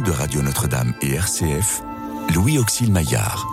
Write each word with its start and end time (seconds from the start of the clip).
de 0.00 0.10
Radio 0.10 0.40
Notre-Dame 0.40 0.94
et 1.02 1.12
RCF, 1.12 1.82
Louis 2.34 2.58
Auxil 2.58 2.90
Maillard. 2.90 3.46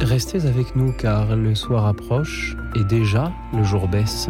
Restez 0.00 0.46
avec 0.46 0.74
nous 0.74 0.92
car 0.92 1.36
le 1.36 1.54
soir 1.54 1.86
approche 1.86 2.56
et 2.74 2.82
déjà 2.82 3.32
le 3.52 3.62
jour 3.62 3.86
baisse. 3.86 4.28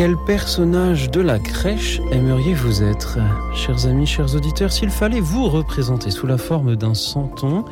Quel 0.00 0.16
personnage 0.16 1.10
de 1.10 1.20
la 1.20 1.38
crèche 1.38 2.00
aimeriez-vous 2.10 2.82
être 2.82 3.18
Chers 3.54 3.84
amis, 3.84 4.06
chers 4.06 4.34
auditeurs, 4.34 4.72
s'il 4.72 4.88
fallait 4.88 5.20
vous 5.20 5.46
représenter 5.46 6.10
sous 6.10 6.26
la 6.26 6.38
forme 6.38 6.74
d'un 6.74 6.94
santon, 6.94 7.66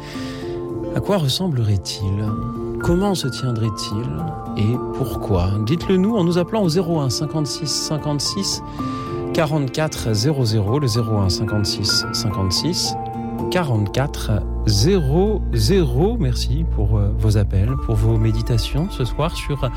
à 0.95 1.01
quoi 1.01 1.17
ressemblerait-il? 1.17 2.27
Comment 2.83 3.15
se 3.15 3.29
tiendrait-il? 3.29 4.63
Et 4.63 4.77
pourquoi? 4.99 5.53
Dites-le 5.65 5.97
nous 5.97 6.19
en 6.19 6.25
nous 6.25 6.37
appelant 6.37 6.63
au 6.63 6.69
01 6.69 7.09
56 7.09 7.67
56 7.67 8.63
44 9.33 10.13
00, 10.13 10.79
le 10.81 10.87
01 10.87 11.31
56 11.31 12.05
56 12.13 12.95
44 13.51 14.33
00. 14.67 16.17
Merci 16.20 16.67
pour 16.75 16.98
euh, 16.98 17.11
vos 17.19 17.39
appels, 17.39 17.73
pour 17.87 17.95
vos 17.95 18.19
méditations 18.19 18.91
ce 18.91 19.07
soir 19.07 19.35
sur 19.35 19.70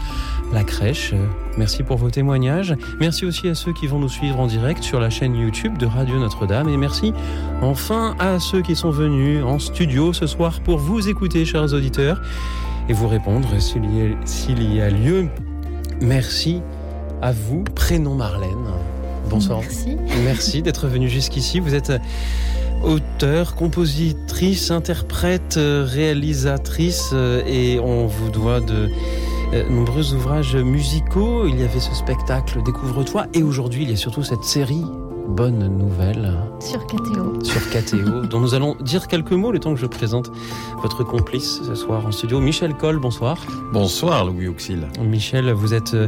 la 0.52 0.66
crèche. 0.66 1.14
Merci 1.58 1.84
pour 1.84 1.98
vos 1.98 2.10
témoignages. 2.10 2.76
Merci 3.00 3.26
aussi 3.26 3.48
à 3.50 3.56
ceux 3.56 3.74
qui 3.74 3.86
vont 3.88 4.00
nous 4.00 4.10
suivre 4.10 4.40
en 4.40 4.48
direct 4.48 4.84
sur 4.84 5.00
la 5.00 5.10
chaîne 5.10 5.36
YouTube 5.36 5.78
de 5.78 5.86
Radio 5.86 6.18
Notre-Dame. 6.18 6.70
Et 6.70 6.78
merci 6.78 7.14
enfin 7.62 8.16
à 8.20 8.40
ceux 8.40 8.62
qui 8.62 8.76
sont 8.76 8.90
venus 8.92 9.44
en 9.44 9.60
studio 9.60 10.14
ce 10.14 10.28
soir 10.28 10.62
pour 10.62 10.78
vous 10.78 11.10
écouter, 11.10 11.44
chers 11.46 11.74
auditeurs, 11.74 12.22
et 12.90 12.94
vous 12.94 13.08
répondre 13.08 13.48
s'il 13.60 13.84
y, 13.96 14.02
a- 14.02 14.16
s'il 14.26 14.74
y 14.74 14.82
a 14.82 14.90
lieu. 14.90 15.28
Merci 16.02 16.62
à 17.22 17.32
vous. 17.32 17.64
Prénom 17.76 18.16
Marlène. 18.16 18.50
Bonsoir. 19.30 19.60
Merci. 19.60 19.98
Merci 20.24 20.62
d'être 20.62 20.88
venu 20.88 21.10
jusqu'ici. 21.10 21.60
Vous 21.60 21.76
êtes 21.76 21.92
auteur, 22.84 23.56
compositrice, 23.56 24.72
interprète, 24.72 25.60
réalisatrice 25.60 27.12
euh, 27.14 27.44
et 27.46 27.80
on 27.80 28.08
vous 28.08 28.32
doit 28.32 28.60
de 28.60 28.90
euh, 29.54 29.70
nombreux 29.70 30.14
ouvrages 30.14 30.56
musicaux. 30.56 31.46
Il 31.48 31.60
y 31.60 31.64
avait 31.64 31.80
ce 31.80 31.94
spectacle 31.94 32.62
Découvre-toi 32.64 33.28
et 33.34 33.44
aujourd'hui 33.44 33.84
il 33.84 33.90
y 33.90 33.94
a 33.94 33.98
surtout 33.98 34.24
cette 34.24 34.44
série 34.44 34.86
Bonne 35.28 35.68
Nouvelle 35.78 36.34
Sur 36.60 36.86
KTO. 36.88 37.44
sur 37.44 37.62
KTO 37.70 38.26
dont 38.30 38.40
nous 38.40 38.54
allons 38.54 38.76
dire 38.82 39.08
quelques 39.08 39.32
mots 39.32 39.52
le 39.52 39.60
temps 39.60 39.74
que 39.74 39.80
je 39.80 39.86
présente 39.86 40.32
votre 40.82 41.04
complice 41.04 41.62
ce 41.66 41.76
soir 41.76 42.06
en 42.06 42.12
studio. 42.12 42.40
Michel 42.40 42.74
Coll, 42.74 43.00
bonsoir. 43.00 43.38
Bonsoir 43.72 44.26
Louis 44.26 44.48
Auxil. 44.48 44.88
Michel, 45.00 45.52
vous 45.52 45.74
êtes 45.74 45.94
euh, 45.94 46.08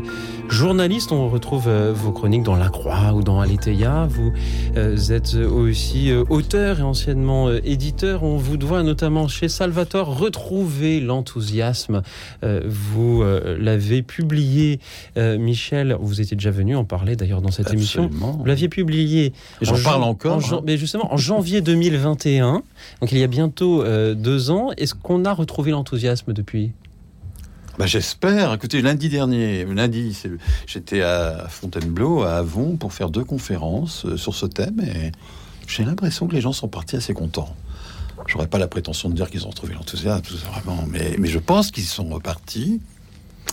journaliste, 0.49 1.11
on 1.11 1.29
retrouve 1.29 1.67
euh, 1.67 1.93
vos 1.93 2.11
chroniques 2.11 2.43
dans 2.43 2.55
La 2.55 2.69
Croix 2.69 3.13
ou 3.13 3.23
dans 3.23 3.39
Aletheia. 3.39 4.07
Vous 4.09 4.33
euh, 4.77 4.97
êtes 5.09 5.35
aussi 5.35 6.11
auteur 6.29 6.79
et 6.79 6.83
anciennement 6.83 7.51
éditeur. 7.51 8.23
On 8.23 8.37
vous 8.37 8.57
doit 8.57 8.83
notamment 8.83 9.27
chez 9.27 9.47
Salvatore 9.47 10.17
retrouver 10.17 10.99
l'enthousiasme. 10.99 12.01
Vous 12.41 13.23
l'avez 13.59 14.01
publié, 14.01 14.79
Michel, 15.17 15.95
vous 15.99 16.21
étiez 16.21 16.35
déjà 16.35 16.51
venu 16.51 16.75
en 16.75 16.83
parler 16.83 17.15
d'ailleurs 17.15 17.41
dans 17.41 17.51
cette 17.51 17.71
émission. 17.71 18.05
Absolument. 18.05 18.31
Vous 18.39 18.45
l'aviez 18.45 18.69
publié. 18.69 19.02
J'en 19.61 19.75
en 19.75 19.83
parle 19.83 20.03
encore, 20.03 20.37
en 20.37 20.57
hein. 20.57 20.61
Mais 20.65 20.77
justement, 20.77 21.13
en 21.13 21.17
janvier 21.17 21.61
2021, 21.61 22.63
donc 23.01 23.11
il 23.11 23.17
y 23.17 23.23
a 23.23 23.27
bientôt 23.27 23.83
euh, 23.83 24.13
deux 24.13 24.51
ans. 24.51 24.71
Est-ce 24.77 24.95
qu'on 24.95 25.25
a 25.25 25.33
retrouvé 25.33 25.71
l'enthousiasme 25.71 26.33
depuis? 26.33 26.71
Bah, 27.77 27.85
J'espère. 27.85 28.53
Écoutez, 28.53 28.81
lundi 28.81 29.09
dernier, 29.09 29.65
lundi, 29.65 30.17
j'étais 30.67 31.01
à 31.01 31.47
Fontainebleau, 31.49 32.23
à 32.23 32.35
Avon, 32.35 32.75
pour 32.77 32.93
faire 32.93 33.09
deux 33.09 33.23
conférences 33.23 34.05
euh, 34.05 34.17
sur 34.17 34.35
ce 34.35 34.45
thème 34.45 34.79
et 34.81 35.11
j'ai 35.67 35.83
l'impression 35.83 36.27
que 36.27 36.35
les 36.35 36.41
gens 36.41 36.53
sont 36.53 36.67
partis 36.67 36.95
assez 36.95 37.13
contents. 37.13 37.55
J'aurais 38.27 38.47
pas 38.47 38.57
la 38.57 38.67
prétention 38.67 39.09
de 39.09 39.15
dire 39.15 39.29
qu'ils 39.29 39.45
ont 39.45 39.49
retrouvé 39.49 39.73
l'enthousiasme, 39.73 40.23
vraiment, 40.51 40.85
mais, 40.89 41.15
mais 41.19 41.27
je 41.27 41.39
pense 41.39 41.71
qu'ils 41.71 41.83
sont 41.83 42.07
repartis. 42.09 42.79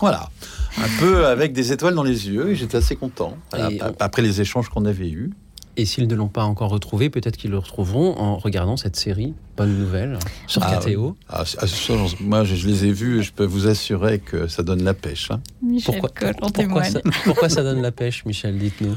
Voilà, 0.01 0.31
un 0.79 0.89
peu 0.99 1.27
avec 1.27 1.53
des 1.53 1.73
étoiles 1.73 1.95
dans 1.95 2.03
les 2.03 2.29
yeux, 2.29 2.51
et 2.51 2.55
j'étais 2.55 2.77
assez 2.79 2.97
content. 2.97 3.37
Voilà, 3.51 3.93
après 4.01 4.23
les 4.23 4.41
échanges 4.41 4.69
qu'on 4.69 4.85
avait 4.85 5.11
eus. 5.11 5.31
Et 5.77 5.87
s'ils 5.87 6.09
ne 6.09 6.15
l'ont 6.15 6.29
pas 6.29 6.45
encore 6.45 6.71
retrouvé, 6.71 7.11
peut-être 7.11 7.37
qu'ils 7.37 7.51
le 7.53 7.59
retrouveront 7.59 8.17
en 8.19 8.37
regardant 8.37 8.77
cette 8.77 8.97
série 8.97 9.35
Bonne 9.57 9.79
Nouvelle 9.79 10.19
sur 10.47 10.63
Ah, 10.65 10.77
KTO. 10.79 11.17
Ah, 11.29 11.45
ça, 11.45 11.65
j'en- 11.67 12.07
moi, 12.21 12.45
je, 12.45 12.55
je 12.57 12.67
les 12.67 12.87
ai 12.87 12.93
vus 12.93 13.21
et 13.21 13.23
je 13.23 13.33
peux 13.33 13.45
vous 13.45 13.67
assurer 13.69 14.19
que 14.19 14.47
ça 14.49 14.63
donne 14.63 14.83
la 14.83 14.95
pêche. 14.95 15.31
hein. 15.31 15.41
Michel 15.63 16.01
Pourquoi, 16.01 16.33
pourquoi, 16.35 16.85
ça, 16.85 17.01
pourquoi 17.25 17.49
ça 17.49 17.63
donne 17.63 17.81
la 17.83 17.93
pêche, 17.93 18.25
Michel 18.27 18.59
Dites-nous? 18.59 18.97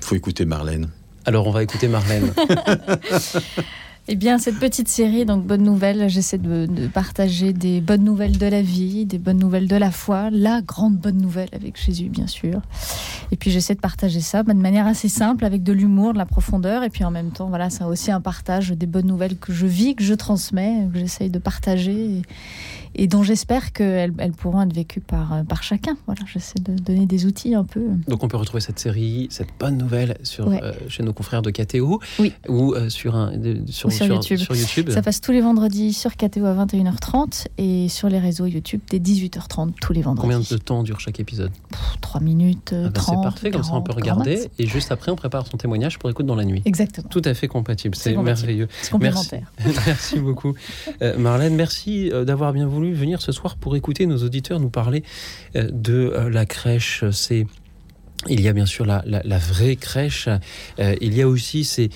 faut 0.00 0.14
écouter 0.16 0.44
Marlène. 0.44 0.88
Alors, 1.24 1.46
on 1.46 1.50
va 1.50 1.62
écouter 1.62 1.88
Marlène. 1.88 2.32
Eh 4.08 4.14
bien, 4.14 4.38
cette 4.38 4.60
petite 4.60 4.86
série, 4.86 5.24
donc 5.24 5.44
Bonne 5.44 5.64
Nouvelle, 5.64 6.08
j'essaie 6.08 6.38
de, 6.38 6.68
partager 6.86 7.52
des 7.52 7.80
bonnes 7.80 8.04
nouvelles 8.04 8.38
de 8.38 8.46
la 8.46 8.62
vie, 8.62 9.04
des 9.04 9.18
bonnes 9.18 9.40
nouvelles 9.40 9.66
de 9.66 9.74
la 9.74 9.90
foi, 9.90 10.30
la 10.30 10.62
grande 10.62 10.96
bonne 10.96 11.16
nouvelle 11.16 11.48
avec 11.52 11.76
Jésus, 11.76 12.08
bien 12.08 12.28
sûr. 12.28 12.60
Et 13.32 13.36
puis, 13.36 13.50
j'essaie 13.50 13.74
de 13.74 13.80
partager 13.80 14.20
ça 14.20 14.44
de 14.44 14.52
manière 14.52 14.86
assez 14.86 15.08
simple, 15.08 15.44
avec 15.44 15.64
de 15.64 15.72
l'humour, 15.72 16.12
de 16.12 16.18
la 16.18 16.24
profondeur. 16.24 16.84
Et 16.84 16.90
puis, 16.90 17.02
en 17.02 17.10
même 17.10 17.32
temps, 17.32 17.48
voilà, 17.48 17.68
c'est 17.68 17.82
aussi 17.82 18.12
un 18.12 18.20
partage 18.20 18.70
des 18.70 18.86
bonnes 18.86 19.08
nouvelles 19.08 19.36
que 19.38 19.52
je 19.52 19.66
vis, 19.66 19.96
que 19.96 20.04
je 20.04 20.14
transmets, 20.14 20.86
que 20.92 21.00
j'essaye 21.00 21.28
de 21.28 21.40
partager 21.40 22.22
et 22.96 23.06
dont 23.06 23.22
j'espère 23.22 23.72
qu'elles 23.72 24.12
elles 24.18 24.32
pourront 24.32 24.62
être 24.62 24.72
vécues 24.74 25.00
par, 25.00 25.32
euh, 25.32 25.42
par 25.44 25.62
chacun. 25.62 25.96
Voilà, 26.06 26.22
j'essaie 26.26 26.58
de 26.60 26.72
donner 26.72 27.06
des 27.06 27.26
outils 27.26 27.54
un 27.54 27.64
peu. 27.64 27.82
Donc, 28.08 28.24
on 28.24 28.28
peut 28.28 28.36
retrouver 28.36 28.60
cette 28.60 28.78
série, 28.78 29.28
cette 29.30 29.48
bonne 29.60 29.76
nouvelle 29.78 30.16
sur, 30.22 30.48
Ouais. 30.48 30.60
euh, 30.62 30.72
chez 30.88 31.02
nos 31.02 31.12
confrères 31.12 31.42
de 31.42 31.50
KTO 31.50 32.00
Oui. 32.18 32.32
ou 32.48 32.74
euh, 32.74 32.88
sur, 32.88 33.14
un, 33.16 33.36
de- 33.36 33.62
sur, 33.70 33.88
Ou 33.88 33.92
sur 33.92 34.06
YouTube. 34.06 34.38
sur 34.38 34.56
YouTube. 34.56 34.90
Ça 34.90 35.02
passe 35.02 35.20
tous 35.20 35.32
les 35.32 35.40
vendredis 35.40 35.92
sur 35.92 36.16
KTO 36.16 36.44
à 36.46 36.54
21h30 36.54 37.46
et 37.58 37.88
sur 37.88 38.08
les 38.08 38.18
réseaux 38.18 38.46
YouTube 38.46 38.80
dès 38.90 38.98
18h30 38.98 39.72
tous 39.80 39.92
les 39.92 40.02
vendredis. 40.02 40.22
Combien 40.22 40.40
de 40.40 40.56
temps 40.58 40.82
dure 40.82 41.00
chaque 41.00 41.20
épisode? 41.20 41.50
3 42.00 42.20
minutes, 42.20 42.74
Ah 42.74 42.90
30. 42.90 43.16
C'est 43.16 43.22
parfait, 43.22 43.50
comme 43.50 43.62
ça 43.62 43.74
on 43.74 43.82
peut 43.82 43.92
40, 43.92 44.02
regarder. 44.24 44.48
Et 44.58 44.66
juste 44.66 44.90
après, 44.92 45.10
on 45.12 45.16
prépare 45.16 45.46
son 45.46 45.56
témoignage 45.56 45.98
pour 45.98 46.08
écoute 46.10 46.26
dans 46.26 46.34
la 46.34 46.44
nuit. 46.44 46.62
Exactement. 46.64 47.08
Tout 47.08 47.22
à 47.24 47.34
fait 47.34 47.48
compatible, 47.48 47.94
C'est 47.94 48.16
merveilleux. 48.16 48.68
C'est 48.82 48.90
complémentaire. 48.90 49.52
Merci 49.86 50.18
beaucoup. 50.18 50.54
Euh, 51.02 51.18
Marlène, 51.18 51.54
merci 51.54 52.10
euh, 52.12 52.24
d'avoir 52.24 52.52
bien 52.52 52.66
voulu 52.66 52.85
venir 52.92 53.20
ce 53.22 53.32
soir 53.32 53.56
pour 53.56 53.76
écouter 53.76 54.06
nos 54.06 54.18
auditeurs 54.22 54.60
nous 54.60 54.70
parler 54.70 55.02
euh, 55.56 55.68
de 55.72 56.12
euh, 56.14 56.30
la 56.30 56.46
crèche. 56.46 57.04
C'est 57.12 57.46
il 58.28 58.40
y 58.40 58.48
a 58.48 58.52
bien 58.52 58.66
sûr 58.66 58.86
la, 58.86 59.02
vraie 59.38 59.76
crèche. 59.76 60.28
Euh, 60.78 60.94
il 61.00 61.14
y 61.14 61.22
a 61.22 61.28
aussi 61.28 61.64
ces 61.64 61.90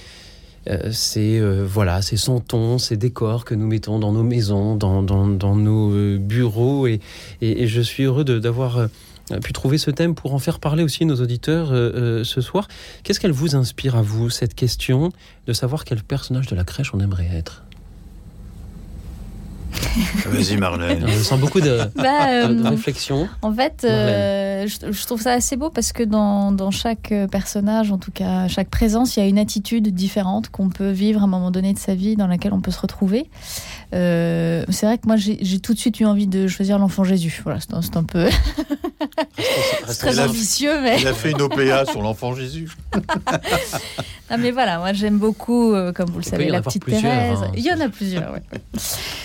euh, 0.69 0.93
ces, 0.93 1.41
voilà, 1.41 2.03
ces 2.03 2.19
santons, 2.19 2.77
ces 2.79 2.99
décors 2.99 3.47
que 3.47 3.55
nous 3.55 3.67
mettons 3.67 3.99
dans 3.99 4.13
nos 4.13 4.23
maisons, 4.23 4.77
dans, 4.77 5.03
dans- 5.03 5.57
nos 5.57 6.19
bureaux. 6.19 6.87
Et, 6.87 7.01
et- 7.41 7.67
je 7.67 7.81
suis 7.81 8.05
heureux 8.05 8.25
d'avoir 8.25 8.89
pu 9.43 9.53
trouver 9.55 9.79
ce 9.79 9.91
thème 9.91 10.15
pour 10.15 10.35
en 10.35 10.39
faire 10.39 10.61
parler 10.61 10.83
aussi 10.83 11.07
nos 11.07 11.17
auditeurs 11.23 11.69
ce 12.25 12.41
soir. 12.43 12.69
Qu'est-ce 13.03 13.19
qu'elle 13.21 13.33
vous 13.33 13.57
inspire 13.57 13.97
à 13.97 14.03
vous, 14.03 14.29
cette 14.29 14.55
question 14.55 15.11
de 15.47 15.53
savoir 15.55 15.85
quel 15.87 16.03
personnage 16.03 16.47
de 16.49 16.55
la 16.55 16.65
crèche 16.65 16.93
on 16.93 17.01
aimerait 17.01 17.31
être? 17.33 17.65
Vas-y 20.27 20.57
Marlène. 20.57 21.05
Je 21.09 21.19
sens 21.19 21.39
beaucoup 21.39 21.61
de, 21.61 21.79
Bah, 21.97 22.47
de- 22.49 22.55
de 22.55 22.65
euh, 22.67 22.71
réflexion. 22.71 23.29
en 23.43 23.53
fait, 23.53 23.85
euh, 23.85 24.67
je, 24.67 24.93
je 24.93 25.07
trouve 25.07 25.21
ça 25.21 25.33
assez 25.33 25.57
beau 25.57 25.71
parce 25.71 25.93
que 25.93 26.03
dans, 26.03 26.53
dans 26.53 26.71
chaque 26.71 27.13
euh, 27.13 27.27
personnage, 27.27 27.91
en 27.93 27.99
tout 27.99 28.11
cas 28.13 28.49
chaque 28.49 28.69
présence, 28.69 29.17
il 29.17 29.21
y 29.21 29.23
a 29.23 29.27
une 29.27 29.39
attitude 29.39 29.89
différente 29.95 30.49
qu'on 30.51 30.69
peut 30.69 30.91
vivre 30.91 31.21
à 31.21 31.25
un 31.25 31.29
moment 31.29 31.51
donné 31.51 31.73
de 31.73 31.79
sa 31.79 31.95
vie 31.95 32.17
dans 32.17 32.27
laquelle 32.27 32.53
on 32.53 32.61
peut 32.61 32.71
se 32.71 32.81
retrouver. 32.81 33.29
Euh, 33.93 34.65
c'est 34.69 34.87
vrai 34.87 34.99
que 34.99 35.07
moi, 35.07 35.17
j'ai 35.17 35.59
tout 35.59 35.75
de 35.75 35.79
suite 35.79 35.99
eu 36.01 36.07
envie 36.07 36.27
de 36.29 36.47
choisir 36.47 36.79
l'enfant 36.79 37.03
Jésus. 37.05 37.41
Voilà, 37.45 37.59
c'est 37.61 37.75
un, 37.75 37.83
c'est 37.83 37.97
un 37.97 38.05
peu 38.05 38.29
c'est 39.89 39.99
très 39.99 40.13
Il 40.13 40.21
a- 40.21 40.29
ambitieux, 40.29 40.81
mais... 40.83 41.01
Il 41.01 41.09
a 41.09 41.13
fait 41.15 41.33
une 41.33 41.43
OPA 41.43 41.87
sur 41.87 42.01
l'enfant 42.03 42.35
Jésus. 42.35 42.71
Ah 44.33 44.37
mais 44.37 44.53
voilà, 44.53 44.79
moi 44.79 44.93
j'aime 44.93 45.19
beaucoup, 45.19 45.73
euh, 45.75 45.93
comme 45.93 46.09
vous 46.09 46.19
le 46.19 46.25
savez, 46.25 46.49
la 46.51 46.63
petite 46.63 46.83
plusieurs, 46.85 47.03
Thérèse. 47.03 47.39
hein. 47.43 47.51
Il 47.57 47.65
y 47.65 47.73
en 47.73 47.81
a 47.81 47.89
plusieurs, 47.89 48.33
ouais. 48.33 48.43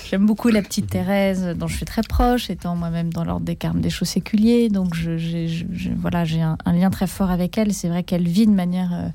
J'aime 0.09 0.25
beaucoup 0.25 0.47
la 0.49 0.63
petite 0.63 0.89
Thérèse, 0.89 1.53
dont 1.55 1.67
je 1.67 1.75
suis 1.75 1.85
très 1.85 2.01
proche, 2.01 2.49
étant 2.49 2.75
moi-même 2.75 3.13
dans 3.13 3.23
l'ordre 3.23 3.45
des 3.45 3.55
Carmes 3.55 3.81
des 3.81 3.91
Chaux 3.91 4.05
séculiers. 4.05 4.67
Donc 4.69 4.95
je, 4.95 5.15
j'ai- 5.17 5.47
je- 5.47 5.65
je- 5.71 5.89
voilà, 5.95 6.25
j'ai 6.25 6.41
un, 6.41 6.57
un 6.65 6.73
lien 6.73 6.89
très 6.89 7.05
fort 7.05 7.29
avec 7.29 7.55
elle. 7.59 7.71
C'est 7.71 7.87
vrai 7.87 8.01
qu'elle 8.01 8.27
vit 8.27 8.47
de 8.47 8.51
manière 8.51 8.89
euh, 8.93 9.07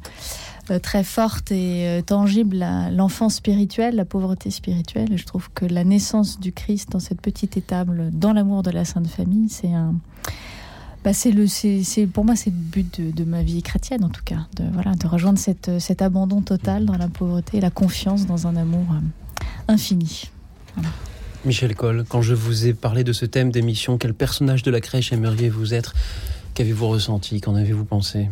très 0.79 1.05
forte 1.05 1.53
et 1.53 1.87
euh, 1.87 2.03
tangible 2.03 2.65
l'enfance 2.93 3.37
spirituelle, 3.37 3.97
la 3.97 4.05
pauvreté 4.05 4.51
spirituelle. 4.51 5.17
je 5.17 5.25
trouve 5.25 5.51
que 5.55 5.65
la 5.65 5.85
naissance 5.85 6.39
du 6.39 6.53
Christ 6.53 6.91
dans 6.91 7.01
cette 7.01 7.21
petite 7.21 7.57
étable, 7.57 8.11
dans 8.13 8.33
l'amour 8.33 8.63
de 8.63 8.71
la 8.71 8.85
Sainte 8.85 9.09
Famille, 9.09 9.49
c'est 9.49 9.73
un. 9.73 9.95
Bah, 11.03 11.15
c'est 11.15 11.31
le, 11.31 11.47
c'est, 11.47 12.07
pour 12.13 12.27
moi, 12.27 12.37
c'est 12.37 12.51
le 12.51 12.57
but 12.57 13.01
de, 13.01 13.25
ma 13.25 13.43
vie 13.43 13.63
chrétienne, 13.63 14.05
en 14.05 14.11
tout 14.11 14.23
cas, 14.23 14.47
de, 14.57 14.65
voilà, 14.75 14.95
de 14.95 15.07
rejoindre 15.07 15.39
cette, 15.39 15.81
cet 15.81 16.03
abandon 16.03 16.43
total 16.43 16.85
dans 16.85 16.99
la 16.99 17.09
pauvreté 17.09 17.57
et 17.57 17.61
la 17.63 17.71
confiance 17.71 18.27
dans 18.27 18.47
un 18.47 18.55
amour 18.55 18.85
infini. 19.67 20.31
Michel 21.47 21.75
Coll, 21.75 22.05
quand 22.07 22.21
je 22.21 22.35
vous 22.35 22.67
ai 22.67 22.75
parlé 22.75 23.03
de 23.03 23.15
ce 23.15 23.25
thème 23.25 23.51
d'émission, 23.51 23.97
quel 23.97 24.13
personnage 24.13 24.63
de 24.63 24.71
la 24.71 24.83
crèche 24.83 25.11
aimeriez-vous 25.11 25.73
être? 25.73 25.95
Qu'avez-vous 26.53 26.89
ressenti? 26.89 27.41
Qu'en 27.41 27.55
avez-vous 27.55 27.87
pensé? 27.87 28.29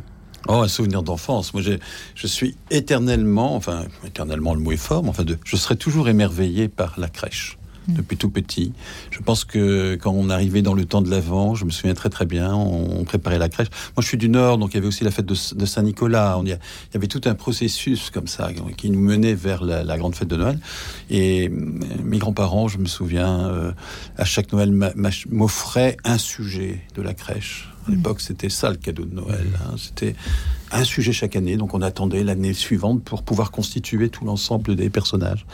Oh, 0.46 0.55
un 0.62 0.69
souvenir 0.69 1.02
d'enfance. 1.02 1.52
Moi, 1.52 1.62
je 1.62 2.26
suis 2.26 2.56
éternellement, 2.70 3.55
enfin, 3.56 3.85
éternellement, 4.06 4.55
le 4.55 4.61
mot 4.61 4.73
est 4.73 4.76
fort, 4.76 5.02
mais 5.02 5.11
enfin, 5.11 5.25
de, 5.25 5.38
je 5.44 5.56
serai 5.56 5.76
toujours 5.76 6.08
émerveillé 6.08 6.69
par 6.69 6.99
la 6.99 7.08
crèche. 7.08 7.58
Mm. 7.88 7.94
depuis 7.94 8.17
tout 8.17 8.29
petit. 8.29 8.73
Je 9.11 9.20
pense 9.20 9.44
que 9.44 9.96
quand 9.96 10.12
on 10.12 10.29
arrivait 10.31 10.62
dans 10.62 10.75
le 10.75 10.85
temps 10.85 11.00
de 11.00 11.11
l'Avent, 11.11 11.55
je 11.55 11.64
me 11.64 11.70
souviens 11.70 11.94
très 11.94 12.11
très 12.11 12.26
bien, 12.26 12.55
on, 12.55 13.05
préparait 13.05 13.38
la 13.38 13.49
crèche. 13.49 13.69
Moi, 13.96 14.02
je 14.02 14.08
suis 14.08 14.19
du 14.19 14.29
Nord, 14.29 14.58
donc 14.58 14.73
il 14.73 14.75
y 14.75 14.79
avait 14.79 14.87
aussi 14.87 15.05
la 15.05 15.11
fête 15.11 15.25
de, 15.25 15.35
Saint-Nicolas. 15.35 16.38
Il 16.44 16.50
y 16.50 16.56
avait 16.96 17.06
tout 17.06 17.23
un 17.25 17.34
processus 17.34 18.11
comme 18.11 18.26
ça 18.26 18.50
qui 18.76 18.91
nous 18.91 19.00
menait 19.00 19.34
vers 19.34 19.64
la, 19.64 19.96
grande 19.96 20.14
fête 20.14 20.29
de 20.29 20.37
Noël. 20.37 20.58
Et 21.08 21.49
euh, 21.49 21.50
mes 22.05 22.19
grands-parents, 22.19 22.69
je 22.69 22.79
me 22.79 22.87
souviens, 22.87 23.49
euh, 23.49 23.73
à 24.19 24.25
chaque 24.25 24.52
Noël, 24.52 24.73
m'offraient 25.31 25.96
un 26.05 26.19
sujet 26.19 26.82
de 26.94 27.02
la 27.02 27.14
crèche. 27.14 27.70
À 27.88 27.90
l'époque, 27.90 28.20
c'était 28.20 28.50
ça 28.50 28.70
le 28.70 28.76
cadeau 28.76 29.05
de 29.05 29.14
Noël. 29.14 29.46
Hein. 29.61 29.75
C'était 29.79 30.14
un 30.70 30.85
sujet 30.85 31.12
chaque 31.12 31.37
année, 31.37 31.56
donc 31.56 31.73
on 31.75 31.81
attendait 31.81 32.23
l'année 32.23 32.52
suivante 32.52 33.02
pour 33.02 33.23
pouvoir 33.23 33.50
constituer 33.50 34.11
tout 34.11 34.25
l'ensemble 34.25 34.76
des 34.76 34.90
personnages. 34.90 35.46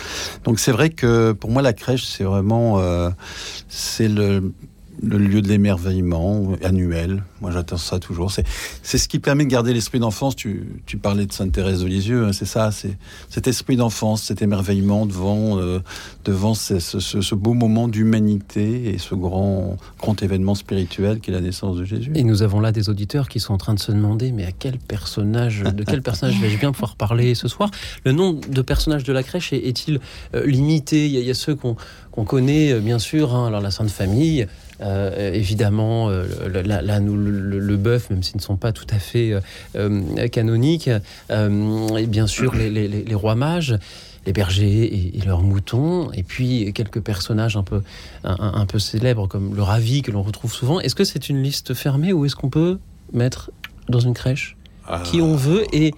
Donc 0.42 0.58
c'est 0.58 0.72
vrai 0.72 0.90
que 0.90 1.32
pour 1.32 1.50
moi 1.50 1.62
la 1.62 1.72
crèche 1.72 2.04
c'est 2.04 2.24
vraiment 2.24 2.80
euh, 2.80 3.10
c'est 3.68 4.08
le 4.08 4.52
le 5.02 5.18
lieu 5.18 5.42
de 5.42 5.48
l'émerveillement 5.48 6.52
annuel. 6.62 7.22
Moi, 7.40 7.50
j'attends 7.50 7.76
ça 7.76 7.98
toujours. 7.98 8.30
C'est, 8.30 8.46
c'est 8.82 8.98
ce 8.98 9.08
qui 9.08 9.18
permet 9.18 9.44
de 9.44 9.50
garder 9.50 9.72
l'esprit 9.72 9.98
d'enfance. 9.98 10.36
Tu, 10.36 10.66
tu 10.86 10.96
parlais 10.96 11.26
de 11.26 11.32
Sainte 11.32 11.52
Thérèse 11.52 11.80
de 11.80 11.86
Lisieux, 11.86 12.24
hein, 12.24 12.32
c'est 12.32 12.46
ça. 12.46 12.70
C'est 12.70 12.96
cet 13.28 13.46
esprit 13.48 13.76
d'enfance, 13.76 14.22
cet 14.22 14.42
émerveillement 14.42 15.06
devant, 15.06 15.58
euh, 15.58 15.80
devant 16.24 16.54
ce, 16.54 16.78
ce, 16.78 17.00
ce, 17.00 17.34
beau 17.34 17.54
moment 17.54 17.88
d'humanité 17.88 18.94
et 18.94 18.98
ce 18.98 19.14
grand, 19.14 19.76
grand 19.98 20.22
événement 20.22 20.54
spirituel 20.54 21.20
qui 21.20 21.30
est 21.30 21.34
la 21.34 21.40
naissance 21.40 21.76
de 21.76 21.84
Jésus. 21.84 22.12
Et 22.14 22.24
nous 22.24 22.42
avons 22.42 22.60
là 22.60 22.72
des 22.72 22.88
auditeurs 22.88 23.28
qui 23.28 23.40
sont 23.40 23.54
en 23.54 23.58
train 23.58 23.74
de 23.74 23.80
se 23.80 23.92
demander, 23.92 24.32
mais 24.32 24.44
à 24.44 24.52
quel 24.52 24.78
personnage, 24.78 25.62
de 25.62 25.84
quel 25.84 26.02
personnage 26.02 26.40
vais-je 26.40 26.58
bien 26.58 26.72
pouvoir 26.72 26.96
parler 26.96 27.34
ce 27.34 27.48
soir? 27.48 27.70
Le 28.04 28.12
nom 28.12 28.32
de 28.32 28.62
personnage 28.62 29.04
de 29.04 29.12
la 29.12 29.22
crèche 29.22 29.52
est-il 29.52 30.00
euh, 30.34 30.46
limité? 30.46 31.06
Il 31.06 31.18
y, 31.18 31.30
a, 31.30 31.34
ceux 31.34 31.54
qu'on, 31.54 31.76
qu'on 32.10 32.24
connaît, 32.24 32.72
euh, 32.72 32.80
bien 32.80 32.98
sûr. 32.98 33.34
Hein, 33.34 33.48
alors 33.48 33.60
la 33.60 33.70
Sainte 33.70 33.90
Famille. 33.90 34.46
Euh, 34.84 35.32
évidemment, 35.32 36.10
euh, 36.10 36.26
là, 36.62 37.00
nous, 37.00 37.16
le, 37.16 37.76
bœuf, 37.76 38.10
même 38.10 38.22
s'ils 38.22 38.36
ne 38.36 38.42
sont 38.42 38.56
pas 38.56 38.72
tout 38.72 38.86
à 38.90 38.98
fait 38.98 39.34
euh, 39.76 40.28
canoniques, 40.28 40.88
et 41.30 42.06
bien 42.06 42.26
sûr 42.26 42.54
les, 42.54 43.14
rois 43.14 43.34
mages 43.34 43.78
les 44.26 44.32
bergers 44.32 45.16
et, 45.16 45.20
leurs 45.26 45.42
moutons, 45.42 46.10
et 46.12 46.22
puis 46.22 46.72
quelques 46.72 47.00
personnages 47.00 47.56
un 47.56 47.62
peu, 47.62 47.82
un, 48.24 48.64
peu 48.64 48.78
célèbres 48.78 49.28
comme 49.28 49.54
le 49.54 49.62
ravi 49.62 50.00
que 50.00 50.10
l'on 50.10 50.22
retrouve 50.22 50.52
souvent. 50.52 50.80
Est-ce 50.80 50.94
que 50.94 51.04
c'est 51.04 51.28
une 51.28 51.42
liste 51.42 51.74
fermée 51.74 52.12
ou 52.12 52.24
est-ce 52.24 52.36
qu'on 52.36 52.48
peut 52.48 52.78
mettre 53.12 53.50
dans 53.90 54.00
une 54.00 54.14
crèche 54.14 54.56
ah. 54.86 55.02
qui 55.04 55.20
on 55.20 55.36
veut 55.36 55.64
et, 55.74 55.92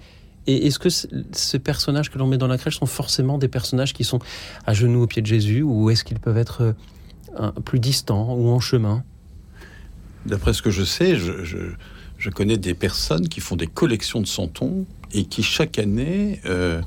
et 0.45 0.67
est-ce 0.67 0.77
que 0.77 0.89
ces 0.89 1.59
personnages 1.59 2.09
que 2.09 2.17
l'on 2.17 2.27
met 2.27 2.37
dans 2.37 2.47
la 2.47 2.57
crèche 2.57 2.79
sont 2.79 2.85
forcément 2.85 3.37
des 3.37 3.47
personnages 3.47 3.93
qui 3.93 4.03
sont 4.03 4.19
à 4.65 4.73
genoux 4.73 5.03
au 5.03 5.07
pied 5.07 5.21
de 5.21 5.27
Jésus 5.27 5.61
ou 5.61 5.89
est-ce 5.89 6.03
qu'ils 6.03 6.19
peuvent 6.19 6.37
être 6.37 6.75
plus 7.65 7.79
distant 7.79 8.35
ou 8.35 8.49
en 8.49 8.59
chemin 8.59 9.03
D'après 10.25 10.53
ce 10.53 10.61
que 10.61 10.71
je 10.71 10.83
sais, 10.83 11.15
je, 11.15 12.29
connais 12.31 12.57
des 12.57 12.73
personnes 12.73 13.29
qui 13.29 13.39
font 13.39 13.55
des 13.55 13.67
collections 13.67 14.19
de 14.19 14.27
santons 14.27 14.85
et 15.13 15.23
qui 15.23 15.41
chaque 15.41 15.79
année 15.79 16.41
euh, 16.45 16.81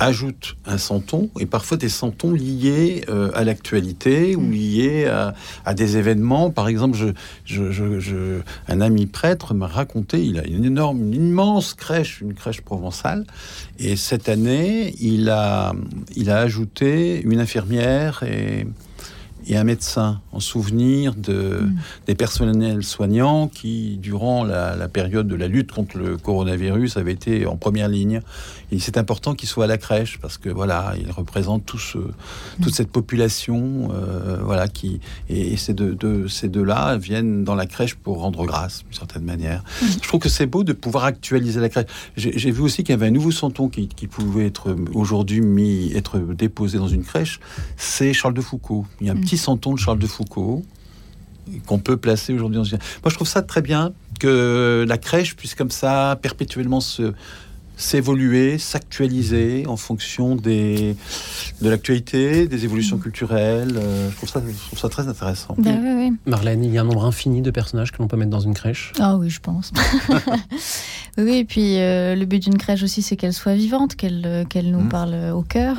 ajoutent 0.00 0.56
un 0.66 0.78
santon 0.78 1.30
et 1.38 1.46
parfois 1.46 1.76
des 1.76 1.88
santons 1.88 2.32
liés 2.32 3.04
euh, 3.08 3.30
à 3.34 3.44
l'actualité 3.44 4.36
ou 4.36 4.40
mm. 4.40 4.50
liés 4.50 5.32
à, 5.64 5.74
des 5.74 5.96
événements. 5.96 6.50
Par 6.50 6.68
exemple, 6.68 6.98
je, 7.44 8.40
un 8.68 8.80
ami 8.80 9.06
prêtre 9.06 9.54
m'a 9.54 9.66
raconté, 9.66 10.22
il 10.24 10.38
a 10.38 10.46
une 10.46 10.64
énorme, 10.64 11.12
une 11.12 11.28
immense 11.28 11.74
crèche, 11.74 12.20
une 12.20 12.34
crèche 12.34 12.60
provençale, 12.62 13.26
et 13.78 13.96
cette 13.96 14.28
année, 14.28 14.94
il 15.00 15.30
a, 15.30 15.74
il 16.16 16.30
a 16.30 16.38
ajouté 16.38 17.22
une 17.22 17.40
infirmière 17.40 18.22
et 18.22 18.66
et 19.50 19.56
un 19.56 19.64
médecin 19.64 20.20
en 20.32 20.38
souvenir 20.38 21.14
de, 21.16 21.60
mm. 21.62 21.76
des 22.06 22.14
personnels 22.14 22.84
soignants 22.84 23.48
qui, 23.48 23.98
durant 24.00 24.44
la, 24.44 24.88
période 24.88 25.26
de 25.26 25.34
la 25.34 25.48
lutte 25.48 25.72
contre 25.72 25.98
le 25.98 26.16
coronavirus, 26.16 26.96
avaient 26.96 27.12
été 27.12 27.46
en 27.46 27.56
première 27.56 27.88
ligne. 27.88 28.22
Et 28.72 28.78
c'est 28.78 28.96
important 28.96 29.34
qu'ils 29.34 29.48
soient 29.48 29.64
à 29.64 29.66
la 29.66 29.78
crèche 29.78 30.18
parce 30.20 30.38
que 30.38 30.48
voilà, 30.48 30.94
ils 30.98 31.10
représentent 31.10 31.66
tout 31.66 31.78
ce, 31.78 31.98
toute 32.62 32.74
cette 32.74 32.90
population, 32.90 33.88
euh, 33.92 34.38
voilà, 34.42 34.68
qui 34.68 35.00
et, 35.28 35.56
ces 35.56 35.74
deux, 35.74 35.94
de, 35.94 36.28
ces 36.28 36.48
deux-là 36.48 36.96
viennent 36.96 37.44
dans 37.44 37.54
la 37.54 37.66
crèche 37.66 37.94
pour 37.94 38.20
rendre 38.20 38.44
grâce 38.46 38.84
d'une 38.84 38.94
certaine 38.94 39.24
manière. 39.24 39.64
Mm. 39.82 39.86
Je 40.02 40.08
trouve 40.08 40.20
que 40.20 40.28
c'est 40.28 40.46
beau 40.46 40.64
de 40.64 40.72
pouvoir 40.72 41.04
actualiser 41.04 41.60
la 41.60 41.68
crèche. 41.68 41.86
J'ai 42.16 42.50
vu 42.50 42.62
aussi 42.62 42.82
qu'il 42.84 42.92
y 42.92 42.94
avait 42.94 43.06
un 43.06 43.12
nouveau 43.12 43.32
santon 43.32 43.68
qui, 43.68 43.88
qui 43.88 44.06
pouvait 44.06 44.46
être 44.46 44.76
aujourd'hui 44.94 45.40
mis, 45.40 45.92
être 45.94 46.18
déposé 46.18 46.78
dans 46.78 46.88
une 46.88 47.02
crèche. 47.02 47.40
C'est 47.76 48.12
Charles 48.12 48.34
de 48.34 48.40
Foucault. 48.40 48.86
Il 49.00 49.06
y 49.06 49.10
a 49.10 49.12
un 49.12 49.16
mm. 49.16 49.20
petit 49.22 49.38
santon 49.38 49.74
de 49.74 49.78
Charles 49.78 49.98
de 49.98 50.06
Foucault 50.06 50.64
qu'on 51.66 51.78
peut 51.78 51.96
placer 51.96 52.32
aujourd'hui 52.32 52.58
dans 52.58 52.64
une... 52.64 52.78
Moi, 53.02 53.10
je 53.10 53.14
trouve 53.14 53.28
ça 53.28 53.42
très 53.42 53.62
bien 53.62 53.92
que 54.18 54.84
la 54.86 54.98
crèche 54.98 55.34
puisse 55.36 55.54
comme 55.54 55.70
ça 55.70 56.18
perpétuellement 56.20 56.80
se 56.80 57.12
s'évoluer, 57.80 58.58
s'actualiser 58.58 59.64
en 59.66 59.76
fonction 59.76 60.36
des, 60.36 60.94
de 61.62 61.70
l'actualité, 61.70 62.46
des 62.46 62.64
évolutions 62.64 62.98
mm. 62.98 63.00
culturelles. 63.00 63.74
Euh, 63.76 64.10
je, 64.10 64.16
trouve 64.16 64.28
ça, 64.28 64.42
je 64.46 64.66
trouve 64.66 64.78
ça 64.78 64.88
très 64.90 65.08
intéressant. 65.08 65.54
Bah 65.56 65.70
Marlène, 66.26 66.62
il 66.62 66.72
y 66.72 66.78
a 66.78 66.82
un 66.82 66.84
nombre 66.84 67.06
infini 67.06 67.40
de 67.40 67.50
personnages 67.50 67.90
que 67.90 67.98
l'on 67.98 68.08
peut 68.08 68.18
mettre 68.18 68.30
dans 68.30 68.40
une 68.40 68.54
crèche 68.54 68.92
Ah 69.00 69.16
oui, 69.16 69.30
je 69.30 69.40
pense. 69.40 69.72
oui, 71.18 71.38
et 71.38 71.44
puis 71.44 71.78
euh, 71.78 72.14
le 72.14 72.26
but 72.26 72.42
d'une 72.42 72.58
crèche 72.58 72.82
aussi, 72.82 73.00
c'est 73.00 73.16
qu'elle 73.16 73.32
soit 73.32 73.54
vivante, 73.54 73.96
qu'elle 73.96 74.22
euh, 74.26 74.44
qu'elle 74.44 74.70
nous 74.70 74.82
mm. 74.82 74.88
parle 74.88 75.14
au 75.34 75.42
cœur. 75.42 75.78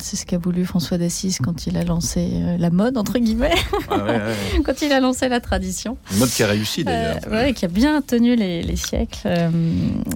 c'est 0.00 0.16
ce 0.16 0.24
qu'a 0.24 0.38
voulu 0.38 0.64
François 0.64 0.96
d'Assise 0.96 1.38
quand 1.42 1.66
il 1.66 1.76
a 1.76 1.84
lancé 1.84 2.30
la 2.58 2.70
mode, 2.70 2.96
entre 2.96 3.18
guillemets, 3.18 3.54
ah 3.90 3.98
quand 4.64 4.80
il 4.80 4.90
a 4.92 5.00
lancé 5.00 5.28
la 5.28 5.40
tradition. 5.40 5.98
Une 6.12 6.18
mode 6.18 6.30
qui 6.30 6.42
a 6.42 6.46
réussi 6.46 6.82
d'ailleurs. 6.82 7.18
oui, 7.30 7.52
qui 7.52 7.66
a 7.66 7.68
bien 7.68 8.00
tenu 8.00 8.36
les, 8.36 8.62
les 8.62 8.76
siècles. 8.76 9.50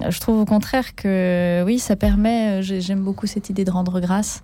je 0.09 0.19
trouve 0.19 0.39
au 0.39 0.45
contraire 0.45 0.95
que 0.95 1.10
oui, 1.65 1.79
ça 1.79 1.95
permet, 1.95 2.59
euh, 2.59 2.61
j'aime 2.61 3.01
beaucoup 3.01 3.27
cette 3.27 3.49
idée 3.49 3.65
de 3.65 3.71
rendre 3.71 3.99
grâce. 3.99 4.43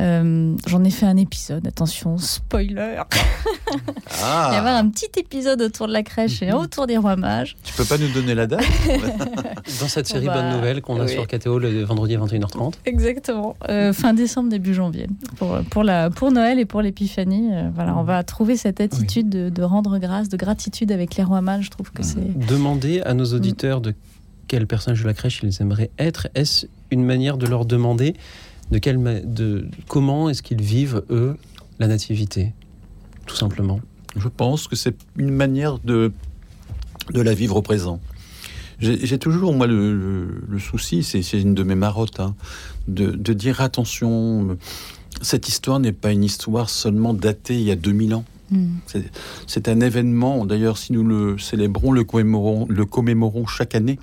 Euh, 0.00 0.56
j'en 0.66 0.82
ai 0.82 0.90
fait 0.90 1.06
un 1.06 1.16
épisode, 1.16 1.66
attention, 1.66 2.18
spoiler. 2.18 2.96
Ah. 2.98 3.06
Il 4.10 4.20
va 4.20 4.54
y 4.54 4.56
avoir 4.56 4.74
un 4.74 4.88
petit 4.88 5.10
épisode 5.16 5.62
autour 5.62 5.86
de 5.86 5.92
la 5.92 6.02
crèche 6.02 6.42
et 6.42 6.50
un 6.50 6.56
autour 6.56 6.86
des 6.86 6.96
rois 6.96 7.14
mages. 7.14 7.56
Tu 7.62 7.72
peux 7.74 7.84
pas 7.84 7.96
nous 7.96 8.08
donner 8.12 8.34
la 8.34 8.46
date 8.46 8.64
Dans 9.80 9.88
cette 9.88 10.08
série 10.08 10.26
Bonne 10.26 10.50
Nouvelle 10.50 10.82
qu'on 10.82 11.00
a 11.00 11.06
sur 11.06 11.26
KTO 11.26 11.58
le 11.58 11.84
vendredi 11.84 12.16
à 12.16 12.18
21h30. 12.18 12.74
Exactement, 12.86 13.56
euh, 13.68 13.92
fin 13.92 14.14
décembre, 14.14 14.48
début 14.48 14.74
janvier. 14.74 15.06
Pour, 15.36 15.58
pour, 15.70 15.84
la, 15.84 16.10
pour 16.10 16.32
Noël 16.32 16.58
et 16.58 16.64
pour 16.64 16.82
l'épiphanie, 16.82 17.50
voilà, 17.74 17.96
on 17.96 18.02
va 18.02 18.22
trouver 18.24 18.56
cette 18.56 18.80
attitude 18.80 19.28
de, 19.28 19.48
de, 19.48 19.62
rendre 19.62 19.98
grâce, 19.98 20.28
de 20.28 20.36
gratitude 20.36 20.90
avec 20.90 21.14
les 21.14 21.24
rois 21.24 21.40
mages. 21.40 21.66
Je 21.66 21.70
trouve 21.70 21.92
que 21.92 22.02
c'est. 22.02 22.36
Demander 22.48 23.00
à 23.02 23.14
nos 23.14 23.26
auditeurs 23.26 23.80
de 23.80 23.94
quel 24.54 24.68
personnage 24.68 25.02
de 25.02 25.08
la 25.08 25.14
crèche 25.14 25.40
ils 25.42 25.60
aimeraient 25.60 25.90
être 25.98 26.28
Est-ce 26.36 26.66
une 26.92 27.04
manière 27.04 27.38
de 27.38 27.46
leur 27.48 27.66
demander 27.66 28.14
de, 28.70 28.78
de 29.24 29.66
comment 29.88 30.30
est-ce 30.30 30.44
qu'ils 30.44 30.62
vivent, 30.62 31.02
eux, 31.10 31.36
la 31.80 31.88
nativité 31.88 32.52
Tout 33.26 33.34
simplement? 33.34 33.80
Je 34.16 34.28
pense 34.28 34.68
que 34.68 34.76
c'est 34.76 34.94
une 35.16 35.30
manière 35.30 35.80
de, 35.80 36.12
de 37.12 37.20
la 37.20 37.34
vivre 37.34 37.56
au 37.56 37.62
présent. 37.62 37.98
J'ai 38.78 39.18
toujours, 39.18 39.54
moi, 39.54 39.66
le, 39.66 40.28
souci, 40.60 41.02
c'est 41.02 41.20
une 41.32 41.54
de 41.54 41.64
mes 41.64 41.74
marottes, 41.74 42.20
hein, 42.20 42.36
de, 42.86 43.10
de, 43.10 43.32
dire 43.32 43.60
attention, 43.60 44.56
cette 45.20 45.48
histoire 45.48 45.80
n'est 45.80 45.90
pas 45.90 46.12
une 46.12 46.22
histoire 46.22 46.70
seulement 46.70 47.12
datée 47.12 47.54
il 47.54 47.64
y 47.64 47.72
a 47.72 47.76
2000 47.76 48.14
ans. 48.14 48.24
Mm. 48.52 48.76
C'est 49.48 49.68
un 49.68 49.80
événement, 49.80 50.46
d'ailleurs, 50.46 50.78
si 50.78 50.92
nous 50.92 51.02
le 51.02 51.38
célébrons, 51.38 51.90
le 51.90 52.04
commémorons, 52.04 52.66
le 52.68 52.84
commémorons 52.84 53.46
chaque 53.46 53.74
année, 53.74 53.98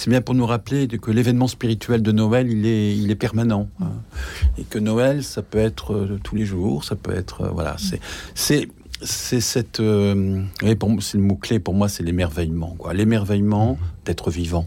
c'est 0.00 0.08
bien 0.10 0.20
pour 0.22 0.34
nous 0.34 0.46
rappeler 0.46 0.88
que 0.88 1.10
l'événement 1.10 1.46
spirituel 1.46 2.02
de 2.02 2.10
Noël, 2.12 2.48
il 2.50 2.64
est, 2.66 2.96
il 2.96 3.10
est 3.10 3.14
permanent. 3.16 3.68
Hein. 3.82 3.90
Et 4.58 4.62
que 4.64 4.78
Noël, 4.78 5.22
ça 5.22 5.42
peut 5.42 5.58
être 5.58 5.92
euh, 5.94 6.18
tous 6.22 6.36
les 6.36 6.46
jours, 6.46 6.84
ça 6.84 6.96
peut 6.96 7.14
être. 7.14 7.42
Euh, 7.42 7.48
voilà, 7.52 7.76
c'est. 7.78 8.00
C'est 9.02 9.40
cette. 9.40 9.80
Euh, 9.80 10.42
c'est 11.00 11.16
le 11.18 11.22
mot-clé 11.24 11.58
pour 11.58 11.74
moi, 11.74 11.88
c'est 11.88 12.02
l'émerveillement. 12.02 12.76
L'émerveillement 12.92 13.78
d'être 14.04 14.30
vivant 14.30 14.66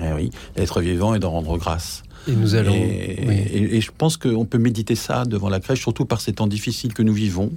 Eh 0.00 0.12
oui, 0.14 0.30
être 0.56 0.80
vivant 0.80 1.14
et 1.14 1.18
d'en 1.18 1.30
rendre 1.30 1.56
grâce. 1.58 2.02
Et 2.26 2.32
nous 2.32 2.54
allons. 2.54 2.72
Et, 2.74 3.18
et- 3.52 3.76
et 3.76 3.80
je 3.82 3.90
pense 3.96 4.16
qu'on 4.16 4.46
peut 4.46 4.56
méditer 4.58 4.94
ça 4.94 5.24
devant 5.26 5.50
la 5.50 5.60
crèche, 5.60 5.80
surtout 5.80 6.06
par 6.06 6.20
ces 6.22 6.32
temps 6.32 6.46
difficiles 6.46 6.94
que 6.94 7.02
nous 7.02 7.12
vivons. 7.12 7.50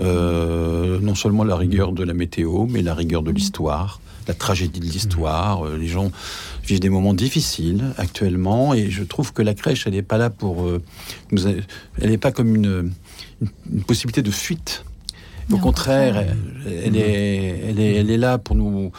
Euh, 0.00 0.98
non 1.00 1.14
seulement 1.14 1.44
la 1.44 1.56
rigueur 1.56 1.92
de 1.92 2.04
la 2.04 2.14
météo, 2.14 2.66
mais 2.66 2.82
la 2.82 2.94
rigueur 2.94 3.22
de 3.22 3.30
l'histoire, 3.30 4.00
la 4.28 4.34
tragédie 4.34 4.78
de 4.80 4.84
l'histoire. 4.84 5.66
Euh, 5.66 5.76
les 5.76 5.88
gens 5.88 6.12
vivent 6.64 6.80
des 6.80 6.90
moments 6.90 7.14
difficiles 7.14 7.82
actuellement, 7.96 8.74
et 8.74 8.90
je 8.90 9.02
trouve 9.02 9.32
que 9.32 9.42
la 9.42 9.54
crèche, 9.54 9.86
elle 9.86 9.94
n'est 9.94 10.02
pas 10.02 10.18
là 10.18 10.30
pour 10.30 10.66
euh, 10.66 10.82
nous. 11.32 11.46
a- 11.48 11.52
Elle 12.00 12.10
n'est 12.10 12.18
pas 12.18 12.30
comme 12.30 12.54
une, 12.54 12.92
une- 13.40 13.48
une 13.72 13.82
possibilité 13.84 14.22
de 14.22 14.30
fuite. 14.30 14.84
Au 15.50 15.56
contraire, 15.56 16.14
contraire. 16.14 16.36
elle, 16.66 16.72
elle 16.84 16.96
est, 16.96 17.60
elle, 17.70 17.80
est, 17.80 17.94
elle 17.94 18.10
est 18.10 18.18
là 18.18 18.36
pour 18.36 18.54
nous, 18.54 18.92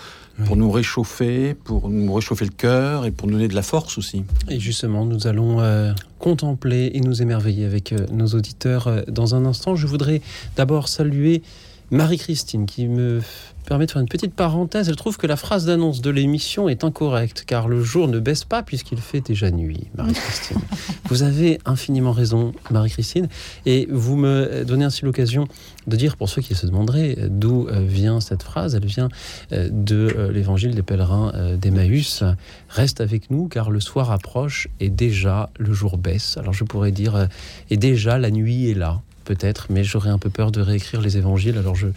pour 0.45 0.55
nous 0.57 0.71
réchauffer, 0.71 1.53
pour 1.53 1.89
nous 1.89 2.11
réchauffer 2.11 2.45
le 2.45 2.51
cœur 2.51 3.05
et 3.05 3.11
pour 3.11 3.27
nous 3.27 3.33
donner 3.33 3.47
de 3.49 3.53
la 3.53 3.61
force 3.61 3.99
aussi. 3.99 4.23
Et 4.49 4.59
justement, 4.59 5.05
nous 5.05 5.27
allons 5.27 5.59
euh, 5.61 5.93
contempler 6.17 6.89
et 6.95 7.01
nous 7.01 7.21
émerveiller 7.21 7.65
avec 7.65 7.91
euh, 7.93 8.07
nos 8.11 8.25
auditeurs 8.29 8.87
euh, 8.87 9.01
dans 9.07 9.35
un 9.35 9.45
instant. 9.45 9.75
Je 9.75 9.85
voudrais 9.85 10.21
d'abord 10.55 10.87
saluer 10.87 11.43
Marie-Christine 11.91 12.65
qui 12.65 12.87
me 12.87 13.21
f- 13.69 13.79
permet 13.79 13.85
de 13.85 13.91
faire 13.91 14.01
une 14.01 14.07
petite 14.07 14.33
parenthèse. 14.33 14.89
Elle 14.89 14.95
trouve 14.95 15.17
que 15.17 15.27
la 15.27 15.35
phrase 15.35 15.65
d'annonce 15.65 16.01
de 16.01 16.09
l'émission 16.09 16.69
est 16.69 16.83
incorrecte 16.83 17.43
car 17.45 17.67
le 17.67 17.83
jour 17.83 18.07
ne 18.07 18.19
baisse 18.19 18.43
pas 18.43 18.63
puisqu'il 18.63 18.97
fait 18.97 19.21
déjà 19.21 19.51
nuit. 19.51 19.87
Marie-Christine, 19.95 20.57
vous 21.09 21.23
avez 21.23 21.59
infiniment 21.65 22.11
raison, 22.11 22.53
Marie-Christine, 22.71 23.27
et 23.65 23.87
vous 23.91 24.15
me 24.15 24.63
donnez 24.65 24.85
ainsi 24.85 25.05
l'occasion 25.05 25.47
de 25.87 25.95
dire 25.95 26.17
pour 26.17 26.29
ceux 26.29 26.41
qui 26.41 26.55
se 26.55 26.65
demanderaient 26.65 27.15
d'où 27.29 27.67
euh, 27.67 27.81
vient 27.87 28.19
cette 28.19 28.43
phrase? 28.43 28.75
Elle 28.75 28.85
vient 28.85 29.09
euh, 29.53 29.69
de 29.71 30.13
euh, 30.17 30.31
l'évangile 30.31 30.75
des 30.75 30.83
pèlerins 30.83 31.31
d'Emmaüs. 31.57 32.23
Reste 32.69 33.01
avec 33.01 33.31
nous 33.31 33.47
car 33.47 33.69
le 33.71 33.79
soir 33.79 34.11
approche 34.11 34.67
et 34.79 34.89
déjà 34.89 35.49
le 35.57 35.73
jour 35.73 35.97
baisse. 35.97 36.37
Alors 36.37 36.53
je 36.53 36.63
pourrais 36.63 36.91
dire 36.91 37.27
et 37.69 37.77
déjà 37.77 38.17
la 38.17 38.31
nuit 38.31 38.69
est 38.69 38.73
là 38.73 39.01
peut-être, 39.25 39.67
mais 39.69 39.83
j'aurais 39.83 40.09
un 40.09 40.17
peu 40.17 40.29
peur 40.31 40.51
de 40.51 40.59
réécrire 40.59 41.01
les 41.01 41.17
évangiles, 41.17 41.57
alors 41.59 41.75
je, 41.75 41.87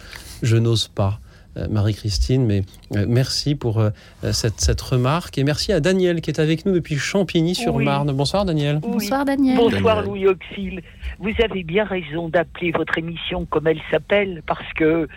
je 0.43 0.55
n'ose 0.57 0.87
pas. 0.87 1.19
Euh, 1.57 1.67
Marie-Christine, 1.69 2.45
mais 2.45 2.63
euh, 2.95 3.05
merci 3.07 3.55
pour 3.55 3.79
euh, 3.79 3.89
cette, 4.31 4.59
cette 4.59 4.81
remarque 4.81 5.37
et 5.37 5.43
merci 5.43 5.71
à 5.71 5.79
Daniel 5.79 6.21
qui 6.21 6.29
est 6.29 6.39
avec 6.39 6.65
nous 6.65 6.73
depuis 6.73 6.97
Champigny-sur-Marne. 6.97 8.11
Bonsoir 8.13 8.45
Daniel. 8.45 8.79
Oui. 8.83 8.91
Bonsoir 8.93 9.25
Daniel. 9.25 9.57
Bonsoir 9.57 9.97
Daniel. 9.97 10.09
Louis 10.09 10.27
Auxil. 10.27 10.81
Vous 11.19 11.31
avez 11.43 11.63
bien 11.63 11.83
raison 11.83 12.29
d'appeler 12.29 12.71
votre 12.71 12.97
émission 12.97 13.45
comme 13.45 13.67
elle 13.67 13.81
s'appelle, 13.91 14.41
parce 14.45 14.73
que 14.73 14.83
euh, 14.83 15.07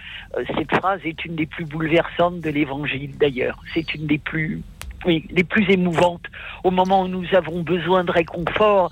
cette 0.56 0.74
phrase 0.74 1.00
est 1.04 1.24
une 1.24 1.34
des 1.34 1.46
plus 1.46 1.64
bouleversantes 1.64 2.40
de 2.40 2.50
l'Évangile 2.50 3.12
d'ailleurs. 3.18 3.62
C'est 3.74 3.94
une 3.94 4.06
des 4.06 4.18
plus, 4.18 4.62
oui, 5.04 5.24
les 5.30 5.44
plus 5.44 5.68
émouvantes. 5.70 6.26
Au 6.64 6.70
moment 6.70 7.02
où 7.02 7.08
nous 7.08 7.26
avons 7.34 7.62
besoin 7.62 8.04
de 8.04 8.10
réconfort, 8.10 8.90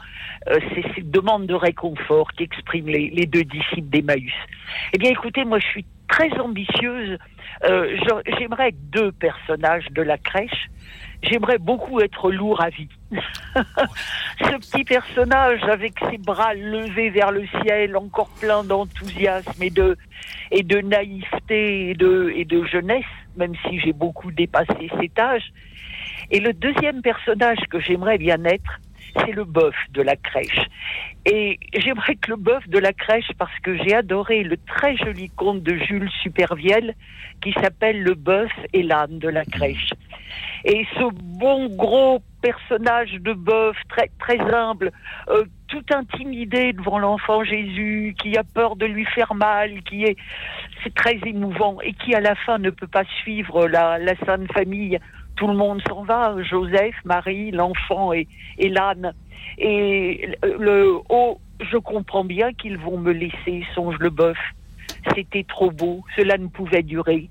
euh, 0.48 0.58
c'est 0.74 0.84
cette 0.94 1.10
demande 1.10 1.46
de 1.46 1.54
réconfort 1.54 2.32
qu'expriment 2.32 2.88
les, 2.88 3.10
les 3.10 3.26
deux 3.26 3.44
disciples 3.44 3.88
d'Emmaüs. 3.88 4.32
Eh 4.92 4.98
bien 4.98 5.10
écoutez, 5.10 5.44
moi 5.44 5.58
je 5.58 5.66
suis 5.66 5.84
très 6.08 6.30
ambitieuse. 6.38 7.18
Euh, 7.64 7.96
J'aimerais 8.38 8.68
être 8.68 8.90
deux 8.90 9.12
personnages 9.12 9.86
de 9.90 10.02
la 10.02 10.18
crèche. 10.18 10.68
J'aimerais 11.22 11.58
beaucoup 11.58 12.00
être 12.00 12.30
lourd 12.30 12.60
à 12.60 12.68
vie. 12.68 12.88
Ce 14.40 14.56
petit 14.58 14.84
personnage 14.84 15.62
avec 15.62 15.94
ses 16.10 16.18
bras 16.18 16.52
levés 16.54 17.08
vers 17.10 17.32
le 17.32 17.46
ciel, 17.62 17.96
encore 17.96 18.28
plein 18.40 18.62
d'enthousiasme 18.62 19.62
et 19.62 19.70
de, 19.70 19.96
et 20.50 20.62
de 20.62 20.80
naïveté 20.80 21.90
et 21.90 21.94
de, 21.94 22.32
et 22.34 22.44
de 22.44 22.64
jeunesse, 22.66 23.04
même 23.36 23.54
si 23.66 23.80
j'ai 23.80 23.92
beaucoup 23.92 24.30
dépassé 24.32 24.90
cet 25.00 25.18
âge. 25.18 25.50
Et 26.34 26.40
le 26.40 26.52
deuxième 26.52 27.00
personnage 27.00 27.60
que 27.70 27.78
j'aimerais 27.78 28.18
bien 28.18 28.44
être, 28.44 28.80
c'est 29.16 29.30
le 29.30 29.44
bœuf 29.44 29.76
de 29.92 30.02
la 30.02 30.16
crèche. 30.16 30.66
Et 31.24 31.60
j'aimerais 31.72 32.14
être 32.14 32.26
le 32.26 32.34
bœuf 32.34 32.68
de 32.68 32.80
la 32.80 32.92
crèche 32.92 33.30
parce 33.38 33.56
que 33.60 33.76
j'ai 33.76 33.94
adoré 33.94 34.42
le 34.42 34.56
très 34.56 34.96
joli 34.96 35.30
conte 35.36 35.62
de 35.62 35.76
Jules 35.76 36.10
Supervielle 36.24 36.96
qui 37.40 37.52
s'appelle 37.52 38.02
Le 38.02 38.14
bœuf 38.14 38.50
et 38.72 38.82
l'âne 38.82 39.20
de 39.20 39.28
la 39.28 39.44
crèche. 39.44 39.90
Et 40.64 40.84
ce 40.94 41.08
bon 41.22 41.68
gros 41.68 42.20
personnage 42.42 43.12
de 43.12 43.32
bœuf 43.32 43.76
très 43.88 44.10
très 44.18 44.40
humble, 44.40 44.90
euh, 45.28 45.44
tout 45.68 45.84
intimidé 45.94 46.72
devant 46.72 46.98
l'enfant 46.98 47.44
Jésus, 47.44 48.16
qui 48.20 48.36
a 48.36 48.42
peur 48.42 48.74
de 48.74 48.86
lui 48.86 49.04
faire 49.04 49.34
mal, 49.34 49.84
qui 49.84 50.02
est 50.02 50.16
c'est 50.82 50.94
très 50.94 51.16
émouvant 51.24 51.80
et 51.80 51.92
qui 51.92 52.12
à 52.12 52.20
la 52.20 52.34
fin 52.34 52.58
ne 52.58 52.70
peut 52.70 52.88
pas 52.88 53.04
suivre 53.22 53.68
la 53.68 54.16
Sainte 54.26 54.52
Famille. 54.52 54.98
Tout 55.36 55.48
le 55.48 55.54
monde 55.54 55.82
s'en 55.88 56.04
va, 56.04 56.34
Joseph, 56.42 56.94
Marie, 57.04 57.50
l'enfant 57.50 58.12
et, 58.12 58.26
l'âne. 58.58 59.12
Et 59.58 60.28
le, 60.42 60.98
oh, 61.08 61.38
je 61.60 61.76
comprends 61.76 62.24
bien 62.24 62.52
qu'ils 62.52 62.78
vont 62.78 62.98
me 62.98 63.12
laisser, 63.12 63.64
songe 63.74 63.96
le 63.98 64.10
bœuf. 64.10 64.38
C'était 65.14 65.44
trop 65.44 65.70
beau, 65.70 66.02
cela 66.16 66.38
ne 66.38 66.46
pouvait 66.46 66.82
durer. 66.82 67.28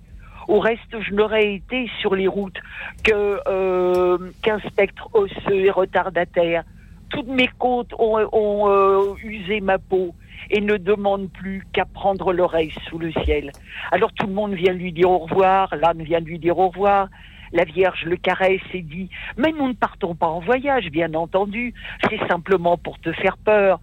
Au 0.48 0.60
reste, 0.60 1.00
je 1.00 1.14
n'aurais 1.14 1.54
été 1.56 1.90
sur 2.02 2.16
les 2.16 2.28
routes 2.28 2.60
que 3.04 3.40
euh, 3.48 4.18
qu'un 4.42 4.60
spectre 4.60 5.08
osseux 5.14 5.66
et 5.66 5.72
retardataire. 5.72 6.64
Toutes 7.10 7.28
mes 7.28 7.50
côtes 7.58 7.94
ont, 7.98 8.18
ont 8.34 8.70
euh, 8.70 9.14
usé 9.24 9.62
ma 9.62 9.78
peau 9.78 10.14
et 10.50 10.62
ne 10.62 10.78
demandent 10.78 11.30
plus 11.32 11.64
qu'à 11.72 11.86
prendre 11.86 12.34
l'oreille 12.34 12.74
sous 12.88 13.00
le 13.00 13.12
ciel. 13.24 13.52
Alors 13.92 14.12
tout 14.14 14.28
le 14.28 14.34
monde 14.34 14.54
vient 14.54 14.74
lui 14.74 14.92
dire 14.92 15.10
au 15.10 15.20
revoir, 15.20 15.74
l'âne 15.76 16.04
vient 16.04 16.20
lui 16.20 16.40
dire 16.40 16.58
au 16.58 16.70
revoir. 16.70 17.08
La 17.54 17.66
Vierge 17.66 18.04
le 18.06 18.18
caresse 18.18 18.62
et 18.74 18.82
dit 18.82 19.10
Mais 19.38 19.52
nous 19.52 19.68
ne 19.68 19.74
partons 19.74 20.16
pas 20.16 20.28
en 20.28 20.40
voyage, 20.40 20.90
bien 20.90 21.14
entendu, 21.14 21.74
c'est 22.10 22.28
simplement 22.28 22.78
pour 22.78 23.00
te 23.00 23.12
faire 23.14 23.38
peur. 23.38 23.80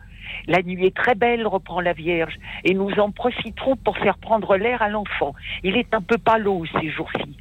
La 0.48 0.62
nuit 0.62 0.86
est 0.86 0.96
très 0.96 1.14
belle, 1.14 1.46
reprend 1.46 1.80
la 1.80 1.92
Vierge, 1.92 2.34
et 2.64 2.74
nous 2.74 2.90
en 2.98 3.10
profiterons 3.12 3.76
pour 3.76 3.96
faire 3.98 4.18
prendre 4.18 4.56
l'air 4.56 4.82
à 4.82 4.88
l'enfant. 4.88 5.34
Il 5.62 5.76
est 5.76 5.94
un 5.94 6.02
peu 6.02 6.18
pâleau 6.18 6.64
ces 6.80 6.90
jours-ci. 6.90 7.36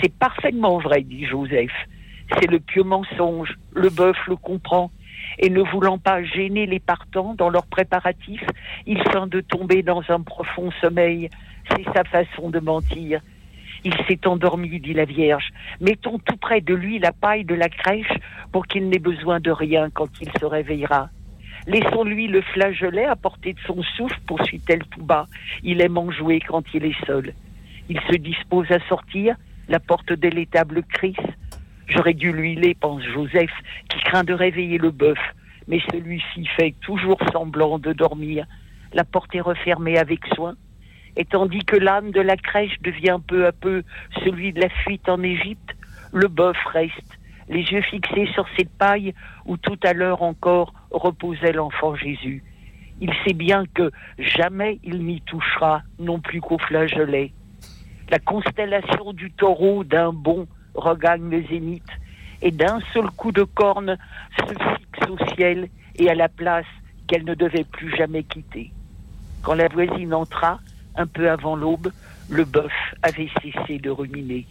C'est 0.00 0.12
parfaitement 0.12 0.78
vrai, 0.78 1.02
dit 1.02 1.26
Joseph. 1.26 1.72
C'est 2.32 2.50
le 2.50 2.60
pieux 2.60 2.82
mensonge. 2.82 3.54
Le 3.74 3.90
bœuf 3.90 4.16
le 4.26 4.36
comprend. 4.36 4.90
Et 5.38 5.50
ne 5.50 5.62
voulant 5.62 5.98
pas 5.98 6.22
gêner 6.22 6.66
les 6.66 6.80
partants 6.80 7.34
dans 7.34 7.48
leurs 7.48 7.66
préparatifs, 7.66 8.44
il 8.86 9.02
feint 9.10 9.26
de 9.26 9.40
tomber 9.40 9.82
dans 9.82 10.02
un 10.08 10.20
profond 10.20 10.70
sommeil. 10.80 11.28
C'est 11.70 11.84
sa 11.94 12.04
façon 12.04 12.50
de 12.50 12.60
mentir. 12.60 13.20
Il 13.84 13.94
s'est 14.08 14.26
endormi, 14.26 14.80
dit 14.80 14.94
la 14.94 15.04
Vierge. 15.04 15.50
Mettons 15.80 16.18
tout 16.18 16.36
près 16.36 16.62
de 16.62 16.74
lui 16.74 16.98
la 16.98 17.12
paille 17.12 17.44
de 17.44 17.54
la 17.54 17.68
crèche 17.68 18.12
pour 18.50 18.66
qu'il 18.66 18.88
n'ait 18.88 18.98
besoin 18.98 19.40
de 19.40 19.50
rien 19.50 19.90
quand 19.90 20.08
il 20.22 20.30
se 20.40 20.44
réveillera. 20.46 21.10
Laissons-lui 21.66 22.28
le 22.28 22.40
flageolet 22.40 23.04
à 23.04 23.16
portée 23.16 23.52
de 23.52 23.60
son 23.66 23.82
souffle, 23.82 24.18
poursuit-elle 24.26 24.84
tout 24.86 25.02
bas. 25.02 25.26
Il 25.62 25.80
aime 25.80 25.98
en 25.98 26.10
jouer 26.10 26.40
quand 26.40 26.62
il 26.74 26.84
est 26.84 27.06
seul. 27.06 27.34
Il 27.88 28.00
se 28.10 28.16
dispose 28.16 28.70
à 28.70 28.80
sortir, 28.88 29.36
la 29.68 29.80
porte 29.80 30.12
de 30.12 30.28
l'étable 30.28 30.82
crisse. 30.82 31.16
J'aurais 31.86 32.14
dû 32.14 32.32
l'huiler, 32.32 32.74
pense 32.74 33.02
Joseph, 33.02 33.52
qui 33.88 33.98
craint 34.00 34.24
de 34.24 34.32
réveiller 34.32 34.78
le 34.78 34.90
bœuf. 34.90 35.18
Mais 35.68 35.80
celui-ci 35.90 36.46
fait 36.56 36.74
toujours 36.80 37.18
semblant 37.32 37.78
de 37.78 37.92
dormir. 37.92 38.46
La 38.92 39.04
porte 39.04 39.34
est 39.34 39.40
refermée 39.40 39.98
avec 39.98 40.20
soin. 40.34 40.54
Et 41.16 41.24
tandis 41.24 41.64
que 41.64 41.76
l'âne 41.76 42.10
de 42.10 42.20
la 42.20 42.36
crèche 42.36 42.80
devient 42.82 43.18
peu 43.26 43.46
à 43.46 43.52
peu 43.52 43.82
celui 44.24 44.52
de 44.52 44.60
la 44.60 44.68
fuite 44.68 45.08
en 45.08 45.22
Égypte, 45.22 45.76
le 46.12 46.28
bœuf 46.28 46.56
reste, 46.72 47.18
les 47.48 47.62
yeux 47.62 47.82
fixés 47.82 48.28
sur 48.32 48.46
cette 48.56 48.70
paille 48.70 49.14
où 49.46 49.56
tout 49.56 49.78
à 49.82 49.92
l'heure 49.92 50.22
encore 50.22 50.72
reposait 50.90 51.52
l'enfant 51.52 51.94
Jésus. 51.94 52.42
Il 53.00 53.12
sait 53.24 53.34
bien 53.34 53.64
que 53.74 53.90
jamais 54.18 54.78
il 54.84 55.04
n'y 55.04 55.20
touchera 55.20 55.82
non 55.98 56.20
plus 56.20 56.40
qu'au 56.40 56.58
flageolet. 56.58 57.32
La 58.10 58.18
constellation 58.18 59.12
du 59.12 59.30
taureau 59.32 59.84
d'un 59.84 60.12
bond 60.12 60.46
regagne 60.74 61.30
le 61.30 61.42
zénith 61.48 61.88
et 62.42 62.50
d'un 62.50 62.80
seul 62.92 63.10
coup 63.10 63.32
de 63.32 63.42
corne 63.42 63.96
se 64.38 64.44
fixe 64.44 65.10
au 65.10 65.34
ciel 65.34 65.68
et 65.96 66.10
à 66.10 66.14
la 66.14 66.28
place 66.28 66.66
qu'elle 67.06 67.24
ne 67.24 67.34
devait 67.34 67.64
plus 67.64 67.94
jamais 67.96 68.22
quitter. 68.22 68.72
Quand 69.42 69.54
la 69.54 69.68
voisine 69.68 70.14
entra, 70.14 70.60
un 70.96 71.06
peu 71.06 71.30
avant 71.30 71.56
l'aube, 71.56 71.90
le 72.28 72.44
bœuf 72.44 72.72
avait 73.02 73.28
cessé 73.42 73.78
de 73.78 73.90
ruminer. 73.90 74.46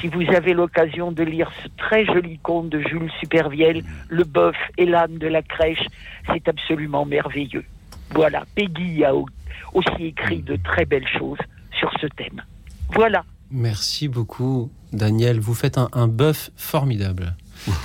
Si 0.00 0.08
vous 0.08 0.22
avez 0.34 0.52
l'occasion 0.54 1.12
de 1.12 1.22
lire 1.22 1.50
ce 1.62 1.68
très 1.76 2.04
joli 2.06 2.38
conte 2.38 2.68
de 2.70 2.80
Jules 2.80 3.10
Supervielle, 3.20 3.82
Le 4.08 4.24
bœuf 4.24 4.56
et 4.78 4.86
l'âne 4.86 5.18
de 5.18 5.26
la 5.26 5.42
crèche, 5.42 5.84
c'est 6.32 6.48
absolument 6.48 7.04
merveilleux. 7.04 7.64
Voilà, 8.10 8.44
Peggy 8.54 9.04
a 9.04 9.14
au- 9.14 9.26
aussi 9.74 10.04
écrit 10.06 10.42
de 10.42 10.56
très 10.56 10.84
belles 10.84 11.08
choses 11.18 11.38
sur 11.78 11.90
ce 12.00 12.06
thème. 12.06 12.42
Voilà. 12.90 13.24
Merci 13.50 14.08
beaucoup, 14.08 14.70
Daniel. 14.92 15.40
Vous 15.40 15.54
faites 15.54 15.78
un, 15.78 15.88
un 15.92 16.08
bœuf 16.08 16.50
formidable. 16.56 17.34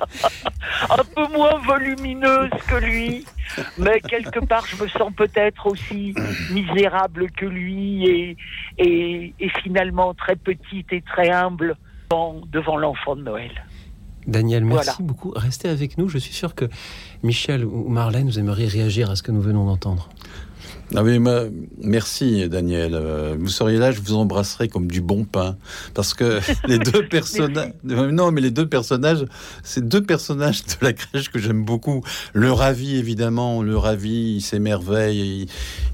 un 0.90 1.04
peu 1.14 1.26
moins 1.36 1.58
volumineuse 1.66 2.50
que 2.68 2.76
lui, 2.76 3.24
mais 3.78 4.00
quelque 4.00 4.40
part 4.44 4.64
je 4.66 4.82
me 4.82 4.88
sens 4.88 5.12
peut-être 5.16 5.66
aussi 5.66 6.14
misérable 6.50 7.30
que 7.32 7.46
lui 7.46 8.06
et, 8.06 8.36
et, 8.78 9.34
et 9.38 9.48
finalement 9.62 10.14
très 10.14 10.36
petite 10.36 10.92
et 10.92 11.02
très 11.02 11.30
humble 11.30 11.76
devant, 12.10 12.40
devant 12.52 12.76
l'enfant 12.76 13.16
de 13.16 13.22
Noël. 13.22 13.52
Daniel, 14.26 14.64
merci 14.64 14.84
Voilà. 14.84 14.96
beaucoup. 15.00 15.32
Restez 15.34 15.68
avec 15.68 15.96
nous. 15.96 16.08
Je 16.08 16.18
suis 16.18 16.34
sûr 16.34 16.54
que 16.54 16.66
Michel 17.22 17.64
ou 17.64 17.88
Marlène, 17.88 18.26
vous 18.26 18.38
aimeriez 18.38 18.66
réagir 18.68 19.10
à 19.10 19.16
ce 19.16 19.22
que 19.22 19.32
nous 19.32 19.40
venons 19.40 19.64
d'entendre. 19.64 20.08
Ah 20.96 21.04
oui, 21.04 21.18
moi, 21.20 21.44
merci 21.82 22.48
Daniel. 22.48 22.92
Euh, 22.94 23.36
Vous 23.38 23.48
seriez 23.48 23.78
là, 23.78 23.92
je 23.92 24.00
vous 24.00 24.14
embrasserai 24.14 24.68
comme 24.68 24.88
du 24.88 25.00
bon 25.00 25.24
pain, 25.24 25.56
parce 25.94 26.14
que 26.14 26.40
les 26.66 26.78
deux 26.78 27.06
personnages, 27.06 27.72
non, 27.84 28.32
mais 28.32 28.40
les 28.40 28.50
deux 28.50 28.66
personnages, 28.66 29.24
c'est 29.62 29.86
deux 29.88 30.02
personnages 30.02 30.64
de 30.64 30.72
la 30.82 30.92
crèche 30.92 31.28
que 31.30 31.38
j'aime 31.38 31.64
beaucoup. 31.64 32.02
Le 32.32 32.50
ravi, 32.52 32.96
évidemment, 32.96 33.62
le 33.62 33.76
ravi, 33.76 34.34
il 34.36 34.40
s'émerveille, 34.40 35.46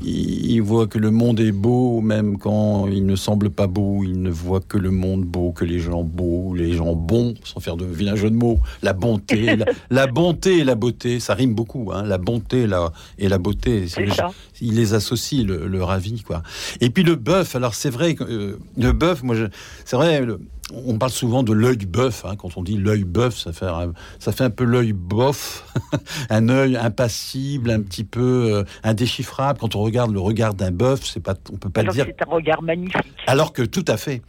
il, 0.02 0.08
il- 0.08 0.50
il 0.52 0.61
voit 0.62 0.87
que 0.87 0.99
le 0.99 1.11
monde 1.11 1.40
est 1.40 1.52
beau, 1.52 2.00
même 2.00 2.38
quand 2.38 2.87
il 2.88 3.04
ne 3.04 3.16
semble 3.16 3.50
pas 3.50 3.66
beau. 3.66 4.02
Il 4.02 4.23
ne 4.23 4.30
voit 4.30 4.61
que 4.61 4.78
le 4.78 4.90
monde 4.90 5.25
beau, 5.25 5.52
que 5.52 5.64
les 5.66 5.78
gens 5.78 6.02
beaux, 6.04 6.54
les 6.54 6.73
gens 6.73 6.94
bons, 6.94 7.35
sans 7.44 7.61
faire 7.61 7.76
de 7.76 7.85
vilain 7.85 8.16
jeu 8.16 8.30
de 8.30 8.37
mots. 8.37 8.58
La 8.82 8.94
bonté, 8.94 9.56
la, 9.56 9.66
la 9.90 10.06
bonté 10.06 10.58
et 10.58 10.64
la 10.64 10.75
beauté, 10.75 11.20
ça 11.20 11.35
rime 11.35 11.54
beaucoup. 11.54 11.90
Hein, 11.92 12.04
la 12.04 12.16
bonté 12.16 12.62
et 12.62 12.66
la, 12.66 12.92
et 13.18 13.28
la 13.28 13.37
beauté. 13.38 13.87
C'est 13.88 14.00
les- 14.06 14.12
ça. 14.14 14.30
Il 14.66 14.75
les 14.76 14.94
associe, 14.94 15.44
le, 15.44 15.66
le 15.68 15.82
ravi, 15.85 16.23
quoi. 16.23 16.42
Et 16.80 16.90
puis 16.90 17.02
le 17.02 17.14
bœuf, 17.16 17.54
alors 17.56 17.75
c'est 17.75 17.90
vrai, 17.90 18.14
que, 18.14 18.25
euh, 18.25 18.58
le 18.76 18.92
bœuf, 18.92 19.23
moi, 19.23 19.37
c'est 19.85 19.96
vrai, 19.96 20.20
le- 20.23 20.40
on 20.75 20.99
parle 20.99 21.12
souvent 21.12 21.44
de 21.44 21.52
l'œil 21.52 21.76
bœuf, 21.87 22.25
hein, 22.25 22.35
quand 22.37 22.56
on 22.56 22.62
dit 22.64 22.76
l'œil 22.76 23.04
bœuf, 23.04 23.37
ça 23.38 23.52
fait, 23.52 23.66
un, 23.66 23.92
ça 24.18 24.32
fait 24.32 24.42
un 24.42 24.50
peu 24.50 24.64
l'œil 24.64 24.92
bof, 24.92 25.64
un 26.30 26.49
œil 26.49 26.76
impassible, 26.76 27.70
un 27.70 27.80
petit 27.80 28.02
peu 28.02 28.52
euh, 28.52 28.64
indéchiffrable. 28.82 29.61
Quand 29.61 29.76
on 29.76 29.80
regarde 29.82 30.12
le 30.12 30.18
regard 30.18 30.54
d'un 30.54 30.73
bœuf, 30.73 31.02
c'est 31.04 31.20
pas, 31.23 31.35
on 31.52 31.56
peut 31.56 31.70
pas 31.70 31.82
Alors 31.82 31.94
dire. 31.94 32.06
c'est 32.08 32.20
un 32.26 32.30
regard 32.30 32.62
magnifique. 32.62 32.96
Alors 33.28 33.52
que 33.52 33.62
tout 33.62 33.85
à 33.87 33.96
fait. 33.96 34.23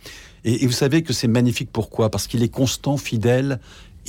Et, 0.45 0.63
et 0.63 0.67
vous 0.67 0.73
savez 0.73 1.01
que 1.01 1.11
c'est 1.11 1.27
magnifique 1.27 1.69
pourquoi? 1.73 2.11
Parce 2.11 2.27
qu'il 2.27 2.43
est 2.43 2.49
constant, 2.53 2.97
fidèle. 2.97 3.59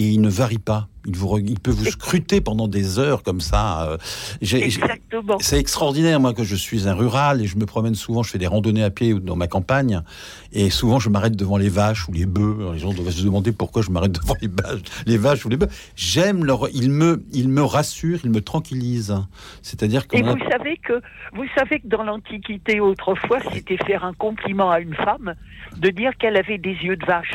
Et 0.01 0.09
il 0.11 0.21
ne 0.21 0.29
varie 0.29 0.59
pas. 0.59 0.87
Il, 1.09 1.17
vous, 1.17 1.27
re- 1.29 1.43
il 1.45 1.59
peut 1.59 1.71
vous 1.71 1.87
scruter 1.87 2.41
pendant 2.41 2.69
des 2.69 2.99
heures 2.99 3.23
comme 3.23 3.41
ça. 3.41 3.89
euh. 3.91 3.97
Exactement. 4.43 5.39
c'est 5.41 5.59
extraordinaire, 5.59 6.21
moi, 6.21 6.35
que 6.35 6.45
je 6.45 6.55
suis 6.55 6.87
un 6.89 6.95
rural 6.95 7.41
et 7.43 7.47
je 7.47 7.57
me 7.57 7.67
promène 7.67 7.95
souvent, 7.95 8.23
je 8.23 8.31
fais 8.31 8.39
des 8.39 8.47
randonnées 8.47 8.85
à 8.85 8.91
pied 8.91 9.15
dans 9.15 9.37
ma 9.37 9.47
campagne, 9.47 10.03
et 10.53 10.71
souvent 10.71 10.99
je 10.99 11.09
m'arrête 11.09 11.35
devant 11.37 11.57
les 11.57 11.69
vaches 11.71 12.09
ou 12.09 12.13
les 12.13 12.27
bœufs. 12.27 12.73
Les 12.75 12.79
gens 12.79 12.93
doivent 12.93 13.11
se 13.11 13.25
demander 13.25 13.53
pourquoi 13.53 13.83
je 13.83 13.91
m'arrête 13.91 14.13
devant 14.21 14.35
les 14.41 14.49
vaches, 14.49 14.81
les 15.07 15.17
vaches 15.17 15.45
ou 15.47 15.49
les 15.49 15.57
bœufs. 15.57 15.69
J'aime 15.97 16.45
leur, 16.45 16.69
ils 16.75 16.91
me, 16.91 17.25
ils 17.33 17.49
me 17.49 17.63
rassurent, 17.63 18.21
ils 18.25 18.31
me 18.31 18.41
tranquillisent. 18.41 19.15
C'est-à-dire 19.63 20.05
Et 20.13 20.21
qu'on 20.21 20.29
a- 20.29 20.33
vous 20.35 20.51
savez 20.51 20.77
que 20.77 21.01
vous 21.35 21.45
savez 21.57 21.81
que 21.81 21.87
dans 21.89 22.03
l'Antiquité 22.03 22.81
autrefois, 22.81 23.39
c'était 23.53 23.79
faire 23.87 24.05
un 24.05 24.13
compliment 24.13 24.71
à 24.71 24.81
une 24.81 24.95
femme 24.95 25.35
de 25.79 25.89
dire 25.91 26.13
qu'elle 26.19 26.37
avait 26.37 26.59
des 26.59 26.73
yeux 26.83 26.97
de 26.97 27.07
vache. 27.07 27.35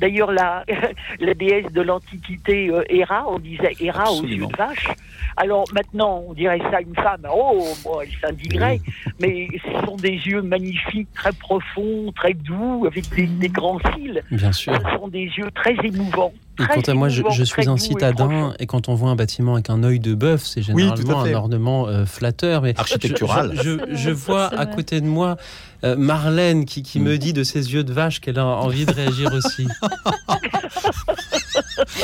D'ailleurs, 0.00 0.32
la, 0.32 0.64
la 1.20 1.34
déesse 1.34 1.72
de 1.72 1.80
l'Antiquité, 1.82 2.68
euh, 2.70 2.82
Héra, 2.88 3.24
on 3.28 3.38
disait 3.38 3.72
Héra 3.80 4.10
aux 4.12 4.24
yeux 4.24 4.46
de 4.46 4.56
vache. 4.56 4.88
Alors 5.36 5.64
maintenant, 5.72 6.24
on 6.28 6.32
dirait 6.34 6.58
ça 6.70 6.78
à 6.78 6.80
une 6.80 6.94
femme. 6.94 7.26
Oh, 7.32 7.64
bon, 7.84 8.00
elle 8.00 8.08
s'indignerait. 8.20 8.80
Mais 9.20 9.48
ce 9.64 9.86
sont 9.86 9.96
des 9.96 10.10
yeux 10.10 10.42
magnifiques, 10.42 11.08
très 11.14 11.32
profonds, 11.32 12.12
très 12.14 12.34
doux, 12.34 12.84
avec 12.86 13.08
des, 13.14 13.26
des 13.26 13.48
grands 13.48 13.78
cils. 13.94 14.22
Bien 14.30 14.52
sûr. 14.52 14.74
Ce 14.74 14.96
sont 14.98 15.08
des 15.08 15.24
yeux 15.24 15.50
très 15.54 15.74
émouvants. 15.84 16.32
Et 16.60 16.66
quant 16.66 16.80
à 16.92 16.94
moi, 16.94 17.08
je, 17.08 17.42
suis 17.42 17.68
un 17.68 17.74
et 17.74 17.78
citadin, 17.78 18.54
et 18.60 18.66
quand 18.66 18.88
on 18.88 18.94
voit 18.94 19.10
un 19.10 19.16
bâtiment 19.16 19.54
avec 19.54 19.70
un 19.70 19.82
œil 19.82 19.98
de 19.98 20.14
bœuf, 20.14 20.42
c'est 20.42 20.62
généralement 20.62 21.22
un 21.22 21.34
ornement 21.34 21.88
euh, 21.88 22.04
flatteur. 22.04 22.62
Mais 22.62 22.78
Architectural. 22.78 23.52
Je, 23.56 23.78
je- 23.90 23.96
je 23.96 24.10
vois 24.12 24.46
à 24.54 24.66
côté 24.66 25.00
de 25.00 25.06
moi 25.06 25.36
euh, 25.84 25.94
Marlène 25.96 26.64
qui, 26.64 26.82
qui 26.82 26.98
Mm. 26.98 27.02
me 27.04 27.18
dit 27.18 27.32
de 27.32 27.44
ses 27.44 27.72
yeux 27.72 27.84
de 27.84 27.92
vache 27.92 28.20
qu'elle 28.20 28.38
a 28.38 28.46
envie 28.46 28.86
de 28.86 28.92
réagir 28.92 29.32
aussi. 29.32 29.68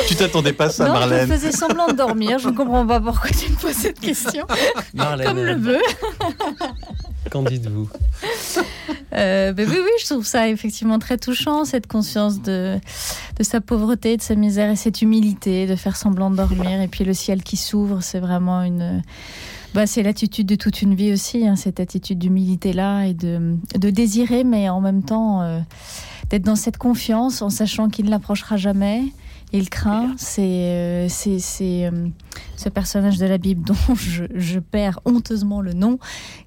tu 0.09 0.14
t'attendais 0.16 0.52
pas 0.52 0.66
à 0.66 0.70
ça, 0.70 0.87
non, 0.87 0.92
Marlène. 0.94 1.28
je 1.28 1.33
faisais 1.35 1.52
semblant 1.52 1.87
de 1.88 1.92
dormir. 1.94 2.38
Je 2.38 2.48
ne 2.48 2.54
comprends 2.57 2.87
pas 2.87 3.00
pourquoi 3.00 3.31
tu 3.31 3.50
me 3.50 3.57
poses 3.57 3.72
cette 3.74 4.00
question. 4.00 4.46
Marlène, 4.94 5.26
Comme 5.28 5.37
le 5.38 5.52
euh, 5.52 5.57
bœuf. 5.57 5.83
qu'en 7.31 7.42
dites-vous? 7.42 7.88
Euh, 9.14 9.52
ben 9.52 9.68
oui, 9.68 9.76
oui, 9.78 9.90
je 10.00 10.07
trouve 10.07 10.24
ça 10.26 10.48
effectivement 10.48 10.98
très 10.98 11.18
touchant, 11.18 11.64
cette 11.64 11.87
conscience 11.87 12.40
de, 12.42 12.78
de 13.38 13.42
sa 13.42 13.61
pauvreté, 13.61 14.16
de 14.16 14.22
sa 14.22 14.35
misère 14.35 14.70
et 14.70 14.76
cette 14.76 15.02
humilité 15.02 15.66
de 15.66 15.76
faire 15.76 15.96
semblant 15.96 16.31
de 16.31 16.37
dormir. 16.37 16.81
Et 16.81 16.88
puis 16.88 17.04
le 17.04 17.14
ciel 17.14 17.42
qui 17.42 17.57
s'ouvre, 17.57 18.00
c'est 18.02 18.20
vraiment 18.20 18.62
une. 18.62 19.02
Bah, 19.74 19.87
c'est 19.87 20.02
l'attitude 20.02 20.46
de 20.46 20.56
toute 20.56 20.83
une 20.83 20.94
vie 20.94 21.12
aussi, 21.12 21.46
hein, 21.46 21.54
cette 21.54 21.78
attitude 21.78 22.18
d'humilité-là 22.18 23.04
et 23.06 23.14
de, 23.14 23.56
de 23.78 23.90
désirer, 23.90 24.42
mais 24.42 24.68
en 24.68 24.80
même 24.80 25.04
temps 25.04 25.42
euh, 25.42 25.61
d'être 26.28 26.42
dans 26.42 26.56
cette 26.56 26.76
confiance 26.76 27.40
en 27.40 27.50
sachant 27.50 27.88
qu'il 27.88 28.06
ne 28.06 28.11
l'approchera 28.11 28.56
jamais. 28.56 29.04
Il 29.52 29.68
craint, 29.68 30.14
c'est 30.16 30.42
euh, 30.42 31.06
c'est 31.09 31.40
c'est, 31.40 31.87
euh, 31.87 32.06
ce 32.56 32.68
personnage 32.68 33.18
de 33.18 33.26
la 33.26 33.37
Bible 33.38 33.64
dont 33.64 33.74
je, 33.96 34.24
je 34.35 34.59
perds 34.61 35.00
honteusement 35.04 35.61
le 35.61 35.72
nom, 35.72 35.98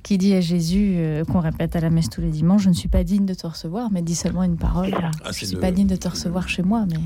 qui 0.03 0.17
dit 0.17 0.33
à 0.33 0.41
Jésus, 0.41 0.93
euh, 0.97 1.23
qu'on 1.25 1.39
répète 1.39 1.75
à 1.77 1.79
la 1.81 1.89
messe 1.89 2.09
tous 2.09 2.21
les 2.21 2.29
dimanches, 2.29 2.63
je 2.63 2.69
ne 2.69 2.73
suis 2.73 2.87
pas 2.89 3.03
digne 3.05 3.25
de 3.25 3.33
te 3.33 3.45
recevoir, 3.47 3.89
mais 3.91 4.01
dis 4.01 4.15
seulement 4.15 4.43
une 4.43 4.55
parole. 4.57 4.93
Ah, 5.01 5.11
je 5.25 5.27
ne 5.29 5.33
suis 5.33 5.55
le- 5.55 5.59
pas 5.61 5.71
digne 5.71 5.87
de 5.87 5.95
te 5.97 6.07
recevoir 6.09 6.47
chez 6.49 6.61
moi, 6.63 6.85
mais, 6.89 6.97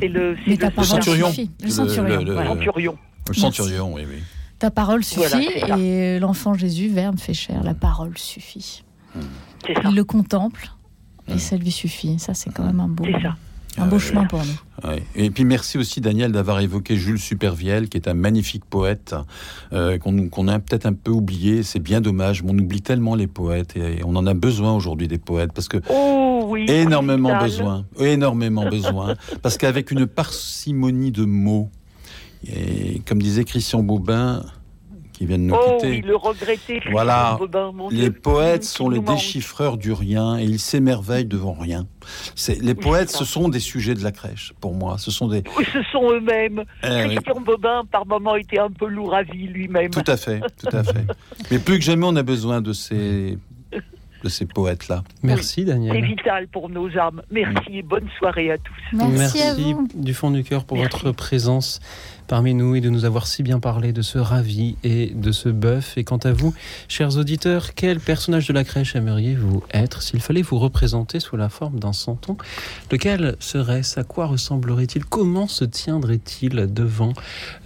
C'est 0.00 0.08
le, 0.08 0.36
mais 0.46 0.56
ta 0.58 0.68
le 0.68 0.72
parole 0.74 0.88
centurion. 0.88 1.28
suffit. 1.28 1.50
Le 1.60 1.66
Le- 1.66 1.70
centurion, 1.70 2.18
le- 2.18 2.24
le- 2.24 2.32
voilà. 2.34 2.48
centurion. 2.50 2.96
Le 3.28 3.34
centurion, 3.34 3.92
oui, 3.94 4.02
oui. 4.08 4.22
Ta 4.60 4.70
parole 4.70 5.02
suffit 5.02 5.48
Voilà, 5.58 5.78
et 5.78 6.18
l'enfant 6.20 6.54
Jésus, 6.54 6.88
Verbe 6.88 7.18
fait 7.18 7.34
chair, 7.34 7.62
la 7.64 7.74
parole 7.74 8.16
suffit. 8.16 8.84
Ça. 9.14 9.72
Il 9.88 9.94
le 9.96 10.04
contemple 10.04 10.70
et 11.28 11.34
Mm. 11.34 11.38
ça 11.38 11.56
lui 11.56 11.70
suffit. 11.72 12.18
Ça, 12.18 12.34
c'est 12.34 12.50
quand 12.52 12.64
même 12.64 12.78
un 12.80 12.88
beau, 12.88 13.04
C'est 13.04 13.22
ça. 13.22 13.36
un 13.78 13.86
beau 13.86 13.96
Euh, 13.96 13.98
chemin 13.98 14.24
pour 14.26 14.40
nous. 14.44 14.88
Ouais. 14.90 15.02
Et 15.16 15.30
puis 15.30 15.44
merci 15.44 15.78
aussi 15.78 16.00
Daniel 16.00 16.32
d'avoir 16.32 16.60
évoqué 16.60 16.96
Jules 16.96 17.18
Supervielle, 17.18 17.88
qui 17.88 17.96
est 17.96 18.06
un 18.08 18.14
magnifique 18.14 18.64
poète 18.66 19.14
euh, 19.72 19.98
qu'on 19.98 20.48
a 20.48 20.58
peut-être 20.58 20.86
un 20.86 20.92
peu 20.92 21.10
oublié. 21.10 21.62
C'est 21.62 21.78
bien 21.80 22.00
dommage, 22.00 22.42
mais 22.42 22.50
on 22.52 22.58
oublie 22.58 22.82
tellement 22.82 23.14
les 23.14 23.26
poètes 23.26 23.76
et 23.76 24.00
on 24.04 24.14
en 24.16 24.26
a 24.26 24.34
besoin 24.34 24.74
aujourd'hui 24.74 25.08
des 25.08 25.18
poètes 25.18 25.52
parce 25.54 25.68
que 25.68 25.78
Oh 25.88 26.44
oui. 26.48 26.66
énormément 26.68 27.38
besoin, 27.40 27.84
énormément 27.98 28.68
besoin, 28.68 29.14
parce 29.42 29.56
qu'avec 29.56 29.90
une 29.90 30.06
parcimonie 30.06 31.12
de 31.12 31.24
mots 31.24 31.70
et 32.46 33.00
comme 33.06 33.20
disait 33.20 33.44
Christian 33.44 33.82
Bobin, 33.82 34.42
qui 35.12 35.26
vient 35.26 35.36
de 35.36 35.42
nous 35.42 35.54
Oh 35.54 35.76
quitter. 35.76 35.90
oui, 35.90 36.00
le. 36.00 36.16
Voilà. 36.92 37.36
Christian 37.36 37.38
Bobin, 37.38 37.72
mon 37.72 37.88
Les 37.90 37.96
Dieu. 37.96 38.12
poètes 38.12 38.64
sont 38.64 38.88
les 38.88 39.00
manque. 39.00 39.16
déchiffreurs 39.16 39.76
du 39.76 39.92
rien 39.92 40.38
et 40.38 40.44
ils 40.44 40.58
s'émerveillent 40.58 41.26
devant 41.26 41.52
rien. 41.52 41.86
C'est 42.34 42.60
les 42.62 42.74
poètes, 42.74 43.10
ce 43.10 43.26
sont 43.26 43.50
des 43.50 43.60
sujets 43.60 43.94
de 43.94 44.02
la 44.02 44.12
crèche 44.12 44.54
pour 44.62 44.74
moi. 44.74 44.96
Ce 44.96 45.10
sont 45.10 45.28
des 45.28 45.42
Oui, 45.58 45.64
Ce 45.72 45.82
sont 45.92 46.10
eux-mêmes. 46.10 46.64
Eh 46.82 46.86
oui. 47.08 47.14
Christian 47.16 47.40
Bobin, 47.42 47.82
par 47.92 48.06
moments, 48.06 48.36
était 48.36 48.58
un 48.58 48.70
peu 48.70 48.86
lourd 48.88 49.14
à 49.14 49.22
vie 49.22 49.46
lui-même. 49.46 49.90
Tout 49.90 50.02
à 50.06 50.16
fait, 50.16 50.40
tout 50.56 50.74
à 50.74 50.82
fait. 50.82 51.04
Mais 51.50 51.58
plus 51.58 51.78
que 51.78 51.84
jamais, 51.84 52.06
on 52.06 52.16
a 52.16 52.22
besoin 52.22 52.62
de 52.62 52.72
ces, 52.72 53.36
de 54.22 54.28
ces 54.28 54.46
poètes-là. 54.46 55.02
Merci 55.22 55.60
C'est 55.60 55.64
Daniel. 55.66 56.04
vital 56.04 56.48
pour 56.48 56.68
nos 56.68 56.88
âmes. 56.98 57.22
Merci 57.30 57.78
et 57.78 57.82
bonne 57.82 58.08
soirée 58.18 58.50
à 58.50 58.58
tous. 58.58 58.96
Merci, 58.96 59.42
à 59.42 59.54
vous. 59.54 59.88
du 59.94 60.14
fond 60.14 60.30
du 60.30 60.42
cœur 60.44 60.64
pour 60.64 60.76
Merci. 60.78 60.96
votre 61.02 61.12
présence 61.12 61.80
parmi 62.28 62.54
nous 62.54 62.76
et 62.76 62.80
de 62.80 62.90
nous 62.90 63.04
avoir 63.04 63.26
si 63.26 63.42
bien 63.42 63.58
parlé 63.58 63.92
de 63.92 64.02
ce 64.02 64.16
ravi 64.18 64.76
et 64.84 65.06
de 65.14 65.32
ce 65.32 65.48
bœuf. 65.48 65.98
Et 65.98 66.04
quant 66.04 66.18
à 66.18 66.32
vous, 66.32 66.54
chers 66.86 67.16
auditeurs, 67.16 67.74
quel 67.74 67.98
personnage 67.98 68.46
de 68.46 68.52
la 68.52 68.62
crèche 68.62 68.94
aimeriez-vous 68.94 69.64
être 69.74 70.00
s'il 70.02 70.20
fallait 70.20 70.42
vous 70.42 70.58
représenter 70.60 71.18
sous 71.18 71.36
la 71.36 71.48
forme 71.48 71.80
d'un 71.80 71.92
santon? 71.92 72.36
Lequel 72.92 73.34
serait-ce? 73.40 73.98
À 73.98 74.04
quoi 74.04 74.26
ressemblerait-il? 74.26 75.04
Comment 75.04 75.48
se 75.48 75.64
tiendrait-il 75.64 76.72
devant 76.72 77.14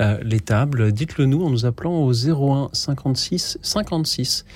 euh, 0.00 0.18
les 0.22 0.40
tables? 0.40 0.92
Dites-le 0.92 1.26
nous 1.26 1.44
en 1.44 1.50
nous 1.50 1.66
appelant 1.66 1.98
au 2.02 2.12
01 2.12 2.70
56 2.72 3.58
56 3.60 4.46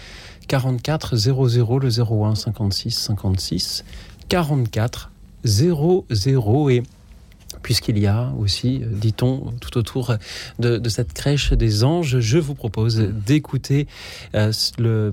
44 0.49 1.17
00 1.17 1.79
le 1.79 1.89
01 1.89 2.35
56 2.35 2.91
56 2.91 3.85
44 4.29 5.11
00 5.45 6.71
et 6.71 6.83
puisqu'il 7.63 7.99
y 7.99 8.07
a 8.07 8.31
aussi, 8.39 8.83
euh, 8.83 8.87
dit-on, 8.93 9.53
tout 9.61 9.79
autour 9.79 10.15
de, 10.59 10.77
de 10.79 10.89
cette 10.89 11.13
crèche 11.13 11.53
des 11.53 11.83
anges, 11.83 12.21
je 12.21 12.39
vous 12.39 12.55
propose 12.55 12.99
d'écouter 12.99 13.87
euh, 14.35 14.53
le- 14.79 15.11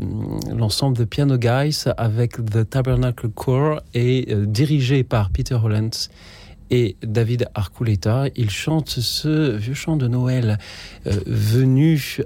l'ensemble 0.56 0.98
de 0.98 1.06
Piano 1.06 1.38
Guys 1.38 1.84
avec 1.98 2.34
The 2.46 2.70
Tabernacle 2.70 3.30
Choir 3.30 3.82
et 3.94 4.28
euh, 4.30 4.46
dirigé 4.46 5.04
par 5.04 5.30
Peter 5.32 5.56
Holland 5.56 5.92
et 6.72 6.98
David 7.04 7.48
Arculeta. 7.56 8.26
Ils 8.36 8.50
chantent 8.52 8.90
ce 9.00 9.56
vieux 9.56 9.74
chant 9.74 9.96
de 9.98 10.08
Noël 10.08 10.58
euh, 11.08 11.12
venu 11.26 12.20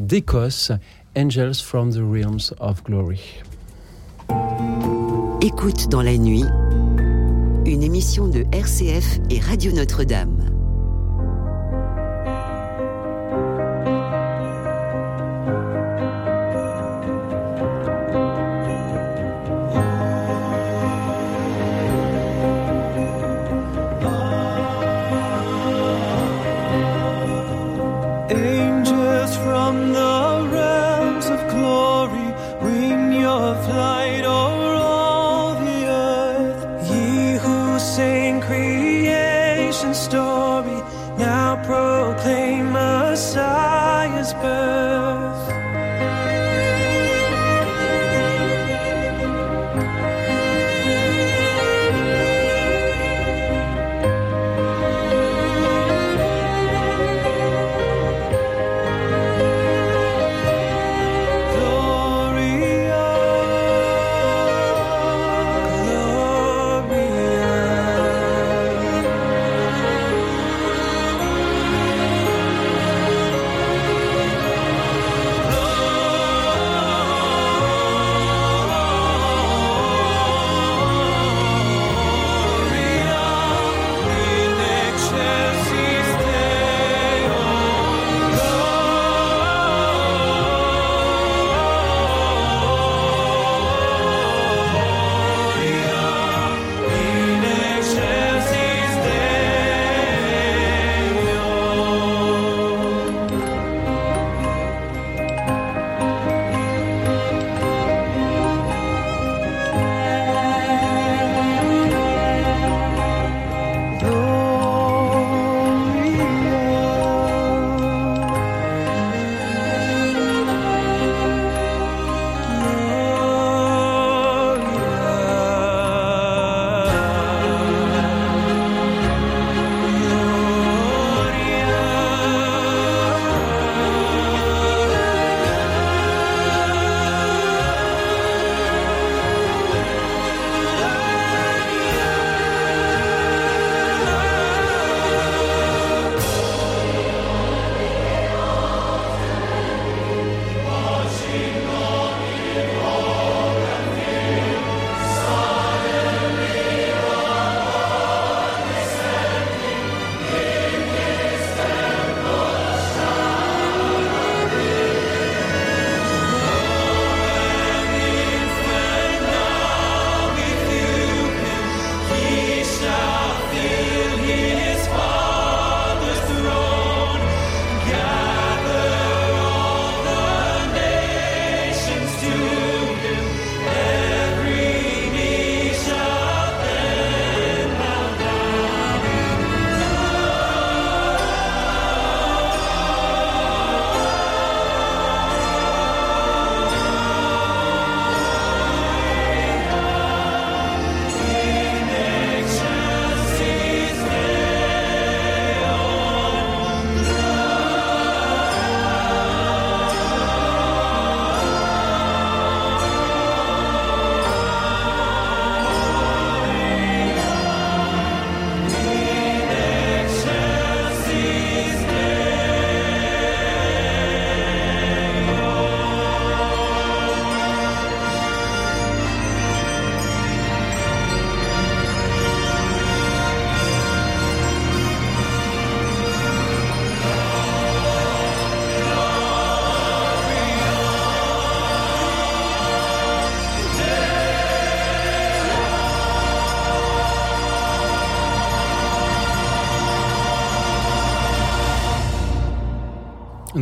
d'Écosse, 0.00 0.72
Angels 1.16 1.60
from 1.60 1.90
the 1.90 2.04
Realms 2.04 2.52
of 2.60 2.84
Glory. 2.84 3.20
Écoute 5.42 5.88
dans 5.88 6.02
la 6.02 6.16
nuit, 6.16 6.44
une 7.66 7.82
émission 7.82 8.28
de 8.28 8.44
RCF 8.52 9.18
et 9.28 9.40
Radio 9.40 9.72
Notre-Dame. 9.72 10.59
whisper. 44.32 44.69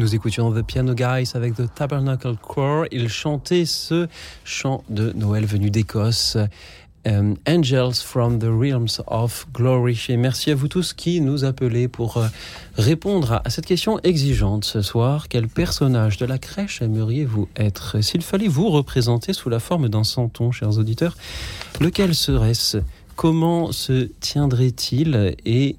Nous 0.08 0.14
écoutions 0.14 0.50
The 0.50 0.62
Piano 0.62 0.94
Guys 0.94 1.32
avec 1.34 1.54
The 1.54 1.64
Tabernacle 1.74 2.36
Choir. 2.40 2.86
Ils 2.90 3.10
chantaient 3.10 3.66
ce 3.66 4.08
chant 4.42 4.82
de 4.88 5.12
Noël 5.12 5.44
venu 5.44 5.70
d'Écosse. 5.70 6.38
Euh, 7.06 7.34
Angels 7.46 7.96
from 8.02 8.38
the 8.38 8.46
Realms 8.46 9.02
of 9.06 9.46
Glory. 9.52 10.00
Et 10.08 10.16
merci 10.16 10.50
à 10.50 10.54
vous 10.54 10.66
tous 10.66 10.94
qui 10.94 11.20
nous 11.20 11.44
appelez 11.44 11.88
pour 11.88 12.16
euh, 12.16 12.26
répondre 12.78 13.42
à 13.44 13.50
cette 13.50 13.66
question 13.66 14.00
exigeante 14.02 14.64
ce 14.64 14.80
soir. 14.80 15.28
Quel 15.28 15.46
personnage 15.46 16.16
de 16.16 16.24
la 16.24 16.38
crèche 16.38 16.80
aimeriez-vous 16.80 17.46
être? 17.56 18.02
S'il 18.02 18.22
fallait 18.22 18.48
vous 18.48 18.70
représenter 18.70 19.34
sous 19.34 19.50
la 19.50 19.60
forme 19.60 19.90
d'un 19.90 20.04
santon, 20.04 20.52
chers 20.52 20.78
auditeurs, 20.78 21.18
lequel 21.82 22.14
serait-ce? 22.14 22.78
Comment 23.14 23.72
se 23.72 24.08
tiendrait-il? 24.20 25.34
Et 25.44 25.76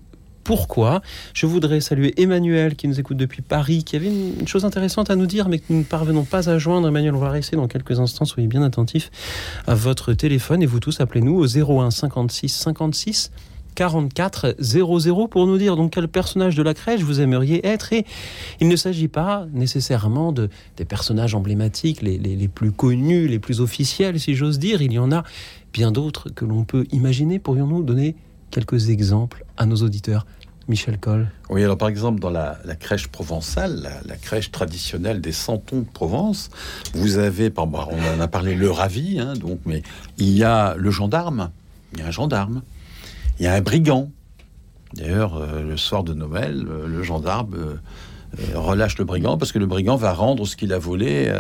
pourquoi. 0.50 1.04
Je 1.36 1.46
voudrais 1.46 1.80
saluer 1.80 2.20
Emmanuel 2.20 2.76
qui 2.76 2.88
nous 2.88 3.00
écoute 3.00 3.18
depuis 3.18 3.44
Paris, 3.44 3.84
qui 3.84 3.96
avait 3.96 4.08
une, 4.08 4.48
chose 4.48 4.66
intéressante 4.66 5.12
à 5.12 5.16
nous 5.16 5.28
dire, 5.28 5.48
mais 5.48 5.60
que 5.60 5.66
nous 5.70 5.78
ne 5.78 5.84
parvenons 5.84 6.24
pas 6.24 6.50
à 6.50 6.58
joindre. 6.58 6.88
Emmanuel, 6.88 7.14
on 7.14 7.20
va 7.20 7.30
rester 7.30 7.56
dans 7.56 7.68
quelques 7.68 8.00
instants. 8.00 8.26
Soyez 8.26 8.48
bien 8.48 8.64
attentifs 8.64 9.12
à 9.68 9.76
votre 9.76 10.12
téléphone 10.14 10.64
et 10.64 10.66
vous 10.66 10.80
tous 10.80 11.02
appelez-nous 11.02 11.36
au 11.36 11.46
01 11.46 11.92
56 11.92 12.50
56 12.50 13.30
44 13.76 14.56
00 14.58 15.28
pour 15.28 15.46
nous 15.46 15.60
dire 15.60 15.76
donc 15.76 15.92
quel 15.92 16.08
personnage 16.08 16.56
de 16.56 16.64
la 16.64 16.74
crèche 16.74 17.02
vous 17.02 17.22
aimeriez 17.22 17.64
être. 17.64 17.94
Et 17.94 18.08
il 18.60 18.68
ne 18.68 18.76
s'agit 18.76 19.08
pas 19.08 19.46
nécessairement 19.54 20.32
de, 20.32 20.50
des 20.78 20.86
personnages 20.86 21.36
emblématiques, 21.36 22.02
les 22.02 22.48
plus 22.48 22.72
connus, 22.72 23.28
les 23.28 23.38
plus 23.38 23.62
officiels, 23.62 24.20
si 24.20 24.34
j'ose 24.34 24.58
dire. 24.58 24.82
Il 24.82 24.94
y 24.94 24.98
en 24.98 25.12
a 25.12 25.24
bien 25.74 25.92
d'autres 25.92 26.30
que 26.30 26.44
l'on 26.44 26.64
peut 26.64 26.88
imaginer. 26.92 27.38
Pourrions-nous 27.38 27.84
donner 27.84 28.16
quelques 28.50 28.90
exemples 28.90 29.46
à 29.58 29.66
nos 29.66 29.78
auditeurs 29.78 30.26
Michel 30.70 31.00
Coll. 31.00 31.28
Oui, 31.50 31.64
alors 31.64 31.78
par 31.78 31.90
exemple, 31.90 32.20
dans 32.20 32.30
la, 32.30 32.60
la 32.64 32.76
crèche 32.76 33.08
provençale, 33.08 33.82
la, 33.82 33.90
la, 34.06 34.16
crèche 34.16 34.52
traditionnelle 34.52 35.20
des 35.20 35.32
Santons 35.32 35.80
de 35.80 35.88
Provence, 35.92 36.52
vous 36.94 37.18
avez, 37.18 37.52
on 37.58 37.64
en 37.64 38.20
a 38.20 38.28
parlé, 38.28 38.54
le 38.56 38.70
ravi, 38.70 39.20
hein, 39.20 39.34
donc, 39.34 39.60
mais 39.66 39.82
il 40.18 40.30
y 40.30 40.44
a 40.44 40.76
le 40.78 40.92
gendarme, 40.92 41.50
il 41.94 42.00
y 42.00 42.04
a 42.04 42.08
un 42.08 42.12
gendarme, 42.12 42.62
il 43.40 43.46
y 43.46 43.48
a 43.48 43.54
un 43.56 43.62
brigand. 43.62 44.12
D'ailleurs, 44.94 45.38
euh, 45.38 45.64
le 45.64 45.76
soir 45.76 46.04
de 46.04 46.14
Noël, 46.14 46.66
euh, 46.70 46.88
le 46.88 47.04
gendarme 47.04 47.56
euh, 47.56 47.76
relâche 48.54 48.98
le 49.00 49.06
brigand 49.06 49.38
parce 49.38 49.52
que 49.52 49.60
le 49.60 49.66
brigand 49.66 49.96
va 49.96 50.14
rendre 50.14 50.46
ce 50.46 50.56
qu'il 50.56 50.72
a 50.72 50.78
volé. 50.78 51.34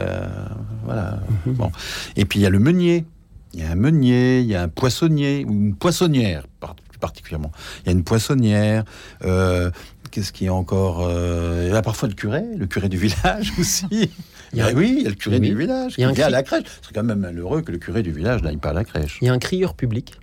voilà. 0.86 1.20
Mhm. 1.46 1.54
Bon. 1.54 1.72
Et 2.16 2.26
puis 2.26 2.40
il 2.40 2.44
y 2.44 2.46
a 2.48 2.50
le 2.50 2.60
meunier. 2.60 3.06
Il 3.54 3.60
y 3.60 3.64
a 3.64 3.72
un 3.72 3.76
meunier, 3.76 4.40
il 4.42 4.48
y 4.48 4.56
a 4.56 4.64
un 4.64 4.68
poissonnier 4.68 5.46
ou 5.48 5.52
une 5.52 5.76
poissonnière 5.76 6.46
par- 6.60 6.76
plus 6.76 6.89
particulièrement. 7.00 7.52
Il 7.84 7.88
y 7.88 7.90
a 7.90 7.92
une 7.94 8.04
poissonnière. 8.04 8.84
euh, 9.26 9.72
Qu'est-ce 10.12 10.34
qu'il 10.34 10.48
y 10.48 10.50
a 10.50 10.54
encore 10.54 11.08
Il 11.64 11.68
y 11.68 11.72
a 11.72 11.82
parfois 11.84 12.10
le 12.10 12.16
curé, 12.16 12.44
le 12.58 12.66
curé 12.66 12.90
du 12.90 12.98
village 12.98 13.52
aussi. 13.60 13.86
Il 14.54 14.58
y 14.58 14.62
a- 14.62 14.68
Ben 14.72 14.78
oui, 14.78 14.96
il 14.98 15.04
y 15.04 15.06
a 15.06 15.10
le 15.10 15.16
curé 15.16 15.38
Oui. 15.40 15.50
du 15.50 15.56
village 15.56 15.94
Il 15.98 16.02
y 16.02 16.04
a 16.04 16.10
un 16.10 16.14
vient 16.14 16.26
à 16.26 16.30
la 16.32 16.42
crèche. 16.42 16.64
C'est 16.82 16.94
quand 16.96 17.04
même 17.04 17.20
malheureux 17.20 17.62
que 17.62 17.72
le 17.72 17.78
curé 17.78 18.02
du 18.02 18.12
village 18.12 18.42
n'aille 18.42 18.58
pas 18.58 18.70
à 18.70 18.74
la 18.74 18.84
crèche. 18.84 19.20
Il 19.22 19.28
y 19.28 19.30
a 19.30 19.34
un 19.34 19.38
crieur 19.40 19.76
public 19.76 20.16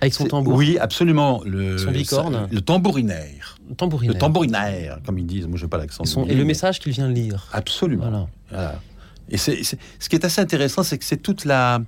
avec 0.00 0.14
son 0.14 0.24
tambour. 0.26 0.54
Oui, 0.54 0.78
absolument. 0.78 1.42
Le, 1.44 1.76
Son 1.76 1.90
bicorne. 1.90 2.48
Le 2.50 2.60
tambourinaire. 2.62 3.58
tambourinaire. 3.76 4.14
Le 4.14 4.18
tambourinaire, 4.18 4.98
comme 5.04 5.18
ils 5.18 5.26
disent. 5.26 5.46
Moi, 5.46 5.58
je 5.58 5.64
n'ai 5.64 5.68
pas 5.68 5.76
l'accent. 5.78 6.04
Et, 6.04 6.06
son- 6.06 6.22
du 6.24 6.30
et 6.30 6.34
le 6.34 6.44
message 6.44 6.78
qu'il 6.78 6.92
vient 6.92 7.08
lire. 7.08 7.48
Absolument. 7.52 8.04
Voilà. 8.08 8.26
Voilà. 8.50 8.80
Et 9.28 9.36
c'est- 9.36 9.62
ce 9.62 10.08
qui 10.08 10.16
est 10.16 10.24
assez 10.24 10.40
intéressant, 10.40 10.82
c'est 10.82 10.96
que 10.96 11.04
c'est 11.04 11.18
toute 11.18 11.44
la, 11.44 11.80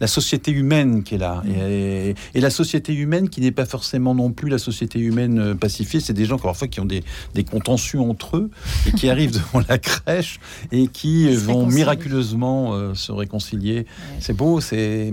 la 0.00 0.06
société 0.06 0.50
humaine 0.50 1.02
qui 1.02 1.14
est 1.14 1.18
là. 1.18 1.42
Et, 1.46 2.14
et 2.34 2.40
la 2.40 2.50
société 2.50 2.94
humaine 2.94 3.28
qui 3.28 3.40
n'est 3.40 3.52
pas 3.52 3.66
forcément 3.66 4.14
non 4.14 4.32
plus 4.32 4.48
la 4.48 4.58
société 4.58 4.98
humaine 4.98 5.38
euh, 5.38 5.54
pacifiée. 5.54 6.00
C'est 6.00 6.12
des 6.12 6.24
gens 6.24 6.38
parfois 6.38 6.68
qui 6.68 6.80
ont 6.80 6.84
des, 6.84 7.02
des 7.34 7.44
contentions 7.44 8.10
entre 8.10 8.36
eux 8.36 8.50
et 8.86 8.92
qui 8.92 9.08
arrivent 9.10 9.32
devant 9.32 9.64
la 9.68 9.78
crèche 9.78 10.40
et 10.72 10.88
qui 10.88 11.22
Ils 11.22 11.28
euh, 11.28 11.34
se 11.34 11.44
vont 11.44 11.66
miraculeusement 11.66 12.74
euh, 12.74 12.94
se 12.94 13.12
réconcilier. 13.12 13.86
C'est 14.20 14.32
beau, 14.36 14.60
c'est, 14.60 15.12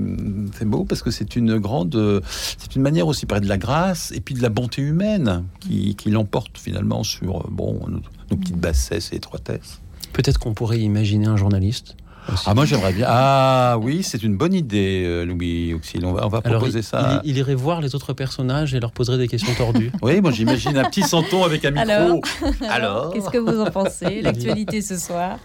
beau 0.66 0.86
parce 0.86 1.02
que 1.02 1.12
c'est 1.12 1.36
une 1.36 1.58
grande, 1.58 1.96
euh, 1.96 2.22
c'est 2.58 2.76
une 2.76 2.82
manière 2.82 3.08
aussi 3.08 3.26
parler 3.26 3.44
de 3.44 3.50
la 3.50 3.58
grâce 3.58 4.12
et 4.12 4.22
puis 4.22 4.36
de 4.36 4.42
la 4.42 4.50
bonté 4.50 4.82
humaine 4.82 5.46
qui, 5.60 5.96
qui 5.96 6.10
l'emporte 6.10 6.58
finalement 6.58 7.04
sur 7.04 7.50
bon 7.50 7.80
nos, 7.88 8.02
nos 8.30 8.38
petites 8.38 8.58
bassesses 8.58 9.14
et 9.14 9.18
étroitesses. 9.18 9.82
Peut-être 10.14 10.40
qu'on 10.40 10.54
pourrait 10.54 10.80
imaginer 10.80 11.28
un 11.28 11.38
journaliste. 11.38 11.96
Aussi. 12.32 12.44
Ah, 12.48 12.54
moi 12.54 12.66
j'aimerais 12.66 12.94
bien. 12.94 13.06
Ah 13.10 13.78
oui, 13.80 14.04
c'est 14.04 14.22
une 14.24 14.36
bonne 14.38 14.54
idée, 14.54 15.04
euh, 15.06 15.26
Louis 15.26 15.74
Auxil. 15.74 16.06
On 16.06 16.14
va, 16.14 16.26
on 16.26 16.30
va 16.30 16.40
Alors, 16.44 16.60
proposer 16.60 16.80
il, 16.80 16.84
ça. 16.84 17.22
il- 17.24 17.32
il 17.32 17.38
irait 17.38 17.56
voir 17.56 17.82
les 17.82 17.96
autres 17.96 18.14
personnages 18.14 18.74
et 18.74 18.80
leur 18.80 18.92
poserait 18.92 19.18
des 19.18 19.28
questions 19.28 19.54
tordues. 19.56 19.92
Oui, 20.02 20.20
moi 20.22 20.32
j'imagine 20.32 20.78
un 20.78 20.84
petit 20.86 21.04
santon 21.04 21.44
avec 21.44 21.64
un 21.66 21.72
micro. 21.72 21.90
Alors 21.90 22.20
Alors 22.70 23.14
Qu'est-ce 23.14 23.30
que 23.30 23.38
vous 23.38 23.60
en 23.62 23.70
pensez 23.72 24.22
L'actualité 24.22 24.82
ce 24.82 24.98
soir? 24.98 25.38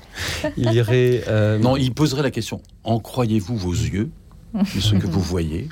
Il 0.56 0.72
irait. 0.72 1.22
euh, 1.28 1.58
Non, 1.58 1.76
il 1.76 1.92
poserait 1.94 2.22
la 2.22 2.30
question 2.30 2.60
En 2.84 2.98
croyez-vous 3.00 3.56
vos 3.56 3.72
yeux 3.72 4.10
de 4.54 4.80
ce 4.80 4.94
que 4.94 5.06
vous 5.06 5.20
voyez? 5.20 5.68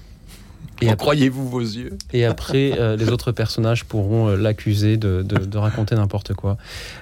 Et 0.83 0.89
En 0.89 0.93
après- 0.93 0.97
croyez-vous 1.05 1.49
vos 1.49 1.61
yeux 1.61 1.97
Et 2.13 2.25
après, 2.25 2.73
euh, 2.79 2.97
les 2.97 3.09
autres 3.11 3.31
personnages 3.33 3.85
pourront 3.85 4.29
euh, 4.29 4.37
l'accuser 4.37 4.97
de, 4.97 5.23
de- 5.23 5.45
de 5.45 5.59
raconter 5.59 5.95
n'importe 5.95 6.35
quoi. 6.35 6.57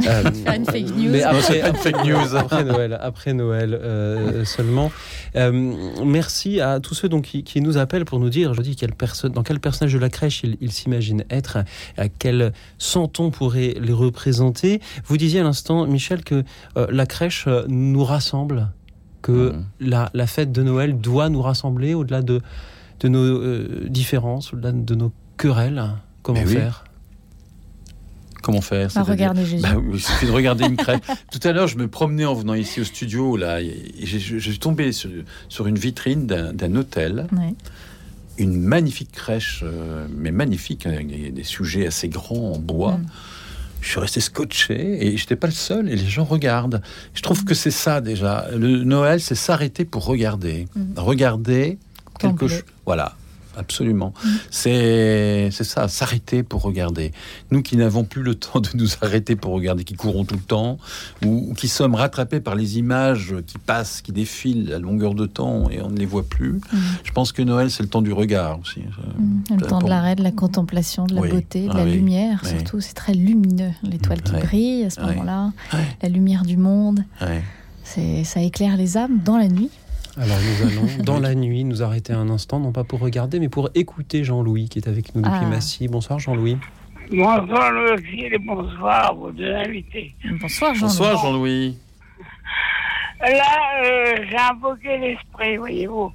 Euh, 0.06 0.22
une 0.54 0.66
fake 0.66 0.94
news. 0.96 1.10
Mais 1.10 1.22
après, 1.22 1.60
une 1.68 1.76
fake 1.76 2.04
news. 2.04 2.36
après 2.36 2.64
Noël, 2.64 2.98
après 3.00 3.32
Noël 3.32 3.72
euh, 3.74 4.44
seulement. 4.44 4.92
Euh, 5.36 5.74
merci 6.04 6.60
à 6.60 6.80
tous 6.80 6.94
ceux 6.94 7.08
donc, 7.08 7.24
qui, 7.24 7.44
qui 7.44 7.60
nous 7.62 7.78
appellent 7.78 8.04
pour 8.04 8.20
nous 8.20 8.28
dire, 8.28 8.52
je 8.54 8.60
dis, 8.60 8.76
quelle 8.76 8.94
personne, 8.94 9.32
dans 9.32 9.42
quel 9.42 9.58
personnage 9.60 9.94
de 9.94 9.98
la 9.98 10.10
crèche 10.10 10.42
ils 10.44 10.56
il 10.60 10.70
s'imaginent 10.70 11.24
être, 11.30 11.58
à 11.96 12.08
quel 12.08 12.52
santon 12.78 13.30
pourrait 13.30 13.74
les 13.80 13.92
représenter. 13.92 14.80
Vous 15.06 15.16
disiez 15.16 15.40
à 15.40 15.44
l'instant, 15.44 15.86
Michel, 15.86 16.24
que 16.24 16.44
euh, 16.76 16.86
la 16.90 17.06
crèche 17.06 17.44
euh, 17.46 17.64
nous 17.68 18.04
rassemble, 18.04 18.68
que 19.22 19.52
la, 19.80 20.10
la 20.14 20.26
fête 20.26 20.52
de 20.52 20.62
Noël 20.62 20.98
doit 20.98 21.28
nous 21.28 21.40
rassembler 21.42 21.94
au-delà 21.94 22.22
de, 22.22 22.40
de 23.02 23.08
nos 23.08 23.24
euh, 23.42 23.86
différences, 23.88 24.52
au-delà 24.52 24.72
de 24.72 24.94
nos 24.94 25.12
querelles. 25.36 25.82
Comment 26.22 26.40
Mais 26.40 26.46
oui. 26.46 26.54
faire? 26.54 26.84
Comment 28.42 28.60
faire 28.60 28.90
regarder 29.04 29.44
Jésus. 29.46 29.62
Bah 29.62 29.76
il 29.92 30.00
suffit 30.00 30.26
de 30.26 30.32
regarder 30.32 30.64
une 30.64 30.76
crèche. 30.76 31.00
Tout 31.32 31.38
à 31.46 31.52
l'heure, 31.52 31.68
je 31.68 31.78
me 31.78 31.86
promenais 31.86 32.24
en 32.24 32.34
venant 32.34 32.54
ici 32.54 32.80
au 32.80 32.84
studio, 32.84 33.36
là, 33.36 33.60
et 33.60 33.92
j'ai- 34.02 34.18
je, 34.18 34.38
suis 34.38 34.58
tombé 34.58 34.90
sur, 34.90 35.10
sur 35.48 35.68
une 35.68 35.78
vitrine 35.78 36.26
d'un 36.26 36.52
d'un 36.52 36.74
hôtel, 36.74 37.28
une 38.38 38.60
magnifique 38.60 39.12
crèche, 39.12 39.60
euh, 39.62 40.06
mais 40.16 40.32
magnifique, 40.32 40.86
avec 40.86 41.06
des, 41.06 41.30
des 41.30 41.44
sujets 41.44 41.86
assez 41.86 42.08
grands 42.08 42.52
en 42.54 42.58
bois. 42.58 42.94
Mm. 42.96 43.06
Je 43.80 43.88
suis 43.88 44.00
resté 44.00 44.20
scotché 44.20 45.06
et 45.06 45.16
j'étais 45.16 45.36
pas 45.36 45.48
le 45.48 45.52
seul 45.52 45.88
et 45.88 45.96
les 45.96 46.06
gens 46.08 46.24
regardent. 46.24 46.82
Je 47.14 47.22
trouve 47.22 47.44
que 47.44 47.54
c'est 47.54 47.72
ça 47.72 48.00
déjà. 48.00 48.46
Le 48.56 48.84
Noël, 48.84 49.20
c'est 49.20 49.34
s'arrêter 49.34 49.84
pour 49.84 50.04
regarder. 50.04 50.66
Mm. 50.74 50.80
Regarder 50.98 51.78
quelque 52.22 52.38
Contempler. 52.38 52.48
chose. 52.56 52.64
Voilà. 52.86 53.14
Absolument. 53.54 54.14
Mm. 54.24 54.28
C'est 54.50 55.50
ça, 55.50 55.86
s'arrêter 55.86 56.42
pour 56.42 56.62
regarder. 56.62 57.12
Nous 57.50 57.60
qui 57.60 57.76
n'avons 57.76 58.02
plus 58.02 58.22
le 58.22 58.34
temps 58.46 58.60
de 58.60 58.70
nous 58.72 58.88
arrêter 59.02 59.36
pour 59.36 59.52
regarder, 59.52 59.84
qui 59.84 59.92
courons 59.92 60.24
tout 60.24 60.36
le 60.36 60.40
temps, 60.40 60.78
ou, 61.22 61.48
ou 61.50 61.52
qui 61.52 61.68
sommes 61.68 61.94
rattrapés 61.94 62.40
par 62.40 62.54
les 62.54 62.78
images 62.78 63.34
qui 63.46 63.58
passent, 63.58 64.00
qui 64.00 64.10
défilent 64.10 64.72
à 64.72 64.78
longueur 64.78 65.12
de 65.14 65.26
temps 65.26 65.68
et 65.68 65.82
on 65.82 65.90
ne 65.90 65.98
les 65.98 66.06
voit 66.06 66.22
plus. 66.22 66.52
Mm. 66.72 66.78
Je 67.04 67.12
pense 67.12 67.30
que 67.32 67.42
Noël, 67.42 67.70
c'est 67.70 67.82
le 67.82 67.90
temps 67.90 68.00
du 68.00 68.14
regard 68.14 68.58
aussi. 68.60 68.80
Mm, 69.18 69.42
Le 69.60 69.66
temps 69.66 69.80
de 69.80 69.88
l'arrêt, 69.90 70.14
de 70.14 70.22
la 70.22 70.32
contemplation, 70.32 71.04
de 71.04 71.14
la 71.14 71.20
Oui. 71.20 71.28
beauté, 71.28 71.66
de 71.66 71.72
Ah 71.74 71.76
la 71.76 71.84
oui. 71.84 71.92
lumière, 71.92 72.40
Oui. 72.44 72.48
surtout. 72.48 72.80
C'est 72.80 72.94
très 72.94 73.12
lumineux. 73.12 73.72
L'étoile 73.82 74.22
qui 74.22 74.32
brille 74.32 74.84
à 74.84 74.88
ce 74.88 74.98
moment-là, 75.02 75.52
la 76.02 76.08
lumière 76.08 76.44
du 76.46 76.56
monde, 76.56 77.04
ça 77.84 78.40
éclaire 78.40 78.78
les 78.78 78.96
âmes 78.96 79.18
dans 79.22 79.36
la 79.36 79.48
nuit. 79.48 79.68
Alors 80.16 80.36
nous 80.38 80.66
allons, 80.66 81.04
dans 81.04 81.20
la 81.20 81.34
nuit, 81.34 81.64
nous 81.64 81.82
arrêter 81.82 82.12
un 82.12 82.28
instant, 82.28 82.60
non 82.60 82.72
pas 82.72 82.84
pour 82.84 83.00
regarder, 83.00 83.40
mais 83.40 83.48
pour 83.48 83.70
écouter 83.74 84.24
Jean-Louis 84.24 84.68
qui 84.68 84.78
est 84.78 84.88
avec 84.88 85.14
nous 85.14 85.22
depuis 85.22 85.34
Ah. 85.42 85.46
Massy. 85.46 85.88
Bonsoir 85.88 86.18
Jean-Louis. 86.18 86.58
Bonsoir 87.10 87.72
le 87.72 87.96
et 88.16 88.38
bonsoir 88.38 89.14
vos 89.14 89.30
deux 89.32 89.54
invités. 89.54 90.14
Bonsoir 90.40 90.74
Jean. 90.74 90.86
Bonsoir 90.86 91.18
Jean-Louis. 91.22 91.78
Là, 93.20 93.84
euh, 93.84 94.16
j'ai 94.28 94.36
invoqué 94.36 94.98
l'esprit, 94.98 95.56
voyez-vous. 95.56 96.12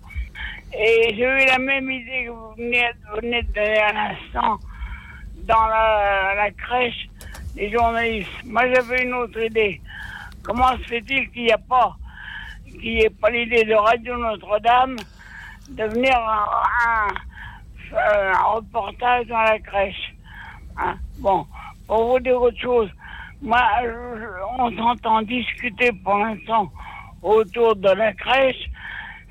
Et 0.74 1.14
j'ai 1.16 1.24
eu 1.24 1.46
la 1.46 1.58
même 1.60 1.90
idée 1.90 2.26
que 2.26 2.32
vous 2.32 2.54
venez, 2.58 2.84
vous 3.10 3.22
venez 3.22 3.42
de 3.44 3.48
donner 3.54 3.78
à 3.78 3.94
l'instant 3.94 4.60
dans 5.48 5.66
la, 5.68 6.34
la 6.36 6.52
crèche 6.52 7.08
des 7.56 7.72
journalistes. 7.72 8.28
Moi, 8.46 8.64
j'avais 8.74 9.04
une 9.04 9.14
autre 9.14 9.42
idée. 9.42 9.80
Comment 10.44 10.74
se 10.78 10.84
fait-il 10.84 11.30
qu'il 11.32 11.44
n'y 11.44 11.52
a 11.52 11.58
pas, 11.58 11.96
n'y 12.82 13.02
ait 13.06 13.10
pas 13.10 13.30
l'idée 13.30 13.64
de 13.64 13.74
Radio 13.74 14.18
Notre-Dame 14.18 14.96
de 15.70 15.84
venir 15.84 16.16
un, 16.18 16.46
un- 16.88 17.14
un 17.98 18.40
reportage 18.56 19.26
dans 19.28 19.42
la 19.42 19.60
crèche 19.60 20.14
Hein, 20.80 20.96
Bon, 21.20 21.46
pour 21.88 22.12
vous 22.12 22.20
dire 22.20 22.40
autre 22.40 22.60
chose, 22.60 22.90
moi, 23.42 23.62
on 24.60 24.72
s'entend 24.78 25.22
discuter 25.24 25.92
pour 26.04 26.18
l'instant 26.20 26.72
autour 27.24 27.76
de 27.76 27.90
la 27.90 28.14
crèche. 28.14 28.70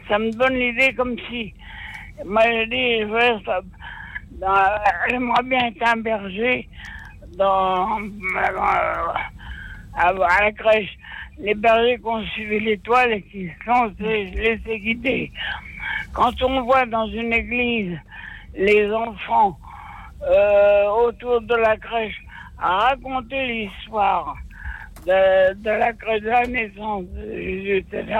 Ça 0.08 0.18
me 0.18 0.32
donne 0.32 0.54
l'idée 0.54 0.92
comme 0.94 1.16
si, 1.28 1.54
moi, 2.24 2.42
je 2.42 2.64
dis, 2.68 2.98
j'aimerais 5.08 5.42
bien 5.44 5.66
être 5.68 5.82
un 5.86 5.96
berger 5.98 6.68
dans, 7.38 8.00
à 9.94 10.12
la 10.12 10.52
crèche 10.52 10.98
les 11.38 11.54
bergers 11.54 11.98
qui 11.98 12.06
ont 12.06 12.24
suivi 12.26 12.60
l'étoile 12.60 13.12
et 13.12 13.22
qui 13.22 13.48
sont 13.64 13.92
laissés 14.00 14.78
guider. 14.78 15.32
Quand 16.12 16.42
on 16.42 16.62
voit 16.62 16.86
dans 16.86 17.06
une 17.08 17.32
église 17.32 17.98
les 18.54 18.90
enfants 18.90 19.58
euh, 20.22 20.86
autour 20.88 21.42
de 21.42 21.54
la 21.54 21.76
crèche 21.76 22.16
à 22.58 22.88
raconter 22.88 23.46
l'histoire 23.46 24.36
de, 25.06 25.54
de 25.54 25.70
la 25.70 25.92
crèche 25.92 26.22
de 26.22 26.28
la 26.28 26.46
naissance 26.46 27.04
de 27.04 27.32
Jésus, 27.32 27.76
etc., 27.76 28.18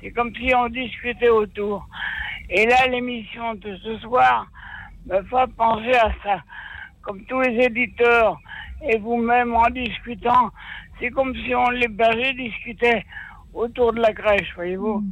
c'est 0.00 0.10
comme 0.10 0.34
si 0.34 0.52
on 0.54 0.68
discutait 0.68 1.28
autour. 1.28 1.86
Et 2.50 2.66
là, 2.66 2.86
l'émission 2.88 3.54
de 3.54 3.76
ce 3.76 3.98
soir 3.98 4.46
me 5.06 5.22
fait 5.22 5.52
penser 5.56 5.94
à 5.94 6.10
ça. 6.22 6.42
Comme 7.02 7.22
tous 7.24 7.40
les 7.40 7.66
éditeurs 7.66 8.38
et 8.82 8.98
vous-même 8.98 9.54
en 9.54 9.70
discutant, 9.70 10.50
c'est 11.02 11.10
comme 11.10 11.34
si 11.34 11.52
on 11.52 11.68
les 11.70 11.88
bergers 11.88 12.32
discutaient 12.34 13.04
autour 13.52 13.92
de 13.92 14.00
la 14.00 14.12
crèche, 14.12 14.52
voyez-vous. 14.54 15.02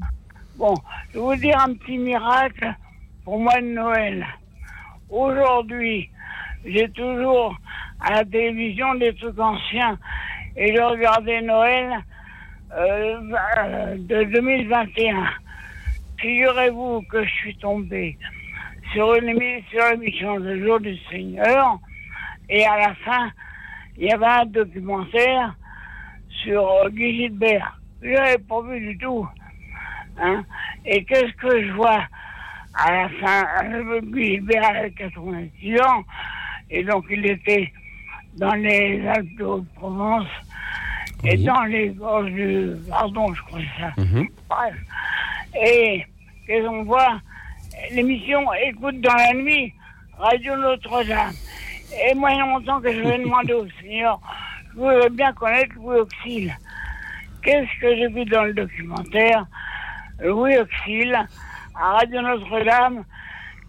Bon, 0.57 0.74
je 1.09 1.14
vais 1.18 1.24
vous 1.24 1.35
dire 1.35 1.59
un 1.59 1.74
petit 1.74 1.98
miracle 1.98 2.72
pour 3.24 3.40
moi 3.40 3.61
de 3.61 3.66
Noël. 3.66 4.24
Aujourd'hui, 5.09 6.09
j'ai 6.64 6.88
toujours 6.90 7.57
à 8.00 8.12
la 8.12 8.24
télévision 8.24 8.94
des 8.94 9.12
trucs 9.14 9.38
anciens 9.40 9.98
et 10.57 10.72
je 10.76 10.81
regardais 10.81 11.42
Noël 11.42 11.98
euh, 12.76 13.96
de 13.96 14.22
2021. 14.24 15.24
Figurez-vous 16.20 17.03
que 17.11 17.24
je 17.24 17.31
suis 17.31 17.57
tombé 17.57 18.16
sur 18.92 19.12
une 19.16 19.24
émi- 19.31 19.64
sur 19.70 19.85
l'émission 19.90 20.37
Le 20.37 20.64
jour 20.64 20.79
du 20.79 20.96
Seigneur 21.11 21.81
et 22.48 22.64
à 22.64 22.76
la 22.79 22.94
fin, 22.94 23.31
il 23.98 24.05
y 24.05 24.12
avait 24.12 24.26
un 24.26 24.46
documentaire 24.46 25.55
sur 26.42 26.68
euh, 26.68 26.88
Guy 26.90 27.16
Gilbert. 27.22 27.81
Je 28.03 28.09
n'avais 28.11 28.38
pas 28.38 28.62
vu 28.62 28.81
du 28.81 28.98
tout. 28.98 29.26
Hein. 30.18 30.44
Et 30.85 31.05
qu'est-ce 31.05 31.33
que 31.35 31.66
je 31.66 31.72
vois 31.72 32.00
à 32.74 32.92
la 32.92 33.09
fin? 33.20 33.46
Euh, 33.64 34.00
Guy 34.03 34.35
Gilbert 34.37 34.64
avait 34.68 34.90
86 34.92 35.81
ans 35.81 36.05
et 36.70 36.83
donc 36.85 37.05
il 37.11 37.26
était 37.26 37.72
dans 38.37 38.55
les 38.55 39.07
Alpes 39.09 39.37
de 39.38 39.62
Provence 39.74 40.26
et 41.24 41.37
Oui. 41.37 41.44
dans 41.44 41.62
les 41.64 41.88
gorges 41.90 42.31
du 42.31 42.70
Pardon, 42.88 43.33
je 43.35 43.42
crois 43.42 43.61
ça. 43.79 43.92
Mhm. 44.03 44.29
Bref. 44.48 44.74
Et 45.62 46.05
qu'est-ce 46.46 46.66
qu'on 46.66 46.85
voit? 46.85 47.20
L'émission 47.92 48.40
Écoute 48.66 49.00
dans 49.00 49.14
la 49.14 49.33
nuit, 49.35 49.72
Radio 50.18 50.57
Notre-Dame. 50.57 51.33
Et 52.09 52.14
moi, 52.14 52.31
il 52.31 52.38
y 52.38 52.40
a 52.40 52.46
longtemps 52.46 52.81
que 52.81 52.92
je 52.92 53.00
vais 53.00 53.18
demander 53.24 53.53
au 53.55 53.66
Seigneur, 53.81 54.20
voudrais 54.81 55.11
bien 55.11 55.33
connaître 55.35 55.75
Louis 55.77 55.99
Auxil. 55.99 56.57
Qu'est-ce 57.43 57.81
que 57.81 57.97
j'ai 57.97 58.09
vu 58.09 58.25
dans 58.25 58.45
le 58.45 58.55
documentaire? 58.55 59.47
Louis 60.21 60.57
Auxil, 60.57 61.14
à 61.75 61.93
Radio 61.93 62.23
Notre-Dame, 62.23 63.05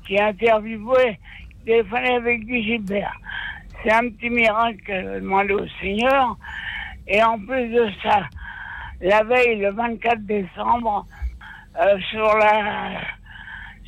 qui 0.06 0.17
a 0.17 0.28
interviewé, 0.28 1.19
téléphoné 1.65 2.15
avec 2.15 2.45
Guy 2.45 2.63
Gilbert. 2.63 3.13
C'est 3.84 3.91
un 3.91 4.10
petit 4.10 4.30
miracle 4.30 5.19
demander 5.21 5.54
au 5.54 5.67
Seigneur. 5.82 6.38
Et 7.08 7.21
en 7.21 7.38
plus 7.39 7.67
de 7.69 7.89
ça, 8.02 8.21
la 9.02 9.24
veille, 9.24 9.60
le 9.60 9.71
24 9.71 10.26
décembre, 10.26 11.06
euh, 11.82 12.00
sur 12.10 12.38
la 12.38 13.02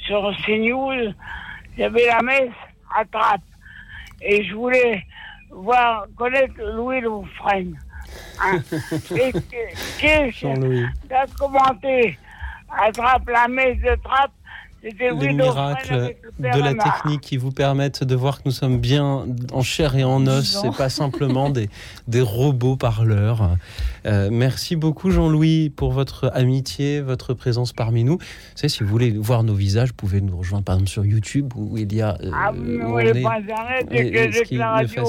sur 0.05 0.35
CNews, 0.45 1.13
y 1.77 1.83
avait 1.83 2.07
la 2.07 2.21
messe 2.21 2.51
à 2.93 3.05
Trappes. 3.05 3.41
Et 4.21 4.43
je 4.43 4.53
voulais 4.53 5.05
voir, 5.53 6.07
connaître 6.15 6.53
Louis 6.75 7.01
Loufresne. 7.01 7.77
Hein. 8.41 8.59
Et 9.15 10.31
qui 10.31 11.13
a 11.13 11.25
commenté 11.39 12.17
à 12.69 12.91
Trappes, 12.91 13.29
la 13.29 13.47
messe 13.47 13.77
de 13.79 13.95
C'était 14.81 15.11
Les 15.11 15.33
miracles 15.33 16.15
de 16.39 16.59
la 16.59 16.73
technique 16.73 17.21
qui 17.21 17.37
vous 17.37 17.51
permettent 17.51 18.03
de 18.03 18.15
voir 18.15 18.37
que 18.37 18.43
nous 18.45 18.51
sommes 18.51 18.79
bien 18.79 19.25
en 19.51 19.61
chair 19.61 19.95
et 19.95 20.03
en 20.03 20.25
os 20.27 20.63
et 20.63 20.71
pas 20.71 20.89
simplement 20.89 21.49
des, 21.49 21.69
des 22.07 22.21
robots 22.21 22.75
parleurs. 22.75 23.57
Euh, 24.05 24.29
merci 24.31 24.75
beaucoup 24.75 25.11
Jean-Louis 25.11 25.69
pour 25.69 25.91
votre 25.91 26.29
amitié, 26.33 27.01
votre 27.01 27.33
présence 27.33 27.73
parmi 27.73 28.03
nous. 28.03 28.17
Vous 28.17 28.19
savez, 28.55 28.69
si 28.69 28.83
vous 28.83 28.89
voulez 28.89 29.11
voir 29.11 29.43
nos 29.43 29.53
visages, 29.53 29.89
vous 29.89 29.95
pouvez 29.95 30.21
nous 30.21 30.37
rejoindre 30.37 30.63
par 30.65 30.75
exemple 30.75 30.89
sur 30.91 31.05
YouTube 31.05 31.53
où 31.55 31.77
il 31.77 31.93
y 31.93 32.01
a... 32.01 32.17
euh, 32.21 32.31
Ah, 32.33 32.51
et- 33.91 33.97
et 33.97 34.23
et 34.23 34.29
que 34.29 34.43
qui 34.43 34.55
la 34.57 34.71
radio. 34.71 35.03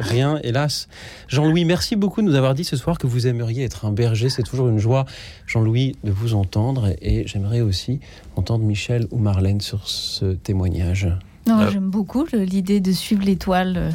rien, 0.00 0.38
hélas. 0.42 0.88
Jean-Louis, 1.28 1.64
merci 1.64 1.96
beaucoup 1.96 2.22
de 2.22 2.26
nous 2.26 2.34
avoir 2.34 2.54
dit 2.54 2.64
ce 2.64 2.76
soir 2.76 2.98
que 2.98 3.06
vous 3.06 3.26
aimeriez 3.26 3.64
être 3.64 3.84
un 3.84 3.92
berger. 3.92 4.28
C'est 4.28 4.42
toujours 4.42 4.68
une 4.68 4.78
joie, 4.78 5.04
Jean-Louis, 5.46 5.96
de 6.04 6.10
vous 6.10 6.34
entendre. 6.34 6.90
Et 7.02 7.26
j'aimerais 7.26 7.60
aussi 7.60 8.00
entendre 8.36 8.64
Michel 8.64 9.06
ou 9.10 9.18
Marlène 9.18 9.60
sur 9.60 9.88
ce 9.88 10.32
témoignage. 10.34 11.08
Non, 11.46 11.56
Ah. 11.58 11.68
j'aime 11.72 11.90
beaucoup 11.90 12.24
l'idée 12.32 12.80
de 12.80 12.92
suivre 12.92 13.24
l'étoile 13.24 13.74
euh, 13.76 13.90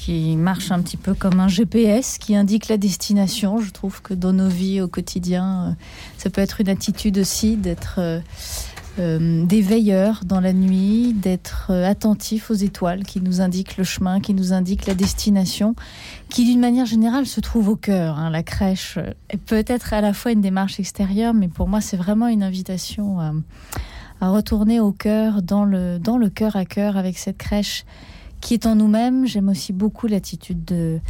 qui 0.00 0.34
marche 0.36 0.70
un 0.70 0.80
petit 0.80 0.96
peu 0.96 1.12
comme 1.12 1.40
un 1.40 1.48
GPS 1.48 2.16
qui 2.16 2.34
indique 2.34 2.68
la 2.68 2.78
destination. 2.78 3.60
Je 3.60 3.70
trouve 3.70 4.00
que 4.00 4.14
dans 4.14 4.32
nos 4.32 4.48
vies 4.48 4.80
au 4.80 4.88
quotidien, 4.88 5.44
euh, 5.44 5.72
ça 6.16 6.30
peut 6.30 6.40
être 6.40 6.62
une 6.62 6.70
attitude 6.70 7.18
aussi 7.18 7.56
d'être 7.56 7.96
euh, 7.98 8.20
euh, 8.98 9.44
des 9.44 9.60
veilleurs 9.60 10.22
dans 10.24 10.40
la 10.40 10.54
nuit, 10.54 11.12
d'être 11.12 11.70
attentif 11.70 12.50
aux 12.50 12.54
étoiles 12.54 13.04
qui 13.04 13.20
nous 13.20 13.42
indiquent 13.42 13.76
le 13.76 13.84
chemin, 13.84 14.20
qui 14.20 14.32
nous 14.32 14.54
indiquent 14.54 14.86
la 14.86 14.94
destination, 14.94 15.74
qui 16.30 16.46
d'une 16.46 16.60
manière 16.60 16.86
générale 16.86 17.26
se 17.26 17.40
trouve 17.40 17.68
au 17.68 17.76
cœur. 17.76 18.18
hein. 18.18 18.30
La 18.30 18.42
crèche 18.42 18.98
est 19.28 19.36
peut-être 19.36 19.92
à 19.92 20.00
la 20.00 20.14
fois 20.14 20.32
une 20.32 20.40
démarche 20.40 20.80
extérieure, 20.80 21.34
mais 21.34 21.48
pour 21.48 21.68
moi 21.68 21.82
c'est 21.82 21.98
vraiment 21.98 22.28
une 22.28 22.42
invitation 22.42 23.18
à 24.22 24.30
retourner 24.30 24.80
au 24.80 24.92
cœur, 24.92 25.42
dans 25.42 25.64
le 25.66 26.28
cœur 26.30 26.56
à 26.56 26.64
cœur 26.64 26.96
avec 26.96 27.18
cette 27.18 27.36
crèche 27.36 27.84
qui 28.40 28.54
est 28.54 28.66
en 28.66 28.74
nous-mêmes. 28.74 29.26
J'aime 29.26 29.48
aussi 29.48 29.72
beaucoup 29.72 30.06
l'attitude 30.06 30.64
de, 30.64 31.00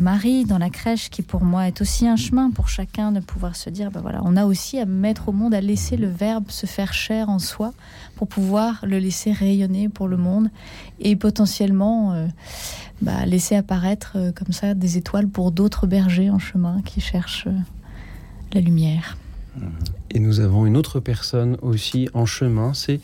Marie 0.00 0.44
dans 0.44 0.58
la 0.58 0.70
crèche, 0.70 1.10
qui 1.10 1.22
pour 1.22 1.42
moi 1.42 1.66
est 1.66 1.80
aussi 1.80 2.06
un 2.06 2.16
chemin 2.16 2.50
pour 2.50 2.68
chacun 2.68 3.12
de 3.12 3.20
pouvoir 3.20 3.56
se 3.56 3.70
dire, 3.70 3.90
ben 3.90 4.00
voilà, 4.00 4.20
on 4.24 4.36
a 4.36 4.44
aussi 4.44 4.78
à 4.78 4.86
mettre 4.86 5.28
au 5.28 5.32
monde, 5.32 5.52
à 5.52 5.60
laisser 5.60 5.96
le 5.96 6.08
verbe 6.08 6.44
se 6.48 6.66
faire 6.66 6.94
chair 6.94 7.28
en 7.28 7.38
soi 7.38 7.72
pour 8.16 8.28
pouvoir 8.28 8.80
le 8.82 8.98
laisser 8.98 9.32
rayonner 9.32 9.88
pour 9.88 10.08
le 10.08 10.16
monde 10.16 10.48
et 11.00 11.16
potentiellement 11.16 12.12
euh, 12.12 12.26
bah, 13.02 13.26
laisser 13.26 13.56
apparaître 13.56 14.12
euh, 14.16 14.32
comme 14.32 14.52
ça 14.52 14.74
des 14.74 14.96
étoiles 14.96 15.28
pour 15.28 15.52
d'autres 15.52 15.86
bergers 15.86 16.30
en 16.30 16.38
chemin 16.38 16.80
qui 16.84 17.00
cherchent 17.00 17.46
euh, 17.46 17.58
la 18.52 18.60
lumière. 18.60 19.16
Et 20.10 20.20
nous 20.20 20.40
avons 20.40 20.66
une 20.66 20.76
autre 20.76 21.00
personne 21.00 21.56
aussi 21.60 22.08
en 22.14 22.26
chemin, 22.26 22.72
c'est 22.72 23.00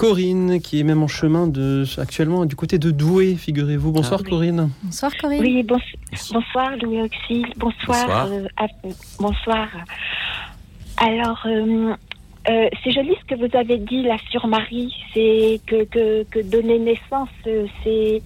Corinne, 0.00 0.60
qui 0.62 0.80
est 0.80 0.82
même 0.82 1.02
en 1.02 1.08
chemin 1.08 1.46
de, 1.46 1.84
actuellement 1.98 2.46
du 2.46 2.56
côté 2.56 2.78
de 2.78 2.90
Douai, 2.90 3.34
figurez-vous. 3.36 3.92
Bonsoir 3.92 4.20
Ah 4.20 4.24
oui. 4.24 4.30
Corinne. 4.30 4.70
Bonsoir 4.82 5.12
Corinne. 5.20 5.40
Oui, 5.42 5.62
bons- 5.62 5.76
bonsoir 6.32 6.70
Louis 6.82 7.02
Auxil, 7.02 7.44
bonsoir. 7.58 8.06
Bonsoir. 8.06 8.28
euh, 8.32 8.46
à- 8.56 8.66
bonsoir. 9.18 9.68
Alors, 10.96 11.42
euh, 11.44 11.92
euh, 12.48 12.68
c'est 12.82 12.92
joli 12.92 13.10
ce 13.20 13.26
que 13.34 13.38
vous 13.46 13.54
avez 13.54 13.76
dit 13.76 14.02
là 14.02 14.16
sur 14.30 14.46
Marie, 14.46 14.90
c'est 15.12 15.60
que, 15.66 15.84
que, 15.84 16.22
que 16.30 16.40
donner 16.50 16.78
naissance, 16.78 17.28
c'est 17.44 18.22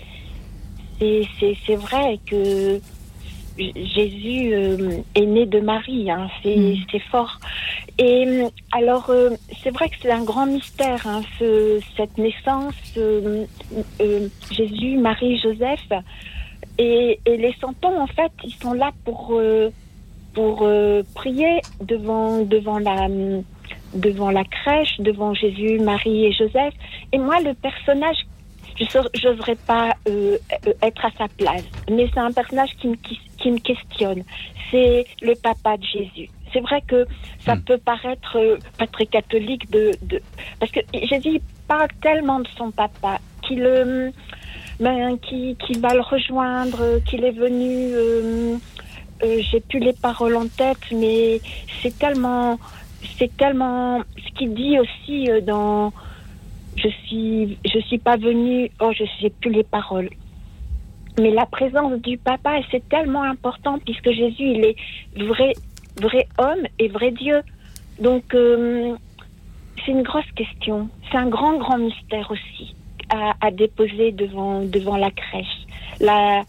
c'est- 1.01 1.75
vrai 1.75 2.21
que 2.25 2.79
Jésus 3.59 4.53
euh, 4.53 4.99
est 5.15 5.27
né 5.27 5.47
de 5.47 5.61
Marie, 5.61 6.11
hein, 6.11 6.29
c'est 6.43 6.57
Mm. 6.57 6.77
c'est 6.91 6.99
fort. 7.11 7.39
Et 7.99 8.27
euh, 8.27 8.49
alors, 8.73 9.11
euh, 9.11 9.31
c'est 9.63 9.71
vrai 9.71 9.89
que 9.89 9.95
c'est 10.03 10.11
un 10.11 10.25
grand 10.25 10.47
mystère, 10.47 11.07
hein, 11.07 11.23
ce- 11.39 11.81
cette 11.97 12.19
naissance, 12.19 12.75
euh, 12.97 13.45
Jésus, 14.51 14.97
Marie, 14.99 15.39
Joseph. 15.39 15.89
Et, 16.79 17.21
et 17.25 17.37
les 17.37 17.55
santons, 17.61 18.01
en 18.01 18.09
fait, 18.09 18.33
ils 18.43 18.55
sont 18.55 18.73
là 18.73 18.91
pour, 19.05 19.41
pour 20.33 20.69
prier 21.15 21.61
devant, 21.81 22.41
devant, 22.45 22.79
la, 22.81 23.07
devant 23.95 24.31
la 24.33 24.43
crèche, 24.43 24.99
devant 24.99 25.33
Jésus, 25.35 25.79
Marie 25.79 26.25
et 26.27 26.33
Joseph. 26.33 26.75
Et 27.13 27.19
moi, 27.19 27.39
le 27.41 27.55
personnage, 27.55 28.17
je 28.79 29.29
n'oserais 29.29 29.55
pas 29.67 29.95
euh, 30.09 30.37
euh, 30.67 30.73
être 30.83 31.05
à 31.05 31.11
sa 31.17 31.29
place, 31.29 31.65
mais 31.91 32.09
c'est 32.13 32.21
un 32.21 32.33
personnage 32.33 32.71
qui 32.81 32.89
me, 32.89 32.97
qui, 32.97 33.19
qui 33.39 33.51
me 33.51 33.59
questionne. 33.59 34.23
C'est 34.71 35.07
le 35.23 35.35
papa 35.35 35.77
de 35.77 35.85
Jésus. 35.85 36.29
C'est 36.53 36.61
vrai 36.61 36.83
que 36.87 37.07
ça 37.41 37.55
Hmm. 37.57 37.61
peut 37.67 37.79
paraître 37.79 38.37
euh, 38.39 38.57
pas 38.79 38.87
très 38.87 39.07
catholique 39.07 39.71
de, 39.71 39.93
de 40.03 40.21
parce 40.61 40.71
que 40.73 40.81
Jésus 40.93 41.41
parle 41.69 41.89
tellement 42.01 42.41
de 42.41 42.49
son 42.57 42.71
papa 42.71 43.19
qu'il 43.43 43.63
euh, 43.65 44.11
ben, 44.81 45.19
qui, 45.19 45.57
qui 45.65 45.75
va 45.79 45.95
le 45.95 46.01
rejoindre, 46.01 47.01
qu'il 47.07 47.25
est 47.25 47.31
venu. 47.33 47.93
euh, 47.95 48.57
euh, 49.23 49.41
J'ai 49.51 49.61
plus 49.61 49.79
les 49.81 49.93
paroles 49.93 50.37
en 50.37 50.49
tête, 50.49 50.79
mais 50.93 51.41
c'est 51.83 51.97
tellement, 51.99 52.59
c'est 53.19 53.37
tellement 53.37 54.01
ce 54.17 54.33
qu'il 54.39 54.55
dit 54.55 54.79
aussi 54.79 55.29
dans. 55.43 55.93
Je 56.77 56.89
suis, 57.07 57.59
je 57.65 57.79
suis 57.87 57.99
pas 57.99 58.17
venu. 58.17 58.71
Oh, 58.81 58.93
je 58.93 59.05
sais 59.21 59.31
plus 59.31 59.51
les 59.51 59.65
paroles. 59.65 60.11
mais 61.19 61.31
la 61.31 61.47
présence 61.47 62.01
du 62.03 62.19
papa, 62.19 62.57
c'est 62.71 62.87
tellement 62.89 63.23
important 63.23 63.79
puisque 63.79 64.11
Jésus, 64.11 64.49
il 64.57 64.65
est 64.65 64.77
vrai, 65.25 65.53
vrai 66.01 66.27
homme 66.39 66.67
et 66.79 66.89
vrai 66.89 67.13
Dieu. 67.13 67.41
Donc, 68.01 68.35
euh, 68.35 68.97
c'est 69.85 69.93
une 69.93 70.03
grosse 70.03 70.31
question. 70.35 70.89
C'est 71.11 71.19
un 71.19 71.29
grand, 71.29 71.57
grand 71.59 71.79
mystère 71.79 72.31
aussi 72.31 72.75
à, 73.11 73.35
à 73.41 73.51
déposer 73.51 74.13
devant, 74.13 74.63
devant 74.65 74.97
la 74.97 75.11
crèche. 75.11 75.67
La, 76.01 76.43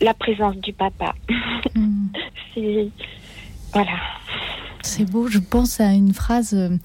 la 0.00 0.14
présence 0.14 0.56
du 0.56 0.72
papa. 0.72 1.14
Hmm. 1.74 2.06
c'est. 2.54 2.88
Voilà. 3.72 3.98
C'est 4.82 5.10
beau. 5.10 5.28
Je 5.28 5.38
pense 5.38 5.80
à 5.80 5.92
une 5.92 6.12
phrase 6.14 6.54
euh, 6.54 6.76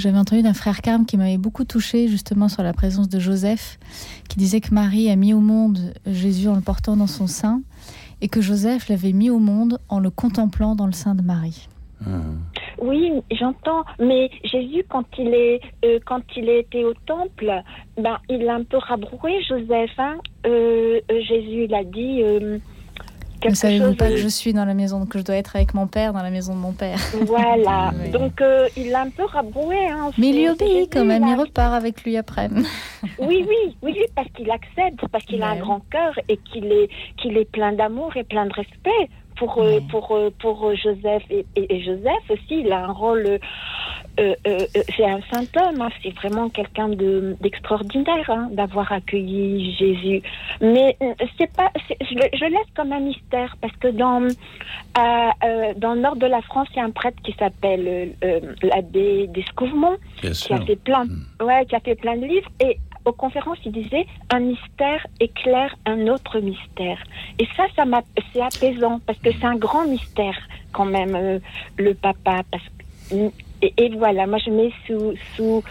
j'avais 0.00 0.18
entendue 0.18 0.42
d'un 0.42 0.54
frère 0.54 0.80
Carme 0.80 1.06
qui 1.06 1.16
m'avait 1.16 1.38
beaucoup 1.38 1.64
touchée 1.64 2.08
justement 2.08 2.48
sur 2.48 2.62
la 2.62 2.72
présence 2.72 3.08
de 3.08 3.18
Joseph, 3.18 3.78
qui 4.28 4.38
disait 4.38 4.60
que 4.60 4.74
Marie 4.74 5.10
a 5.10 5.16
mis 5.16 5.34
au 5.34 5.40
monde 5.40 5.94
Jésus 6.06 6.48
en 6.48 6.54
le 6.54 6.60
portant 6.60 6.96
dans 6.96 7.06
son 7.06 7.26
sein 7.26 7.62
et 8.20 8.28
que 8.28 8.40
Joseph 8.40 8.88
l'avait 8.88 9.12
mis 9.12 9.30
au 9.30 9.38
monde 9.38 9.78
en 9.88 10.00
le 10.00 10.10
contemplant 10.10 10.74
dans 10.74 10.86
le 10.86 10.92
sein 10.92 11.14
de 11.14 11.22
Marie. 11.22 11.68
Oui, 12.78 13.12
j'entends. 13.30 13.84
Mais 13.98 14.30
Jésus, 14.44 14.84
quand 14.88 15.04
il 15.18 15.28
est, 15.28 15.60
euh, 15.84 15.98
quand 16.04 16.22
il 16.36 16.48
était 16.48 16.84
au 16.84 16.94
temple, 17.06 17.62
ben, 17.96 18.18
il 18.28 18.48
a 18.48 18.54
un 18.54 18.64
peu 18.64 18.78
rabroué 18.78 19.42
Joseph. 19.48 19.90
Hein. 19.98 20.16
Euh, 20.46 21.00
euh, 21.10 21.20
Jésus, 21.22 21.64
il 21.64 21.74
a 21.74 21.84
dit 21.84 22.22
Ne 23.44 23.50
quelque 23.50 23.56
savez-vous 23.58 23.84
chose. 23.88 23.96
pas 23.96 24.08
que 24.10 24.16
je 24.16 24.28
suis 24.28 24.52
dans 24.52 24.64
la 24.64 24.74
maison, 24.74 25.04
que 25.06 25.18
je 25.18 25.24
dois 25.24 25.36
être 25.36 25.56
avec 25.56 25.74
mon 25.74 25.86
père 25.86 26.12
dans 26.12 26.22
la 26.22 26.30
maison 26.30 26.54
de 26.54 26.60
mon 26.60 26.72
père 26.72 26.98
Voilà. 27.26 27.92
Oui. 28.02 28.10
Donc, 28.10 28.40
euh, 28.40 28.68
il 28.76 28.90
l'a 28.90 29.02
un 29.02 29.10
peu 29.10 29.24
rabroué. 29.24 29.76
Hein, 29.88 30.10
Mais 30.18 30.28
il 30.30 30.36
lui 30.36 30.48
obéit 30.48 30.92
quand 30.92 31.04
même, 31.04 31.24
il 31.26 31.32
a- 31.32 31.36
repart 31.36 31.74
avec 31.74 32.02
lui 32.04 32.16
après. 32.16 32.48
Oui, 32.52 32.64
oui, 33.18 33.44
oui, 33.48 33.76
oui, 33.82 34.04
parce 34.16 34.28
qu'il 34.36 34.50
accepte, 34.50 35.06
parce 35.12 35.24
qu'il 35.24 35.42
a 35.42 35.48
un 35.50 35.56
grand 35.56 35.80
cœur 35.90 36.12
et 36.28 36.36
qu'il 36.38 36.66
est, 36.72 36.88
qu'il 37.18 37.36
est 37.36 37.44
plein 37.50 37.72
d'amour 37.72 38.16
et 38.16 38.24
plein 38.24 38.46
de 38.46 38.52
respect 38.52 39.08
pour, 39.36 39.58
euh, 39.58 39.74
Ouais. 39.74 39.80
pour, 39.90 40.12
euh, 40.12 40.30
pour 40.38 40.66
euh, 40.66 40.74
Joseph. 40.76 41.22
Et, 41.30 41.44
Joseph 41.82 42.30
aussi, 42.30 42.60
il 42.60 42.72
a 42.72 42.84
un 42.86 42.92
rôle. 42.92 43.38
euh, 44.20 44.34
euh, 44.46 44.60
c'est 44.96 45.04
un 45.04 45.20
saint 45.32 45.44
homme, 45.60 45.80
hein, 45.82 45.88
c'est 46.02 46.14
vraiment 46.14 46.48
quelqu'un 46.48 46.88
de, 46.88 47.36
d'extraordinaire 47.40 48.30
hein, 48.30 48.48
d'avoir 48.52 48.92
accueilli 48.92 49.74
Jésus. 49.74 50.22
Mais 50.60 50.96
c'est 51.36 51.52
pas, 51.52 51.70
je, 52.00 52.14
je 52.32 52.44
laisse 52.44 52.70
comme 52.76 52.92
un 52.92 53.00
mystère 53.00 53.56
parce 53.60 53.74
que 53.76 53.88
dans, 53.88 54.22
euh, 54.22 55.72
dans 55.76 55.94
le 55.94 56.00
nord 56.00 56.14
de 56.16 56.26
la 56.26 56.42
France, 56.42 56.68
il 56.74 56.76
y 56.76 56.80
a 56.80 56.84
un 56.84 56.90
prêtre 56.90 57.20
qui 57.24 57.32
s'appelle 57.38 58.12
l'abbé 58.62 59.26
d'Escouvemont 59.28 59.96
qui 60.22 60.52
a 60.52 60.60
fait 60.60 60.76
plein, 60.76 61.06
ouais, 61.42 61.66
qui 61.66 61.74
a 61.74 61.80
fait 61.80 61.96
plein 61.96 62.16
de 62.16 62.26
livres 62.26 62.50
et 62.60 62.78
aux 63.04 63.12
conférences 63.12 63.58
il 63.64 63.72
disait 63.72 64.06
un 64.30 64.40
mystère 64.40 65.06
éclaire 65.20 65.74
un 65.86 66.08
autre 66.08 66.40
mystère. 66.40 66.98
Et 67.38 67.46
ça 67.56 67.64
ça 67.76 67.84
m'a 67.84 68.02
c'est 68.32 68.40
apaisant 68.40 69.00
parce 69.06 69.18
que 69.18 69.30
c'est 69.32 69.44
un 69.44 69.56
grand 69.56 69.86
mystère 69.86 70.38
quand 70.72 70.86
même 70.86 71.14
euh, 71.14 71.38
le 71.76 71.94
papa 71.94 72.42
et 73.62 73.88
voilà 73.96 74.26
moi 74.26 74.38
je 74.38 74.50
mets 74.50 74.72
sous 74.86 75.14
sous 75.36 75.62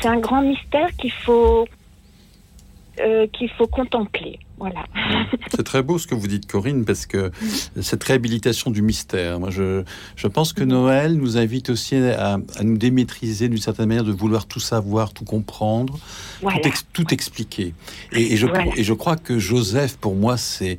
c'est 0.00 0.08
un 0.08 0.18
grand 0.18 0.42
mystère 0.42 0.90
qu'il 0.96 1.12
faut 1.12 1.66
euh, 3.00 3.26
qu'il 3.28 3.50
faut 3.50 3.66
contempler 3.66 4.38
voilà 4.58 4.84
C'est 5.54 5.62
très 5.62 5.82
beau 5.82 5.98
ce 5.98 6.06
que 6.06 6.14
vous 6.14 6.26
dites, 6.26 6.46
Corinne, 6.46 6.84
parce 6.84 7.06
que 7.06 7.30
cette 7.80 8.02
réhabilitation 8.04 8.70
du 8.70 8.82
mystère, 8.82 9.38
moi 9.40 9.50
je, 9.50 9.82
je 10.16 10.26
pense 10.26 10.52
que 10.52 10.64
Noël 10.64 11.14
nous 11.14 11.36
invite 11.38 11.70
aussi 11.70 11.96
à, 11.96 12.38
à 12.56 12.62
nous 12.64 12.76
démaîtriser 12.78 13.48
d'une 13.48 13.58
certaine 13.58 13.86
manière, 13.86 14.04
de 14.04 14.12
vouloir 14.12 14.46
tout 14.46 14.60
savoir, 14.60 15.12
tout 15.12 15.24
comprendre, 15.24 15.98
voilà 16.42 16.58
tout, 16.60 16.68
ex- 16.68 16.86
tout 16.92 17.12
expliquer. 17.14 17.74
Et, 18.12 18.32
et 18.32 18.36
je, 18.36 18.46
Voilà. 18.46 18.64
et 18.76 18.84
je 18.84 18.92
crois 18.92 19.16
que 19.16 19.38
Joseph, 19.38 19.96
pour 19.96 20.14
moi, 20.16 20.36
c'est 20.36 20.78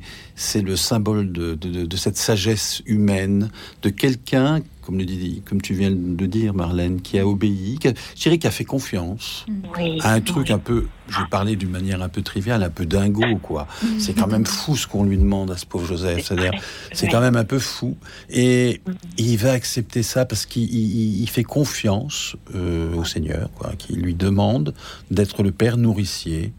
le 0.62 0.76
symbole 0.76 1.32
de, 1.32 1.54
de, 1.54 1.68
de- 1.68 1.86
de 1.86 1.96
cette 1.96 2.16
sagesse 2.16 2.82
humaine, 2.86 3.50
de 3.82 3.88
quelqu'un, 3.90 4.60
comme, 4.90 4.98
le 4.98 5.04
dit, 5.04 5.40
comme 5.48 5.62
tu 5.62 5.74
viens 5.74 5.90
de 5.92 6.26
dire, 6.26 6.52
Marlène, 6.52 7.00
qui 7.00 7.18
a 7.20 7.26
obéi, 7.26 7.78
qui 7.80 7.86
a, 7.88 7.92
je 8.16 8.22
dirais, 8.22 8.38
qui 8.38 8.46
a 8.48 8.50
fait 8.50 8.64
confiance 8.64 9.46
oui 9.78 9.98
à 10.02 10.12
un 10.14 10.20
truc 10.20 10.50
un 10.50 10.58
peu, 10.58 10.86
je 11.08 11.18
vais 11.20 11.28
parler 11.30 11.54
d'une 11.54 11.70
manière 11.70 12.02
un 12.02 12.08
peu 12.08 12.22
triviale, 12.22 12.64
un 12.64 12.70
peu 12.70 12.86
dingo, 12.86 13.36
quoi. 13.40 13.68
C'est 13.98 14.14
quand 14.14 14.26
même 14.26 14.46
fou 14.46 14.76
ce 14.76 14.88
qu'on 14.88 15.04
lui 15.04 15.16
demande 15.16 15.50
à 15.52 15.56
ce 15.56 15.64
pauvre 15.64 15.86
Joseph. 15.86 16.24
C'est-à-dire, 16.26 16.52
c'est 16.92 17.06
quand 17.06 17.20
même 17.20 17.36
un 17.36 17.44
peu 17.44 17.60
fou. 17.60 17.96
Et 18.30 18.80
il 19.16 19.36
va 19.36 19.52
accepter 19.52 20.02
ça 20.02 20.24
parce 20.24 20.44
qu'il 20.44 20.64
il- 20.64 21.20
il 21.22 21.28
fait 21.30 21.44
confiance 21.44 22.34
euh, 22.56 22.92
au 22.96 23.04
Seigneur, 23.04 23.48
quoi, 23.54 23.72
qui 23.78 23.92
lui 23.94 24.14
demande 24.14 24.74
d'être 25.12 25.44
le 25.44 25.52
père 25.52 25.76
nourricier. 25.76 26.52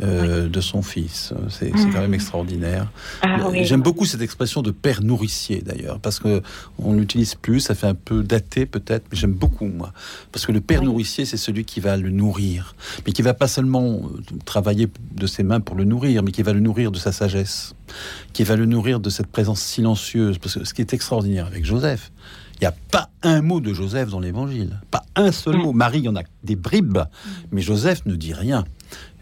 Euh, 0.00 0.48
de 0.48 0.60
son 0.60 0.80
fils, 0.80 1.34
c'est 1.50 1.70
c'est 1.76 1.90
quand 1.90 2.00
même 2.00 2.14
extraordinaire. 2.14 2.90
Ah 3.22 3.48
oui. 3.50 3.64
J'aime 3.64 3.82
beaucoup 3.82 4.06
cette 4.06 4.22
expression 4.22 4.62
de 4.62 4.70
père 4.70 5.02
nourricier 5.02 5.60
d'ailleurs, 5.64 5.98
parce 6.00 6.18
que 6.18 6.40
on 6.78 6.94
l'utilise 6.94 7.34
plus, 7.34 7.60
ça 7.60 7.74
fait 7.74 7.86
un 7.88 7.94
peu 7.94 8.22
daté 8.22 8.64
peut-être, 8.64 9.04
mais 9.12 9.18
j'aime 9.18 9.34
beaucoup 9.34 9.66
moi, 9.66 9.92
parce 10.32 10.46
que 10.46 10.52
le 10.52 10.60
père 10.62 10.80
Oui. 10.80 10.86
nourricier 10.86 11.24
c'est 11.26 11.36
celui 11.36 11.64
qui 11.64 11.80
va 11.80 11.96
le 11.98 12.10
nourrir, 12.10 12.74
mais 13.06 13.12
qui 13.12 13.20
va 13.22 13.34
pas 13.34 13.48
seulement 13.48 14.00
euh, 14.04 14.20
travailler 14.46 14.88
de 15.14 15.26
ses 15.26 15.42
mains 15.42 15.60
pour 15.60 15.76
le 15.76 15.84
nourrir, 15.84 16.22
mais 16.22 16.32
qui 16.32 16.42
va 16.42 16.52
le 16.54 16.60
nourrir 16.60 16.90
de 16.90 16.98
sa 16.98 17.12
sagesse, 17.12 17.74
qui 18.32 18.44
va 18.44 18.56
le 18.56 18.64
nourrir 18.64 18.98
de 18.98 19.10
cette 19.10 19.26
présence 19.26 19.60
silencieuse, 19.60 20.38
parce 20.38 20.54
que 20.58 20.64
ce 20.64 20.72
qui 20.72 20.80
est 20.80 20.94
extraordinaire 20.94 21.46
avec 21.46 21.64
Joseph, 21.66 22.12
il 22.56 22.60
n'y 22.64 22.66
a 22.68 22.74
pas 22.90 23.10
un 23.22 23.42
mot 23.42 23.60
de 23.60 23.74
Joseph 23.74 24.08
dans 24.10 24.20
l'évangile, 24.20 24.80
pas 24.90 25.02
un 25.16 25.32
seul 25.32 25.56
mot. 25.56 25.72
Marie, 25.72 25.98
il 25.98 26.04
y 26.04 26.08
en 26.08 26.16
a 26.16 26.22
des 26.44 26.54
bribes, 26.56 26.98
mais 27.50 27.60
Joseph 27.60 28.06
ne 28.06 28.14
dit 28.14 28.32
rien. 28.32 28.64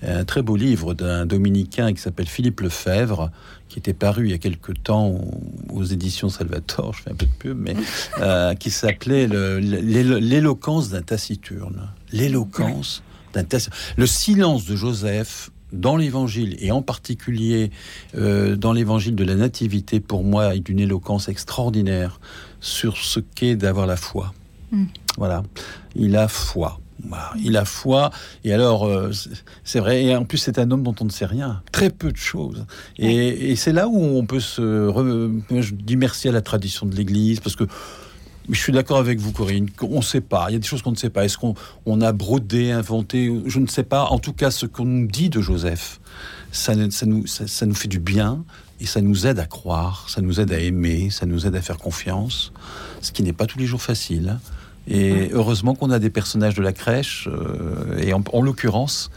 Un 0.03 0.25
très 0.25 0.41
beau 0.43 0.57
livre 0.57 0.95
d'un 0.95 1.27
dominicain 1.27 1.93
qui 1.93 2.01
s'appelle 2.01 2.27
Philippe 2.27 2.61
Lefebvre, 2.61 3.31
qui 3.68 3.79
était 3.79 3.95
paru 3.95 4.27
il 4.27 4.31
y 4.31 4.35
a 4.35 4.39
quelque 4.39 4.73
temps 4.73 5.21
aux 5.68 5.85
éditions 5.85 6.29
Salvator, 6.29 6.95
je 6.95 7.03
fais 7.03 7.11
un 7.11 7.14
peu 7.14 7.27
de 7.27 7.33
pub, 7.39 7.59
mais 7.59 7.77
euh, 8.21 8.55
qui 8.55 8.71
s'appelait 8.71 9.27
l'éloquence 9.27 10.89
d'un 10.89 11.03
taciturne. 11.03 11.89
L'éloquence 12.12 13.03
d'un 13.35 13.45
taciturne. 13.45 13.79
Le 13.97 14.07
silence 14.07 14.64
de 14.64 14.75
Joseph 14.75 15.51
dans 15.73 15.97
l'évangile, 15.97 16.57
et 16.61 16.73
en 16.73 16.83
particulier 16.83 17.71
euh, 18.16 18.57
dans 18.57 18.73
l'évangile 18.73 19.14
de 19.14 19.25
la 19.25 19.35
Nativité, 19.35 20.01
pour 20.01 20.25
moi, 20.25 20.55
est 20.57 20.61
d'une 20.61 20.81
éloquence 20.81 21.29
extraordinaire 21.29 22.21
sur 22.61 22.97
ce 22.97 23.21
qu'est 23.21 23.57
d'avoir 23.57 23.87
la 23.87 23.97
foi. 23.97 24.35
Mm. 24.73 24.85
Voilà. 25.16 25.43
Il 25.95 26.16
a 26.16 26.29
foi. 26.29 26.81
Voilà. 27.09 27.33
Il 27.43 27.57
a 27.57 27.65
foi. 27.65 28.11
Et 28.45 28.53
alors, 28.53 28.85
euh, 28.87 29.11
c'est- 29.65 29.81
vrai. 29.81 30.05
Et 30.05 30.15
en 30.17 30.25
plus, 30.25 30.39
c'est 30.39 30.59
un 30.59 30.71
homme 30.71 30.83
dont 30.83 30.95
on 31.01 31.05
ne 31.05 31.11
sait 31.11 31.27
rien. 31.27 31.63
Très 31.73 31.91
peu 31.91 32.11
de 32.13 32.17
choses. 32.17 32.65
Et, 32.99 33.51
et 33.51 33.57
c'est 33.57 33.73
là 33.73 33.89
où 33.89 33.97
on 33.99 34.25
peut 34.27 34.41
se. 34.41 34.63
re- 34.89 35.41
je 35.61 35.75
dis 35.75 35.97
merci 35.97 36.29
à 36.29 36.33
la 36.33 36.41
tradition 36.43 36.87
de 36.87 36.95
l'Église 36.95 37.41
parce 37.41 37.57
que. 37.57 37.65
Je 38.49 38.59
suis 38.59 38.73
d'accord 38.73 38.99
avec 38.99 39.21
vous, 39.21 39.31
Corinne. 39.31 39.71
qu'on 39.71 39.99
ne 39.99 40.03
sait 40.03 40.21
pas. 40.23 40.47
Il 40.49 40.55
y 40.55 40.57
a 40.57 40.59
des 40.59 40.67
choses 40.67 40.83
qu'on 40.83 40.91
ne 40.91 40.97
sait 40.97 41.11
pas. 41.11 41.25
Est-ce 41.25 41.39
qu'on 41.39 41.55
on 41.87 42.01
a 42.01 42.11
brodé, 42.11 42.73
inventé 42.73 43.33
Je 43.47 43.61
ne 43.61 43.69
sais 43.69 43.85
pas. 43.85 44.07
En 44.07 44.19
tout 44.19 44.33
cas, 44.33 44.51
ce 44.51 44.67
qu'on 44.67 44.87
nous 44.87 45.07
dit 45.07 45.29
de 45.31 45.41
Joseph, 45.41 46.01
ça, 46.51 46.73
ça 46.91 47.07
nous, 47.07 47.27
ça, 47.29 47.47
ça 47.47 47.65
nous 47.67 47.75
fait 47.75 47.87
du 47.87 48.01
bien 48.01 48.43
et 48.81 48.87
ça 48.87 49.03
nous 49.03 49.27
aide 49.27 49.39
à 49.39 49.47
croire, 49.47 50.07
ça 50.09 50.21
nous 50.21 50.41
aide 50.41 50.53
à 50.53 50.59
aimer, 50.59 51.11
ça 51.11 51.27
nous 51.27 51.47
aide 51.47 51.55
à 51.55 51.61
faire 51.63 51.77
confiance, 51.79 52.51
ce 53.03 53.13
qui 53.13 53.23
n'est 53.23 53.35
pas 53.35 53.47
tous 53.47 53.59
les 53.59 53.67
jours 53.67 53.83
facile. 53.83 54.39
Et 54.89 55.31
heureusement 55.33 55.74
qu'on 55.74 55.91
a 55.91 55.99
des 55.99 56.11
personnages 56.11 56.55
de 56.55 56.62
la 56.62 56.72
crèche, 56.72 57.28
euh, 57.31 57.99
et 57.99 58.12
en, 58.12 58.22
en 58.33 58.43
l'occurrence, 58.43 59.11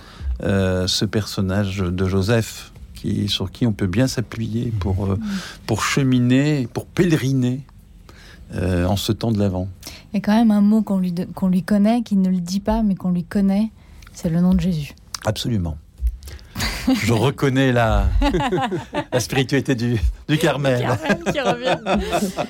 euh, 0.43 0.87
ce 0.87 1.05
personnage 1.05 1.79
de 1.79 2.07
Joseph, 2.07 2.71
qui, 2.95 3.27
sur 3.27 3.51
qui 3.51 3.65
on 3.65 3.73
peut 3.73 3.87
bien 3.87 4.07
s'appuyer 4.07 4.71
pour, 4.79 5.05
euh, 5.05 5.19
pour 5.65 5.83
cheminer, 5.83 6.67
pour 6.71 6.85
pèleriner 6.85 7.61
en 8.55 8.97
ce 8.97 9.11
temps 9.11 9.31
de 9.31 9.39
l'Avent. 9.39 9.67
Il 10.11 10.17
y 10.17 10.17
a 10.17 10.21
quand 10.21 10.35
même 10.35 10.51
un 10.51 10.61
mot 10.61 10.83
qu'on 10.83 10.99
lui, 10.99 11.11
qu'on 11.33 11.47
lui 11.47 11.63
connaît, 11.63 12.03
qu'il 12.03 12.21
ne 12.21 12.29
le 12.29 12.39
dit 12.39 12.59
pas, 12.59 12.83
mais 12.83 12.93
qu'on 12.93 13.09
lui 13.09 13.23
connaît, 13.23 13.71
c'est 14.13 14.29
le 14.29 14.41
nom 14.41 14.53
de 14.53 14.59
Jésus. 14.59 14.93
Absolument. 15.25 15.75
Je 17.03 17.13
reconnais 17.13 17.71
la, 17.71 18.07
la 19.11 19.19
spiritualité 19.19 19.73
du, 19.75 19.97
du 20.27 20.37
Carmel. 20.37 20.85
qui 21.31 21.39
revient. 21.39 21.77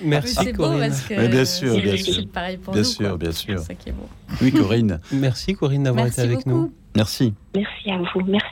Merci 0.03 0.35
c'est 0.35 0.53
beau 0.53 0.63
Corinne. 0.63 0.89
parce 0.89 1.01
que 1.01 1.13
Mais 1.13 1.27
bien 1.29 1.45
sûr, 1.45 1.73
bien 1.79 1.97
sûr. 1.97 2.13
c'est 2.15 2.27
pareil 2.31 2.57
pour 2.57 2.73
Bien 2.73 2.81
nous. 2.81 2.87
sûr, 2.87 3.07
quoi. 3.09 3.17
bien 3.17 3.31
sûr. 3.31 3.59
C'est 3.59 3.65
ça 3.65 3.73
qui 3.75 3.89
est 3.89 3.93
beau. 3.93 4.09
Oui, 4.41 4.51
Corinne. 4.51 4.99
Merci 5.11 5.53
Corinne 5.53 5.83
d'avoir 5.83 6.05
Merci 6.05 6.19
été 6.21 6.29
avec 6.33 6.45
beaucoup. 6.45 6.49
nous. 6.63 6.73
Merci. 6.95 7.33
merci 7.55 7.91
à 7.91 7.97
vous 7.97 8.21
merci 8.27 8.45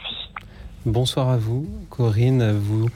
Bonsoir 0.86 1.30
à 1.30 1.38
vous, 1.38 1.68
Corinne. 1.89 2.58
Vous 2.58 2.88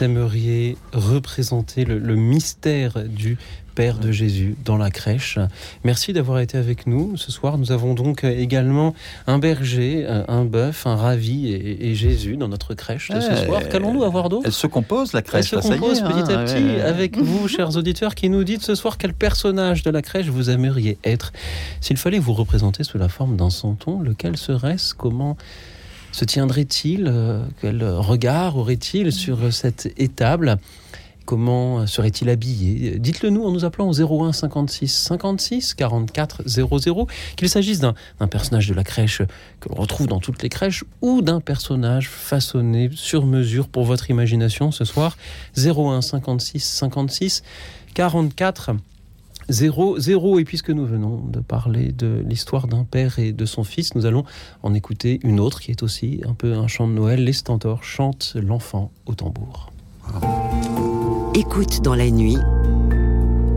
aimeriez 0.00 0.76
représenter 0.92 1.84
le, 1.84 1.98
le 1.98 2.16
mystère 2.16 3.04
du 3.04 3.38
Père 3.74 3.98
de 3.98 4.12
Jésus 4.12 4.54
dans 4.64 4.76
la 4.76 4.90
crèche. 4.90 5.38
Merci 5.82 6.12
d'avoir 6.12 6.38
été 6.38 6.56
avec 6.56 6.86
nous 6.86 7.16
ce 7.16 7.32
soir. 7.32 7.58
Nous 7.58 7.72
avons 7.72 7.94
donc 7.94 8.22
également 8.22 8.94
un 9.26 9.38
berger, 9.38 10.06
un 10.06 10.24
un 10.28 10.44
bœuf, 10.44 10.86
un 10.86 10.96
ravi 10.96 11.52
et, 11.52 11.90
et 11.90 11.94
Jésus 11.94 12.36
dans 12.36 12.48
notre 12.48 12.74
crèche 12.74 13.10
de 13.10 13.20
ce 13.20 13.34
soir. 13.44 13.68
Qu'allons-nous 13.68 14.04
avoir 14.04 14.28
d'autre? 14.28 14.44
Elle 14.46 14.52
se 14.52 14.66
compose, 14.66 15.12
la 15.12 15.20
Elle 15.20 15.24
crèche. 15.24 15.50
se 15.50 15.56
là, 15.56 15.62
ça 15.62 15.68
y 15.68 15.72
est, 15.72 15.78
compose 15.78 16.02
hein, 16.02 16.10
petit 16.10 16.32
à 16.32 16.36
ouais, 16.38 16.44
petit 16.44 16.64
ouais. 16.64 16.80
avec 16.80 17.18
vous, 17.18 17.48
chers 17.56 17.76
auditeurs, 17.76 18.14
qui 18.14 18.28
nous 18.28 18.44
dites 18.44 18.62
ce 18.62 18.74
soir 18.74 18.96
quel 18.98 19.12
personnage 19.12 19.82
de 19.82 19.90
la 19.90 20.02
crèche 20.02 20.26
vous 20.26 20.50
aimeriez 20.50 20.98
être. 21.04 21.32
S'il 21.80 21.96
fallait 21.96 22.18
vous 22.18 22.32
représenter 22.32 22.84
sous 22.84 22.98
la 22.98 23.08
forme 23.08 23.36
d'un 23.36 23.50
santon, 23.50 24.00
lequel 24.00 24.36
serait-ce? 24.36 24.94
Comment 24.94 25.36
se 26.14 26.24
tiendrait-il 26.24 27.12
Quel 27.60 27.84
regard 27.84 28.56
aurait-il 28.56 29.12
sur 29.12 29.52
cette 29.52 29.92
étable? 29.96 30.58
Comment 31.24 31.88
serait-il 31.88 32.28
habillé? 32.28 33.00
Dites-le 33.00 33.30
nous 33.30 33.44
en 33.44 33.50
nous 33.50 33.64
appelant 33.64 33.88
au 33.88 34.24
01 34.24 34.32
56 34.32 34.88
56 34.88 35.74
44 35.74 36.42
00, 36.46 37.08
qu'il 37.36 37.48
s'agisse 37.48 37.80
d'un 37.80 37.94
personnage 38.30 38.68
de 38.68 38.74
la 38.74 38.84
crèche 38.84 39.22
que 39.58 39.70
l'on 39.70 39.74
retrouve 39.74 40.06
dans 40.06 40.20
toutes 40.20 40.42
les 40.42 40.48
crèches 40.48 40.84
ou 41.00 41.20
d'un 41.20 41.40
personnage 41.40 42.08
façonné 42.08 42.90
sur 42.94 43.26
mesure 43.26 43.68
pour 43.68 43.84
votre 43.84 44.08
imagination 44.08 44.70
ce 44.70 44.84
soir. 44.84 45.16
01 45.56 46.00
56 46.00 46.62
56 46.62 47.42
44 47.94 48.72
00. 49.48 50.38
Et 50.38 50.44
puisque 50.44 50.70
nous 50.70 50.86
venons 50.86 51.22
de 51.26 51.40
parler 51.40 51.92
de 51.92 52.22
l'histoire 52.26 52.66
d'un 52.66 52.84
père 52.84 53.18
et 53.18 53.32
de 53.32 53.44
son 53.44 53.64
fils, 53.64 53.94
nous 53.94 54.06
allons 54.06 54.24
en 54.62 54.74
écouter 54.74 55.20
une 55.22 55.40
autre 55.40 55.60
qui 55.60 55.70
est 55.70 55.82
aussi 55.82 56.20
un 56.26 56.34
peu 56.34 56.54
un 56.54 56.66
chant 56.66 56.88
de 56.88 56.92
Noël. 56.92 57.24
Les 57.24 57.32
Stentors 57.32 57.84
chantent 57.84 58.36
l'enfant 58.40 58.90
au 59.06 59.14
tambour. 59.14 59.70
Écoute 61.34 61.82
dans 61.82 61.94
la 61.94 62.10
nuit, 62.10 62.38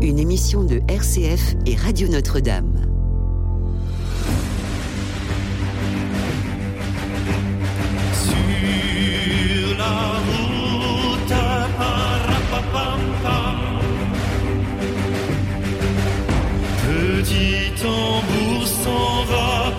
une 0.01 0.19
émission 0.19 0.63
de 0.63 0.81
RCF 0.87 1.55
et 1.65 1.75
Radio 1.75 2.07
Notre-Dame. 2.07 2.86
Petit 17.27 17.71
tambour 17.81 18.67
s'en 18.67 19.23
va, 19.29 19.73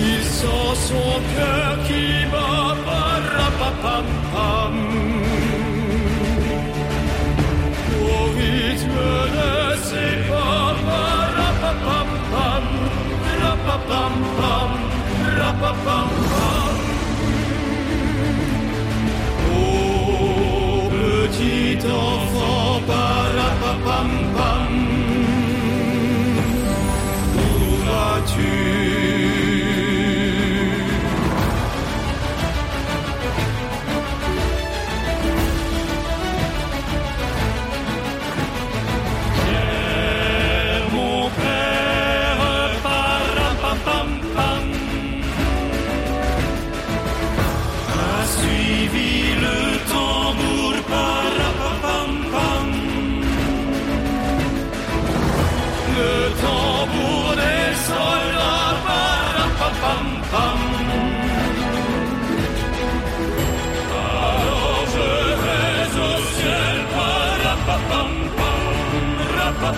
il 0.00 0.24
sent 0.24 0.74
son 0.88 1.12
cœur 1.34 1.78
qui 1.86 2.26
pam 3.82 4.06
pam. 4.32 4.76
Au 8.02 8.24
rythme 8.38 9.02
de 9.36 9.52
ses 9.88 10.16
pas, 10.28 10.76
rapapam 11.38 12.08
pam, 12.32 12.64
rapapam 13.42 14.14
pam, 14.38 14.70
rapapam 15.38 16.08
pam. 16.08 16.25
Petit 21.86 21.92
enfant, 21.92 22.65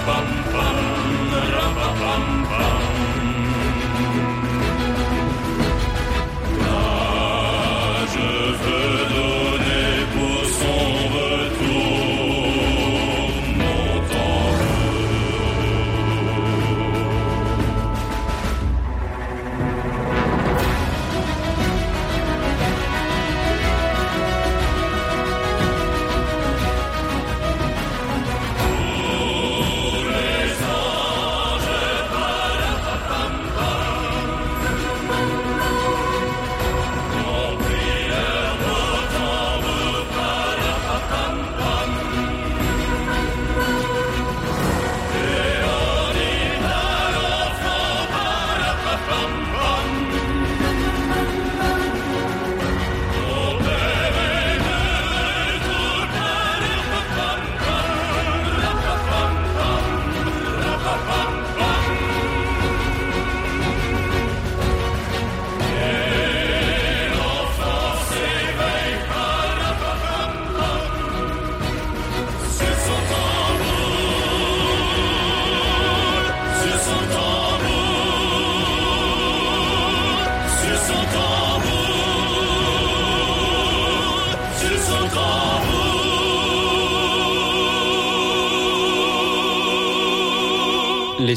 Les 0.08 0.47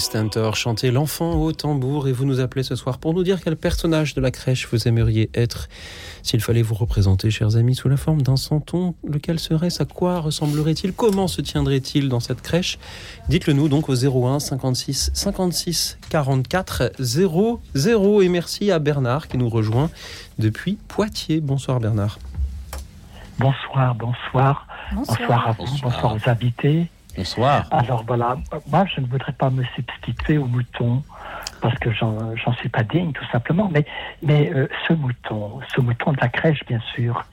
Stentors 0.02 0.56
chantaient 0.56 0.89
l'enfant 0.89 1.36
au 1.36 1.52
tambour 1.52 2.08
et 2.08 2.12
vous 2.12 2.26
nous 2.26 2.39
appelez 2.39 2.64
ce 2.64 2.76
soir 2.76 2.97
pour 2.97 3.14
nous 3.14 3.22
dire 3.24 3.39
quel 3.39 3.56
personnage 3.56 4.16
de 4.16 4.22
la 4.22 4.32
crèche 4.32 4.68
vous 4.72 4.88
aimeriez 4.88 5.30
être 5.36 5.70
s'il 6.24 6.41
fallait 6.41 6.64
vous 6.64 6.74
représenter, 6.74 7.30
chers 7.30 7.56
amis, 7.56 7.76
sous 7.76 7.88
la 7.88 7.97
forme 7.97 8.24
d'un 8.24 8.36
santon. 8.36 8.95
Lequel 9.08 9.39
serait-ce? 9.39 9.84
À 9.84 9.86
quoi 9.86 10.20
ressemblerait-il? 10.20 10.93
Comment 10.93 11.28
se 11.28 11.41
tiendrait-il 11.41 12.10
dans 12.10 12.20
cette 12.20 12.41
crèche? 12.41 12.80
Dites-le 13.30 13.54
nous 13.54 13.70
donc 13.70 13.89
au 13.89 13.93
01 13.95 14.39
56 14.39 15.12
56 15.14 15.99
44 16.10 16.93
00 16.99 18.22
et 18.22 18.30
merci 18.30 18.72
à 18.72 18.80
Bernard 18.80 19.28
qui 19.28 19.38
nous 19.38 19.49
rejoint 19.49 19.91
depuis 20.39 20.80
Poitiers. 20.88 21.41
Bonsoir 21.41 21.80
Bernard. 21.80 22.18
Bonsoir, 23.38 23.95
bonsoir. 23.95 24.68
Bonsoir, 24.93 25.47
à 25.47 25.52
vous, 25.54 25.66
bonsoir 25.82 26.16
aux 26.16 26.30
invités. 26.30 26.89
Bonsoir. 27.16 27.68
Alors 27.72 28.03
voilà, 28.05 28.38
moi 28.68 28.86
je 28.86 29.01
ne 29.01 29.05
voudrais 29.05 29.34
pas 29.34 29.49
me 29.49 29.64
substituer 29.76 30.38
au 30.38 30.45
mouton 30.45 31.03
parce 31.62 31.78
que 31.80 31.91
j'en 31.91 32.53
suis 32.57 32.70
pas 32.70 32.84
digne 32.84 33.12
tout 33.12 33.26
simplement, 33.32 33.70
mais, 33.72 33.86
mais 34.24 34.51
euh, 34.53 34.68
ce 34.88 34.93
mouton, 34.93 35.59
ce 35.76 35.82
mouton 35.82 36.14
de 36.14 36.18
la 36.22 36.30
crèche 36.30 36.66
bien 36.68 36.80
sûr, 36.95 37.26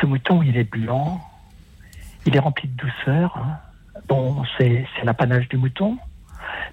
ce 0.00 0.06
mouton 0.06 0.42
il 0.42 0.56
est 0.56 0.70
blanc, 0.70 1.20
il 2.26 2.36
est 2.36 2.38
rempli 2.38 2.68
de 2.68 2.76
douceur, 2.76 3.36
hein. 3.36 3.58
bon 4.08 4.44
c'est 4.56 4.86
l'apanage 5.02 5.48
du 5.48 5.56
mouton, 5.56 5.98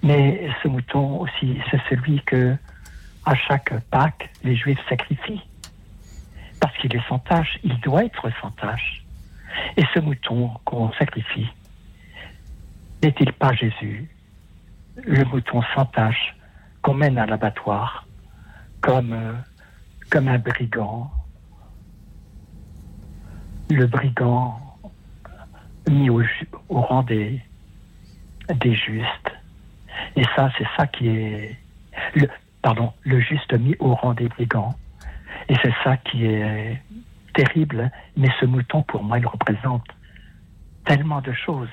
mais 0.02 0.48
ce 0.62 0.68
mouton 0.68 1.20
aussi 1.20 1.58
c'est 1.70 1.80
celui 1.90 2.22
que 2.22 2.56
à 3.26 3.34
chaque 3.34 3.74
Pâques 3.90 4.30
les 4.44 4.56
Juifs 4.56 4.80
sacrifient. 4.88 5.42
Parce 6.60 6.76
qu'il 6.76 6.94
est 6.94 7.08
sans 7.08 7.18
tache, 7.18 7.58
il 7.64 7.78
doit 7.80 8.04
être 8.04 8.28
sans 8.40 8.50
tache. 8.50 9.02
Et 9.76 9.82
ce 9.94 10.00
mouton 10.00 10.50
qu'on 10.64 10.92
sacrifie, 10.92 11.48
n'est-il 13.02 13.32
pas 13.32 13.52
Jésus, 13.52 14.08
le 14.96 15.24
mouton 15.24 15.62
sans 15.74 15.86
tache 15.86 16.36
qu'on 16.82 16.94
mène 16.94 17.18
à 17.18 17.26
l'abattoir 17.26 18.06
comme, 18.80 19.12
euh, 19.12 19.32
un 20.12 20.38
brigand, 20.38 21.10
le 23.70 23.86
brigand 23.86 24.58
mis 25.88 26.10
au, 26.10 26.22
rang 26.70 27.02
des, 27.02 27.40
justes, 28.64 29.32
Et 30.16 30.24
ça, 30.36 30.50
c'est 30.58 30.66
ça 30.76 30.86
qui 30.86 31.08
est, 31.08 31.56
pardon, 32.62 32.92
le 33.02 33.20
juste 33.20 33.52
mis 33.54 33.76
au 33.78 33.94
rang 33.94 34.14
des 34.14 34.28
brigands. 34.28 34.74
Et 35.48 35.54
c'est 35.62 35.74
ça 35.84 35.96
qui 35.96 36.26
est 36.26 36.80
terrible. 37.34 37.90
Mais 38.16 38.28
ce 38.40 38.46
mouton, 38.46 38.82
pour 38.82 39.02
moi, 39.02 39.18
il 39.18 39.26
représente 39.26 39.86
tellement 40.84 41.20
de 41.20 41.32
choses. 41.32 41.68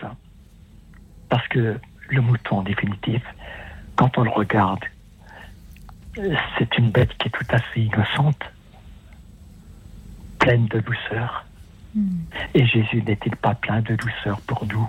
Parce 1.30 1.48
que 1.48 1.80
le 2.10 2.22
mouton, 2.22 2.60
en 2.60 2.62
définitive, 2.64 3.24
quand 3.96 4.18
on 4.18 4.24
le 4.24 4.30
regarde, 4.30 4.84
c'est 6.58 6.78
une 6.78 6.90
bête 6.90 7.16
qui 7.18 7.28
est 7.28 7.32
tout 7.32 7.46
à 7.50 7.60
fait 7.60 7.82
innocente, 7.82 8.42
pleine 10.40 10.66
de 10.68 10.80
douceur. 10.80 11.46
Et 12.54 12.66
Jésus 12.66 13.02
n'est-il 13.02 13.36
pas 13.36 13.56
plein 13.56 13.82
de 13.82 13.96
douceur 13.96 14.40
pour 14.42 14.66
nous 14.68 14.88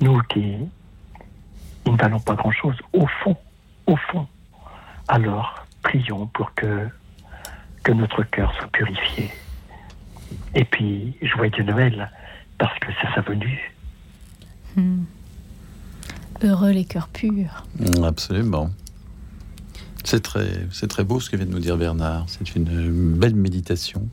Nous 0.00 0.20
qui 0.22 0.56
nous 1.86 1.92
ne 1.92 1.98
valons 1.98 2.20
pas 2.20 2.34
grand-chose, 2.34 2.76
au 2.92 3.06
fond, 3.06 3.36
au 3.86 3.96
fond. 3.96 4.26
Alors, 5.08 5.66
prions 5.82 6.26
pour 6.26 6.54
que, 6.54 6.88
que 7.82 7.92
notre 7.92 8.22
cœur 8.22 8.54
soit 8.54 8.70
purifié. 8.72 9.30
Et 10.54 10.64
puis, 10.64 11.16
joyeux 11.22 11.62
Noël, 11.62 12.10
parce 12.58 12.78
que 12.78 12.88
c'est 13.00 13.14
sa 13.14 13.20
venue. 13.20 13.72
Hmm. 14.76 15.04
Heureux 16.42 16.70
les 16.70 16.84
cœurs 16.84 17.08
purs. 17.08 17.64
Absolument. 18.02 18.70
C'est 20.04 20.22
très, 20.22 20.66
c'est 20.70 20.88
très 20.88 21.04
beau 21.04 21.20
ce 21.20 21.30
que 21.30 21.36
vient 21.36 21.46
de 21.46 21.50
nous 21.52 21.60
dire 21.60 21.76
Bernard. 21.78 22.26
C'est 22.28 22.54
une 22.56 23.14
belle 23.14 23.34
méditation 23.34 24.06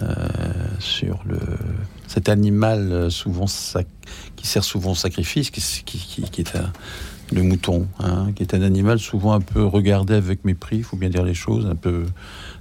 euh, 0.00 0.06
sur 0.78 1.20
le, 1.26 1.38
cet 2.06 2.28
animal 2.28 2.92
euh, 2.92 3.10
souvent 3.10 3.46
sac, 3.46 3.86
qui 4.36 4.46
sert 4.46 4.62
souvent 4.64 4.92
au 4.92 4.94
sacrifice, 4.94 5.50
qui, 5.50 5.60
qui, 5.84 6.22
qui 6.22 6.40
est 6.40 6.56
un, 6.56 6.72
le 7.32 7.42
mouton, 7.42 7.88
hein, 7.98 8.28
qui 8.36 8.42
est 8.42 8.54
un 8.54 8.62
animal 8.62 8.98
souvent 8.98 9.32
un 9.32 9.40
peu 9.40 9.64
regardé 9.64 10.14
avec 10.14 10.44
mépris, 10.44 10.78
il 10.78 10.84
faut 10.84 10.96
bien 10.96 11.10
dire 11.10 11.24
les 11.24 11.34
choses, 11.34 11.66
un 11.66 11.74
peu 11.74 12.04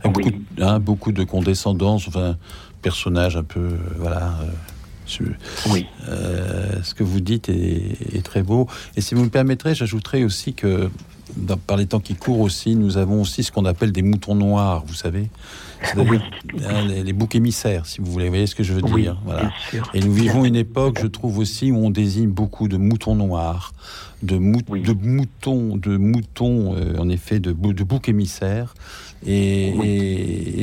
avec 0.04 0.18
Oui. 0.18 0.24
beaucoup, 0.24 0.44
hein, 0.62 0.80
beaucoup 0.80 1.12
de 1.12 1.24
condescendance, 1.24 2.08
enfin 2.08 2.38
personnage 2.82 3.38
un 3.38 3.44
peu, 3.44 3.60
euh, 3.60 3.78
voilà. 3.98 4.34
euh, 4.42 4.52
Oui. 5.70 5.86
euh, 6.08 6.82
ce 6.84 6.94
que 6.94 7.04
vous 7.04 7.20
dites 7.20 7.50
est, 7.50 7.98
est 8.16 8.24
très 8.24 8.44
beau. 8.44 8.68
Et 8.96 9.02
si 9.02 9.16
vous 9.16 9.24
me 9.24 9.30
permettrez, 9.30 9.76
j'ajouterai 9.76 10.24
aussi 10.24 10.54
que 10.54 10.90
dans- 11.38 11.58
par 11.58 11.78
les 11.78 11.86
temps 11.86 12.00
qui 12.00 12.16
courent 12.16 12.42
aussi, 12.42 12.76
nous 12.76 12.98
avons 12.98 13.22
aussi 13.22 13.44
ce 13.44 13.52
qu'on 13.52 13.66
appelle 13.66 13.92
des 13.92 14.02
moutons 14.02 14.36
noirs, 14.36 14.84
vous 14.86 14.94
savez. 14.94 15.30
Oui. 15.98 16.20
hein, 16.68 16.86
les, 16.88 17.04
les 17.04 17.14
boucs 17.14 17.34
émissaires, 17.36 17.86
si 17.88 18.02
vous 18.02 18.12
voulez. 18.12 18.26
Vous 18.26 18.32
voyez 18.32 18.46
ce 18.48 18.54
que 18.56 18.64
je 18.64 18.74
veux 18.74 18.84
Oui, 18.84 19.04
dire 19.04 19.20
Voilà. 19.26 19.52
Et 19.96 20.00
nous 20.02 20.14
vivons 20.14 20.46
une 20.46 20.56
époque, 20.58 21.00
je 21.02 21.08
trouve 21.08 21.40
aussi, 21.40 21.72
où 21.72 21.78
on 21.78 21.90
désigne 21.90 22.30
beaucoup 22.30 22.68
de 22.68 22.78
moutons 22.78 23.16
noirs, 23.16 23.74
de, 24.22 24.38
mou- 24.38 24.60
Oui. 24.70 24.82
de 24.84 24.94
moutons, 24.94 25.78
de 25.78 25.98
moutons, 25.98 26.76
euh, 26.76 26.98
en 27.00 27.10
effet, 27.10 27.40
de, 27.40 27.52
bou- 27.52 27.74
de 27.74 27.84
boucs 27.84 28.10
émissaires. 28.10 28.76
Et, 29.26 29.72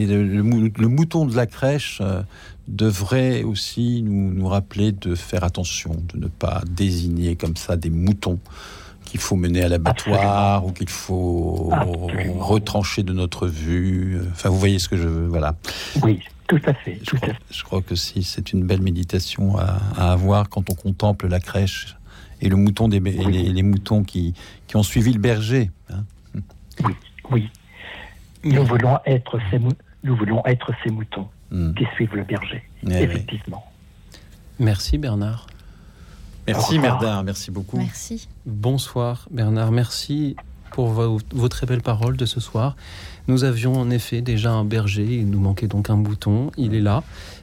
le 0.07 0.87
mouton 0.89 1.25
de 1.27 1.35
la 1.35 1.47
crèche 1.47 1.99
euh, 2.01 2.23
devrait 2.69 3.43
aussi 3.43 4.03
nous, 4.03 4.33
nous 4.35 4.47
rappeler 4.47 4.93
de 4.93 5.15
faire 5.15 5.43
attention, 5.45 5.97
de 6.15 6.19
ne 6.21 6.27
pas 6.29 6.63
désigner 6.71 7.35
comme 7.37 7.57
ça 7.57 7.77
des 7.77 7.91
moutons 7.91 8.39
qu'il 9.05 9.21
faut 9.21 9.37
mener 9.37 9.63
à 9.63 9.69
l'abattoir 9.69 10.67
ou 10.67 10.73
qu'il 10.73 10.91
faut 10.91 11.71
Absolument. 11.73 12.35
retrancher 12.45 13.03
de 13.03 13.15
notre 13.15 13.47
vue. 13.47 14.21
Enfin, 14.33 14.51
vous 14.51 14.59
voyez 14.59 14.79
ce 14.79 14.89
que 14.89 14.99
je 14.99 15.09
veux, 15.09 15.27
voilà. 15.27 15.57
Oui, 16.03 16.21
tout 16.47 16.61
à 16.67 16.75
fait. 16.75 16.99
Je 17.01 17.05
Tout 17.07 17.17
crois, 17.17 17.29
à 17.31 17.33
fait. 17.33 17.41
je 17.51 17.65
crois 17.65 17.81
que 17.83 17.95
si 17.95 18.23
c'est 18.23 18.53
une 18.53 18.65
belle 18.65 18.83
méditation 18.83 19.57
à, 19.57 19.79
à 19.97 20.13
avoir 20.13 20.51
quand 20.51 20.69
on 20.71 20.75
contemple 20.75 21.27
la 21.27 21.41
crèche 21.41 21.97
et 22.43 22.51
le 22.51 22.57
mouton 22.57 22.89
des, 22.89 22.99
et 22.99 23.01
les, 23.01 23.45
les 23.51 23.63
moutons 23.63 24.05
qui, 24.05 24.35
qui 24.67 24.77
ont 24.77 24.83
suivi 24.83 25.13
le 25.15 25.21
berger. 25.21 25.71
hein. 25.91 26.05
Oui, 26.85 26.93
oui. 27.31 27.49
Nous 28.45 28.65
voulons 28.65 28.99
être 29.07 29.39
ces, 29.51 29.59
nous 29.59 30.17
voulons 30.17 30.45
être 30.45 30.71
ces 30.85 30.91
moutons 30.91 31.27
Mm. 31.51 31.73
qui 31.75 31.85
suivent 31.95 32.15
le 32.15 32.25
berger. 32.25 32.63
Eh 32.83 32.89
oui. 32.89 32.95
Effectivement. 32.97 33.65
Merci 34.59 34.99
Bernard. 34.99 35.47
Merci. 36.47 36.79
Merdard, 36.79 37.25
merci 37.25 37.51
beaucoup. 37.51 37.77
Merci. 37.79 38.29
Bonsoir 38.47 39.27
Bernard, 39.31 39.71
merci 39.71 40.37
pour 40.73 40.89
vos, 40.89 41.19
vos 41.33 41.49
très 41.49 41.67
belles 41.67 41.83
paroles 41.83 42.17
de 42.17 42.27
ce 42.27 42.41
soir. 42.41 42.77
Nous 43.29 43.45
avions 43.45 43.75
en 43.75 43.91
effet 43.91 44.21
déjà 44.21 44.53
un 44.53 44.65
berger, 44.65 45.05
il 45.05 45.31
nous 45.31 45.41
manquait 45.41 45.69
donc 45.69 45.91
un 45.91 45.97
bouton, 45.97 46.51
il 46.57 46.75
est 46.75 46.81
là 46.81 47.03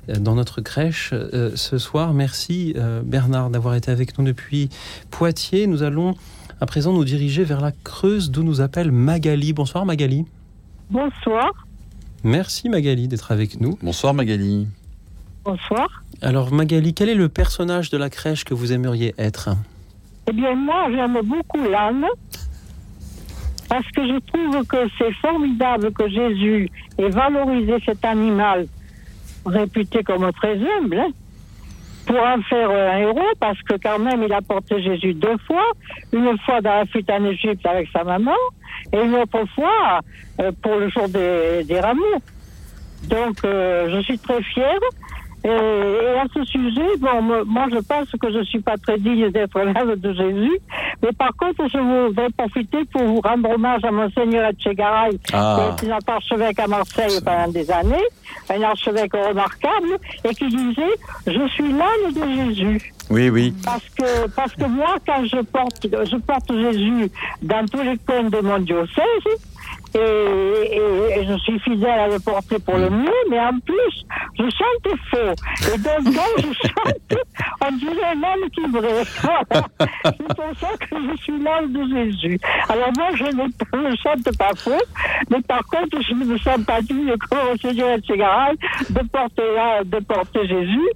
euh, 0.10 0.16
dans 0.16 0.36
notre 0.36 0.62
crèche 0.62 1.12
euh, 1.14 1.51
ce 1.56 1.78
soir. 1.78 2.14
Merci 2.14 2.74
euh, 2.76 3.01
Bernard 3.03 3.49
d'avoir 3.49 3.76
été 3.76 3.91
avec 3.91 4.18
nous 4.18 4.26
depuis 4.26 4.70
Poitiers. 5.12 5.68
Nous 5.68 5.84
allons 5.84 6.16
à 6.62 6.66
présent 6.66 6.93
nous 6.93 7.06
diriger 7.06 7.43
vers 7.43 7.62
la 7.62 7.72
Creuse 7.72 8.32
d'où 8.32 8.43
nous 8.43 8.62
appelle 8.62 8.91
Magali. 8.91 9.53
Bonsoir 9.53 9.86
Magali. 9.86 10.26
Bonsoir. 10.89 11.64
Merci 12.26 12.69
Magali 12.69 13.07
d'être 13.07 13.32
avec 13.32 13.61
nous. 13.61 13.78
Bonsoir 13.84 14.15
Magali. 14.15 14.67
Bonsoir. 15.43 16.03
Alors 16.23 16.51
Magali, 16.51 16.95
quel 16.95 17.09
est 17.09 17.13
le 17.13 17.30
personnage 17.30 17.91
de 17.91 17.97
la 17.99 18.09
crèche 18.09 18.43
que 18.43 18.55
vous 18.55 18.73
aimeriez 18.73 19.13
être? 19.19 19.49
Eh 20.28 20.34
bien, 20.34 20.55
moi, 20.55 20.88
j'aime 20.89 21.19
beaucoup 21.23 21.61
l'âne. 21.69 22.03
Parce 23.69 23.86
que 23.91 24.07
je 24.07 24.17
trouve 24.26 24.65
que 24.65 24.89
c'est 24.97 25.13
formidable 25.21 25.93
que 25.93 26.09
Jésus 26.09 26.71
ait 26.97 27.09
valorisé 27.09 27.76
cet 27.86 28.03
animal 28.03 28.65
réputé 29.45 30.03
comme 30.03 30.32
très 30.34 30.57
humble, 30.57 30.97
hein, 30.97 31.11
pour 32.07 32.17
en 32.17 32.41
faire 32.41 32.71
euh, 32.71 32.91
un 32.91 32.97
héros, 32.97 33.34
parce 33.39 33.61
que 33.61 33.76
quand 33.76 33.99
même, 33.99 34.23
il 34.23 34.34
a 34.34 34.41
porté 34.41 34.82
Jésus 34.82 35.13
deux 35.13 35.38
fois, 35.45 35.65
une 36.11 36.36
fois 36.39 36.61
dans 36.61 36.78
la 36.78 36.86
fuite 36.88 37.09
en 37.11 37.23
Égypte 37.23 37.63
avec 37.67 37.88
sa 37.93 38.03
maman, 38.03 38.34
et 38.91 38.97
une 38.97 39.15
autre 39.15 39.45
fois 39.55 39.99
euh, 40.39 40.51
pour 40.61 40.76
le 40.76 40.89
jour 40.89 41.07
des, 41.09 41.63
des 41.63 41.80
rameaux. 41.80 42.21
Donc, 43.03 43.43
euh, 43.43 43.89
je 43.89 44.01
suis 44.01 44.17
très 44.17 44.41
fière. 44.41 44.80
Et, 45.46 45.48
et 45.48 46.18
à 46.20 46.26
ce 46.34 46.43
sujet, 46.46 46.88
bon, 47.00 47.22
me- 47.22 47.43
moi, 47.43 47.68
je 47.72 47.78
pense 47.78 48.10
que 48.20 48.32
je 48.34 48.43
suis 48.46 48.62
pas 48.62 48.78
très 48.78 48.98
digne 48.98 49.30
d'être 49.30 49.60
l'âme 49.60 49.96
de 49.96 50.12
Jésus. 50.14 50.58
Mais 51.04 51.12
par 51.12 51.30
contre, 51.38 51.68
je 51.72 51.78
voudrais 51.78 52.30
profiter 52.32 52.84
pour 52.91 53.04
vous 53.04 53.22
rendre 53.22 53.52
hommage 53.52 53.84
à 53.84 53.91
Monseigneur 53.91 54.50
Etchegaray, 54.50 55.20
Ah. 55.34 55.76
qui 55.78 55.86
est 55.86 55.89
notre 55.89 56.10
archevêque 56.12 56.60
à 56.60 56.68
Marseille 56.68 57.20
pendant 57.24 57.52
des 57.52 57.70
années, 57.70 58.08
un 58.50 58.62
archevêque 58.64 59.14
remarquable, 59.14 59.98
et 60.24 60.34
qui 60.34 60.48
disait 60.48 60.96
Je 61.28 61.48
suis 61.50 61.72
l'âne 61.72 62.14
de 62.14 62.54
Jésus. 62.56 62.91
Oui, 63.12 63.30
oui. 63.30 63.54
Parce 63.64 63.88
que, 63.89 64.28
parce 64.36 64.54
que 64.56 64.66
moi, 64.66 64.96
quand 65.06 65.24
je 65.26 65.41
porte, 65.43 65.84
je 65.84 66.18
porte 66.18 66.52
Jésus 66.52 67.12
dans 67.43 67.64
tous 67.68 67.84
les 67.84 67.98
coins 67.98 68.24
de 68.32 68.39
mon 68.39 68.58
diocèse, 68.58 69.30
et, 69.96 70.78
et- 70.78 71.20
et 71.20 71.26
je 71.26 71.38
suis 71.39 71.60
fidèle 71.60 71.89
à 72.00 72.08
le 72.08 72.20
porter 72.20 72.58
pour 72.60 72.78
le 72.78 72.89
mieux, 72.89 73.22
mais 73.30 73.39
en 73.39 73.58
plus, 73.60 74.06
je 74.38 74.43
chante 74.43 74.98
faux. 75.10 75.74
Et 75.74 75.78
donc, 75.78 76.16
quand 76.16 76.41
je 76.41 76.54
chante, 76.68 77.20
on 77.66 77.72
dirait 77.78 78.06
un 78.14 78.24
âme 78.24 78.50
qui 78.54 78.68
brille. 78.68 79.06
Voilà. 79.22 79.68
C'est 80.06 80.36
pour 80.36 80.60
ça 80.60 80.68
que 80.80 80.96
je 81.12 81.22
suis 81.24 81.39
l'âme 81.41 81.72
de 81.72 81.84
Jésus. 81.96 82.39
Alors 82.70 82.89
moi, 82.98 83.08
je 83.16 83.24
ne, 83.24 83.89
je 83.91 83.96
chante 84.02 84.38
pas 84.38 84.52
faux, 84.56 84.84
mais 85.30 85.41
par 85.41 85.64
contre, 85.66 86.02
je 86.02 86.14
ne 86.14 86.26
me 86.26 86.38
sens 86.38 86.64
pas 86.66 86.82
digne 86.82 87.14
comme 87.30 87.39
au 87.54 87.58
Seigneur 87.58 87.89
Etchegaray 87.98 88.56
de 88.89 89.00
porter, 89.08 89.54
là, 89.56 89.84
de 89.84 90.00
porter 90.04 90.48
Jésus. 90.48 90.89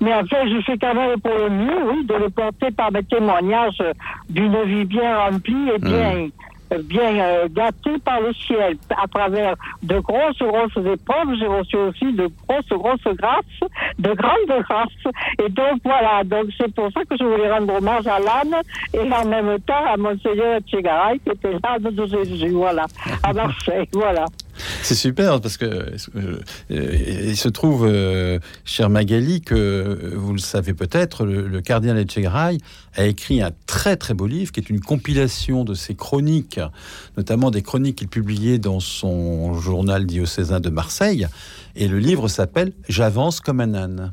Mais 0.00 0.14
enfin, 0.14 0.38
je 0.48 0.60
fais 0.62 0.78
quand 0.78 0.94
même 0.94 1.20
pour 1.20 1.34
le 1.34 1.50
mieux, 1.50 1.90
oui, 1.90 2.04
de 2.06 2.14
le 2.14 2.30
porter 2.30 2.70
par 2.70 2.90
mes 2.92 3.02
témoignages 3.04 3.82
d'une 4.30 4.62
vie 4.64 4.84
bien 4.84 5.16
remplie 5.18 5.70
et 5.74 5.78
bien, 5.78 6.14
euh, 6.14 6.28
bien 6.84 7.18
euh, 7.18 7.48
gâtée 7.50 7.98
par 8.04 8.20
le 8.20 8.32
ciel. 8.34 8.76
À 8.90 9.06
travers 9.06 9.54
de 9.82 9.98
grosses, 9.98 10.38
grosses 10.38 10.76
épreuves, 10.76 11.34
j'ai 11.38 11.46
reçu 11.46 11.76
aussi 11.76 12.12
de 12.12 12.28
grosses, 12.48 12.68
grosses 12.68 13.16
grâces, 13.16 13.70
de 13.98 14.12
grandes 14.12 14.62
grâces. 14.62 15.14
Et 15.44 15.48
donc, 15.50 15.80
voilà, 15.84 16.24
donc 16.24 16.46
c'est 16.58 16.72
pour 16.74 16.90
ça 16.92 17.04
que 17.04 17.16
je 17.18 17.24
voulais 17.24 17.50
rendre 17.50 17.74
hommage 17.74 18.06
à 18.06 18.18
l'âne 18.18 18.56
et 18.92 19.12
en 19.12 19.24
même 19.24 19.58
temps 19.60 19.84
à 19.86 19.96
Monseigneur 19.96 20.56
Etchegaray, 20.56 21.18
qui 21.20 21.30
était 21.30 21.52
l'âne 21.52 21.94
de 21.94 22.06
Jésus, 22.06 22.50
voilà, 22.50 22.86
à 23.22 23.32
Marseille, 23.32 23.88
voilà. 23.92 24.24
C'est 24.82 24.94
super 24.94 25.40
parce 25.40 25.56
que 25.56 25.92
euh, 26.16 26.40
il 26.70 27.36
se 27.36 27.48
trouve, 27.48 27.86
euh, 27.86 28.38
cher 28.64 28.90
Magali, 28.90 29.40
que 29.40 29.54
euh, 29.54 30.12
vous 30.14 30.32
le 30.32 30.38
savez 30.38 30.74
peut-être, 30.74 31.24
le, 31.24 31.46
le 31.46 31.60
cardinal 31.60 31.98
Etchegaray 31.98 32.58
a 32.94 33.04
écrit 33.04 33.42
un 33.42 33.50
très 33.66 33.96
très 33.96 34.14
beau 34.14 34.26
livre 34.26 34.52
qui 34.52 34.60
est 34.60 34.70
une 34.70 34.80
compilation 34.80 35.64
de 35.64 35.74
ses 35.74 35.94
chroniques, 35.94 36.60
notamment 37.16 37.50
des 37.50 37.62
chroniques 37.62 37.96
qu'il 37.96 38.08
publiait 38.08 38.58
dans 38.58 38.80
son 38.80 39.54
journal 39.54 40.06
diocésain 40.06 40.60
de 40.60 40.70
Marseille. 40.70 41.26
Et 41.74 41.88
le 41.88 41.98
livre 41.98 42.28
s'appelle 42.28 42.72
J'avance 42.88 43.40
comme 43.40 43.60
un 43.60 43.74
âne. 43.74 44.12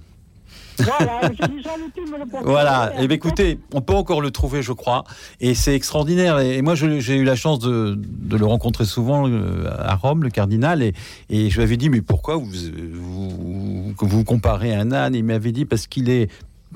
Voilà, 2.43 2.91
le 2.97 3.03
et 3.03 3.07
bien 3.07 3.15
écoutez, 3.15 3.59
on 3.73 3.81
peut 3.81 3.93
encore 3.93 4.21
le 4.21 4.31
trouver, 4.31 4.61
je 4.61 4.73
crois, 4.73 5.03
et 5.39 5.53
c'est 5.53 5.75
extraordinaire. 5.75 6.39
Et 6.39 6.61
moi, 6.61 6.75
j'ai 6.75 7.15
eu 7.15 7.23
la 7.23 7.35
chance 7.35 7.59
de, 7.59 7.95
de 7.97 8.37
le 8.37 8.45
rencontrer 8.45 8.85
souvent 8.85 9.29
euh, 9.29 9.69
à 9.79 9.95
Rome, 9.95 10.23
le 10.23 10.29
cardinal, 10.29 10.81
et, 10.81 10.93
et 11.29 11.49
je 11.49 11.55
lui 11.57 11.63
avais 11.63 11.77
dit, 11.77 11.89
mais 11.89 12.01
pourquoi 12.01 12.37
vous, 12.37 12.49
vous, 12.93 13.93
vous 13.99 14.23
comparez 14.23 14.73
à 14.73 14.79
un 14.79 14.91
âne? 14.91 15.15
Il 15.15 15.23
m'avait 15.23 15.51
dit, 15.51 15.65
parce 15.65 15.87
qu'il 15.87 16.09
est 16.09 16.29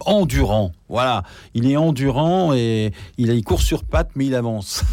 endurant. 0.06 0.72
Voilà, 0.90 1.24
il 1.54 1.70
est 1.70 1.76
endurant 1.78 2.54
et 2.54 2.92
il, 3.18 3.30
il 3.30 3.44
court 3.44 3.62
sur 3.62 3.84
pattes, 3.84 4.12
mais 4.16 4.26
il 4.28 4.36
avance. 4.36 4.84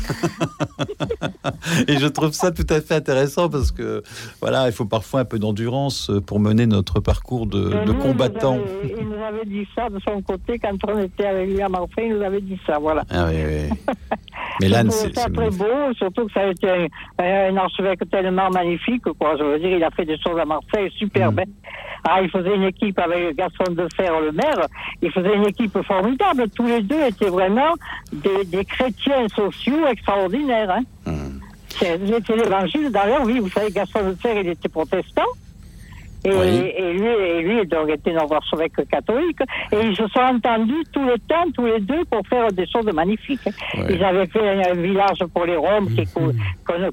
et 1.89 1.99
je 1.99 2.07
trouve 2.07 2.33
ça 2.33 2.51
tout 2.51 2.67
à 2.69 2.81
fait 2.81 2.95
intéressant 2.95 3.49
parce 3.49 3.71
que 3.71 4.03
voilà, 4.41 4.67
il 4.67 4.73
faut 4.73 4.87
parfois 4.87 5.21
un 5.21 5.25
peu 5.25 5.39
d'endurance 5.39 6.11
pour 6.27 6.41
mener 6.41 6.67
notre 6.67 7.01
parcours 7.01 7.47
de, 7.47 7.71
Et 7.71 7.87
de 7.87 7.93
nous, 7.93 7.99
combattant. 7.99 8.57
Il 8.57 8.61
nous, 8.61 8.65
avait, 8.65 8.97
il 9.01 9.09
nous 9.09 9.23
avait 9.25 9.45
dit 9.45 9.69
ça 9.75 9.89
de 9.89 9.99
son 10.01 10.21
côté 10.23 10.59
quand 10.59 10.77
on 10.89 10.99
était 10.99 11.27
avec 11.27 11.49
lui 11.49 11.61
à 11.63 11.69
Marseille, 11.69 12.07
il 12.09 12.17
nous 12.17 12.23
avait 12.23 12.41
dit 12.41 12.59
ça, 12.67 12.79
voilà. 12.79 13.05
Ah 13.11 13.27
oui, 13.29 13.37
oui. 13.47 13.95
Mais 14.61 14.69
trouvais 14.69 14.91
c'est 14.91 15.11
très 15.11 15.51
beau, 15.51 15.93
surtout 15.97 16.27
que 16.27 16.33
ça 16.33 16.41
a 16.41 16.47
été 16.47 16.69
un, 16.69 16.87
un 17.19 17.57
archevêque 17.57 18.09
tellement 18.11 18.51
magnifique, 18.51 19.05
quoi. 19.19 19.37
Je 19.39 19.45
veux 19.45 19.59
dire, 19.59 19.77
il 19.77 19.85
a 19.85 19.91
fait 19.91 20.05
des 20.05 20.19
choses 20.19 20.39
à 20.39 20.45
Marseille 20.45 20.91
superbes. 20.97 21.41
hein. 21.41 21.45
Ah, 22.07 22.21
il 22.23 22.29
faisait 22.31 22.55
une 22.55 22.65
équipe 22.65 22.99
avec 22.99 23.35
Gaston 23.37 23.73
de 23.73 23.89
Fer, 23.97 24.13
le 24.21 24.31
maire. 24.33 24.67
Il 25.01 25.11
faisait 25.11 25.35
une 25.35 25.47
équipe 25.47 25.77
formidable. 25.85 26.49
Tous 26.55 26.67
les 26.67 26.83
deux 26.83 27.03
étaient 27.05 27.29
vraiment 27.31 27.75
des, 28.13 28.45
des 28.45 28.65
chrétiens 28.65 29.29
sociaux 29.29 29.87
extraordinaires. 29.87 30.71
Hein. 30.71 30.83
C'est 31.79 31.99
C'était 32.07 32.37
l'évangile. 32.37 32.91
D'ailleurs, 32.91 33.23
oui, 33.25 33.39
vous 33.41 33.49
savez, 33.51 33.71
Gaston 33.71 34.11
de 34.11 34.15
Fer, 34.15 34.37
il 34.41 34.49
était 34.49 34.69
protestant. 34.69 35.27
Et, 36.25 36.31
Oui. 36.31 36.73
et 36.77 36.93
lui, 36.95 37.07
et 37.07 37.43
lui 37.43 37.67
donc, 37.67 37.89
était 37.91 38.15
un 38.17 38.27
archevêque 38.31 38.73
catholique. 38.91 39.39
Et 39.73 39.77
ils 39.83 39.97
se 39.97 40.07
sont 40.09 40.21
entendus 40.21 40.83
tout 40.93 41.05
le 41.05 41.19
temps, 41.29 41.45
tous 41.55 41.67
les 41.67 41.81
deux, 41.81 42.05
pour 42.11 42.27
faire 42.27 42.51
des 42.53 42.67
choses 42.67 42.87
magnifiques. 42.95 43.41
Ouais. 43.47 43.87
Ils 43.91 44.03
avaient 44.05 44.27
fait 44.27 44.49
un, 44.49 44.73
un 44.73 44.75
village 44.75 45.19
pour 45.35 45.45
les 45.45 45.57
Roms 45.57 45.89
qui- 45.95 46.07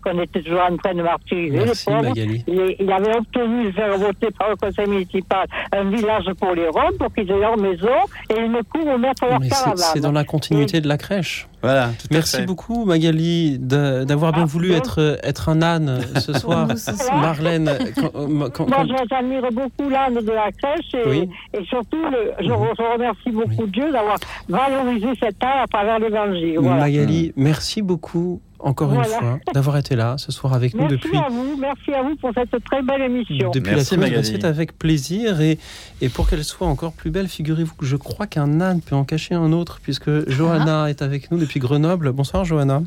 qu'on 0.04 0.20
était 0.20 0.42
toujours 0.42 0.62
en 0.70 0.76
train 0.78 0.94
de 0.94 1.02
martyriser, 1.02 1.58
Merci, 1.66 1.90
les. 2.16 2.44
Il, 2.48 2.76
il 2.80 2.92
avait 2.92 3.16
obtenu 3.18 3.66
de 3.68 3.72
faire 3.72 3.98
voter 3.98 4.28
par 4.38 4.50
le 4.50 4.56
conseil 4.58 4.88
municipal 4.88 5.46
un 5.72 5.90
village 5.90 6.26
pour 6.40 6.54
les 6.54 6.68
Roms, 6.68 6.98
pour 7.00 7.14
qu'ils 7.14 7.30
aient 7.32 7.40
leur 7.40 7.58
maison 7.58 7.88
et 8.30 8.40
une 8.40 8.60
cour 8.70 8.86
où 8.94 8.98
mettre 8.98 9.26
leur 9.28 9.40
Mais 9.40 9.46
c'est- 9.50 9.56
caravane. 9.64 9.78
c'est 9.94 10.00
dans 10.02 10.12
la 10.12 10.24
continuité 10.24 10.82
de 10.82 10.88
la 10.88 10.98
crèche. 10.98 11.48
Voilà, 11.62 11.90
tout 11.90 12.08
à 12.10 12.14
Merci 12.16 12.42
beaucoup 12.42 12.86
Magali 12.86 13.60
d'avoir 13.60 14.32
bien 14.34 14.44
Ah, 14.44 14.46
voulu 14.48 14.72
être, 14.74 15.20
être 15.24 15.48
un 15.50 15.62
âne 15.62 16.00
ce 16.20 16.34
soir. 16.42 16.68
Marlène, 17.14 17.70
quand- 17.96 18.10
quand- 18.12 18.28
Moi, 18.28 18.50
quand- 18.52 18.68
je- 18.68 19.21
j'admire 19.22 19.52
beaucoup 19.52 19.90
l'âne 19.90 20.16
de 20.16 20.32
la 20.32 20.52
crèche 20.52 20.94
et, 20.94 21.08
Oui. 21.08 21.30
et 21.54 21.64
surtout, 21.66 21.98
le- 22.12 22.32
je, 22.40 22.46
je 22.46 22.94
remercie 22.94 23.32
beaucoup 23.32 23.68
Dieu 23.68 23.92
d'avoir 23.92 24.18
valorisé 24.50 25.08
cet 25.22 25.44
art 25.44 25.64
à 25.64 25.68
travers 25.68 26.00
l'évangile. 26.00 26.58
Voilà. 26.60 26.82
Magali, 26.82 27.34
merci 27.36 27.82
beaucoup 27.82 28.42
encore 28.60 28.90
Voilà. 28.90 29.08
une 29.08 29.20
fois 29.20 29.40
d'avoir 29.56 29.78
été 29.78 29.96
là 29.96 30.16
ce 30.20 30.32
soir 30.32 30.54
avec 30.54 30.76
nous 30.76 30.82
Merci 30.82 30.96
depuis 30.98 31.18
à 31.18 31.30
vous, 31.30 31.58
merci 31.58 31.94
à 31.94 32.04
vous 32.04 32.16
pour 32.18 32.30
cette 32.36 32.64
très 32.64 32.82
belle 32.84 33.02
émission. 33.02 33.50
Depuis 33.52 33.72
Merci, 33.74 33.96
la 33.98 34.06
semaine 34.08 34.24
c'est 34.24 34.44
avec 34.46 34.78
plaisir 34.78 35.42
et, 35.42 35.58
et 36.02 36.10
pour 36.10 36.30
qu'elle 36.30 36.44
soit 36.44 36.68
encore 36.68 36.94
plus 36.94 37.10
belle, 37.10 37.28
figurez-vous 37.28 37.74
que 37.76 37.86
je 37.86 37.96
crois 37.96 38.28
qu'un 38.28 38.62
âne 38.62 38.82
peut 38.82 38.96
en 38.96 39.04
cacher 39.04 39.34
un 39.34 39.52
autre 39.52 39.80
puisque 39.82 40.30
Johanna 40.30 40.90
est 40.92 41.02
avec 41.02 41.32
nous 41.32 41.40
depuis 41.40 41.60
Grenoble. 41.60 42.12
Bonsoir 42.12 42.46
Johanna. 42.46 42.84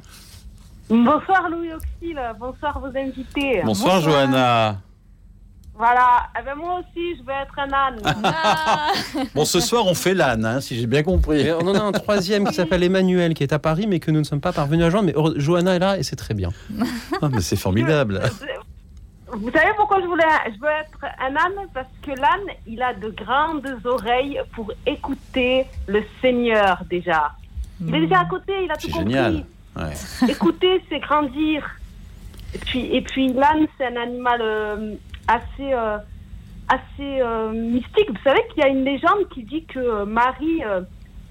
Bonsoir 0.88 1.48
Louis 1.50 1.70
Auxil, 1.72 2.20
bonsoir 2.38 2.78
vos 2.78 2.96
invités. 2.96 3.62
Bonsoir, 3.64 4.00
Johanna. 4.00 4.78
Voilà, 5.76 6.28
eh 6.40 6.44
ben, 6.44 6.54
moi 6.54 6.78
aussi 6.80 7.16
je 7.18 7.24
vais 7.24 7.32
être 7.42 7.58
un 7.58 7.72
âne. 7.72 8.00
Ah. 8.22 8.92
Bon, 9.34 9.44
ce 9.44 9.58
soir, 9.58 9.84
on 9.86 9.94
fait 9.94 10.14
l'âne, 10.14 10.44
hein, 10.44 10.60
si 10.60 10.78
j'ai 10.78 10.86
bien 10.86 11.02
compris. 11.02 11.40
Et 11.40 11.52
on 11.52 11.66
en 11.66 11.74
a 11.74 11.80
un 11.80 11.90
troisième 11.92 12.46
qui 12.46 12.54
s'appelle 12.54 12.84
Emmanuel 12.84 13.34
qui 13.34 13.42
est 13.42 13.52
à 13.52 13.58
Paris 13.58 13.86
mais 13.88 13.98
que 13.98 14.12
nous 14.12 14.20
ne 14.20 14.24
sommes 14.24 14.40
pas 14.40 14.52
parvenus 14.52 14.84
à 14.86 14.90
joindre. 14.90 15.06
Mais 15.06 15.40
Johanna 15.40 15.74
est 15.74 15.80
là 15.80 15.98
et 15.98 16.02
c'est 16.04 16.16
très 16.16 16.34
bien. 16.34 16.50
Ah, 17.22 17.28
mais 17.30 17.40
c'est 17.40 17.56
formidable. 17.56 18.20
Vous 19.32 19.50
savez 19.50 19.72
pourquoi 19.76 20.00
je 20.00 20.06
voulais, 20.06 20.24
je 20.54 20.60
veux 20.60 20.68
être 20.68 21.12
un 21.20 21.34
âne? 21.34 21.66
Parce 21.72 21.88
que 22.02 22.10
l'âne, 22.10 22.54
il 22.66 22.80
a 22.82 22.94
de 22.94 23.08
grandes 23.10 23.66
oreilles 23.84 24.40
pour 24.54 24.70
écouter 24.86 25.66
le 25.88 26.02
Seigneur 26.20 26.82
déjà. 26.88 27.32
Il 27.80 27.92
est 27.94 28.00
déjà 28.02 28.20
à 28.20 28.24
côté, 28.26 28.52
il 28.64 28.70
a 28.70 28.76
tout 28.76 28.82
C'est 28.86 28.92
compris. 28.92 29.12
génial. 29.12 29.44
Ouais. 29.76 30.28
Écouter, 30.30 30.82
c'est 30.88 31.00
grandir. 31.00 31.64
Et 32.54 32.58
puis, 32.58 32.94
et 32.94 33.00
puis 33.02 33.32
l'âne, 33.32 33.66
c'est 33.76 33.86
un 33.86 33.96
animal 34.00 34.38
euh, 34.40 34.94
assez, 35.28 35.72
euh, 35.72 35.98
assez 36.68 37.20
euh, 37.20 37.50
mystique. 37.52 38.10
Vous 38.10 38.22
savez 38.24 38.40
qu'il 38.52 38.62
y 38.62 38.66
a 38.66 38.68
une 38.68 38.84
légende 38.84 39.28
qui 39.32 39.42
dit 39.44 39.64
que 39.64 39.78
euh, 39.78 40.04
Marie, 40.04 40.62
euh, 40.64 40.80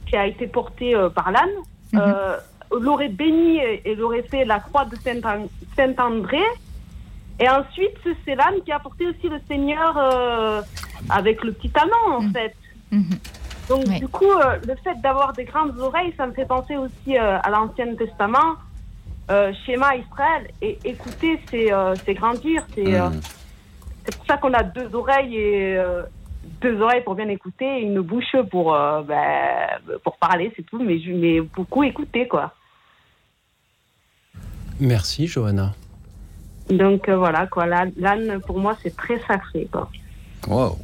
qui 0.08 0.16
a 0.16 0.26
été 0.28 0.48
portée 0.48 0.96
euh, 0.96 1.10
par 1.10 1.32
l'âne, 1.32 1.50
euh, 1.96 2.38
l'aurait 2.80 3.10
béni 3.10 3.58
et, 3.58 3.90
et 3.92 3.96
l'aurait 3.96 4.24
fait 4.24 4.46
la 4.46 4.60
croix 4.60 4.86
de 4.86 4.96
Saint- 4.98 5.48
Saint-André. 5.76 6.42
Et 7.40 7.50
ensuite, 7.50 7.98
c'est 8.26 8.36
l'âne 8.36 8.62
qui 8.66 8.72
a 8.72 8.80
porté 8.80 9.08
aussi 9.08 9.28
le 9.30 9.40
Seigneur 9.48 9.96
euh, 9.98 10.62
avec 11.10 11.44
le 11.44 11.52
petit 11.52 11.72
amant, 11.76 12.18
en 12.18 12.32
fait. 12.32 12.56
Mhm. 12.92 13.10
Donc, 13.70 13.86
du 13.86 14.08
coup, 14.08 14.30
euh, 14.30 14.58
le 14.68 14.76
fait 14.84 15.00
d'avoir 15.02 15.34
des 15.34 15.46
grandes 15.46 15.78
oreilles, 15.80 16.14
ça 16.18 16.28
me 16.28 16.34
fait 16.34 16.46
penser 16.46 16.76
aussi 16.78 17.18
euh, 17.18 17.40
à 17.42 17.50
l'Ancien 17.50 17.96
Testament, 17.96 18.56
euh, 19.32 19.52
schéma 19.66 19.96
Israël. 19.96 20.48
Et 20.62 20.78
écouter, 20.84 21.40
c'est 21.50 21.72
euh, 21.74 21.96
c'est 22.06 22.14
grandir. 22.14 22.64
C'est 22.76 22.94
euh, 23.00 23.10
Mm. 23.10 23.20
C'est 24.06 24.16
pour 24.16 24.26
ça 24.26 24.38
qu'on 24.38 24.54
a 24.54 24.64
deux 24.64 24.94
oreilles 24.96 25.36
et 25.38 25.78
euh, 25.78 26.04
deux 26.62 26.80
oreilles 26.82 27.04
pour 27.04 27.16
bien 27.16 27.28
écouter 27.30 27.66
et 27.66 27.82
une 27.82 28.02
bouche 28.02 28.36
pour 28.52 28.76
euh, 28.76 29.02
ben, 29.04 29.68
pour 30.04 30.18
parler, 30.18 30.52
c'est 30.56 30.64
tout. 30.64 30.82
Mais 30.82 31.42
beaucoup 31.42 31.84
écouter, 31.84 32.28
quoi. 32.28 32.54
Merci 34.80 35.28
Johanna. 35.28 35.74
Donc 36.70 37.08
euh, 37.10 37.18
voilà, 37.18 37.48
quoi. 37.48 37.66
L'âne, 37.66 38.40
pour 38.46 38.60
moi, 38.60 38.76
c'est 38.82 38.96
très 38.96 39.20
sacré, 39.28 39.68
quoi. 39.72 39.90
Wow. 40.48 40.78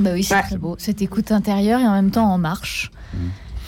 Bah 0.00 0.10
oui, 0.12 0.24
c'est 0.24 0.34
Ouais. 0.34 0.42
très 0.42 0.56
beau. 0.58 0.74
Cette 0.78 1.02
écoute 1.02 1.30
intérieure 1.30 1.80
et 1.80 1.86
en 1.86 1.92
même 1.92 2.10
temps 2.10 2.26
en 2.26 2.38
marche. 2.38 2.90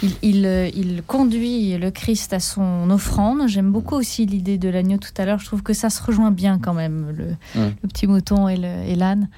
Il, 0.03 0.13
il, 0.23 0.47
euh, 0.47 0.69
il 0.75 1.03
conduit 1.03 1.77
le 1.79 1.91
Christ 1.91 2.33
à 2.33 2.41
son 2.41 2.91
offrande. 2.91 3.49
J'aime 3.49 3.73
beaucoup 3.73 3.95
aussi 3.95 4.27
l'idée 4.27 4.59
de 4.59 4.69
l'agneau 4.69 4.99
tout 4.99 5.11
à 5.17 5.25
l'heure. 5.25 5.39
Je 5.39 5.47
trouve 5.47 5.63
que 5.63 5.73
ça 5.73 5.89
se 5.89 6.03
rejoint 6.03 6.31
bien 6.31 6.59
quand 6.59 6.75
même, 6.75 7.15
le, 7.17 7.29
le 7.55 7.89
petit 7.89 8.07
mouton 8.07 8.49
et 8.49 8.95
l'âne. 8.95 9.29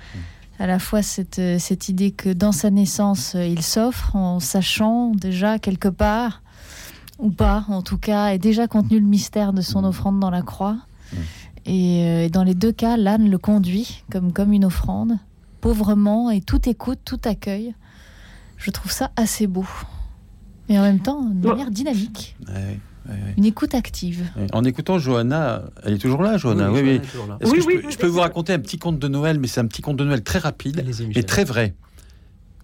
À 0.59 0.67
la 0.67 0.81
fois 0.81 1.03
cette, 1.03 1.39
euh, 1.39 1.61
cette 1.61 1.89
idée 1.89 2.11
que 2.11 2.31
dans 2.31 2.51
sa 2.51 2.71
naissance, 2.71 3.37
euh, 3.37 3.47
il 3.47 3.63
s'offre 3.63 4.17
en 4.17 4.41
sachant 4.41 5.13
déjà 5.15 5.61
quelque 5.61 5.87
part, 5.87 6.43
ou 7.21 7.31
pas 7.31 7.65
en 7.69 7.83
tout 7.83 7.99
cas, 7.99 8.31
est 8.31 8.39
déjà 8.39 8.67
contenu 8.67 8.99
le 8.99 9.07
mystère 9.07 9.53
de 9.53 9.61
son 9.61 9.85
offrande 9.85 10.19
dans 10.19 10.31
la 10.31 10.43
croix. 10.43 10.77
Et, 11.65 12.25
et 12.25 12.29
dans 12.31 12.43
les 12.43 12.55
deux 12.55 12.73
cas, 12.73 12.97
l'âne 12.97 13.31
le 13.31 13.39
conduit 13.39 14.03
comme, 14.11 14.33
comme 14.33 14.53
une 14.53 14.65
offrande, 14.65 15.19
pauvrement, 15.61 16.31
et 16.31 16.41
tout 16.41 16.69
écoute, 16.69 16.99
tout 17.05 17.21
accueille. 17.25 17.75
Je 18.57 18.73
trouve 18.73 18.91
ça 18.91 19.13
assez 19.15 19.47
beau. 19.47 19.67
Et 20.69 20.79
en 20.79 20.83
même 20.83 21.01
temps, 21.01 21.23
de 21.23 21.49
manière 21.49 21.71
dynamique, 21.71 22.37
Ouais, 22.47 22.55
ouais, 22.55 23.15
ouais. 23.15 23.35
une 23.37 23.45
écoute 23.47 23.75
active. 23.75 24.25
En 24.53 24.65
écoutant 24.65 24.99
Johanna, 24.99 25.65
elle 25.85 25.95
est 25.95 25.99
toujours 25.99 26.23
là, 26.23 26.37
Johanna. 26.37 26.71
Oui, 26.71 26.79
Johanna 26.79 26.91
oui. 26.91 26.97
est 26.97 27.01
toujours 27.11 27.27
là. 27.27 27.39
Est-ce 27.41 27.51
Oui, 27.51 27.57
que 27.59 27.63
je 27.63 27.67
oui, 27.69 27.75
peux, 27.79 27.83
je 27.89 27.91
je 27.95 27.99
peux 27.99 28.07
vous 28.07 28.21
raconter 28.21 28.53
un 28.53 28.59
petit 28.59 28.79
conte 28.79 28.99
de 28.99 29.09
Noël, 29.09 29.39
mais 29.41 29.47
c'est 29.47 29.61
un 29.61 29.67
petit 29.67 29.83
conte 29.83 29.97
de 29.97 30.05
Noël 30.05 30.23
très 30.23 30.39
rapide 30.39 30.85
et 31.15 31.23
très 31.23 31.45
vrai. 31.45 31.75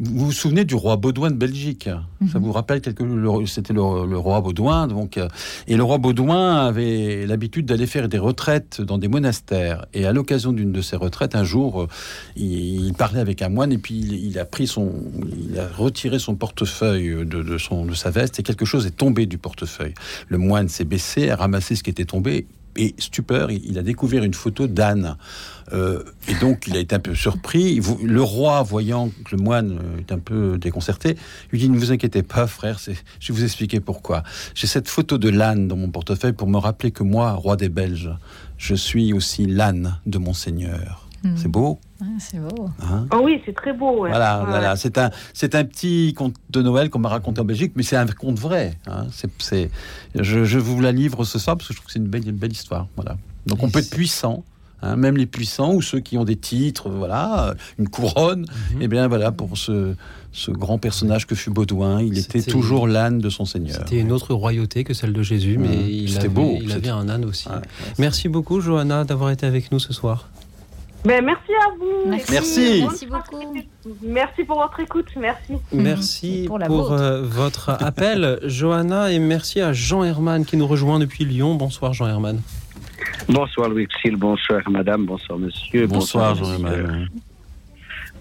Vous 0.01 0.27
vous 0.27 0.33
souvenez 0.33 0.65
du 0.65 0.75
roi 0.75 0.97
Baudouin 0.97 1.31
de 1.31 1.37
Belgique? 1.37 1.89
Ça 2.33 2.41
vous 2.41 2.51
rappelle 2.51 2.81
quelque 2.81 3.05
C'était 3.47 3.73
le, 3.73 4.07
le 4.07 4.19
roi 4.19 4.41
Baudouin, 4.41 4.89
donc 4.89 5.19
euh, 5.19 5.29
et 5.69 5.77
le 5.77 5.85
roi 5.85 5.99
Baudouin 5.99 6.67
avait 6.67 7.27
l'habitude 7.27 7.67
d'aller 7.67 7.87
faire 7.87 8.09
des 8.09 8.19
retraites 8.19 8.81
dans 8.81 8.99
des 8.99 9.07
monastères. 9.07 9.87
Et 9.95 10.05
à 10.05 10.13
l'occasion 10.13 10.53
d'une 10.53 10.73
de 10.73 10.81
ces 10.81 10.97
retraites, 10.97 11.37
un 11.37 11.45
jour, 11.45 11.83
euh, 11.83 11.89
il, 12.35 12.87
il 12.87 12.95
parlait 12.95 13.21
avec 13.21 13.41
un 13.41 13.51
moine 13.51 13.73
et 13.73 13.79
puis 13.79 13.95
il, 13.95 14.15
il 14.15 14.39
a 14.41 14.45
pris 14.45 14.67
son, 14.67 14.93
il 15.51 15.59
a 15.61 15.69
retiré 15.69 16.19
son 16.19 16.35
portefeuille 16.35 17.25
de, 17.25 17.43
de 17.43 17.59
son 17.59 17.85
de 17.85 17.95
sa 17.95 18.11
veste 18.11 18.41
et 18.41 18.43
quelque 18.43 18.65
chose 18.65 18.87
est 18.87 18.97
tombé 18.97 19.27
du 19.27 19.39
portefeuille. 19.39 19.95
Le 20.29 20.39
moine 20.39 20.69
s'est 20.69 20.85
baissé, 20.85 21.31
a 21.31 21.37
ramassé 21.37 21.77
ce 21.77 21.85
qui 21.85 21.91
était 21.91 22.05
tombé. 22.05 22.47
Et 22.77 22.95
stupeur, 22.99 23.51
il 23.51 23.79
a 23.79 23.83
découvert 23.83 24.25
une 24.25 24.35
photo 24.35 24.67
d'Anne. 24.67 25.17
Euh, 25.73 26.03
et 26.29 26.35
donc, 26.35 26.67
il 26.67 26.77
a 26.77 26.81
été 26.81 26.95
un 26.95 27.01
peu 27.01 27.15
surpris. 27.15 27.81
Le 28.03 28.23
roi, 28.23 28.63
voyant 28.63 29.11
que 29.25 29.37
le 29.37 29.43
moine 29.43 29.79
est 29.99 30.13
un 30.13 30.19
peu 30.19 30.59
déconcerté, 30.59 31.17
lui 31.51 31.59
dit 31.59 31.69
Ne 31.69 31.79
vous 31.79 31.93
inquiétez 31.93 32.23
pas, 32.23 32.47
frère, 32.47 32.79
je 32.79 32.93
vais 32.93 33.39
vous 33.39 33.45
expliquer 33.45 33.81
pourquoi. 33.81 34.23
J'ai 34.55 34.67
cette 34.67 34.89
photo 34.89 35.19
de 35.19 35.29
l'âne 35.29 35.69
dans 35.69 35.77
mon 35.77 35.91
portefeuille 35.91 36.33
pour 36.33 36.49
me 36.49 36.59
rappeler 36.59 36.91
que 36.91 37.03
moi, 37.03 37.33
roi 37.33 37.57
des 37.57 37.69
Belges, 37.69 38.11
je 38.59 38.75
suis 38.75 39.13
aussi 39.13 39.47
l'âne 39.47 39.99
de 40.07 40.19
mon 40.19 40.35
Seigneur. 40.35 41.04
Mm. 41.25 41.37
C'est 41.37 41.49
beau 41.49 41.79
Ouais, 42.01 42.07
c'est 42.19 42.39
beau. 42.39 42.69
hein 42.83 43.07
Oh 43.13 43.21
oui, 43.25 43.41
c'est 43.47 43.55
très 43.55 43.73
beau. 43.73 44.03
ouais. 44.03 44.11
voilà, 44.11 44.41
Ouais. 44.41 44.47
voilà. 44.47 44.77
C'est 44.77 44.99
un, 44.99 45.11
c'est 45.33 45.55
un 45.55 45.65
petit 45.65 46.13
conte 46.15 46.35
de 46.51 46.61
Noël 46.63 46.91
qu'on 46.91 46.99
m'a 46.99 47.09
raconté 47.09 47.41
en 47.41 47.45
Belgique, 47.45 47.73
mais 47.77 47.83
c'est 47.83 47.97
un 47.97 48.07
conte 48.07 48.39
vrai. 48.39 48.75
hein. 48.87 49.07
C'est, 49.11 49.31
c'est, 49.39 49.71
je, 50.15 50.45
je 50.45 50.59
vous 50.59 50.81
la 50.81 50.93
livre 50.93 51.25
ce 51.25 51.39
soir 51.39 51.57
parce 51.57 51.69
que 51.69 51.75
je 51.75 51.79
trouve 51.79 51.87
que 51.87 51.93
c'est 51.93 51.99
une 51.99 52.09
belle, 52.09 52.29
une 52.29 52.37
belle 52.37 52.53
histoire. 52.53 52.89
Voilà. 52.97 53.17
Donc 53.47 53.63
on 53.63 53.71
peut 53.71 53.79
être 53.79 53.91
puissant, 53.91 54.45
hein, 54.83 54.97
même 54.97 55.17
les 55.17 55.27
puissants 55.27 55.73
ou 55.73 55.81
ceux 55.83 56.01
qui 56.01 56.19
ont 56.19 56.25
des 56.25 56.37
titres, 56.37 56.91
voilà, 56.91 57.55
une 57.79 57.89
couronne. 57.89 58.45
Mhm. 58.75 58.83
Et 58.83 58.89
bien 58.89 59.09
voilà, 59.09 59.33
pour 59.33 59.57
ce, 59.57 59.95
ce 60.33 60.51
grand 60.51 60.79
personnage 60.79 61.27
que 61.27 61.35
fut 61.35 61.51
Baudouin, 61.51 62.03
il 62.03 62.19
était 62.19 62.43
toujours 62.43 62.87
l'âne 62.87 63.19
de 63.19 63.31
son 63.31 63.45
Seigneur. 63.47 63.77
C'était 63.79 64.01
une 64.01 64.13
autre 64.13 64.35
royauté 64.35 64.83
que 64.85 64.93
celle 64.93 65.13
de 65.15 65.23
Jésus, 65.23 65.57
mais 65.59 65.69
Mmh. 65.77 65.89
il 65.89 66.09
C'était 66.09 66.19
avait, 66.27 66.29
beau, 66.29 66.53
il 66.61 66.73
c'était- 66.73 66.89
avait 66.91 67.01
un 67.01 67.09
âne 67.09 67.25
aussi. 67.25 67.49
Ouais, 67.49 67.55
ouais. 67.55 67.61
Merci 67.99 68.29
beaucoup, 68.29 68.61
Johanna, 68.61 69.05
d'avoir 69.05 69.31
été 69.31 69.47
avec 69.47 69.71
nous 69.73 69.79
ce 69.79 69.93
soir. 69.95 70.29
Ben, 71.05 71.23
merci 71.23 71.53
à 71.53 71.71
vous. 71.79 72.09
Merci. 72.09 72.33
Merci. 72.33 72.83
Merci 72.83 73.07
beaucoup. 73.07 73.55
Merci 74.03 74.45
pour 74.45 74.61
votre 74.61 74.81
écoute. 74.81 75.09
Merci. 75.17 75.53
Merci 75.73 76.45
Pour 76.47 76.93
euh, 76.93 77.23
votre 77.23 77.71
appel, 77.71 78.39
Johanna, 78.45 79.13
et 79.13 79.19
merci 79.19 79.61
à 79.61 79.75
Jean 79.75 80.03
Herman 80.03 80.47
qui 80.47 80.57
nous 80.57 80.67
rejoint 80.67 80.99
depuis 80.99 81.25
Lyon. 81.25 81.57
Bonsoir, 81.57 81.93
Jean 81.93 82.07
Herman. 82.07 82.41
Bonsoir 83.29 83.69
Louis 83.69 83.87
Xil, 83.87 84.17
bonsoir 84.17 84.61
madame, 84.71 85.07
bonsoir 85.07 85.39
monsieur. 85.39 85.87
Bonsoir, 85.87 86.37
monsieur. 86.37 86.57
Jean-Emmanuel. 86.57 87.09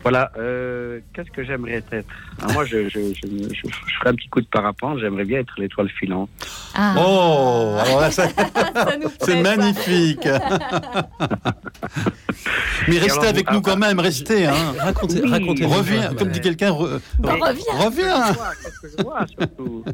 Voilà, 0.04 0.32
euh, 0.38 1.00
qu'est-ce 1.14 1.32
que 1.32 1.44
j'aimerais 1.46 1.76
être? 1.76 1.94
Ah, 2.42 2.52
Moi, 2.52 2.66
je, 2.66 2.90
je, 2.90 3.00
je, 3.14 3.26
je- 3.26 3.70
je 3.70 3.94
ferai 4.00 4.10
un 4.10 4.16
petit 4.16 4.28
coup 4.28 4.42
de 4.42 4.48
parapente, 4.48 5.00
j'aimerais 5.00 5.24
bien 5.24 5.40
être 5.40 5.54
l'étoile 5.58 5.88
filante. 5.90 6.30
Ah, 6.76 6.94
Oh, 6.98 7.78
alors 7.86 8.02
là, 8.02 8.12
ça- 8.12 8.28
c'est 9.22 9.42
magnifique. 9.42 10.28
Mais 12.88 12.98
restez 12.98 13.12
alors, 13.12 13.24
avec 13.26 13.48
vous- 13.48 13.56
nous 13.56 13.62
quand 13.62 13.78
même, 13.78 14.00
restez. 14.00 14.46
Hein. 14.46 14.54
Racontez, 14.78 15.22
Oui. 15.22 15.30
racontez 15.32 15.66
Reviens, 15.66 16.14
comme 16.16 16.30
dit 16.30 16.42
quelqu'un, 16.42 16.72
re- 16.72 17.00
reviens. 17.24 17.74
reviens. 17.80 18.34
Qu'est-ce 18.62 18.80
que 18.82 18.88
je 18.98 19.04
vois 19.04 19.26
surtout 19.28 19.86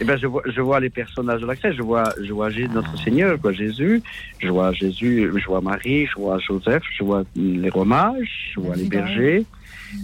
Eh 0.00 0.04
ben, 0.04 0.16
je 0.16 0.26
vois, 0.28 0.42
je 0.46 0.60
vois 0.60 0.78
les 0.80 0.90
personnages 0.90 1.40
de 1.40 1.46
la 1.46 1.56
crèche, 1.56 1.76
je 1.76 1.82
vois, 1.82 2.12
je 2.22 2.32
vois 2.32 2.50
notre 2.50 2.96
Seigneur, 3.02 3.38
quoi, 3.40 3.52
Jésus, 3.52 4.00
je 4.38 4.48
vois 4.48 4.72
Jésus, 4.72 5.28
je 5.36 5.46
vois 5.46 5.60
Marie, 5.60 6.06
je 6.06 6.14
vois 6.14 6.38
Joseph, 6.38 6.84
je 6.96 7.02
vois 7.02 7.24
les 7.34 7.68
rois 7.68 7.84
mages, 7.84 8.52
je 8.54 8.60
vois 8.60 8.76
les 8.76 8.84
bergers. 8.88 9.44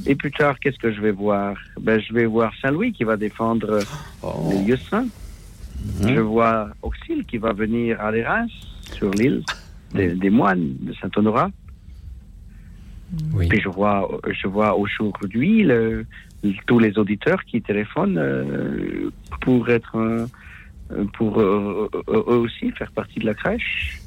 Et 0.07 0.15
plus 0.17 0.33
tard, 0.33 0.59
qu'est-ce 0.59 0.79
que 0.79 0.93
je 0.93 1.01
vais 1.01 1.13
voir? 1.13 1.57
Ben, 1.81 2.01
je 2.01 2.13
vais 2.13 2.25
voir 2.27 2.53
Saint 2.61 2.71
Louis 2.73 2.93
qui 2.93 3.05
va 3.05 3.17
défendre 3.17 3.79
Oh. 4.23 4.51
les 4.51 4.65
lieux 4.65 4.79
saints. 4.91 5.07
Mhm. 6.01 6.15
Je 6.15 6.21
vois 6.21 6.71
Auxil 6.83 7.25
qui 7.27 7.37
va 7.39 7.53
venir 7.53 8.01
à 8.01 8.11
l'Érins, 8.11 8.47
sur 8.97 9.11
l'île 9.13 9.43
des, 9.93 10.09
des 10.15 10.31
moines 10.31 10.75
de 10.81 10.93
Saint-Honorat. 10.95 11.51
Oui. 13.33 13.47
Puis 13.49 13.61
je 13.61 13.69
vois, 13.69 14.09
je 14.43 14.49
vois 14.49 14.75
aujourd'hui 14.77 15.63
le- 15.63 16.05
tous 16.67 16.79
les 16.79 16.99
auditeurs 16.99 17.43
qui 17.45 17.61
téléphonent 17.63 18.19
euh, 18.19 19.11
pour 19.41 19.69
être, 19.71 19.97
euh, 19.97 20.27
pour 21.15 21.41
euh, 21.41 21.89
eux 22.09 22.37
aussi 22.37 22.71
faire 22.73 22.91
partie 22.93 23.21
de 23.21 23.27
la 23.27 23.35
crèche 23.35 24.01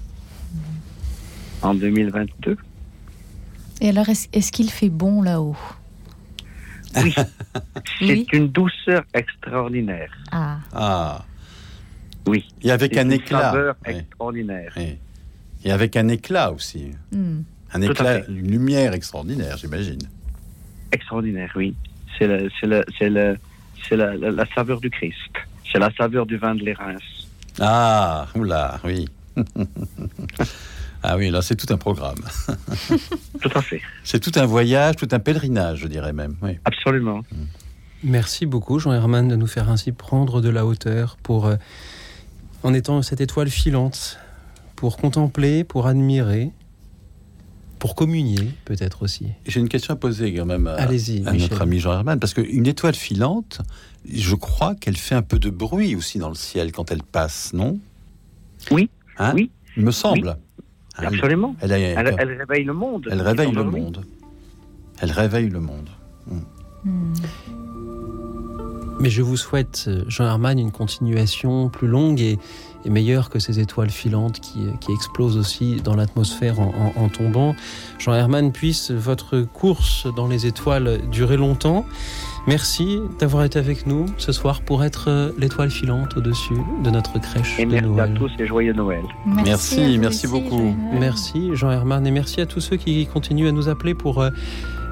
en 1.61 1.73
2022. 1.73 2.57
Et 3.81 3.89
alors, 3.89 4.09
est-ce 4.09 4.27
est-ce 4.33 4.51
qu'il 4.51 4.69
fait 4.71 4.89
bon 4.89 5.21
là-haut? 5.21 5.57
Oui, 7.03 7.13
Oui. 8.01 8.25
c'est 8.31 8.37
une 8.37 8.47
douceur 8.49 9.03
extraordinaire. 9.13 10.11
Ah, 10.31 10.59
Ah, 10.73 11.25
Oui, 12.27 12.45
et 12.61 12.71
avec 12.71 12.97
un 12.97 13.03
une 13.05 13.13
éclat. 13.13 13.51
saveur 13.51 13.75
Oui, 13.87 13.93
extraordinaire. 13.95 14.73
oui. 14.77 14.97
Et 15.63 15.71
avec 15.71 15.95
un 15.95 16.07
éclat 16.07 16.51
aussi. 16.51 16.91
hmm. 17.11 17.39
Un 17.73 17.79
Tout 17.81 17.91
éclat, 17.91 18.25
une 18.29 18.49
lumière 18.49 18.93
extraordinaire, 18.93 19.57
j'imagine. 19.57 19.99
Extraordinaire, 20.91 21.51
oui. 21.55 21.75
C'est 22.17 22.27
le- 22.27 22.49
c'est 22.59 22.67
le- 22.67 22.85
c'est 22.97 23.09
le- 23.09 23.37
c'est 23.87 23.95
la, 23.97 24.15
la- 24.15 24.31
la 24.31 24.45
saveur 24.55 24.79
du 24.81 24.89
Christ. 24.89 25.15
C'est 25.71 25.79
la 25.79 25.91
saveur 25.95 26.25
du 26.25 26.37
vin 26.37 26.55
de 26.55 26.63
l'Érins. 26.63 26.95
Ah, 27.59 28.27
oula, 28.35 28.79
oui. 28.83 29.07
ah 31.03 31.17
oui, 31.17 31.29
là, 31.29 31.41
c'est 31.41 31.55
tout 31.55 31.71
un 31.73 31.77
programme. 31.77 32.19
Tout 33.41 33.51
à 33.53 33.61
fait. 33.61 33.81
C'est 34.03 34.19
tout 34.19 34.31
un 34.39 34.45
voyage, 34.45 34.95
tout 34.95 35.07
un 35.11 35.19
pèlerinage, 35.19 35.79
je 35.79 35.87
dirais 35.87 36.13
même. 36.13 36.35
Oui. 36.41 36.57
Absolument. 36.65 37.21
Merci 38.03 38.45
beaucoup, 38.45 38.79
Jean 38.79 38.93
Herman, 38.93 39.27
de 39.27 39.35
nous 39.35 39.47
faire 39.47 39.69
ainsi 39.69 39.91
prendre 39.91 40.41
de 40.41 40.49
la 40.49 40.65
hauteur 40.65 41.17
pour, 41.21 41.45
euh, 41.47 41.55
en 42.63 42.73
étant 42.73 43.01
cette 43.01 43.21
étoile 43.21 43.49
filante, 43.49 44.19
pour 44.75 44.97
contempler, 44.97 45.63
pour 45.63 45.87
admirer, 45.87 46.51
pour 47.79 47.95
communier, 47.95 48.49
peut-être 48.65 49.03
aussi. 49.03 49.27
J'ai 49.45 49.59
une 49.59 49.69
question 49.69 49.93
à 49.93 49.97
poser 49.97 50.33
quand 50.33 50.45
même 50.45 50.67
à, 50.67 50.73
Allez-y, 50.73 51.27
à 51.27 51.33
notre 51.33 51.61
ami 51.61 51.79
Jean 51.79 51.93
Herman, 51.93 52.19
parce 52.19 52.33
qu'une 52.33 52.65
étoile 52.67 52.95
filante, 52.95 53.59
je 54.11 54.35
crois 54.35 54.75
qu'elle 54.75 54.97
fait 54.97 55.15
un 55.15 55.21
peu 55.21 55.39
de 55.39 55.49
bruit 55.49 55.95
aussi 55.95 56.17
dans 56.19 56.29
le 56.29 56.35
ciel 56.35 56.71
quand 56.71 56.91
elle 56.91 57.03
passe, 57.03 57.53
non? 57.53 57.79
Oui, 58.71 58.89
Hein? 59.19 59.33
Oui. 59.35 59.51
Il 59.75 59.83
me 59.83 59.91
semble. 59.91 60.29
Hein, 60.29 61.03
Absolument. 61.07 61.55
Elle, 61.61 61.73
a- 61.73 61.79
Elle, 61.79 62.15
elle 62.17 62.31
réveille 62.39 62.63
le 62.65 62.73
monde. 62.73 63.07
elle 63.11 63.21
réveille 63.21 63.51
le 63.51 63.63
monde. 63.63 64.03
Elle 64.99 65.11
réveille 65.11 65.49
le 65.49 65.59
monde. 65.59 65.89
Hmm. 66.25 67.13
Mais 68.99 69.09
je 69.11 69.21
vous 69.21 69.37
souhaite, 69.37 69.85
euh, 69.87 70.03
Jean 70.07 70.25
Herman, 70.25 70.57
une 70.57 70.71
continuation 70.71 71.69
plus 71.69 71.87
longue 71.87 72.19
et, 72.19 72.39
et 72.85 72.89
meilleure 72.89 73.29
que 73.29 73.39
ces 73.39 73.59
étoiles 73.59 73.89
filantes 73.89 74.39
qui, 74.39 74.59
qui 74.79 74.91
explosent 74.91 75.37
aussi 75.37 75.81
dans 75.83 75.95
l'atmosphère 75.95 76.59
en, 76.59 76.93
en- 76.95 77.03
en 77.03 77.09
tombant. 77.09 77.55
Jean 77.99 78.13
Herman, 78.13 78.51
puisse 78.51 78.91
votre 78.91 79.41
course 79.41 80.07
dans 80.15 80.27
les 80.27 80.45
étoiles 80.45 81.01
durer 81.11 81.37
longtemps. 81.37 81.85
Merci 82.47 82.99
d'avoir 83.19 83.43
été 83.43 83.59
avec 83.59 83.85
nous 83.87 84.05
ce 84.17 84.31
soir 84.31 84.61
pour 84.61 84.83
être 84.85 85.09
euh, 85.09 85.31
l'étoile 85.37 85.69
filante 85.69 86.15
au-dessus 86.15 86.53
de 86.81 86.89
notre 86.89 87.19
crèche 87.19 87.59
Et 87.59 87.65
de 87.65 87.71
merci 87.71 87.99
à 87.99 88.07
tous 88.07 88.31
et 88.39 88.47
joyeux 88.47 88.71
Noël. 88.71 89.03
Merci, 89.25 89.97
merci 89.99 90.27
aussi, 90.27 90.27
beaucoup. 90.27 90.73
Merci 90.97 91.49
Jean 91.55 91.71
Herman 91.71 92.07
et 92.07 92.11
merci 92.11 92.39
à 92.39 92.45
tous 92.45 92.61
ceux 92.61 92.77
qui 92.77 93.05
continuent 93.07 93.49
à 93.49 93.51
nous 93.51 93.67
appeler 93.67 93.93
pour 93.95 94.21
euh, 94.21 94.29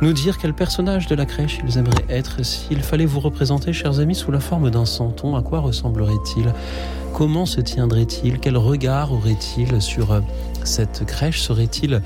nous 0.01 0.13
dire 0.13 0.37
quel 0.37 0.53
personnage 0.53 1.07
de 1.07 1.15
la 1.15 1.25
crèche 1.25 1.59
ils 1.63 1.77
aimeraient 1.77 2.05
être. 2.09 2.43
S'il 2.43 2.81
fallait 2.81 3.05
vous 3.05 3.19
représenter, 3.19 3.73
chers 3.73 3.99
amis, 3.99 4.15
sous 4.15 4.31
la 4.31 4.39
forme 4.39 4.69
d'un 4.69 4.85
santon, 4.85 5.35
à 5.35 5.41
quoi 5.41 5.59
ressemblerait-il? 5.59 6.53
Comment 7.13 7.45
se 7.45 7.61
tiendrait-il? 7.61 8.39
Quel 8.39 8.57
regard 8.57 9.13
aurait-il 9.13 9.81
sur 9.81 10.11
euh, 10.11 10.19
cette 10.63 11.05
crèche? 11.05 11.41
Serait-il 11.41 12.01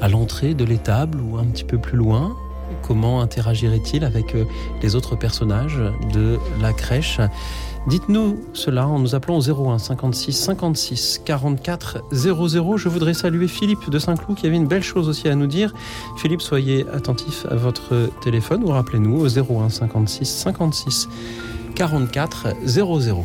à 0.00 0.08
l'entrée 0.08 0.54
de 0.54 0.64
l'étable 0.64 1.20
ou 1.20 1.36
un 1.36 1.44
petit 1.44 1.64
peu 1.64 1.78
plus 1.78 1.98
loin? 1.98 2.34
Comment 2.82 3.20
interagirait-il 3.20 4.04
avec 4.04 4.34
euh, 4.34 4.44
les 4.82 4.94
autres 4.94 5.16
personnages 5.16 5.80
de 6.12 6.38
la 6.62 6.72
crèche? 6.72 7.20
Dites-nous 7.86 8.40
cela 8.54 8.88
en 8.88 8.98
nous 8.98 9.14
appelant 9.14 9.36
au 9.36 9.68
01 9.70 9.78
56 9.78 10.32
56 10.32 11.20
44 11.24 12.04
00. 12.12 12.76
Je 12.78 12.88
voudrais 12.88 13.12
saluer 13.12 13.46
Philippe 13.46 13.90
de 13.90 13.98
Saint-Cloud 13.98 14.38
qui 14.38 14.46
avait 14.46 14.56
une 14.56 14.66
belle 14.66 14.82
chose 14.82 15.08
aussi 15.08 15.28
à 15.28 15.34
nous 15.34 15.46
dire. 15.46 15.74
Philippe, 16.16 16.40
soyez 16.40 16.86
attentif 16.94 17.44
à 17.50 17.56
votre 17.56 18.08
téléphone 18.22 18.64
ou 18.64 18.68
rappelez-nous 18.68 19.20
au 19.20 19.28
01 19.28 19.68
56 19.68 20.24
56 20.24 21.08
44 21.74 22.54
00. 22.64 23.24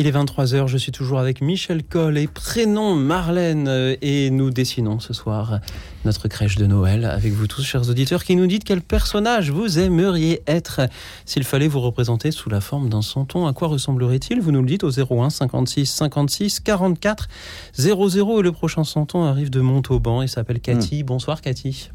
Il 0.00 0.06
est 0.06 0.12
23h, 0.12 0.68
je 0.68 0.78
suis 0.78 0.92
toujours 0.92 1.18
avec 1.18 1.40
Michel 1.40 1.82
Coll 1.82 2.18
et 2.18 2.28
prénom 2.28 2.94
Marlène 2.94 3.66
euh, 3.66 3.96
et 4.00 4.30
nous 4.30 4.50
dessinons 4.50 5.00
ce 5.00 5.12
soir 5.12 5.58
notre 6.04 6.28
crèche 6.28 6.54
de 6.54 6.66
Noël 6.66 7.04
avec 7.04 7.32
vous 7.32 7.48
tous 7.48 7.64
chers 7.64 7.90
auditeurs 7.90 8.22
qui 8.22 8.36
nous 8.36 8.46
dites 8.46 8.62
quel 8.62 8.80
personnage 8.80 9.50
vous 9.50 9.80
aimeriez 9.80 10.40
être. 10.46 10.82
S'il 11.24 11.42
fallait 11.42 11.66
vous 11.66 11.80
représenter 11.80 12.30
sous 12.30 12.48
la 12.48 12.60
forme 12.60 12.88
d'un 12.88 13.02
santon 13.02 13.48
à 13.48 13.52
quoi 13.52 13.66
ressemblerait-il? 13.66 14.40
Vous 14.40 14.52
nous 14.52 14.60
le 14.60 14.68
dites 14.68 14.84
au 14.84 14.90
01 14.90 15.30
56 15.30 15.86
56 15.86 16.60
44 16.60 17.26
00 17.74 18.38
et 18.38 18.42
le 18.44 18.52
prochain 18.52 18.84
santon 18.84 19.24
arrive 19.24 19.50
de 19.50 19.60
Montauban 19.60 20.22
et 20.22 20.28
s'appelle 20.28 20.60
Cathy. 20.60 21.02
Bonsoir 21.02 21.40
Cathy. 21.40 21.90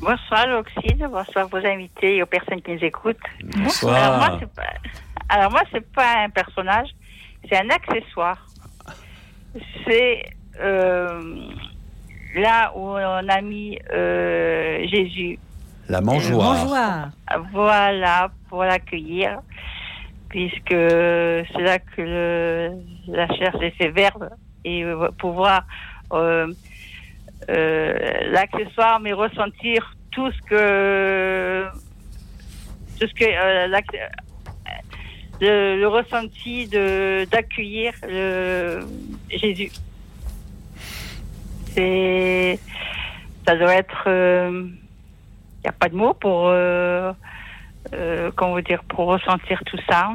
Bonsoir 0.00 0.46
Loxine, 0.46 1.06
bonsoir 1.12 1.48
vos 1.48 1.58
invités 1.58 2.16
et 2.16 2.22
aux 2.22 2.26
personnes 2.26 2.62
qui 2.62 2.70
nous 2.70 2.82
écoutent. 2.82 3.18
Bonsoir. 3.58 3.94
Alors 3.94 4.16
moi, 4.16 4.38
c'est 4.40 4.54
pas, 4.54 4.62
alors 5.28 5.50
moi, 5.52 5.62
c'est 5.70 5.92
pas 5.92 6.24
un 6.24 6.30
personnage, 6.30 6.88
c'est 7.48 7.56
un 7.56 7.70
accessoire. 7.70 8.46
C'est 9.86 10.24
euh, 10.60 11.48
là 12.36 12.72
où 12.76 12.80
on 12.80 13.28
a 13.28 13.40
mis 13.40 13.78
euh, 13.92 14.86
Jésus. 14.86 15.38
La 15.88 16.00
mangeoire. 16.00 17.10
Voilà, 17.52 18.30
pour 18.48 18.62
l'accueillir, 18.62 19.40
puisque 20.28 20.68
c'est 20.70 21.62
là 21.62 21.78
que 21.78 22.02
le, 22.02 22.70
la 23.08 23.26
chair 23.34 23.52
s'est 23.58 23.72
fait 23.72 23.90
verbe 23.90 24.28
et 24.64 24.84
euh, 24.84 25.08
pouvoir 25.18 25.64
euh, 26.12 26.52
euh, 27.48 28.30
l'accessoire, 28.30 29.00
mais 29.00 29.12
ressentir 29.12 29.96
tout 30.12 30.30
ce 30.30 30.40
que 30.42 31.66
tout 32.98 33.06
ce 33.08 33.14
que 33.14 33.24
euh, 33.24 33.66
le, 35.40 35.78
le 35.78 35.88
ressenti 35.88 36.66
de 36.68 37.24
d'accueillir 37.30 37.92
le 38.08 38.80
Jésus. 39.30 39.70
C'est 41.74 42.58
ça 43.46 43.56
doit 43.56 43.74
être 43.74 44.02
il 44.06 45.64
n'y 45.64 45.68
a 45.68 45.72
pas 45.72 45.88
de 45.88 45.94
mots 45.96 46.14
pour 46.14 46.48
euh, 46.48 47.12
euh, 47.94 48.30
comment 48.36 48.54
vous 48.54 48.60
dire 48.62 48.82
pour 48.84 49.06
ressentir 49.06 49.60
tout 49.66 49.78
ça. 49.88 50.10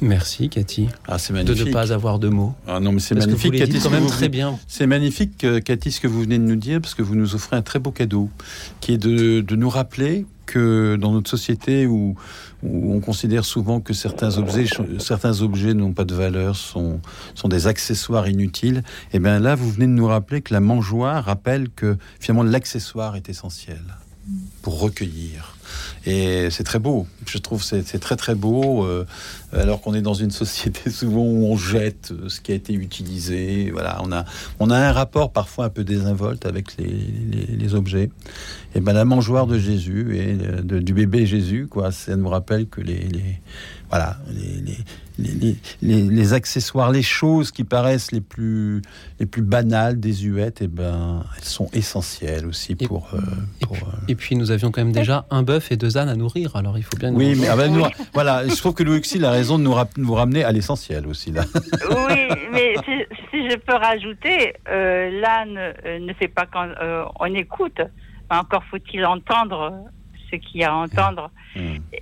merci 0.00 0.48
Cathy 0.48 0.88
Ah, 1.06 1.18
c'est 1.18 1.32
de 1.32 1.38
magnifique. 1.38 1.66
ne 1.68 1.72
pas 1.72 1.92
avoir 1.92 2.18
de 2.18 2.28
mots 2.28 2.54
Ah 2.66 2.80
non, 2.80 2.92
mais 2.92 3.00
c'est 3.00 3.14
Parce 3.14 3.26
que 3.26 3.30
magnifique, 3.32 3.52
vous 3.52 3.58
Cathy, 3.58 3.72
quand 3.74 3.78
ce 3.80 3.88
que 3.88 3.92
même 3.92 4.02
vous 4.02 4.08
très 4.08 4.16
venez- 4.20 4.28
bien. 4.28 4.58
C'est 4.66 4.86
magnifique, 4.86 5.44
euh, 5.44 5.60
Cathy, 5.60 5.92
ce 5.92 6.00
que 6.00 6.08
vous 6.08 6.22
venez 6.22 6.38
de 6.38 6.44
nous 6.44 6.56
dire, 6.56 6.80
parce 6.80 6.94
que 6.94 7.02
vous 7.02 7.14
nous 7.14 7.34
offrez 7.34 7.56
un 7.56 7.62
très 7.62 7.78
beau 7.78 7.90
cadeau, 7.90 8.30
qui 8.80 8.92
est 8.94 8.98
de, 8.98 9.40
de 9.42 9.56
nous 9.56 9.68
rappeler 9.68 10.24
que 10.50 10.96
dans 10.96 11.12
notre 11.12 11.30
société 11.30 11.86
où, 11.86 12.16
on 12.62 13.00
considère 13.00 13.44
souvent 13.44 13.80
que 13.80 13.94
certains 13.94 14.36
objets, 14.36 14.66
certains 14.98 15.40
objets 15.40 15.72
n'ont 15.72 15.92
pas 15.92 16.04
de 16.04 16.14
valeur, 16.14 16.56
sont, 16.56 17.00
sont 17.34 17.48
des 17.48 17.68
accessoires 17.68 18.28
inutiles, 18.28 18.82
et 19.14 19.18
bien 19.18 19.38
là, 19.38 19.54
vous 19.54 19.70
venez 19.70 19.86
de 19.86 19.92
nous 19.92 20.06
rappeler 20.06 20.42
que 20.42 20.52
la 20.52 20.60
mangeoire 20.60 21.24
rappelle 21.24 21.70
que 21.70 21.96
finalement 22.18 22.42
l'accessoire 22.42 23.16
est 23.16 23.28
essentiel 23.28 23.80
pour 24.60 24.80
recueillir. 24.80 25.56
Et 26.06 26.48
c'est 26.50 26.64
très 26.64 26.78
beau. 26.78 27.06
Je 27.26 27.38
trouve 27.38 27.62
c'est 27.62 27.86
c'est 27.86 27.98
très 27.98 28.16
très 28.16 28.34
beau. 28.34 28.84
euh, 28.84 29.04
alors 29.52 29.80
qu'on 29.80 29.94
est 29.94 30.02
dans 30.02 30.14
une 30.14 30.30
société 30.30 30.90
souvent 31.00 31.22
où 31.24 31.46
on 31.46 31.56
jette 31.56 32.12
euh, 32.12 32.28
ce 32.28 32.40
qui 32.40 32.52
a 32.52 32.54
été 32.54 32.72
utilisé. 32.72 33.70
Voilà, 33.72 34.00
on 34.04 34.12
a 34.12 34.24
on 34.60 34.70
a 34.70 34.78
un 34.78 34.92
rapport 34.92 35.32
parfois 35.32 35.66
un 35.66 35.70
peu 35.70 35.84
désinvolte 35.84 36.46
avec 36.46 36.76
les, 36.78 36.86
les, 36.86 37.46
les 37.56 37.74
objets. 37.74 38.10
Et 38.74 38.80
ben 38.80 38.92
la 38.92 39.04
mangeoire 39.04 39.46
de 39.48 39.58
Jésus 39.58 40.16
et 40.16 40.36
euh, 40.40 40.62
de- 40.62 40.78
du 40.78 40.94
bébé 40.94 41.26
Jésus, 41.26 41.66
quoi, 41.68 41.90
ça 41.90 42.14
nous 42.16 42.28
rappelle 42.28 42.66
que 42.68 42.80
les, 42.80 43.00
les 43.08 43.40
voilà 43.88 44.18
les, 44.32 45.56
les, 45.82 46.08
les, 46.08 46.32
accessoires, 46.32 46.92
les 46.92 47.02
choses 47.02 47.50
qui 47.50 47.64
paraissent 47.64 48.12
les 48.12 48.20
plus 48.20 48.80
les 49.18 49.26
plus 49.26 49.42
banales, 49.42 49.98
désuètes, 50.00 50.62
et 50.62 50.68
ben 50.68 51.24
elles 51.36 51.44
sont 51.44 51.68
essentielles 51.72 52.46
aussi 52.46 52.76
pour. 52.76 53.08
euh, 53.14 53.18
pour, 53.60 53.76
euh, 53.76 53.80
et 54.08 54.14
puis 54.14 54.36
nous 54.36 54.50
avions 54.52 54.70
quand 54.70 54.80
même 54.80 54.92
déjà 54.92 55.26
un 55.30 55.42
bœuf 55.42 55.59
et 55.70 55.76
deux 55.76 55.96
ânes 55.98 56.08
à 56.08 56.16
nourrir 56.16 56.56
alors 56.56 56.76
il 56.78 56.84
faut 56.84 56.96
bien 56.96 57.12
oui, 57.12 57.36
mais 57.40 57.48
ah 57.48 57.56
ben, 57.56 57.72
nous- 57.72 57.84
voilà, 58.14 58.46
je 58.48 58.56
trouve 58.56 58.74
que 58.74 58.82
Louis 58.82 58.98
Auxil 58.98 59.24
a 59.24 59.30
raison 59.30 59.58
de 59.58 59.64
nous, 59.64 59.74
nous 59.96 60.14
ramener 60.14 60.44
à 60.44 60.52
l'essentiel 60.52 61.06
aussi 61.06 61.30
là. 61.32 61.44
Oui, 61.90 62.28
mais 62.52 62.74
si, 62.84 63.04
si 63.30 63.50
je 63.50 63.56
peux 63.56 63.74
rajouter, 63.74 64.54
euh, 64.68 65.20
l'âne 65.20 65.56
euh, 65.58 65.98
ne 65.98 66.12
fait 66.14 66.28
pas 66.28 66.46
quand 66.46 66.68
euh, 66.80 67.04
on 67.18 67.32
écoute. 67.34 67.80
Encore 68.30 68.62
faut-il 68.70 69.04
entendre 69.04 69.72
ce 70.30 70.36
qu'il 70.36 70.60
y 70.60 70.64
a 70.64 70.70
à 70.72 70.74
entendre. 70.74 71.30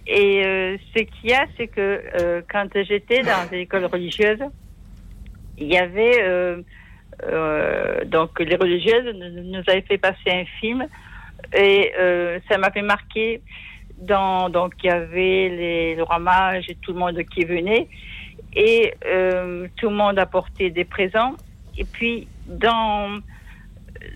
Et 0.07 0.43
euh, 0.45 0.77
ce 0.95 1.03
qu'il 1.03 1.31
y 1.31 1.33
a, 1.33 1.47
c'est 1.57 1.69
que 1.69 2.03
euh, 2.21 2.43
quand 2.53 2.69
j'étais 2.87 3.23
dans 3.23 3.49
des 3.51 3.61
écoles 3.61 3.87
religieuses, 3.87 4.43
il 5.57 5.69
y 5.73 5.79
avait 5.79 6.23
euh, 6.23 6.61
euh, 7.25 8.05
donc 8.05 8.39
les 8.41 8.57
religieuses 8.57 9.15
nous 9.15 9.43
nous 9.45 9.63
avaient 9.67 9.81
fait 9.83 9.99
passer 9.99 10.31
un 10.31 10.45
film 10.61 10.87
et 11.55 11.93
euh, 11.99 12.39
ça 12.49 12.59
m'avait 12.59 12.83
marqué. 12.83 13.41
Dans, 13.99 14.49
donc 14.49 14.75
il 14.85 14.87
y 14.87 14.91
avait 14.91 15.49
les, 15.49 15.95
le 15.97 16.05
roi 16.05 16.21
mage 16.21 16.67
et 16.69 16.77
tout 16.77 16.93
le 16.93 17.01
monde 17.01 17.21
qui 17.35 17.45
venait 17.45 17.89
et 18.55 18.95
euh, 19.05 19.67
tout 19.77 19.91
le 19.91 19.97
monde 19.97 20.21
apportait 20.21 20.71
des 20.71 20.85
présents. 20.85 21.35
Et 21.77 21.85
puis, 21.85 22.29
dans, 22.47 23.19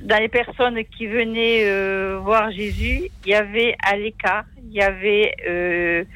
les 0.00 0.28
personnes 0.28 0.84
qui 0.84 1.06
venaient 1.06 1.64
euh, 1.64 2.20
voir 2.22 2.52
Jésus, 2.52 3.10
il 3.24 3.30
y 3.30 3.34
avait 3.34 3.74
à 3.84 3.96
l'écart, 3.96 4.44
il 4.64 4.72
y 4.72 4.82
avait 4.82 6.06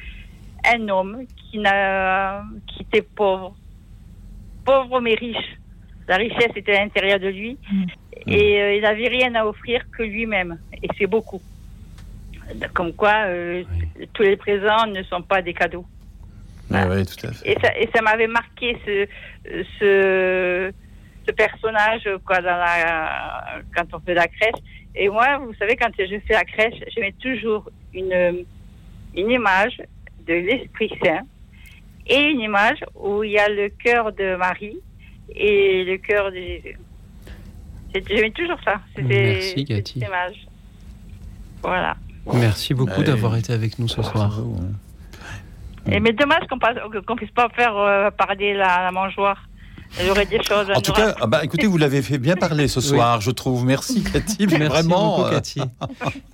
un 0.65 0.87
homme 0.87 1.25
qui, 1.35 1.59
n'a, 1.59 2.43
qui 2.67 2.83
était 2.83 3.01
pauvre, 3.01 3.53
pauvre 4.65 5.01
mais 5.01 5.15
riche. 5.15 5.57
La 6.07 6.17
richesse 6.17 6.51
était 6.55 6.75
à 6.75 6.83
l'intérieur 6.83 7.19
de 7.19 7.27
lui 7.27 7.57
et 8.25 8.61
euh, 8.61 8.75
il 8.75 8.81
n'avait 8.81 9.07
rien 9.07 9.33
à 9.35 9.45
offrir 9.45 9.83
que 9.91 10.03
lui-même. 10.03 10.57
Et 10.81 10.87
c'est 10.97 11.07
beaucoup. 11.07 11.41
Comme 12.73 12.93
quoi, 12.93 13.25
euh, 13.25 13.63
tous 14.13 14.23
les 14.23 14.37
présents 14.37 14.87
ne 14.87 15.03
sont 15.03 15.21
pas 15.21 15.41
des 15.41 15.53
cadeaux. 15.53 15.85
Ah 16.73 16.87
oui, 16.89 17.05
tout 17.05 17.27
à 17.27 17.31
fait. 17.31 17.57
Et 17.75 17.89
ça, 17.93 18.01
m'avait 18.01 18.27
marqué 18.27 18.77
ce, 18.85 19.07
ce, 19.79 20.71
ce 21.25 21.31
personnage 21.31 22.07
quoi, 22.25 22.37
dans 22.41 22.57
la, 22.57 23.61
quand 23.75 23.85
on 23.93 23.99
fait 23.99 24.13
la 24.13 24.27
crèche. 24.27 24.61
Et 24.95 25.09
moi, 25.09 25.37
vous 25.37 25.53
savez, 25.55 25.75
quand 25.75 25.91
je 25.97 26.19
fais 26.25 26.33
la 26.33 26.43
crèche, 26.43 26.81
je 26.93 26.99
mets 27.01 27.13
toujours 27.21 27.69
une, 27.93 28.45
une 29.15 29.31
image 29.31 29.81
de 30.25 30.33
l'Esprit 30.33 30.91
Saint 31.03 31.21
et 32.07 32.21
une 32.29 32.41
image 32.41 32.79
où 32.95 33.23
il 33.23 33.31
y 33.31 33.39
a 33.39 33.49
le 33.49 33.69
cœur 33.69 34.11
de 34.11 34.35
Marie 34.35 34.79
et 35.35 35.83
le 35.85 35.97
cœur 35.97 36.31
de 36.31 36.35
Jésus. 36.37 36.77
Mets 37.95 38.31
toujours 38.31 38.59
ça. 38.63 38.79
Merci, 39.01 39.65
Cathy. 39.65 39.99
image. 39.99 40.47
Voilà. 41.63 41.95
merci 42.33 42.73
beaucoup 42.73 42.99
Ouais. 42.99 43.03
d'avoir 43.05 43.35
été 43.37 43.53
avec 43.53 43.79
nous 43.79 43.87
ce 43.87 44.01
soir 44.03 44.39
Et 45.89 45.99
mais 45.99 46.11
dommage 46.13 46.43
qu'on 46.49 46.59
qu'on 47.01 47.15
puisse 47.15 47.31
pas 47.31 47.49
faire 47.49 47.75
euh, 47.77 48.11
parler 48.11 48.53
la, 48.53 48.83
la 48.83 48.91
mangeoire. 48.91 49.47
Il 49.99 50.07
y 50.07 50.09
aurait 50.11 50.25
des 50.25 50.41
choses. 50.43 50.69
à 50.69 50.77
En 50.77 50.81
tout 50.81 50.91
cas, 50.93 51.15
ah 51.19 51.27
bah, 51.27 51.41
écoutez, 51.43 51.65
vous 51.67 51.77
l'avez 51.77 52.01
fait 52.01 52.17
bien 52.17 52.35
parler 52.35 52.67
ce 52.67 52.81
soir, 52.81 53.19
je 53.21 53.31
trouve. 53.31 53.65
Merci 53.65 54.03
Cathy, 54.13 54.45
mais 54.47 54.59
Merci 54.59 54.67
vraiment. 54.69 55.17
beaucoup, 55.17 55.27
euh, 55.29 55.31
Cathy. 55.31 55.61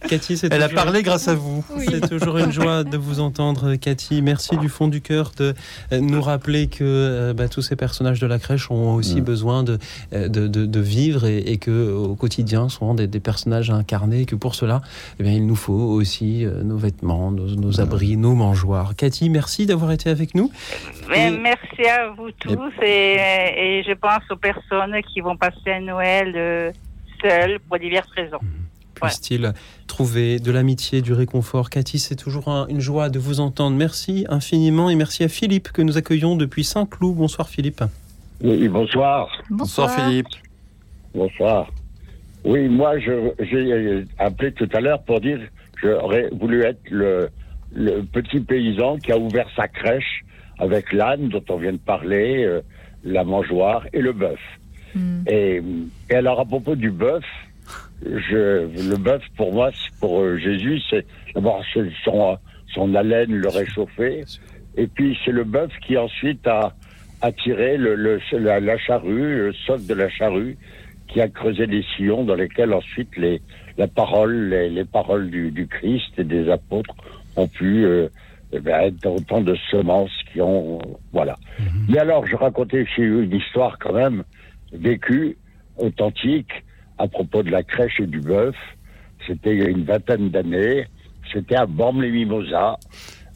Cathy, 0.09 0.39
Elle 0.51 0.63
a 0.63 0.69
parlé 0.69 1.01
grâce 1.03 1.27
à 1.27 1.35
vous. 1.35 1.63
C'est 1.79 2.07
toujours 2.09 2.37
une 2.37 2.51
joie 2.51 2.83
de 2.83 2.97
vous 2.97 3.19
entendre, 3.19 3.75
Cathy. 3.75 4.21
Merci 4.21 4.57
du 4.57 4.69
fond 4.69 4.87
du 4.87 5.01
cœur 5.01 5.31
de 5.37 5.53
euh, 5.91 5.99
nous 5.99 6.21
rappeler 6.21 6.67
que 6.67 6.83
euh, 6.83 7.33
bah, 7.33 7.47
tous 7.47 7.61
ces 7.61 7.75
personnages 7.75 8.19
de 8.19 8.27
la 8.27 8.39
crèche 8.39 8.69
ont 8.71 8.95
aussi 8.95 9.21
Mm. 9.21 9.25
besoin 9.25 9.63
de, 9.63 9.77
de, 10.11 10.27
de- 10.47 10.65
de 10.65 10.79
vivre 10.79 11.25
et, 11.25 11.37
et 11.39 11.57
que 11.57 11.91
au 11.93 12.15
quotidien 12.15 12.67
sont 12.69 12.93
des, 12.93 13.07
des 13.07 13.19
personnages 13.19 13.69
à 13.69 13.75
incarner 13.75 14.21
et 14.21 14.25
que 14.25 14.35
pour 14.35 14.55
cela, 14.55 14.81
eh 15.19 15.23
bien, 15.23 15.31
il 15.33 15.45
nous 15.47 15.55
faut 15.55 15.73
aussi 15.73 16.45
nos 16.63 16.77
vêtements, 16.77 17.31
nos, 17.31 17.47
nos 17.55 17.79
abris, 17.79 18.17
nos 18.17 18.33
mangeoires. 18.33 18.95
Cathy, 18.95 19.29
merci 19.29 19.65
d'avoir 19.65 19.91
été 19.91 20.09
avec 20.09 20.35
nous. 20.35 20.51
Et- 21.15 21.29
merci 21.31 21.83
à 21.87 22.09
vous 22.17 22.31
tous 22.39 22.71
et, 22.81 23.15
et 23.15 23.52
je 23.85 23.93
pense 23.93 24.23
aux 24.31 24.35
personnes 24.35 24.95
qui 25.13 25.21
vont 25.21 25.35
passer 25.37 25.71
un 25.71 25.81
Noël 25.81 26.33
euh, 26.35 26.71
seules 27.21 27.59
pour 27.67 27.77
diverses 27.79 28.09
raisons. 28.15 28.39
puisse-t-il 28.95 29.53
trouver 29.87 30.39
de 30.39 30.51
l'amitié, 30.51 31.01
du 31.01 31.13
réconfort. 31.13 31.69
Cathy, 31.69 31.99
c'est 31.99 32.15
toujours 32.15 32.47
un- 32.47 32.67
une 32.67 32.79
joie 32.79 33.09
de 33.09 33.19
vous 33.19 33.39
entendre. 33.41 33.75
Merci 33.75 34.25
infiniment 34.29 34.89
et 34.89 34.95
merci 34.95 35.23
à 35.23 35.27
Philippe 35.27 35.71
que 35.71 35.81
nous 35.81 35.97
accueillons 35.97 36.35
depuis 36.37 36.63
Saint-Cloud. 36.63 37.15
Bonsoir 37.17 37.49
Philippe. 37.49 37.83
Oui, 38.41 38.67
bonsoir. 38.69 39.29
Bonsoir, 39.49 39.89
Philippe. 39.91 40.27
Bonsoir. 41.13 41.69
Oui, 42.45 42.67
moi, 42.67 42.97
j'ai 42.99 44.05
appelé 44.19 44.51
tout 44.53 44.69
à 44.73 44.79
l'heure 44.81 45.01
pour 45.03 45.19
dire 45.21 45.39
que 45.81 45.89
j'aurais 45.99 46.29
voulu 46.31 46.63
être 46.63 46.81
le, 46.89 47.29
le 47.73 48.01
petit 48.03 48.39
paysan 48.39 48.97
qui 48.97 49.11
a 49.11 49.17
ouvert 49.17 49.47
sa 49.55 49.67
crèche 49.67 50.23
avec 50.59 50.91
l'âne 50.93 51.29
dont 51.29 51.43
on 51.49 51.57
vient 51.57 51.73
de 51.73 51.77
parler, 51.77 52.43
euh, 52.43 52.61
la 53.03 53.23
mangeoire 53.23 53.85
et 53.93 54.01
le 54.01 54.13
bœuf. 54.13 54.39
Et, 55.27 55.61
et 56.09 56.15
alors, 56.15 56.39
à 56.39 56.45
propos 56.45 56.75
du 56.75 56.91
bœuf, 56.91 57.23
je, 58.05 58.89
le 58.89 58.97
bœuf, 58.97 59.21
pour 59.37 59.53
moi, 59.53 59.71
pour 59.99 60.21
euh, 60.21 60.37
Jésus, 60.37 60.79
c'est 60.89 61.05
d'abord 61.33 61.63
son, 62.03 62.37
son 62.73 62.95
haleine 62.95 63.31
le 63.33 63.47
réchauffait. 63.47 64.23
Et 64.75 64.87
puis 64.87 65.17
c'est 65.23 65.31
le 65.31 65.43
bœuf 65.43 65.71
qui 65.85 65.97
ensuite 65.97 66.45
a 66.47 66.73
attiré 67.21 67.77
le, 67.77 67.95
le- 67.95 68.19
la, 68.33 68.59
la 68.59 68.77
charrue, 68.77 69.37
le 69.37 69.53
soc 69.53 69.85
de 69.85 69.93
la 69.93 70.09
charrue, 70.09 70.57
qui 71.07 71.21
a 71.21 71.27
creusé 71.27 71.67
des 71.67 71.83
sillons 71.95 72.23
dans 72.23 72.35
lesquels 72.35 72.73
ensuite 72.73 73.15
les, 73.17 73.41
la 73.77 73.87
parole, 73.87 74.49
les, 74.49 74.69
les 74.69 74.83
paroles 74.85 75.29
du, 75.29 75.51
du 75.51 75.67
Christ 75.67 76.11
et 76.17 76.23
des 76.23 76.49
apôtres 76.49 76.95
ont 77.35 77.47
pu 77.47 77.85
euh, 77.85 78.07
eh 78.53 79.07
autant 79.07 79.41
de 79.41 79.55
semences 79.71 80.11
qui 80.31 80.41
ont 80.41 80.79
voilà. 81.11 81.35
Mais 81.89 81.97
alors 81.97 82.25
je 82.27 82.35
racontais 82.35 82.85
chez 82.85 83.03
eux 83.03 83.23
une 83.23 83.35
histoire 83.35 83.77
quand 83.79 83.93
même 83.93 84.23
vécue, 84.71 85.37
authentique, 85.77 86.63
à 86.97 87.07
propos 87.07 87.43
de 87.43 87.51
la 87.51 87.63
crèche 87.63 87.99
et 87.99 88.07
du 88.07 88.19
bœuf. 88.19 88.55
C'était 89.25 89.55
il 89.55 89.63
y 89.63 89.65
a 89.65 89.69
une 89.69 89.83
vingtaine 89.83 90.29
d'années. 90.29 90.85
C'était 91.31 91.55
à 91.55 91.65
Bormes-les-Mimosas, 91.65 92.77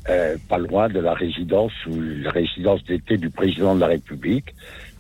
euh, 0.10 0.38
pas 0.50 0.58
loin 0.58 0.90
de 0.90 1.00
la 1.00 1.14
résidence 1.14 1.74
ou 1.88 2.00
la 2.00 2.30
résidence 2.30 2.84
d'été 2.84 3.18
du 3.18 3.30
président 3.30 3.76
de 3.76 3.80
la 3.80 3.88
République. 3.88 4.54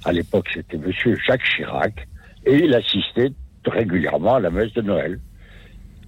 À 0.05 0.11
l'époque, 0.11 0.47
c'était 0.53 0.78
Monsieur 0.78 1.15
Jacques 1.28 1.43
Chirac, 1.43 2.07
et 2.45 2.55
il 2.55 2.74
assistait 2.74 3.32
régulièrement 3.65 4.36
à 4.36 4.39
la 4.39 4.49
messe 4.49 4.74
de 4.74 4.82
Noël. 4.82 5.20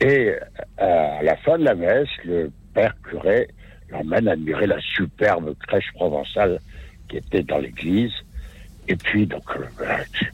Et 0.01 0.29
euh, 0.29 1.17
à 1.19 1.21
la 1.21 1.35
fin 1.37 1.57
de 1.57 1.65
la 1.65 1.75
messe, 1.75 2.07
le 2.23 2.51
père 2.73 2.95
curé 3.03 3.49
l'emmène 3.91 4.27
admirer 4.27 4.67
la 4.67 4.79
superbe 4.79 5.55
crèche 5.67 5.91
provençale 5.93 6.59
qui 7.07 7.17
était 7.17 7.43
dans 7.43 7.57
l'église. 7.57 8.13
Et 8.87 8.95
puis, 8.95 9.27
donc, 9.27 9.43
euh, 9.55 9.85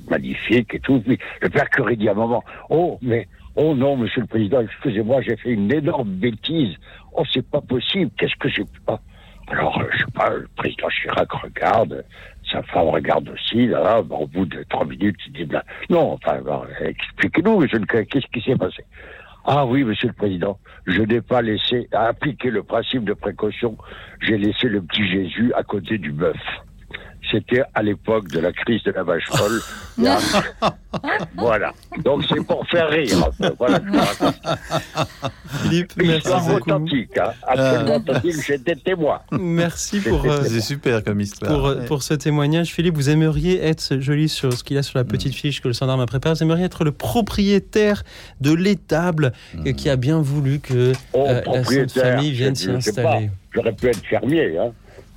magnifique 0.09 0.73
et 0.73 0.79
tout. 0.79 1.01
Puis, 1.01 1.19
le 1.41 1.49
père 1.49 1.69
curé 1.69 1.95
dit 1.95 2.07
à 2.07 2.11
un 2.11 2.15
moment, 2.15 2.43
oh, 2.69 2.97
mais, 3.01 3.27
oh 3.55 3.75
non, 3.75 3.97
monsieur 3.97 4.21
le 4.21 4.27
président, 4.27 4.61
excusez-moi, 4.61 5.21
j'ai 5.21 5.35
fait 5.35 5.51
une 5.51 5.71
énorme 5.71 6.09
bêtise. 6.09 6.75
Oh, 7.13 7.23
c'est 7.33 7.45
pas 7.45 7.61
possible, 7.61 8.11
qu'est-ce 8.17 8.35
que 8.37 8.47
j'ai 8.47 8.63
pas? 8.85 9.01
Alors, 9.47 9.79
euh, 9.79 9.85
je 9.91 9.99
sais 9.99 10.11
pas, 10.13 10.29
le 10.29 10.47
président 10.55 10.87
Chirac 10.89 11.31
regarde, 11.31 12.03
sa 12.49 12.63
femme 12.63 12.87
regarde 12.87 13.29
aussi, 13.29 13.67
là, 13.67 13.99
au 13.99 14.25
bout 14.25 14.45
de 14.45 14.63
trois 14.69 14.85
minutes, 14.85 15.17
il 15.27 15.33
dit, 15.33 15.45
bah, 15.45 15.63
non, 15.89 16.13
enfin, 16.13 16.39
expliquez-nous, 16.79 17.67
qu'est-ce 17.67 18.27
qui 18.31 18.41
s'est 18.41 18.55
passé? 18.55 18.85
Ah 19.47 19.65
oui, 19.65 19.83
monsieur 19.83 20.07
le 20.07 20.13
président, 20.13 20.57
je 20.87 21.01
n'ai 21.01 21.21
pas 21.21 21.43
laissé 21.43 21.87
appliquer 21.91 22.49
le 22.49 22.63
principe 22.63 23.03
de 23.03 23.13
précaution. 23.13 23.77
J'ai 24.21 24.39
laissé 24.39 24.67
le 24.67 24.81
petit 24.81 25.07
Jésus 25.07 25.53
à 25.53 25.61
côté 25.61 25.99
du 25.99 26.11
bœuf. 26.11 26.35
C'était 27.31 27.63
à 27.73 27.81
l'époque 27.83 28.27
de 28.29 28.39
la 28.39 28.51
crise 28.51 28.83
de 28.83 28.91
la 28.91 29.03
vache 29.03 29.25
folle. 29.29 29.61
Voilà. 31.37 31.73
Donc 32.03 32.23
c'est 32.29 32.43
pour 32.45 32.65
faire 32.67 32.89
rire. 32.89 33.29
Voilà. 33.57 33.77
ce 33.79 33.81
que 33.83 33.91
je 33.93 33.97
raconte. 33.97 34.35
Philippe, 35.61 35.91
merci 35.97 36.17
Histoire 36.17 36.41
beaucoup. 36.47 36.55
authentique, 36.69 37.17
hein, 37.17 37.31
absolument 37.45 37.91
Euh. 37.91 37.97
authentique. 37.97 38.35
J'étais 38.45 38.75
témoin. 38.75 39.19
Merci 39.31 39.99
pour, 39.99 40.25
euh, 40.25 40.43
témoin. 40.43 40.59
super 40.61 41.03
comme 41.03 41.19
histoire. 41.21 41.51
pour, 41.51 41.67
euh, 41.67 41.85
pour 41.85 42.03
ce 42.03 42.13
témoignage. 42.13 42.69
Philippe, 42.73 42.95
vous 42.95 43.09
aimeriez 43.09 43.61
être, 43.63 43.97
je 43.99 44.13
lis 44.13 44.29
sur 44.29 44.53
ce 44.53 44.63
qu'il 44.63 44.75
y 44.75 44.79
a 44.79 44.83
sur 44.83 44.97
la 44.97 45.03
petite 45.03 45.33
fiche 45.35 45.61
que 45.61 45.67
le 45.67 45.73
gendarme 45.73 45.99
a 46.01 46.05
préparée, 46.05 46.35
vous 46.35 46.43
aimeriez 46.43 46.65
être 46.65 46.83
le 46.85 46.91
propriétaire 46.91 48.03
de 48.41 48.53
l'étable 48.53 49.33
euh, 49.65 49.73
qui 49.73 49.89
a 49.89 49.95
bien 49.97 50.21
voulu 50.21 50.59
que 50.59 50.93
Oh, 51.13 51.25
euh, 51.27 51.41
la 51.45 51.63
Sainte 51.63 51.91
Famille 51.91 52.31
vienne 52.31 52.55
s'y 52.55 52.69
installer. 52.69 53.29
J'aurais 53.51 53.73
pu 53.73 53.87
être 53.87 54.05
fermier. 54.05 54.57
Hein. 54.57 54.71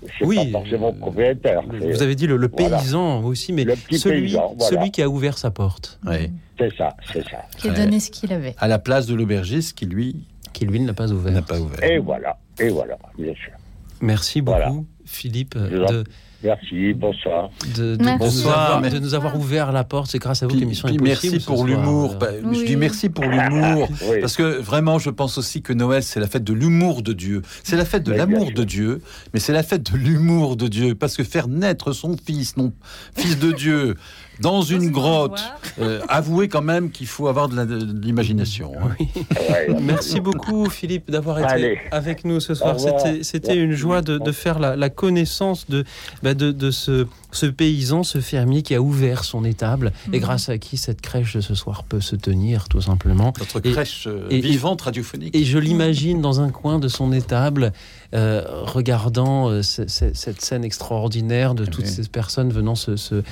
Je 0.07 0.25
Oui, 0.25 0.37
pas 0.53 0.61
forcément 0.61 0.93
propriétaire. 0.93 1.63
Vous 1.63 2.03
avez 2.03 2.15
dit 2.15 2.27
le, 2.27 2.37
le 2.37 2.49
Voilà. 2.57 2.79
paysan 2.79 3.23
aussi, 3.25 3.53
mais 3.53 3.65
petit 3.65 3.99
celui, 3.99 4.23
paysan, 4.23 4.55
voilà. 4.57 4.77
celui 4.77 4.91
qui 4.93 5.03
a 5.03 5.09
ouvert 5.09 5.39
sa 5.39 5.51
porte. 5.51 5.99
Oui. 6.07 6.31
C'est 6.59 6.75
ça, 6.77 6.97
c'est 7.13 7.23
ça. 7.29 7.43
Qui 7.57 7.69
a 7.69 7.73
donné 7.73 7.99
ce 8.01 8.11
qu'il 8.11 8.33
avait. 8.33 8.55
À 8.59 8.69
la 8.69 8.79
place 8.79 9.07
de 9.07 9.15
l'aubergiste 9.15 9.77
qui, 9.77 9.87
lui, 9.87 10.17
qui 10.53 10.67
lui 10.67 10.81
ne 10.81 10.87
l'a 10.87 10.95
pas 10.95 11.11
ouvert. 11.13 11.33
N'a 11.33 11.43
pas 11.43 11.59
ouvert. 11.61 11.83
Et 11.83 11.99
voilà, 11.99 12.39
et 12.61 12.69
voilà, 12.69 12.97
bien 13.19 13.35
sûr. 13.35 13.53
Merci 14.01 14.41
beaucoup, 14.41 14.59
Voilà. 14.59 14.75
Philippe, 15.05 15.57
Je 15.59 15.77
vous 15.77 15.83
en- 15.83 15.93
de, 15.93 16.05
Merci, 16.43 16.93
bonsoir. 16.95 17.51
de, 17.77 17.83
de- 17.83 17.97
de 17.97 18.05
Merci. 18.05 18.19
nous 18.25 18.41
avoir, 18.49 18.81
Bonsoir. 18.81 18.93
de 18.93 18.99
nous 19.01 19.15
avoir 19.15 19.37
ouvert 19.37 19.73
la 19.73 19.83
porte. 19.83 20.09
C'est 20.11 20.21
grâce 20.21 20.43
à 20.43 20.47
vous 20.47 20.55
que 20.55 20.61
l'émission 20.61 20.87
est 20.87 20.93
possible. 20.97 21.05
merci 21.31 21.45
pour 21.45 21.65
l'humour. 21.67 22.15
Bah, 22.15 22.29
Je 22.53 22.65
dis 22.65 22.77
merci 22.77 23.09
pour 23.09 23.25
l'humour. 23.25 23.89
Oui. 24.09 24.21
Parce 24.21 24.37
que 24.37 24.61
vraiment, 24.61 24.99
je 25.01 25.11
pense 25.11 25.37
aussi 25.37 25.63
que 25.63 25.73
Noël, 25.73 26.03
c'est 26.03 26.21
la 26.21 26.29
fête 26.29 26.45
de 26.45 26.53
l'humour 26.53 27.03
de 27.03 27.13
Dieu. 27.13 27.43
C'est 27.65 27.77
la 27.77 27.85
fête 27.85 28.05
de 28.05 28.13
Oui, 28.13 28.19
l'amour 28.19 28.53
de 28.53 28.63
Dieu, 28.65 29.01
mais 29.35 29.41
c'est 29.41 29.53
la 29.53 29.65
fête 29.65 29.91
de 29.93 29.97
l'humour 29.99 30.57
de 30.57 30.69
Dieu. 30.69 30.95
Parce 30.95 31.17
que 31.17 31.25
faire 31.25 31.49
naître 31.49 31.93
son 31.93 32.17
fils, 32.17 32.57
non, 32.57 32.73
fils 33.17 33.39
de 33.39 33.51
Dieu, 33.51 33.97
dans 34.41 34.63
une 34.63 34.91
grotte, 34.91 35.41
euh, 35.81 36.01
avouez 36.09 36.49
quand 36.49 36.63
même 36.63 36.91
qu'il 36.91 37.07
faut 37.07 37.29
avoir 37.29 37.49
de 37.49 37.63
l'imagination. 38.03 38.73
hein. 38.81 39.05
Merci 39.81 40.21
beaucoup 40.21 40.69
Philippe 40.71 41.11
d'avoir 41.11 41.39
été 41.41 41.49
Allez. 41.49 41.79
avec 41.91 42.25
nous 42.25 42.41
ce 42.41 42.55
soir. 42.55 42.77
C'était, 43.23 43.57
une 43.57 43.73
joie 43.73 44.03
de, 44.03 44.19
de 44.19 44.33
faire 44.33 44.59
la, 44.59 44.77
la 44.77 44.91
connaissance 44.91 45.69
de, 45.69 45.85
bah, 46.23 46.35
de, 46.35 46.53
de 46.53 46.71
ce, 46.71 47.07
ce 47.33 47.47
paysan, 47.47 48.03
ce 48.03 48.21
fermier 48.21 48.63
qui 48.63 48.75
a 48.75 48.81
ouvert 48.81 49.25
son 49.25 49.45
étable 49.45 49.93
et 50.13 50.17
Mhm. 50.19 50.23
grâce 50.23 50.49
à 50.49 50.59
qui 50.59 50.77
cette 50.77 51.01
crèche 51.01 51.35
de 51.37 51.41
ce 51.41 51.55
soir 51.55 51.85
peut 51.85 52.01
se 52.01 52.17
tenir 52.17 52.69
tout 52.69 52.81
simplement. 52.81 53.33
Notre 53.39 53.67
Et- 53.67 53.73
crèche 53.73 54.05
euh, 54.07 54.27
et- 54.31 54.41
vivante 54.41 54.83
radiophonique. 54.83 55.35
Et 55.35 55.45
je 55.45 55.59
l'imagine 55.59 56.21
dans 56.21 56.41
un 56.41 56.51
coin 56.51 56.79
de 56.79 56.89
son 56.89 57.13
étable, 57.13 57.73
euh, 58.15 58.43
regardant 58.65 59.49
euh, 59.51 59.63
ce- 59.63 59.87
ce- 59.89 60.13
cette 60.15 60.41
scène 60.41 60.65
extraordinaire 60.65 61.55
de 61.55 61.65
toutes 61.67 61.85
Oui. 61.85 61.91
ces 61.91 62.09
personnes 62.09 62.51
venant 62.51 62.75
se, 62.75 62.97
se- 62.97 63.23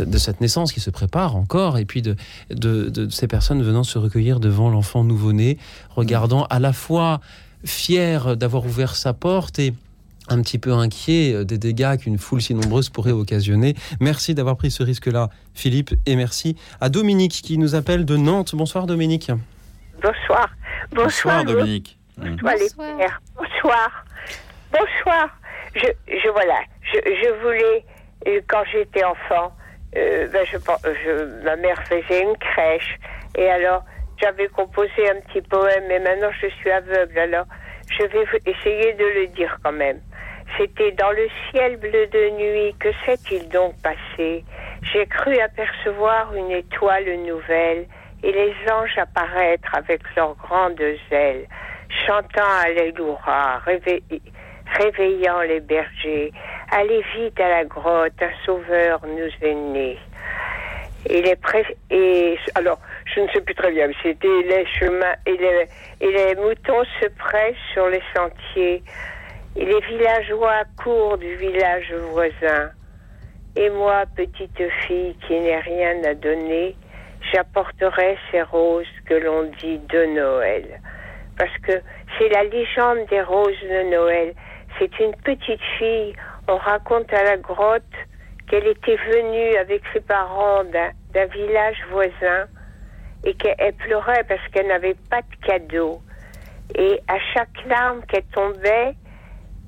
de 0.00 0.18
cette 0.18 0.40
naissance 0.40 0.72
qui 0.72 0.80
se 0.80 0.90
prépare 0.90 1.36
encore, 1.36 1.78
et 1.78 1.84
puis 1.84 2.02
de, 2.02 2.16
de, 2.50 2.88
de 2.88 3.08
ces 3.10 3.26
personnes 3.28 3.62
venant 3.62 3.84
se 3.84 3.98
recueillir 3.98 4.40
devant 4.40 4.70
l'enfant 4.70 5.04
nouveau-né, 5.04 5.58
regardant 5.90 6.44
à 6.44 6.58
la 6.58 6.72
fois 6.72 7.20
fier 7.64 8.36
d'avoir 8.36 8.64
ouvert 8.64 8.94
sa 8.94 9.12
porte 9.12 9.58
et 9.58 9.74
un 10.28 10.42
petit 10.42 10.58
peu 10.58 10.72
inquiet 10.72 11.44
des 11.44 11.58
dégâts 11.58 11.96
qu'une 11.96 12.18
foule 12.18 12.42
si 12.42 12.54
nombreuse 12.54 12.90
pourrait 12.90 13.12
occasionner. 13.12 13.74
Merci 14.00 14.34
d'avoir 14.34 14.56
pris 14.56 14.70
ce 14.70 14.82
risque-là, 14.82 15.30
Philippe, 15.54 15.94
et 16.06 16.16
merci 16.16 16.56
à 16.80 16.88
Dominique 16.88 17.32
qui 17.42 17.58
nous 17.58 17.74
appelle 17.74 18.04
de 18.04 18.16
Nantes. 18.16 18.54
Bonsoir 18.54 18.86
Dominique. 18.86 19.30
Bonsoir. 20.02 20.48
Bonsoir, 20.90 21.42
Bonsoir, 21.42 21.44
Dominique. 21.44 21.98
Bonsoir, 22.16 22.54
les 22.54 22.68
pères. 22.76 23.20
Bonsoir. 23.36 24.04
Bonsoir. 24.72 25.28
Je, 25.74 25.86
je 26.08 26.28
voilà. 26.30 26.60
Je, 26.82 26.98
je 27.04 27.42
voulais, 27.42 27.84
euh, 28.26 28.40
quand 28.48 28.62
j'étais 28.72 29.04
enfant, 29.04 29.52
euh, 29.96 30.28
ben, 30.28 30.44
je, 30.50 30.58
pen- 30.58 30.78
je- 30.84 31.42
ma 31.44 31.56
mère 31.56 31.82
faisait 31.88 32.22
une 32.22 32.36
crèche. 32.36 32.98
Et 33.36 33.48
alors, 33.50 33.84
j'avais 34.20 34.48
composé 34.48 35.08
un 35.10 35.20
petit 35.20 35.42
poème, 35.42 35.84
mais 35.88 35.98
maintenant 36.00 36.30
je 36.40 36.48
suis 36.48 36.70
aveugle. 36.70 37.18
Alors, 37.18 37.46
je 37.88 38.04
vais 38.04 38.24
essayer 38.44 38.92
de 38.94 39.04
le 39.04 39.26
dire 39.28 39.58
quand 39.62 39.72
même. 39.72 40.00
C'était 40.56 40.92
dans 40.92 41.10
le 41.10 41.28
ciel 41.50 41.76
bleu 41.76 42.06
de 42.06 42.30
nuit, 42.30 42.74
que 42.80 42.88
s'est-il 43.04 43.48
donc 43.50 43.74
passé? 43.82 44.44
J'ai 44.92 45.06
cru 45.06 45.38
apercevoir 45.40 46.34
une 46.34 46.50
étoile 46.50 47.04
nouvelle 47.18 47.86
et 48.22 48.32
les 48.32 48.54
anges 48.72 48.96
apparaître 48.98 49.68
avec 49.74 50.02
leurs 50.16 50.34
grandes 50.36 50.80
ailes, 51.10 51.46
chantant 52.06 52.48
Alléluia, 52.64 53.60
réveil- 53.66 54.02
réveillant 54.78 55.40
les 55.42 55.60
bergers. 55.60 56.32
Allez 56.70 57.02
vite 57.16 57.40
à 57.40 57.48
la 57.48 57.64
grotte, 57.64 58.12
un 58.20 58.44
sauveur 58.44 59.00
nous 59.06 59.30
est 59.48 59.54
né. 59.54 59.98
Et 61.08 61.22
les 61.22 61.36
pré- 61.36 61.76
et 61.90 62.36
alors 62.56 62.78
je 63.06 63.20
ne 63.20 63.28
sais 63.28 63.40
plus 63.40 63.54
très 63.54 63.70
bien, 63.70 63.86
mais 63.86 63.94
c'était 64.02 64.42
les 64.42 64.66
chemins 64.66 65.14
et 65.24 65.36
les, 65.36 65.66
et 66.00 66.12
les 66.12 66.34
moutons 66.34 66.84
se 67.00 67.06
pressent 67.06 67.56
sur 67.72 67.88
les 67.88 68.02
sentiers. 68.14 68.82
Et 69.56 69.64
les 69.64 69.80
villageois 69.80 70.64
courent 70.76 71.16
du 71.18 71.34
village 71.36 71.92
voisin. 72.12 72.70
Et 73.56 73.70
moi, 73.70 74.04
petite 74.14 74.62
fille 74.86 75.16
qui 75.26 75.40
n'ai 75.40 75.56
rien 75.58 76.04
à 76.04 76.14
donner, 76.14 76.76
j'apporterai 77.32 78.18
ces 78.30 78.42
roses 78.42 78.86
que 79.06 79.14
l'on 79.14 79.44
dit 79.60 79.78
de 79.78 80.04
Noël. 80.04 80.80
Parce 81.38 81.56
que 81.66 81.80
c'est 82.18 82.28
la 82.28 82.44
légende 82.44 83.06
des 83.08 83.22
roses 83.22 83.60
de 83.62 83.90
Noël. 83.90 84.34
C'est 84.78 84.96
une 85.00 85.14
petite 85.24 85.62
fille, 85.78 86.14
on 86.48 86.56
raconte 86.56 87.12
à 87.12 87.22
la 87.22 87.36
grotte 87.36 87.82
qu'elle 88.48 88.66
était 88.66 88.96
venue 88.96 89.56
avec 89.56 89.82
ses 89.92 90.00
parents 90.00 90.64
d'un 90.64 91.26
village 91.26 91.76
voisin 91.90 92.46
et 93.24 93.34
qu'elle 93.34 93.74
pleurait 93.74 94.24
parce 94.26 94.40
qu'elle 94.48 94.68
n'avait 94.68 94.96
pas 95.10 95.20
de 95.20 95.46
cadeau. 95.46 96.00
Et 96.74 97.00
à 97.08 97.18
chaque 97.34 97.64
larme 97.66 98.02
qu'elle 98.06 98.24
tombait, 98.32 98.94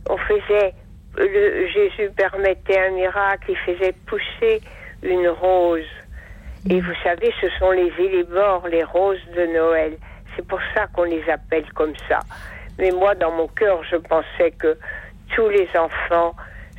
on 0.08 0.16
faisait, 0.16 0.74
le, 1.16 1.68
Jésus 1.68 2.10
permettait 2.16 2.78
un 2.78 2.90
miracle, 2.90 3.50
il 3.50 3.56
faisait 3.58 3.94
pousser 4.06 4.62
une 5.02 5.28
rose. 5.28 5.84
Et 6.68 6.80
vous 6.80 6.94
savez, 7.02 7.32
ce 7.40 7.48
sont 7.58 7.70
les 7.70 7.92
élébores, 7.98 8.68
les 8.68 8.84
roses 8.84 9.24
de 9.36 9.46
Noël. 9.46 9.96
C'est 10.36 10.46
pour 10.46 10.60
ça 10.74 10.86
qu'on 10.88 11.04
les 11.04 11.28
appelle 11.28 11.70
comme 11.74 11.94
ça. 12.08 12.20
Mais 12.78 12.90
moi, 12.90 13.14
dans 13.14 13.32
mon 13.32 13.48
cœur, 13.48 13.82
je 13.84 13.96
pensais 13.96 14.52
que 14.52 14.78
tous 15.34 15.48
les 15.48 15.68
enfants 15.76 16.34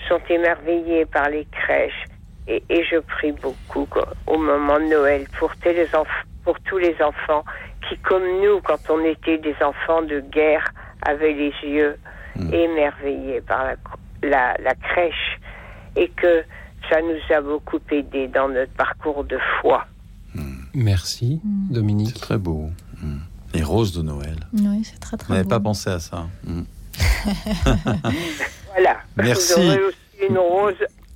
sont 0.07 0.19
émerveillés 0.29 1.05
par 1.05 1.29
les 1.29 1.45
crèches. 1.51 2.05
Et, 2.47 2.63
et 2.69 2.83
je 2.83 2.97
prie 2.99 3.31
beaucoup 3.33 3.85
quoi, 3.85 4.13
au 4.27 4.37
moment 4.37 4.79
de 4.79 4.85
Noël 4.85 5.25
pour, 5.39 5.55
tous 5.57 5.69
les 5.69 5.85
enf- 5.87 6.25
pour 6.43 6.59
tous 6.61 6.77
les 6.79 6.95
enfants 7.01 7.45
qui, 7.87 7.97
comme 7.99 8.23
nous, 8.41 8.59
quand 8.61 8.79
on 8.89 9.03
était 9.05 9.37
des 9.37 9.55
enfants 9.63 10.01
de 10.01 10.19
guerre, 10.21 10.67
avaient 11.03 11.33
les 11.33 11.53
yeux 11.63 11.97
Hmm. 12.33 12.53
émerveillés 12.53 13.41
par 13.41 13.65
la, 13.65 13.75
la, 14.23 14.55
la 14.63 14.73
crèche 14.73 15.37
et 15.97 16.07
que 16.07 16.45
ça 16.89 17.01
nous 17.01 17.35
a 17.35 17.41
beaucoup 17.41 17.79
aidé 17.91 18.29
dans 18.29 18.47
notre 18.47 18.71
parcours 18.71 19.25
de 19.25 19.37
foi. 19.59 19.85
Merci, 20.73 21.41
Dominique. 21.43 22.11
C'est 22.13 22.21
très 22.21 22.37
beau. 22.37 22.69
Les 23.53 23.63
roses 23.63 23.91
de 23.91 24.01
Noël. 24.01 24.37
Oui, 24.53 24.81
c'est 24.85 24.97
très 25.01 25.17
très 25.17 25.33
On 25.33 25.35
n'avait 25.35 25.49
pas 25.49 25.59
pensé 25.59 25.89
à 25.89 25.99
ça. 25.99 26.27
Voilà. 28.73 28.97
Merci. 29.17 29.53
Vous 29.53 29.67
aurez 29.67 29.83
aussi 29.83 29.97
une 30.29 30.37
rose 30.37 30.73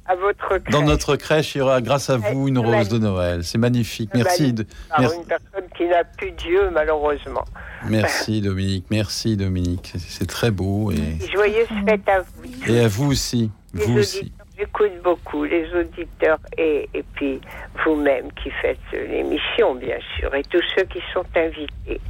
à 0.08 0.16
votre 0.16 0.58
crèche. 0.60 0.72
Dans 0.72 0.82
notre 0.84 1.16
crèche, 1.16 1.56
il 1.56 1.60
y 1.60 1.62
aura, 1.62 1.82
grâce 1.82 2.10
à 2.10 2.18
vous, 2.18 2.48
une 2.48 2.60
rose 2.60 2.90
de 2.90 2.98
Noël. 3.00 3.44
C'est 3.44 3.58
magnifique. 3.58 4.12
Merci. 4.14 4.54
de- 4.54 4.66
Par 4.90 5.00
merci. 5.02 5.18
une 5.18 5.26
personne 5.26 5.70
qui 5.78 5.86
n'a 5.88 6.04
plus 6.04 6.32
Dieu, 6.32 6.70
malheureusement. 6.72 7.44
Merci 7.88 8.42
Dominique, 8.42 8.86
merci 8.90 9.38
Dominique, 9.38 9.94
C'est- 10.00 10.26
très 10.26 10.50
beau 10.50 10.92
et, 10.92 11.20
Joyeuses 11.32 11.68
fêtes 11.88 12.08
à 12.10 12.22
vous. 12.22 12.72
et 12.74 12.80
à 12.80 12.88
vous 12.88 13.12
aussi, 13.12 13.52
vous 13.74 14.00
aussi. 14.00 14.32
J'écoute 14.58 14.92
beaucoup, 15.04 15.44
les 15.44 15.68
auditeurs 15.74 16.40
et, 16.58 16.90
et 16.94 17.04
puis 17.14 17.40
vous-même 17.84 18.32
qui 18.42 18.50
faites 18.62 18.78
l'émission, 18.94 19.76
bien 19.76 19.98
sûr, 20.18 20.34
et 20.36 20.44
tous 20.44 20.64
ceux 20.76 20.84
qui 20.86 21.00
sont 21.14 21.26
invités. 21.36 22.02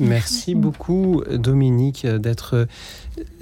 Merci 0.00 0.54
beaucoup, 0.54 1.22
Dominique, 1.30 2.06
d'être 2.06 2.56
euh, 2.56 2.64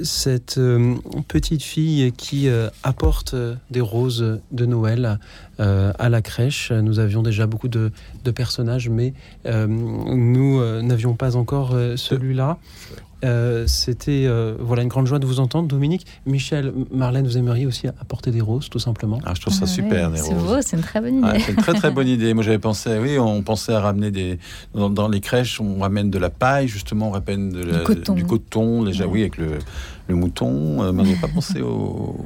cette 0.03 0.59
euh, 0.59 0.97
petite 1.29 1.63
fille 1.63 2.11
qui 2.11 2.49
euh, 2.49 2.69
apporte 2.83 3.37
des 3.71 3.81
roses 3.81 4.41
de 4.51 4.67
Noël 4.67 5.19
à 5.59 6.09
la 6.09 6.23
crèche. 6.23 6.71
Nous 6.71 7.01
avions 7.01 7.21
déjà 7.21 7.49
beaucoup 7.49 7.67
de, 7.67 7.91
de 8.25 8.31
personnages, 8.31 8.89
mais 8.89 9.13
nous 9.45 10.83
n'avions 10.83 11.15
pas 11.15 11.35
encore 11.35 11.77
celui-là. 11.97 12.59
Euh, 13.24 13.65
C'était 13.66 14.24
euh, 14.27 14.55
voilà 14.61 14.82
une 14.82 14.89
grande 14.89 15.07
joie 15.07 15.19
de 15.19 15.27
vous 15.27 15.40
entendre, 15.40 15.66
Dominique. 15.69 16.07
Michel, 16.27 16.73
Marlène, 16.93 17.27
vous 17.27 17.36
aimeriez 17.36 17.66
aussi 17.66 17.89
apporter 17.89 18.31
des 18.31 18.40
roses, 18.40 18.69
tout 18.69 18.78
simplement. 18.78 19.19
Ah, 19.24 19.32
je 19.35 19.40
trouve 19.40 19.53
ça 19.53 19.61
Ah 19.65 19.66
super, 19.66 20.11
ouais, 20.11 20.16
les 20.16 20.23
C'est 20.23 20.35
roses. 20.35 20.45
beau, 20.45 20.57
c'est 20.62 20.77
une 20.77 20.82
très 20.82 21.01
bonne 21.01 21.19
idée. 21.19 21.27
Ouais, 21.28 21.40
c'est 21.40 21.51
une 21.53 21.57
très 21.59 21.74
très 21.74 21.90
bonne 21.93 22.07
idée. 22.09 22.32
Moi 22.35 22.43
j'avais 22.45 22.59
pensé, 22.61 22.99
oui, 23.01 23.19
on 23.19 23.43
pensait 23.43 23.73
à 23.74 23.81
ramener 23.81 24.11
des 24.11 24.39
dans, 24.74 24.89
dans 24.90 25.09
les 25.09 25.20
crèches, 25.20 25.61
on 25.61 25.81
ramène 25.81 26.11
de 26.11 26.19
la 26.19 26.31
paille 26.31 26.69
justement, 26.69 27.09
on 27.09 27.11
ramène 27.12 27.51
de 27.51 27.62
la- 27.65 27.78
Du 27.78 27.85
coton. 27.85 28.15
du 28.15 28.24
coton, 28.24 28.82
déjà 28.85 29.07
oui 29.07 29.20
avec 29.23 29.36
le, 29.39 29.59
le 30.09 30.15
mouton, 30.15 30.82
euh, 30.82 30.93
mais 30.93 31.03
on 31.03 31.05
n'avait 31.05 31.16
pas 31.20 31.28
pensé 31.35 31.61
aux, 31.61 31.69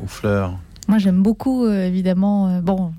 aux 0.02 0.06
fleurs. 0.06 0.58
Moi, 0.92 0.98
j'aime 0.98 1.22
beaucoup, 1.22 1.64
euh, 1.64 1.86
évidemment. 1.86 2.48
euh, 2.48 2.60
bon, 2.60 2.92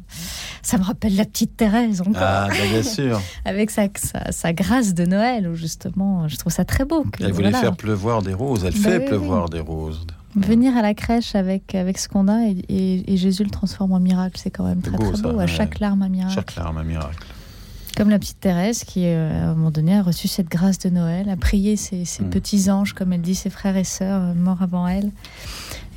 ça 0.64 0.80
me 0.80 0.84
rappelle 0.84 1.16
la 1.16 1.26
petite 1.26 1.56
Thérèse 1.56 2.02
encore. 2.02 2.14
Ah, 2.18 2.48
bah, 2.50 2.56
bien 2.72 2.82
sûr. 2.98 3.22
Avec 3.46 3.70
sa, 3.70 3.84
sa, 3.96 4.32
sa 4.32 4.52
grâce 4.52 4.96
de 4.96 5.06
Noël, 5.06 5.48
où 5.48 5.54
justement, 5.54 6.28
je 6.28 6.36
trouve 6.38 6.52
ça 6.52 6.66
très 6.66 6.86
beau. 6.86 7.04
que, 7.04 7.24
Elle 7.24 7.32
voulait 7.34 7.52
voilà, 7.52 7.60
faire 7.60 7.76
pleuvoir 7.76 8.24
des 8.24 8.34
roses, 8.34 8.66
elle 8.66 8.74
Bah 8.74 8.80
fait 8.90 8.98
oui, 9.00 9.06
pleuvoir 9.06 9.48
des 9.50 9.60
roses. 9.60 10.08
Venir 10.36 10.76
à 10.76 10.82
la 10.82 10.96
crèche 10.96 11.36
avec, 11.36 11.76
avec 11.76 12.00
ce 12.00 12.08
qu'on 12.10 12.28
a 12.28 12.48
et, 12.48 12.58
et- 12.68 13.14
et 13.14 13.18
Jésus 13.18 13.44
le 13.44 13.52
transforme 13.52 13.92
en 13.92 14.00
miracle, 14.00 14.40
c'est 14.42 14.50
quand 14.50 14.64
même 14.66 14.82
très 14.82 14.98
beau, 14.98 15.12
très 15.12 15.18
ça, 15.18 15.22
beau. 15.22 15.30
À 15.38 15.44
ouais. 15.44 15.48
chaque 15.48 15.80
larme, 15.80 16.02
un 16.02 16.10
miracle. 16.10 16.34
Chaque 16.34 16.56
larme 16.56 16.80
un 16.80 16.84
miracle. 16.84 17.28
Comme 17.96 18.10
la 18.10 18.18
petite 18.18 18.40
Thérèse 18.40 18.84
qui, 18.84 19.04
euh, 19.06 19.30
à 19.32 19.50
un 19.52 19.54
moment 19.54 19.70
donné, 19.70 19.96
a 19.96 20.02
reçu 20.02 20.28
cette 20.28 20.50
grâce 20.50 20.80
de 20.80 20.90
Noël, 20.90 21.30
a 21.30 21.38
prié 21.38 21.76
ses, 21.76 22.06
ses 22.06 22.24
Mm. 22.24 22.30
petits 22.32 22.72
anges, 22.72 22.94
comme 22.94 23.14
elle 23.14 23.22
dit, 23.22 23.36
ses 23.36 23.52
frères 23.52 23.78
et 23.78 23.84
sœurs 23.84 24.34
morts 24.34 24.64
avant 24.64 24.88
elle. 24.88 25.12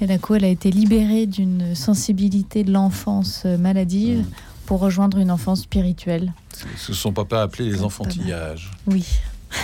Et 0.00 0.06
d'un 0.06 0.18
coup, 0.18 0.34
elle 0.34 0.44
a 0.44 0.48
été 0.48 0.70
libérée 0.70 1.26
d'une 1.26 1.74
sensibilité 1.74 2.64
de 2.64 2.72
l'enfance 2.72 3.42
euh, 3.46 3.56
maladive 3.56 4.20
Mm. 4.20 4.24
pour 4.66 4.80
rejoindre 4.80 5.18
une 5.18 5.30
enfance 5.30 5.62
spirituelle. 5.62 6.32
Ce 6.76 6.88
que 6.88 6.92
son 6.92 7.12
papa 7.12 7.42
appelait 7.42 7.66
les 7.66 7.82
enfantillages. 7.82 8.72
Oui. 8.86 9.04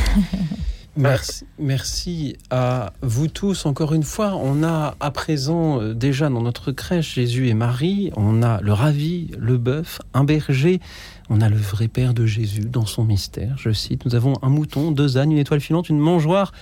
Merci, 0.94 1.46
merci 1.59 2.36
à 2.50 2.92
vous 3.00 3.26
tous. 3.26 3.64
Encore 3.64 3.94
une 3.94 4.02
fois, 4.02 4.34
on 4.34 4.62
a 4.62 4.94
à 5.00 5.10
présent 5.10 5.80
euh, 5.80 5.94
déjà 5.94 6.28
dans 6.28 6.42
notre 6.42 6.70
crèche 6.70 7.14
Jésus 7.14 7.48
et 7.48 7.54
Marie, 7.54 8.10
on 8.14 8.42
a 8.42 8.60
le 8.60 8.74
ravi, 8.74 9.30
le 9.38 9.56
bœuf, 9.56 10.02
un 10.12 10.24
berger, 10.24 10.80
on 11.30 11.40
a 11.40 11.48
le 11.48 11.56
vrai 11.56 11.88
Père 11.88 12.12
de 12.12 12.26
Jésus 12.26 12.66
dans 12.66 12.84
son 12.84 13.04
mystère. 13.04 13.56
Je 13.56 13.72
cite, 13.72 14.04
nous 14.04 14.14
avons 14.14 14.34
un 14.42 14.50
mouton, 14.50 14.90
deux 14.90 15.16
ânes, 15.16 15.32
une 15.32 15.38
étoile 15.38 15.60
filante, 15.60 15.88
une 15.88 15.98
mangeoire. 15.98 16.52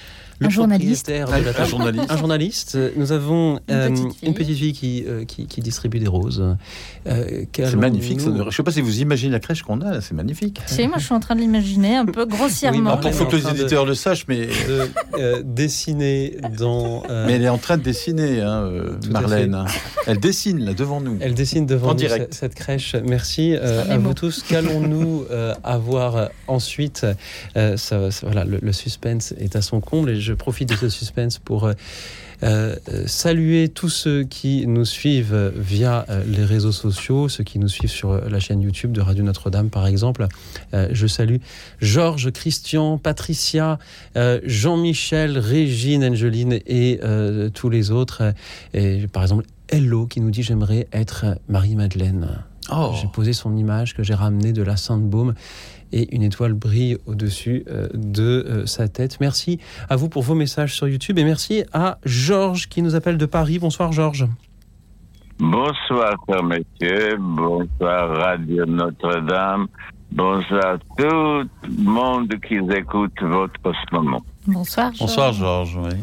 Le 0.40 0.46
Un 0.46 0.50
journaliste. 0.50 1.06
propriétaire 1.12 1.38
de 1.38 1.44
la 1.44 1.60
Un 1.60 1.64
journaliste. 1.66 2.10
Un 2.10 2.16
journaliste. 2.16 2.78
Nous 2.96 3.12
avons 3.12 3.60
Une 3.68 3.74
euh, 3.74 3.88
petite 3.90 4.12
fille. 4.14 4.28
une 4.28 4.34
petite 4.34 4.56
fille 4.58 4.72
qui, 4.72 5.04
euh, 5.06 5.24
qui, 5.26 5.46
qui 5.46 5.60
distribue 5.60 5.98
des 5.98 6.08
roses. 6.08 6.42
Euh, 7.06 7.44
C'est 7.52 7.76
magnifique. 7.76 8.20
ça. 8.22 8.30
Je 8.34 8.42
ne 8.44 8.50
sais 8.50 8.62
pas 8.62 8.70
si 8.70 8.80
vous 8.80 9.00
imaginez 9.00 9.32
la 9.32 9.40
crèche 9.40 9.62
qu'on 9.62 9.80
a, 9.82 10.00
c'est 10.00 10.14
magnifique. 10.14 10.60
Si, 10.66 10.86
moi 10.88 10.96
je 10.98 11.04
suis 11.04 11.14
en 11.14 11.20
train 11.20 11.34
de 11.36 11.40
l'imaginer 11.40 11.96
un 11.96 12.06
peu 12.06 12.24
grossièrement. 12.24 12.96
Pour 12.96 13.12
faut 13.12 13.26
que 13.26 13.36
les 13.36 13.48
éditeurs 13.50 13.84
le 13.84 13.94
sachent, 13.94 14.26
mais 14.28 14.46
de 14.46 14.88
euh, 15.18 15.42
dessiner 15.44 16.38
dans. 16.58 17.02
euh, 17.10 17.26
Mais 17.26 17.34
elle 17.34 17.42
est 17.44 17.48
en 17.50 17.58
train 17.58 17.76
de 17.76 17.82
dessiner, 17.82 18.40
hein, 18.40 18.62
euh, 18.64 18.92
Marlène. 19.10 19.64
Elle 20.06 20.20
dessine 20.20 20.64
là 20.64 20.72
devant 20.72 21.00
nous. 21.02 21.18
Elle 21.20 21.34
dessine 21.34 21.66
devant 21.66 21.88
En 21.88 21.90
nous 21.90 21.96
direct. 21.98 22.32
ce- 22.32 22.40
cette 22.40 22.54
crèche. 22.54 22.96
Merci 23.06 23.54
euh, 23.54 23.84
à 23.90 23.98
vous 23.98 24.14
tous. 24.14 24.42
Qu'allons-nous 24.48 25.24
euh, 25.30 25.54
avoir 25.64 26.16
euh, 26.16 26.26
ensuite 26.48 27.06
Euh, 27.56 27.76
ça- 27.76 28.10
ça- 28.10 28.26
Voilà, 28.26 28.44
le, 28.44 28.58
le 28.62 28.72
suspense 28.72 29.34
est 29.38 29.56
à 29.56 29.62
son 29.62 29.80
comble 29.80 30.10
et 30.10 30.20
je 30.20 30.29
profite 30.34 30.68
de 30.68 30.76
ce 30.76 30.88
suspense 30.88 31.38
pour 31.38 31.64
euh, 31.64 31.74
euh, 32.42 32.74
saluer 33.06 33.68
tous 33.68 33.90
ceux 33.90 34.24
qui 34.24 34.66
nous 34.66 34.86
suivent 34.86 35.52
via 35.56 36.06
euh, 36.08 36.22
les 36.26 36.44
réseaux 36.44 36.72
sociaux, 36.72 37.28
ceux 37.28 37.44
qui 37.44 37.58
nous 37.58 37.68
suivent 37.68 37.90
sur 37.90 38.14
la 38.14 38.40
chaîne 38.40 38.62
YouTube 38.62 38.92
de 38.92 39.00
Radio 39.00 39.24
Notre-Dame, 39.24 39.68
par 39.68 39.86
exemple. 39.86 40.26
Euh, 40.72 40.88
je 40.92 41.06
salue 41.06 41.36
Georges, 41.80 42.30
Christian, 42.32 42.96
Patricia, 42.96 43.78
euh, 44.16 44.40
Jean-Michel, 44.44 45.38
Régine, 45.38 46.04
Angeline 46.04 46.60
et 46.66 47.00
tous 47.54 47.68
les 47.68 47.90
autres. 47.90 48.32
Et 48.74 49.06
par 49.08 49.22
exemple, 49.22 49.44
Hello 49.68 50.06
qui 50.06 50.20
nous 50.20 50.30
dit 50.30 50.42
j'aimerais 50.42 50.88
être 50.92 51.38
Marie-Madeleine. 51.48 52.44
Oh. 52.72 52.92
J'ai 53.00 53.08
posé 53.08 53.32
son 53.32 53.56
image 53.56 53.94
que 53.94 54.02
j'ai 54.02 54.14
ramenée 54.14 54.52
de 54.52 54.62
la 54.62 54.76
Sainte-Baume 54.76 55.34
et 55.92 56.14
une 56.14 56.22
étoile 56.22 56.54
brille 56.54 56.98
au-dessus 57.06 57.64
euh, 57.68 57.88
de 57.94 58.22
euh, 58.22 58.66
sa 58.66 58.88
tête. 58.88 59.18
Merci 59.20 59.58
à 59.88 59.96
vous 59.96 60.08
pour 60.08 60.22
vos 60.22 60.34
messages 60.34 60.74
sur 60.74 60.88
YouTube 60.88 61.18
et 61.18 61.24
merci 61.24 61.64
à 61.72 61.98
Georges 62.04 62.68
qui 62.68 62.82
nous 62.82 62.94
appelle 62.94 63.18
de 63.18 63.26
Paris. 63.26 63.58
Bonsoir 63.58 63.92
Georges. 63.92 64.26
Bonsoir, 65.38 66.16
cher 66.28 66.42
monsieur. 66.42 67.16
Bonsoir, 67.18 68.16
Radio 68.16 68.66
Notre-Dame. 68.66 69.68
Bonsoir, 70.12 70.78
tout 70.98 71.04
le 71.04 71.82
monde 71.82 72.34
qui 72.46 72.56
écoute 72.76 73.22
votre 73.22 73.52
ce 73.64 73.94
moment. 73.94 74.22
Bonsoir. 74.46 74.90
Bonsoir 74.98 75.32
Georges. 75.32 75.78
oui. 75.82 75.98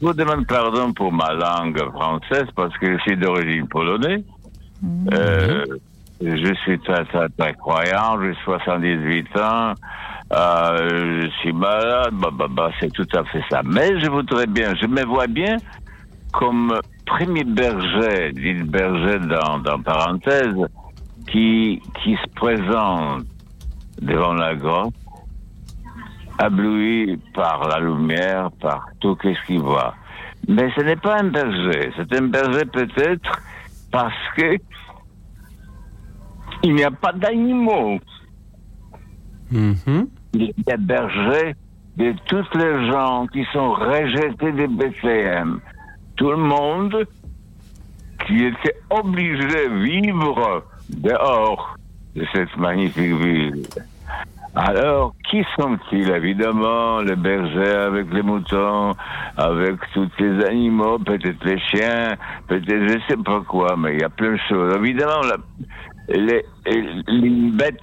Je 0.00 0.06
vous 0.06 0.12
demande 0.12 0.46
pardon 0.46 0.92
pour 0.92 1.12
ma 1.12 1.32
langue 1.32 1.80
française 1.92 2.46
parce 2.54 2.76
que 2.78 2.98
je 2.98 3.02
suis 3.02 3.16
d'origine 3.16 3.66
polonaise. 3.68 4.22
Euh, 5.12 5.64
je 6.20 6.54
suis 6.62 6.78
très, 6.80 7.04
très, 7.06 7.28
très 7.38 7.54
croyant. 7.54 8.20
J'ai 8.22 8.34
78 8.44 9.36
ans. 9.38 9.74
Euh, 10.32 11.22
je 11.22 11.28
suis 11.40 11.52
malade. 11.52 12.14
Bah, 12.14 12.30
bah, 12.32 12.46
bah, 12.50 12.70
c'est 12.80 12.92
tout 12.92 13.06
à 13.14 13.24
fait 13.24 13.42
ça. 13.50 13.62
Mais 13.64 14.00
je 14.00 14.10
voudrais 14.10 14.46
bien, 14.46 14.74
je 14.80 14.86
me 14.86 15.04
vois 15.04 15.26
bien 15.26 15.56
comme 16.32 16.80
premier 17.06 17.44
berger, 17.44 18.32
dit 18.32 18.54
berger 18.64 19.18
dans, 19.20 19.58
dans 19.58 19.80
parenthèse, 19.80 20.56
qui, 21.30 21.80
qui 22.02 22.16
se 22.16 22.28
présente 22.34 23.24
devant 24.00 24.34
la 24.34 24.54
grotte, 24.54 24.94
ébloui 26.44 27.18
par 27.34 27.68
la 27.68 27.78
lumière, 27.78 28.50
par 28.60 28.86
tout 29.00 29.16
ce 29.22 29.46
qu'il 29.46 29.60
voit. 29.60 29.94
Mais 30.48 30.70
ce 30.76 30.82
n'est 30.82 30.96
pas 30.96 31.20
un 31.20 31.28
berger, 31.28 31.92
c'est 31.96 32.12
un 32.18 32.26
berger 32.26 32.64
peut-être 32.66 33.30
parce 33.90 34.12
que 34.36 34.56
il 36.64 36.74
n'y 36.74 36.82
a 36.82 36.90
pas 36.90 37.12
d'animaux. 37.12 37.98
Mhm. 39.50 40.08
Il 40.32 40.52
y 40.66 40.72
a 40.72 40.76
berger 40.76 41.54
de 41.96 42.14
toutes 42.26 42.54
les 42.56 42.90
gens 42.90 43.26
qui 43.28 43.44
sont 43.52 43.72
rejetés 43.72 44.52
de 44.52 44.66
Bethléem. 44.66 45.60
Tout 46.16 46.30
le 46.30 46.38
monde 46.38 47.06
qui 48.26 48.44
était 48.44 48.76
obligé 48.90 49.68
de 49.68 49.84
vivre 49.84 50.64
dehors 50.88 51.76
de 52.16 52.24
cette 52.32 52.56
magnifique 52.56 53.12
ville. 53.12 53.66
Alors, 54.56 55.14
qui 55.28 55.44
sont-ils 55.58 56.08
Évidemment, 56.10 57.00
les 57.00 57.16
bergers 57.16 57.76
avec 57.76 58.12
les 58.12 58.22
moutons, 58.22 58.92
avec 59.36 59.76
tous 59.92 60.08
les 60.20 60.44
animaux, 60.44 60.98
peut-être 61.00 61.44
les 61.44 61.58
chiens, 61.58 62.14
peut-être 62.46 62.88
je 62.88 62.98
sais 63.08 63.22
pas 63.22 63.40
quoi, 63.40 63.76
mais 63.76 63.94
il 63.94 64.00
y 64.00 64.04
a 64.04 64.08
plein 64.08 64.32
de 64.32 64.40
choses. 64.48 64.76
Évidemment, 64.76 65.22
la, 65.22 65.36
les, 66.08 66.44
les 66.66 67.50
bêtes 67.50 67.80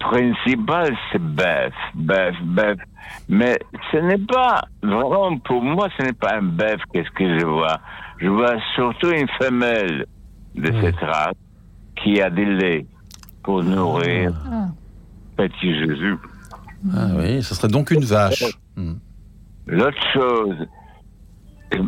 principales, 0.00 0.96
c'est 1.12 1.20
bœuf, 1.22 1.72
bœuf, 1.94 2.34
bœuf. 2.42 2.78
Mais 3.28 3.58
ce 3.92 3.98
n'est 3.98 4.18
pas, 4.18 4.62
vraiment, 4.82 5.38
pour 5.38 5.62
moi, 5.62 5.88
ce 5.98 6.04
n'est 6.04 6.12
pas 6.12 6.36
un 6.36 6.42
bœuf, 6.42 6.80
qu'est-ce 6.92 7.10
que 7.10 7.38
je 7.38 7.44
vois? 7.44 7.78
Je 8.18 8.28
vois 8.28 8.56
surtout 8.74 9.10
une 9.10 9.28
femelle 9.40 10.06
de 10.54 10.72
cette 10.80 10.98
race 11.00 11.34
qui 12.02 12.20
a 12.20 12.30
des 12.30 12.44
laits 12.44 12.86
pour 13.42 13.62
nourrir 13.62 14.32
Ah. 14.50 14.66
petit 15.36 15.78
Jésus. 15.78 16.16
Ah 16.94 17.06
oui, 17.16 17.42
ce 17.42 17.54
serait 17.54 17.68
donc 17.68 17.90
une 17.90 18.04
vache. 18.04 18.44
Hmm. 18.76 18.94
L'autre 19.66 19.98
chose, 20.12 20.66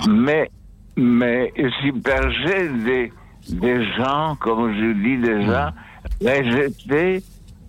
mais, 0.08 0.50
mais 0.96 1.52
suis 1.80 1.92
berger 1.92 2.68
des, 2.84 3.12
des 3.52 3.84
gens, 3.94 4.34
comme 4.40 4.74
je 4.74 4.92
dis 5.02 5.18
déjà, 5.18 5.72
rejetés 6.20 7.22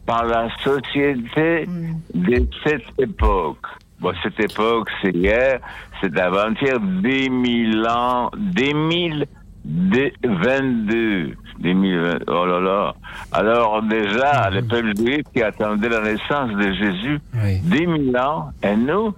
par 0.05 0.25
la 0.25 0.49
société 0.63 1.67
de 2.13 2.47
cette 2.63 2.83
époque. 2.97 3.65
Bon, 3.99 4.13
cette 4.23 4.39
époque, 4.39 4.89
c'est 5.01 5.13
hier, 5.15 5.59
c'est 5.99 6.17
avant-hier, 6.19 6.79
10 6.79 7.29
000 7.73 7.85
ans, 7.87 8.31
2022. 8.35 11.35
2020, 11.59 12.19
oh 12.27 12.45
là 12.47 12.59
là. 12.59 12.95
Alors 13.31 13.83
déjà, 13.83 14.49
les 14.49 14.63
peuples 14.63 14.97
juifs 14.97 15.27
qui 15.31 15.43
attendaient 15.43 15.89
la 15.89 16.01
naissance 16.01 16.49
de 16.51 16.73
Jésus, 16.73 17.19
10 17.33 18.11
000 18.11 18.17
ans, 18.17 18.51
et 18.63 18.75
nous, 18.75 19.13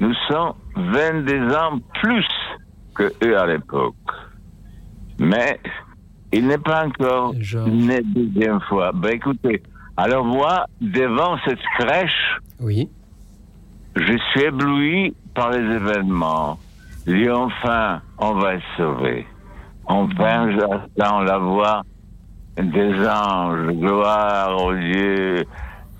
nous 0.00 0.14
sommes 0.28 0.54
22 0.74 1.54
ans 1.54 1.78
plus 2.02 2.26
que 2.96 3.12
eux 3.24 3.38
à 3.38 3.46
l'époque. 3.46 3.94
Mais 5.18 5.60
il 6.34 6.46
n'est 6.46 6.58
pas 6.58 6.86
encore 6.86 7.34
né 7.34 8.00
deuxième 8.02 8.60
fois. 8.62 8.92
Ben 8.92 9.12
écoutez, 9.14 9.62
alors 9.96 10.24
moi, 10.24 10.66
devant 10.80 11.36
cette 11.44 11.62
crèche, 11.78 12.40
oui. 12.60 12.88
je 13.94 14.16
suis 14.30 14.42
ébloui 14.42 15.14
par 15.34 15.50
les 15.50 15.76
événements. 15.76 16.58
Dis 17.06 17.30
enfin, 17.30 18.00
on 18.18 18.32
va 18.34 18.54
être 18.54 18.64
sauvé. 18.76 19.26
Enfin, 19.86 20.50
j'attends 20.50 21.20
la 21.20 21.38
voix 21.38 21.82
des 22.56 23.06
anges, 23.06 23.70
gloire 23.72 24.64
au 24.64 24.74
Dieu, 24.74 25.44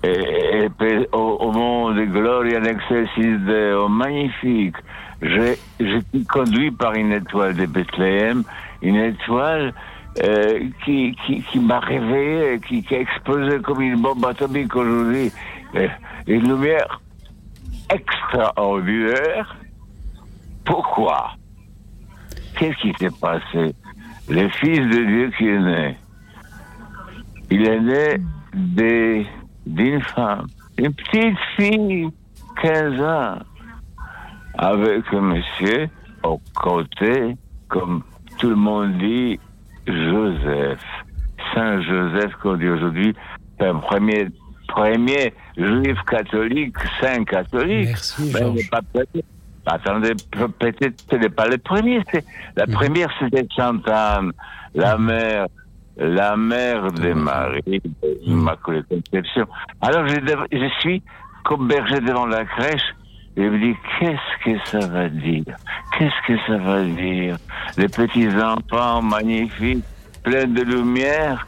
et, 0.03 0.07
et, 0.07 0.65
et 0.65 1.07
au, 1.13 1.37
au, 1.39 1.51
monde, 1.51 1.99
gloria 2.11 2.59
in 2.59 2.63
excelsis 2.63 3.37
Deo, 3.45 3.87
magnifique. 3.87 4.75
J'ai 5.21 5.53
été 5.79 6.23
conduit 6.29 6.71
par 6.71 6.93
une 6.95 7.11
étoile 7.11 7.55
de 7.55 7.65
Bethléem, 7.65 8.43
une 8.81 8.95
étoile 8.95 9.73
euh, 10.23 10.69
qui, 10.83 11.15
qui, 11.25 11.41
qui 11.43 11.59
m'a 11.59 11.79
réveillé, 11.79 12.59
qui, 12.67 12.83
qui 12.83 12.95
a 12.95 12.99
explosé 12.99 13.59
comme 13.59 13.81
une 13.81 14.01
bombe 14.01 14.25
atomique 14.25 14.75
aujourd'hui. 14.75 15.31
Une 16.27 16.47
lumière 16.47 17.01
extraordinaire. 17.93 19.57
Pourquoi? 20.63 21.31
Qu'est-ce 22.57 22.77
qui 22.77 22.93
s'est 22.97 23.19
passé? 23.19 23.75
Le 24.29 24.49
Fils 24.49 24.79
de 24.79 25.03
Dieu 25.05 25.31
qui 25.37 25.47
est 25.47 25.59
né, 25.59 25.97
il 27.51 27.67
est 27.67 27.79
né 27.79 29.27
d'une 29.65 30.01
femme, 30.01 30.47
une 30.77 30.93
petite 30.93 31.37
fille, 31.55 32.09
15 32.61 33.01
ans, 33.01 33.39
avec 34.57 35.03
un 35.13 35.21
monsieur 35.21 35.89
au 36.23 36.39
côté, 36.55 37.35
comme 37.67 38.03
tout 38.39 38.49
le 38.49 38.55
monde 38.55 38.97
dit, 38.97 39.39
Joseph. 39.87 40.79
Saint 41.53 41.81
Joseph, 41.81 42.33
qu'on 42.41 42.55
dit 42.57 42.67
aujourd'hui, 42.67 43.15
c'est 43.59 43.67
un 43.67 43.75
premier, 43.75 44.27
premier 44.67 45.33
juif 45.57 45.97
catholique, 46.09 46.75
saint 46.99 47.23
catholique. 47.23 47.87
Merci, 47.89 48.31
ben, 48.33 48.39
Georges. 48.39 48.69
pas 48.69 48.81
peut-être- 48.93 49.25
Attendez, 49.67 50.11
pe- 50.31 50.47
peut-être 50.59 51.03
ce 51.09 51.15
n'est 51.15 51.29
pas 51.29 51.47
le 51.47 51.57
premier. 51.57 51.99
c'est- 52.11 52.23
La 52.55 52.67
première, 52.67 53.09
c'était 53.19 53.47
Chantal, 53.55 54.31
la 54.75 54.97
mère, 54.97 55.47
la 55.97 56.35
mère 56.37 56.91
de 56.91 57.13
Marie, 57.13 57.63
de 57.65 58.19
l'Immaculée 58.25 58.83
Conception. 58.89 59.47
Alors, 59.81 60.07
je, 60.07 60.15
je 60.51 60.69
suis 60.81 61.01
comme 61.43 61.67
berger 61.67 61.99
devant 62.01 62.27
la 62.27 62.45
crèche, 62.45 62.83
et 63.37 63.43
je 63.43 63.49
me 63.49 63.59
dis, 63.59 63.75
qu'est-ce 63.99 64.43
que 64.43 64.69
ça 64.69 64.87
va 64.87 65.09
dire? 65.09 65.55
Qu'est-ce 65.97 66.27
que 66.27 66.37
ça 66.47 66.57
va 66.57 66.83
dire? 66.83 67.37
Les 67.77 67.87
petits 67.87 68.29
enfants 68.29 69.01
magnifiques, 69.01 69.83
pleins 70.23 70.47
de 70.47 70.61
lumière, 70.61 71.45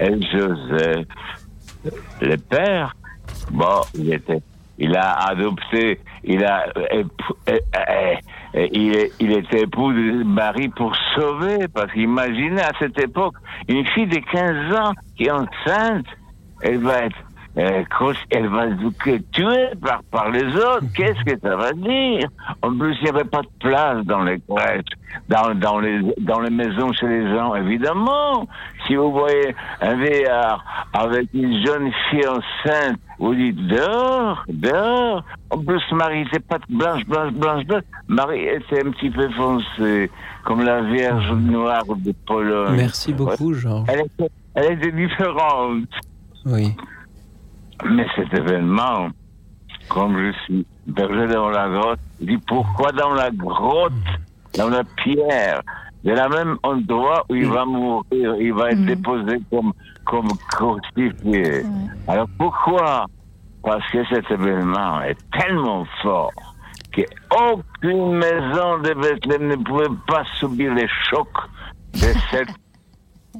et 0.00 0.20
Joseph, 0.32 1.06
le 2.20 2.36
père, 2.36 2.96
bon, 3.50 3.82
il 3.94 4.12
était, 4.14 4.42
il 4.78 4.96
a 4.96 5.28
adopté, 5.28 6.00
il 6.24 6.44
a, 6.44 6.66
euh, 6.76 7.04
euh, 7.48 7.58
euh, 8.54 8.68
il, 8.72 9.08
il 9.20 9.32
était 9.32 9.62
époux 9.62 9.92
de 9.92 10.24
Marie 10.24 10.68
pour 10.70 10.94
sauver, 11.14 11.68
parce 11.74 11.92
qu'imaginez 11.92 12.62
à 12.62 12.72
cette 12.78 12.98
époque, 12.98 13.34
une 13.68 13.86
fille 13.88 14.06
de 14.06 14.18
15 14.18 14.74
ans 14.76 14.92
qui 15.16 15.24
est 15.24 15.30
enceinte, 15.30 16.06
elle 16.62 16.78
va 16.78 17.04
être, 17.04 17.16
euh, 17.58 17.82
elle 18.30 18.48
va 18.48 18.66
être 18.66 19.30
tuée 19.32 19.68
par, 19.80 20.02
par 20.10 20.30
les 20.30 20.44
autres. 20.56 20.84
Qu'est-ce 20.94 21.22
que 21.24 21.38
ça 21.40 21.56
va 21.56 21.72
dire? 21.72 22.28
En 22.62 22.76
plus, 22.76 22.96
il 23.00 23.04
n'y 23.04 23.10
avait 23.10 23.28
pas 23.28 23.42
de 23.42 23.48
place 23.60 24.04
dans 24.06 24.22
les 24.22 24.40
crèches, 24.48 24.84
dans, 25.28 25.54
dans, 25.54 25.78
les, 25.78 26.00
dans 26.20 26.40
les 26.40 26.50
maisons 26.50 26.92
chez 26.92 27.06
les 27.08 27.28
gens, 27.28 27.54
évidemment. 27.54 28.46
Si 28.86 28.94
vous 28.96 29.12
voyez 29.12 29.54
un 29.80 29.94
vieillard 29.96 30.64
avec 30.94 31.28
une 31.34 31.64
jeune 31.64 31.90
fille 32.10 32.26
enceinte, 32.26 32.98
vous 33.18 33.34
dites 33.34 33.66
dehors, 33.66 34.44
dehors. 34.48 35.22
En 35.50 35.58
plus, 35.58 35.82
Marie 35.92 36.24
n'était 36.24 36.40
pas 36.40 36.58
blanche, 36.68 37.04
blanche, 37.06 37.32
blanche, 37.34 37.64
blanche. 37.66 37.82
Marie 38.08 38.46
était 38.46 38.84
un 38.84 38.90
petit 38.90 39.10
peu 39.10 39.28
foncée, 39.30 40.10
comme 40.44 40.64
la 40.64 40.80
Vierge 40.82 41.30
noire 41.32 41.84
de 41.96 42.12
Pologne. 42.26 42.76
Merci 42.76 43.12
beaucoup, 43.12 43.52
Georges. 43.52 43.86
Elle 43.88 44.00
était, 44.00 44.30
elle 44.54 44.72
était 44.72 44.92
différente. 44.92 45.88
Oui. 46.46 46.74
Mais 47.90 48.06
cet 48.16 48.32
événement, 48.38 49.08
comme 49.88 50.18
je 50.18 50.32
suis 50.44 50.66
berger 50.86 51.26
dans 51.28 51.50
la 51.50 51.68
grotte, 51.68 52.00
je 52.20 52.26
dis 52.26 52.38
pourquoi 52.46 52.92
dans 52.92 53.14
la 53.14 53.30
grotte, 53.30 53.92
dans 54.56 54.68
la 54.68 54.84
pierre, 54.96 55.62
de 56.04 56.12
la 56.12 56.28
même 56.28 56.58
endroit 56.62 57.24
où 57.28 57.34
il 57.34 57.48
va 57.48 57.64
mourir, 57.64 58.34
il 58.40 58.52
va 58.52 58.70
être 58.70 58.84
déposé 58.84 59.38
comme, 59.50 59.72
comme 60.04 60.28
crucifié. 60.50 61.64
Alors 62.08 62.26
pourquoi? 62.38 63.06
Parce 63.62 63.88
que 63.90 64.04
cet 64.06 64.30
événement 64.30 65.02
est 65.02 65.16
tellement 65.38 65.84
fort 66.02 66.32
qu'aucune 66.92 68.16
maison 68.16 68.78
de 68.78 68.94
Bethléem 68.94 69.48
ne 69.48 69.56
pouvait 69.56 69.94
pas 70.06 70.24
subir 70.38 70.74
les 70.74 70.88
chocs 71.08 71.28
de 71.94 72.12
cette 72.30 72.50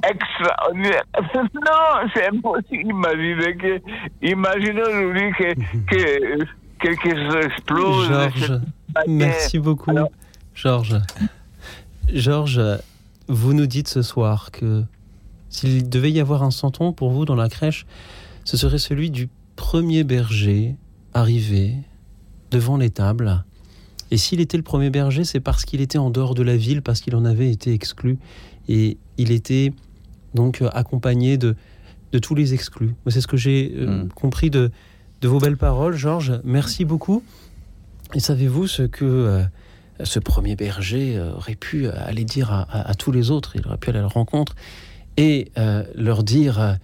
extraordinaire. 0.08 1.04
Non, 1.34 2.08
c'est 2.14 2.28
impossible. 2.28 2.90
Imaginez 2.90 3.56
que, 3.56 3.80
imaginez 4.22 4.82
aujourd'hui 4.82 5.32
que, 5.38 5.54
que 5.86 6.44
quelque 6.80 7.10
chose 7.10 7.44
explose. 7.44 8.08
Georges, 8.08 8.60
merci 9.06 9.58
beaucoup. 9.58 9.92
Georges, 10.54 11.00
Georges, 12.12 12.60
vous 13.28 13.54
nous 13.54 13.66
dites 13.66 13.88
ce 13.88 14.02
soir 14.02 14.50
que 14.50 14.84
s'il 15.48 15.88
devait 15.88 16.10
y 16.10 16.20
avoir 16.20 16.42
un 16.42 16.50
santon 16.50 16.92
pour 16.92 17.10
vous 17.10 17.24
dans 17.24 17.34
la 17.36 17.48
crèche, 17.48 17.86
ce 18.44 18.56
serait 18.56 18.78
celui 18.78 19.10
du 19.10 19.28
premier 19.56 20.04
berger 20.04 20.76
arrivé 21.14 21.74
devant 22.50 22.76
l'étable. 22.76 23.44
Et 24.10 24.16
s'il 24.16 24.40
était 24.40 24.56
le 24.56 24.62
premier 24.62 24.90
berger, 24.90 25.24
c'est 25.24 25.40
parce 25.40 25.64
qu'il 25.64 25.80
était 25.80 25.98
en 25.98 26.10
dehors 26.10 26.34
de 26.34 26.42
la 26.42 26.56
ville, 26.56 26.82
parce 26.82 27.00
qu'il 27.00 27.16
en 27.16 27.24
avait 27.24 27.50
été 27.50 27.72
exclu. 27.72 28.18
Et 28.68 28.96
il 29.18 29.32
était 29.32 29.72
donc 30.34 30.62
euh, 30.62 30.68
accompagné 30.72 31.36
de, 31.38 31.54
de 32.12 32.18
tous 32.18 32.34
les 32.34 32.54
exclus. 32.54 32.94
C'est 33.08 33.20
ce 33.20 33.26
que 33.26 33.36
j'ai 33.36 33.74
euh, 33.76 34.06
compris 34.14 34.50
de, 34.50 34.70
de 35.20 35.28
vos 35.28 35.38
belles 35.38 35.56
paroles, 35.56 35.94
Georges. 35.94 36.40
Merci 36.44 36.84
beaucoup. 36.84 37.22
Et 38.14 38.20
savez-vous 38.20 38.66
ce 38.66 38.82
que 38.82 39.04
euh, 39.04 39.42
ce 40.04 40.18
premier 40.18 40.56
berger 40.56 41.20
aurait 41.36 41.54
pu 41.54 41.88
aller 41.88 42.24
dire 42.24 42.52
à, 42.52 42.62
à- 42.62 42.90
à 42.90 42.94
tous 42.94 43.12
les 43.12 43.30
autres? 43.30 43.56
Il 43.56 43.66
aurait 43.66 43.78
pu 43.78 43.90
aller 43.90 43.98
à 43.98 44.02
leur 44.02 44.14
rencontre 44.14 44.54
et 45.16 45.50
euh, 45.58 45.84
leur 45.94 46.22
dire 46.22 46.76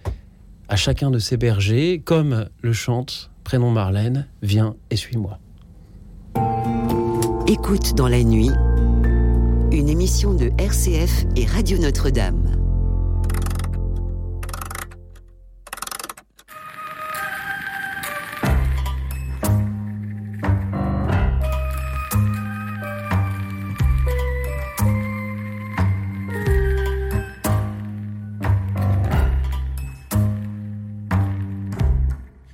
à 0.67 0.75
chacun 0.75 1.09
de 1.09 1.17
ces 1.17 1.35
bergers, 1.37 1.99
comme 2.03 2.45
le 2.61 2.73
chante 2.73 3.31
Prénom 3.43 3.71
Marlène, 3.71 4.27
viens 4.43 4.75
et 4.91 4.95
suis-moi. 4.95 5.39
Écoute 7.47 7.95
dans 7.95 8.07
la 8.07 8.23
nuit, 8.23 8.51
une 9.71 9.89
émission 9.89 10.33
de 10.33 10.51
RCF 10.57 11.25
et 11.35 11.45
Radio 11.45 11.77
Notre-Dame. 11.77 12.55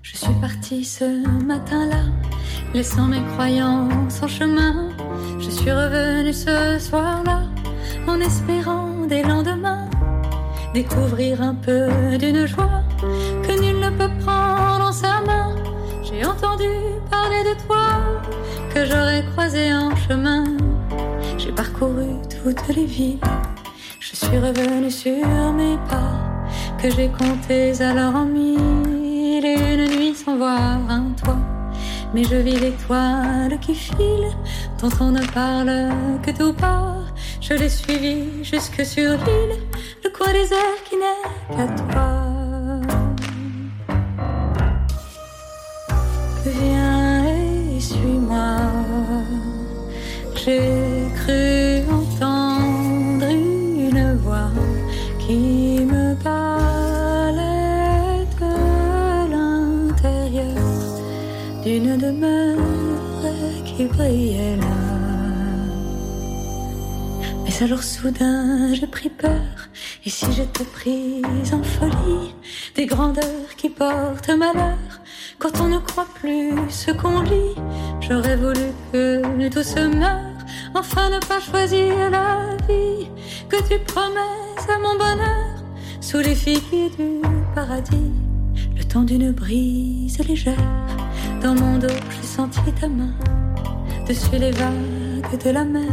Je 0.01 0.17
suis 0.17 0.33
partie 0.41 0.83
ce 0.83 1.45
matin-là, 1.45 2.03
laissant 2.73 3.07
mes 3.07 3.23
croyances 3.35 4.21
en 4.21 4.27
chemin. 4.27 4.94
Je 5.39 5.49
suis 5.49 5.71
revenue 5.71 6.33
ce 6.33 6.79
soir-là, 6.79 7.41
en 8.07 8.19
espérant 8.19 9.05
des 9.07 9.23
lendemains 9.23 9.89
découvrir 10.75 11.41
un 11.41 11.55
peu 11.55 11.87
d'une 12.17 12.45
joie 12.45 12.83
que 13.43 13.53
nul 13.61 13.79
ne 13.79 13.89
peut 13.91 14.11
prendre 14.25 14.87
en 14.89 14.91
sa 14.91 15.21
main. 15.21 15.55
J'ai 16.03 16.25
entendu 16.25 16.69
parler 17.09 17.43
de 17.49 17.55
toi, 17.65 17.85
que 18.73 18.83
j'aurais 18.83 19.23
croisé 19.31 19.73
en 19.73 19.95
chemin. 19.95 20.43
parcouru 21.55 22.09
toutes 22.29 22.75
les 22.75 22.85
villes. 22.85 23.19
Je 24.01 24.13
suis 24.13 24.37
revenu 24.37 24.91
sur 24.91 25.53
mes 25.53 25.77
pas 25.89 26.15
que 26.81 26.89
j'ai 26.91 27.09
comptés 27.09 27.81
alors 27.81 28.15
en 28.15 28.25
mille 28.25 29.45
et 29.45 29.73
une 29.75 29.87
nuit 29.95 30.13
sans 30.13 30.35
voir 30.35 30.77
un 30.89 31.05
toit. 31.21 31.43
Mais 32.13 32.23
je 32.25 32.35
vis 32.35 32.59
l'étoile 32.59 33.57
qui 33.61 33.75
file, 33.75 34.27
dont 34.81 34.89
on 34.99 35.11
ne 35.11 35.25
parle 35.27 35.91
que 36.23 36.31
tout 36.31 36.53
bas. 36.53 36.95
Je 37.41 37.53
l'ai 37.53 37.69
suivi 37.69 38.43
jusque 38.43 38.85
sur 38.85 39.11
l'île, 39.11 39.59
le 40.03 40.09
coin 40.09 40.31
désert 40.33 40.77
qui 40.87 40.95
n'est 40.95 41.55
qu'à 41.55 41.67
toi. 41.91 42.25
Viens 46.45 47.25
et 47.25 47.79
suis-moi. 47.79 48.57
J'ai 50.35 51.07
cru 51.15 51.81
entendre 51.91 53.25
une 53.27 54.15
voix 54.17 54.51
qui 55.19 55.79
me 55.83 56.13
parlait 56.23 57.45
de 58.39 59.31
l'intérieur 59.31 60.61
d'une 61.63 61.97
demeure 61.97 62.65
qui 63.65 63.85
brillait 63.85 64.24
Alors 67.61 67.81
soudain 67.81 68.73
j'ai 68.73 68.85
pris 68.85 69.09
peur, 69.09 69.31
et 70.05 70.09
si 70.09 70.31
j'étais 70.33 70.65
prise 70.65 71.51
en 71.51 71.63
folie, 71.63 72.35
des 72.75 72.85
grandeurs 72.85 73.55
qui 73.57 73.69
portent 73.69 74.29
malheur, 74.29 74.77
quand 75.39 75.61
on 75.61 75.69
ne 75.69 75.79
croit 75.79 76.07
plus 76.15 76.51
ce 76.69 76.91
qu'on 76.91 77.21
lit, 77.21 77.55
j'aurais 78.01 78.35
voulu 78.35 78.67
que 78.91 79.49
tout 79.49 79.63
se 79.63 79.79
meure, 79.79 80.37
enfin 80.75 81.09
ne 81.09 81.19
pas 81.25 81.39
choisir 81.39 82.11
la 82.11 82.55
vie 82.67 83.07
que 83.49 83.57
tu 83.67 83.79
promets 83.85 84.69
à 84.69 84.77
mon 84.77 84.95
bonheur, 84.95 85.55
sous 86.01 86.19
les 86.19 86.35
figues 86.35 86.95
du 86.99 87.21
paradis, 87.55 88.11
le 88.77 88.83
temps 88.83 89.03
d'une 89.03 89.31
brise 89.31 90.19
légère, 90.27 90.53
dans 91.41 91.55
mon 91.55 91.79
dos 91.79 91.87
j'ai 91.87 92.27
senti 92.27 92.59
ta 92.79 92.87
main, 92.87 93.15
dessus 94.07 94.37
les 94.37 94.51
vagues 94.51 95.43
de 95.43 95.49
la 95.49 95.63
mer, 95.63 95.89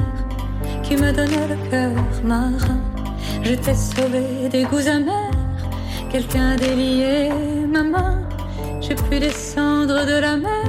qui 0.92 1.02
me 1.02 1.10
donnait 1.10 1.48
le 1.48 1.70
cœur 1.70 1.92
marin, 2.22 2.80
je 3.42 3.54
t'ai 3.54 3.74
sauvé 3.74 4.48
des 4.50 4.64
goûts 4.64 4.88
amers, 4.96 5.38
quelqu'un 6.10 6.56
délié 6.56 7.30
ma 7.66 7.82
main, 7.82 8.18
j'ai 8.80 8.94
pu 8.94 9.18
descendre 9.18 10.04
de 10.04 10.20
la 10.20 10.36
mer 10.36 10.68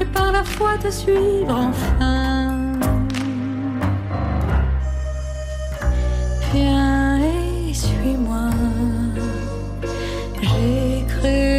et 0.00 0.04
par 0.06 0.32
la 0.32 0.44
foi 0.44 0.78
te 0.82 0.90
suivre 0.90 1.54
enfin. 1.68 2.72
Viens 6.54 7.18
et 7.18 7.74
suis-moi. 7.74 8.48
J'ai 10.40 11.04
cru 11.12 11.53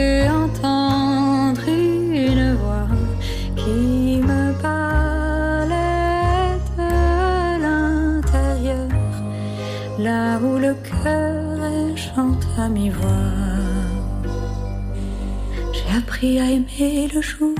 J'ai 15.71 15.97
appris 15.97 16.39
à 16.39 16.49
aimer 16.49 17.07
le 17.13 17.21
jour, 17.21 17.53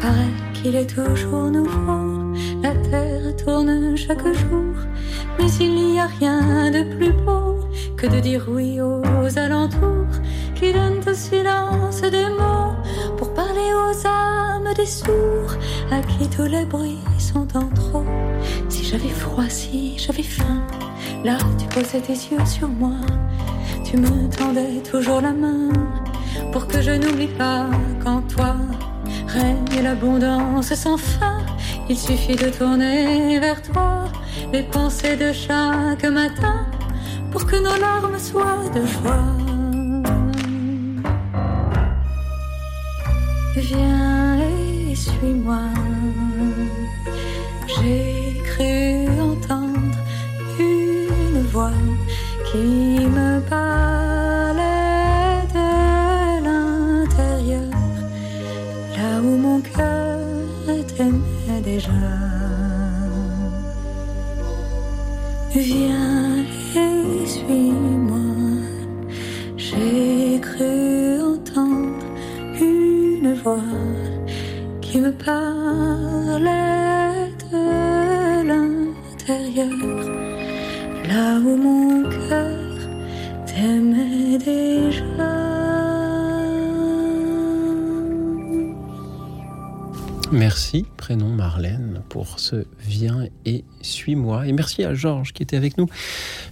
paraît 0.00 0.36
qu'il 0.52 0.76
est 0.76 0.86
toujours 0.86 1.50
nouveau. 1.50 2.32
La 2.62 2.74
terre 2.74 3.34
tourne 3.44 3.96
chaque 3.96 4.24
jour, 4.24 4.76
mais 5.36 5.50
il 5.58 5.74
n'y 5.74 5.98
a 5.98 6.06
rien 6.06 6.70
de 6.70 6.94
plus 6.94 7.12
beau 7.12 7.58
que 7.96 8.06
de 8.06 8.20
dire 8.20 8.46
oui 8.48 8.80
aux 8.80 9.38
alentours 9.38 10.14
qui 10.54 10.72
donnent 10.72 11.02
au 11.08 11.14
silence 11.14 12.00
des 12.02 12.28
mots 12.28 12.76
pour 13.16 13.34
parler 13.34 13.70
aux 13.74 14.06
âmes 14.06 14.72
des 14.76 14.86
sourds 14.86 15.56
à 15.90 16.00
qui 16.02 16.28
tous 16.28 16.46
les 16.46 16.64
bruits 16.66 17.02
sont 17.18 17.48
en 17.56 17.66
trop. 17.70 18.04
Si 18.68 18.84
j'avais 18.84 19.08
froid, 19.08 19.48
si 19.48 19.98
j'avais 19.98 20.22
faim, 20.22 20.62
là 21.24 21.36
tu 21.58 21.66
posais 21.66 22.00
tes 22.00 22.12
yeux 22.12 22.46
sur 22.46 22.68
moi, 22.68 23.00
tu 23.94 24.00
me 24.00 24.28
tendais 24.28 24.82
toujours 24.90 25.20
la 25.20 25.32
main 25.32 25.68
pour 26.52 26.66
que 26.66 26.82
je 26.82 26.90
n'oublie 26.90 27.32
pas 27.38 27.66
qu'en 28.02 28.22
toi 28.22 28.56
règne 29.28 29.82
l'abondance 29.82 30.74
sans 30.74 30.96
fin. 30.96 31.38
Il 31.88 31.96
suffit 31.96 32.34
de 32.34 32.48
tourner 32.50 33.38
vers 33.38 33.62
toi 33.62 34.04
les 34.52 34.64
pensées 34.64 35.16
de 35.16 35.32
chaque 35.32 36.04
matin 36.06 36.66
pour 37.30 37.46
que 37.46 37.56
nos 37.56 37.78
larmes 37.78 38.18
soient 38.18 38.64
de 38.74 38.84
joie. 38.94 39.26
Viens 43.56 44.38
et 44.90 44.94
suis-moi. 44.96 45.93
Qui 52.54 53.04
me 53.18 53.40
parlait 53.50 54.62
de 55.56 55.70
l'intérieur, 56.46 57.70
là 58.96 59.10
où 59.20 59.36
mon 59.44 59.60
cœur 59.60 60.20
t'aimait 60.86 61.62
déjà. 61.64 61.90
Viens 65.50 66.44
et 66.76 67.26
suis-moi. 67.26 68.30
J'ai 69.56 70.38
cru 70.40 71.20
entendre 71.34 72.06
une 72.60 73.34
voix 73.42 73.72
qui 74.80 75.00
me 75.00 75.10
parlait 75.10 76.42
de 77.50 77.64
l'intérieur, 78.48 80.23
là 81.14 81.38
où 81.38 81.56
mon 81.56 82.02
cœur 82.10 82.76
t'aimait 83.46 84.38
déjà. 84.38 85.04
Merci, 90.32 90.84
prénom 90.96 91.28
Marlène, 91.28 92.02
pour 92.08 92.40
ce 92.40 92.64
Viens 92.80 93.28
et 93.46 93.62
suis-moi. 93.82 94.48
Et 94.48 94.52
merci 94.52 94.82
à 94.82 94.92
Georges 94.92 95.32
qui 95.32 95.44
était 95.44 95.56
avec 95.56 95.78
nous 95.78 95.86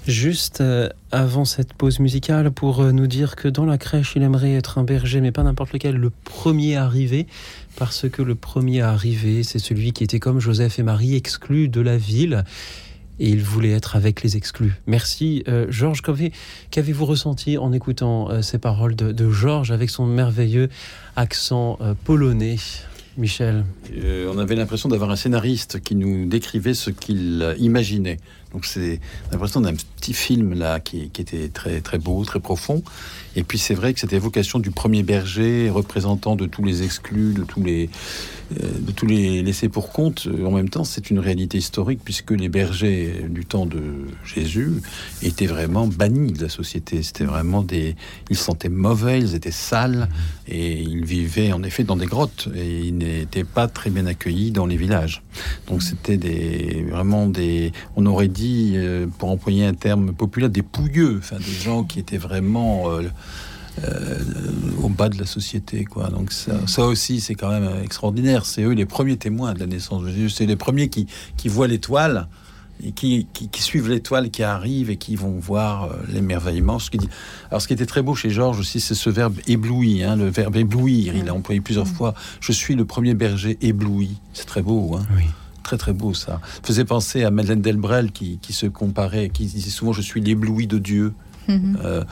juste 0.06 0.60
euh, 0.60 0.88
avant 1.10 1.44
cette 1.44 1.74
pause 1.74 1.98
musicale 1.98 2.52
pour 2.52 2.80
euh, 2.80 2.92
nous 2.92 3.08
dire 3.08 3.34
que 3.34 3.48
dans 3.48 3.64
la 3.64 3.78
crèche, 3.78 4.12
il 4.14 4.22
aimerait 4.22 4.54
être 4.54 4.78
un 4.78 4.84
berger, 4.84 5.20
mais 5.20 5.32
pas 5.32 5.42
n'importe 5.42 5.72
lequel, 5.72 5.96
le 5.96 6.10
premier 6.10 6.76
arrivé, 6.76 7.26
parce 7.74 8.08
que 8.08 8.22
le 8.22 8.36
premier 8.36 8.82
arrivé, 8.82 9.42
c'est 9.42 9.58
celui 9.58 9.92
qui 9.92 10.04
était 10.04 10.20
comme 10.20 10.38
Joseph 10.38 10.78
et 10.78 10.84
Marie, 10.84 11.16
exclu 11.16 11.68
de 11.68 11.80
la 11.80 11.96
ville. 11.96 12.44
Et 13.22 13.28
il 13.28 13.40
voulait 13.40 13.70
être 13.70 13.94
avec 13.94 14.24
les 14.24 14.36
exclus. 14.36 14.72
Merci 14.88 15.44
euh, 15.46 15.66
Georges. 15.70 16.02
Qu'avez-vous 16.72 17.06
ressenti 17.06 17.56
en 17.56 17.72
écoutant 17.72 18.28
euh, 18.28 18.42
ces 18.42 18.58
paroles 18.58 18.96
de, 18.96 19.30
Georges 19.30 19.70
avec 19.70 19.90
son 19.90 20.06
merveilleux 20.06 20.68
accent 21.14 21.78
euh, 21.80 21.94
polonais 22.04 22.56
Michel? 23.16 23.64
On 23.94 24.38
avait 24.38 24.56
l'impression 24.56 24.88
d'avoir 24.88 25.10
un 25.12 25.16
scénariste 25.16 25.80
qui 25.80 25.94
nous 25.94 26.26
décrivait 26.26 26.74
ce 26.74 26.90
qu'il 26.90 27.54
imaginait. 27.58 28.18
Donc 28.52 28.64
c'est 28.64 29.00
l'impression 29.30 29.60
d'un 29.60 29.74
petit 29.74 30.14
film 30.14 30.54
là 30.54 30.80
qui, 30.80 31.10
qui 31.10 31.22
était 31.22 31.48
très 31.48 31.80
très 31.80 31.98
beau, 31.98 32.24
très 32.24 32.40
profond. 32.40 32.82
Et 33.36 33.44
puis 33.44 33.58
c'est 33.58 33.74
vrai 33.74 33.94
que 33.94 34.00
cette 34.00 34.12
évocation 34.12 34.58
du 34.58 34.70
premier 34.70 35.02
berger, 35.02 35.70
représentant 35.70 36.36
de 36.36 36.46
tous 36.46 36.64
les 36.64 36.82
exclus, 36.82 37.32
de 37.32 37.44
tous 37.44 37.62
les 37.62 37.88
euh, 38.60 38.68
tous 38.94 39.06
les 39.06 39.42
laissés 39.42 39.68
pour 39.68 39.90
compte, 39.90 40.26
euh, 40.26 40.44
en 40.44 40.50
même 40.50 40.68
temps 40.68 40.84
c'est 40.84 41.10
une 41.10 41.18
réalité 41.18 41.56
historique 41.58 42.00
puisque 42.04 42.32
les 42.32 42.48
bergers 42.48 43.24
du 43.30 43.46
temps 43.46 43.64
de 43.64 43.80
Jésus 44.24 44.82
étaient 45.22 45.46
vraiment 45.46 45.86
bannis 45.86 46.32
de 46.32 46.42
la 46.42 46.48
société. 46.48 47.02
C'était 47.02 47.24
vraiment 47.24 47.62
des, 47.62 47.96
ils 48.28 48.36
se 48.36 48.44
sentaient 48.44 48.68
mauvais, 48.68 49.20
ils 49.20 49.34
étaient 49.34 49.50
sales 49.50 50.08
et 50.48 50.82
ils 50.82 51.04
vivaient 51.04 51.52
en 51.52 51.62
effet 51.62 51.84
dans 51.84 51.96
des 51.96 52.06
grottes 52.06 52.48
et 52.54 52.80
ils 52.80 52.96
n'étaient 52.96 53.44
pas 53.44 53.68
très 53.68 53.90
bien 53.90 54.06
accueillis 54.06 54.50
dans 54.50 54.66
les 54.66 54.76
villages. 54.76 55.22
Donc 55.68 55.82
c'était 55.82 56.18
des 56.18 56.84
vraiment 56.90 57.26
des, 57.26 57.72
on 57.96 58.04
aurait 58.04 58.28
dit 58.28 58.72
euh, 58.74 59.06
pour 59.18 59.30
employer 59.30 59.64
un 59.64 59.74
terme 59.74 60.12
populaire 60.12 60.50
des 60.50 60.62
pouilleux, 60.62 61.18
enfin 61.18 61.38
des 61.38 61.64
gens 61.64 61.84
qui 61.84 61.98
étaient 61.98 62.18
vraiment 62.18 62.90
au 64.82 64.88
bas 64.88 65.08
de 65.08 65.18
la 65.18 65.26
société, 65.26 65.84
quoi. 65.84 66.08
Donc 66.10 66.32
ça, 66.32 66.66
ça 66.66 66.84
aussi, 66.84 67.20
c'est 67.20 67.34
quand 67.34 67.48
même 67.48 67.68
extraordinaire. 67.82 68.44
C'est 68.44 68.62
eux 68.62 68.72
les 68.72 68.86
premiers 68.86 69.16
témoins 69.16 69.54
de 69.54 69.60
la 69.60 69.66
naissance 69.66 70.02
de 70.02 70.08
Jésus. 70.08 70.30
C'est 70.30 70.46
les 70.46 70.56
premiers 70.56 70.88
qui, 70.88 71.06
qui 71.36 71.48
voient 71.48 71.68
l'étoile 71.68 72.28
et 72.84 72.92
qui, 72.92 73.26
qui, 73.32 73.48
qui 73.48 73.62
suivent 73.62 73.88
l'étoile 73.88 74.30
qui 74.30 74.42
arrive 74.42 74.90
et 74.90 74.96
qui 74.96 75.14
vont 75.14 75.38
voir 75.38 75.84
euh, 75.84 75.96
l'émerveillement. 76.08 76.78
Ce 76.78 76.90
qui 76.90 76.98
dit. 76.98 77.08
Alors, 77.50 77.62
ce 77.62 77.68
qui 77.68 77.74
était 77.74 77.86
très 77.86 78.02
beau 78.02 78.14
chez 78.14 78.30
Georges 78.30 78.58
aussi, 78.58 78.80
c'est 78.80 78.94
ce 78.94 79.08
verbe 79.10 79.36
ébloui, 79.46 80.02
hein, 80.02 80.16
le 80.16 80.28
verbe 80.28 80.56
éblouir. 80.56 81.14
Il 81.14 81.28
a 81.28 81.34
employé 81.34 81.60
plusieurs 81.60 81.86
fois. 81.86 82.14
Je 82.40 82.52
suis 82.52 82.74
le 82.74 82.84
premier 82.84 83.14
berger 83.14 83.56
ébloui. 83.60 84.18
C'est 84.32 84.46
très 84.46 84.62
beau, 84.62 84.96
hein. 84.96 85.06
Oui. 85.16 85.24
très 85.62 85.78
très 85.78 85.92
beau 85.92 86.12
ça. 86.12 86.40
Ça 86.54 86.60
faisait 86.64 86.84
penser 86.84 87.22
à 87.22 87.30
Madeleine 87.30 87.62
Delbrel 87.62 88.10
qui, 88.10 88.38
qui 88.42 88.52
se 88.52 88.66
comparait, 88.66 89.28
qui 89.28 89.46
disait 89.46 89.70
souvent 89.70 89.92
je 89.92 90.02
suis 90.02 90.20
l'ébloui 90.20 90.66
de 90.66 90.78
Dieu. 90.78 91.14
Mhm. 91.48 91.76
Euh, 91.84 92.04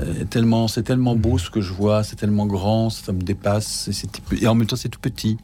euh, 0.00 0.24
tellement, 0.24 0.68
c'est 0.68 0.82
tellement 0.82 1.14
beau 1.16 1.36
ce 1.38 1.50
que 1.50 1.60
je 1.60 1.72
vois, 1.72 2.02
c'est 2.02 2.16
tellement 2.16 2.46
grand, 2.46 2.88
ça 2.90 3.12
me 3.12 3.20
dépasse, 3.22 3.88
et, 3.88 3.92
c'est- 3.92 4.08
et 4.42 4.46
en 4.48 4.54
même 4.54 4.66
temps 4.66 4.76
c'est 4.76 4.88
tout 4.88 5.00
petit, 5.00 5.36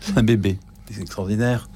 c'est 0.00 0.18
un 0.18 0.22
bébé, 0.22 0.58
c'est 0.90 1.00
extraordinaire. 1.00 1.68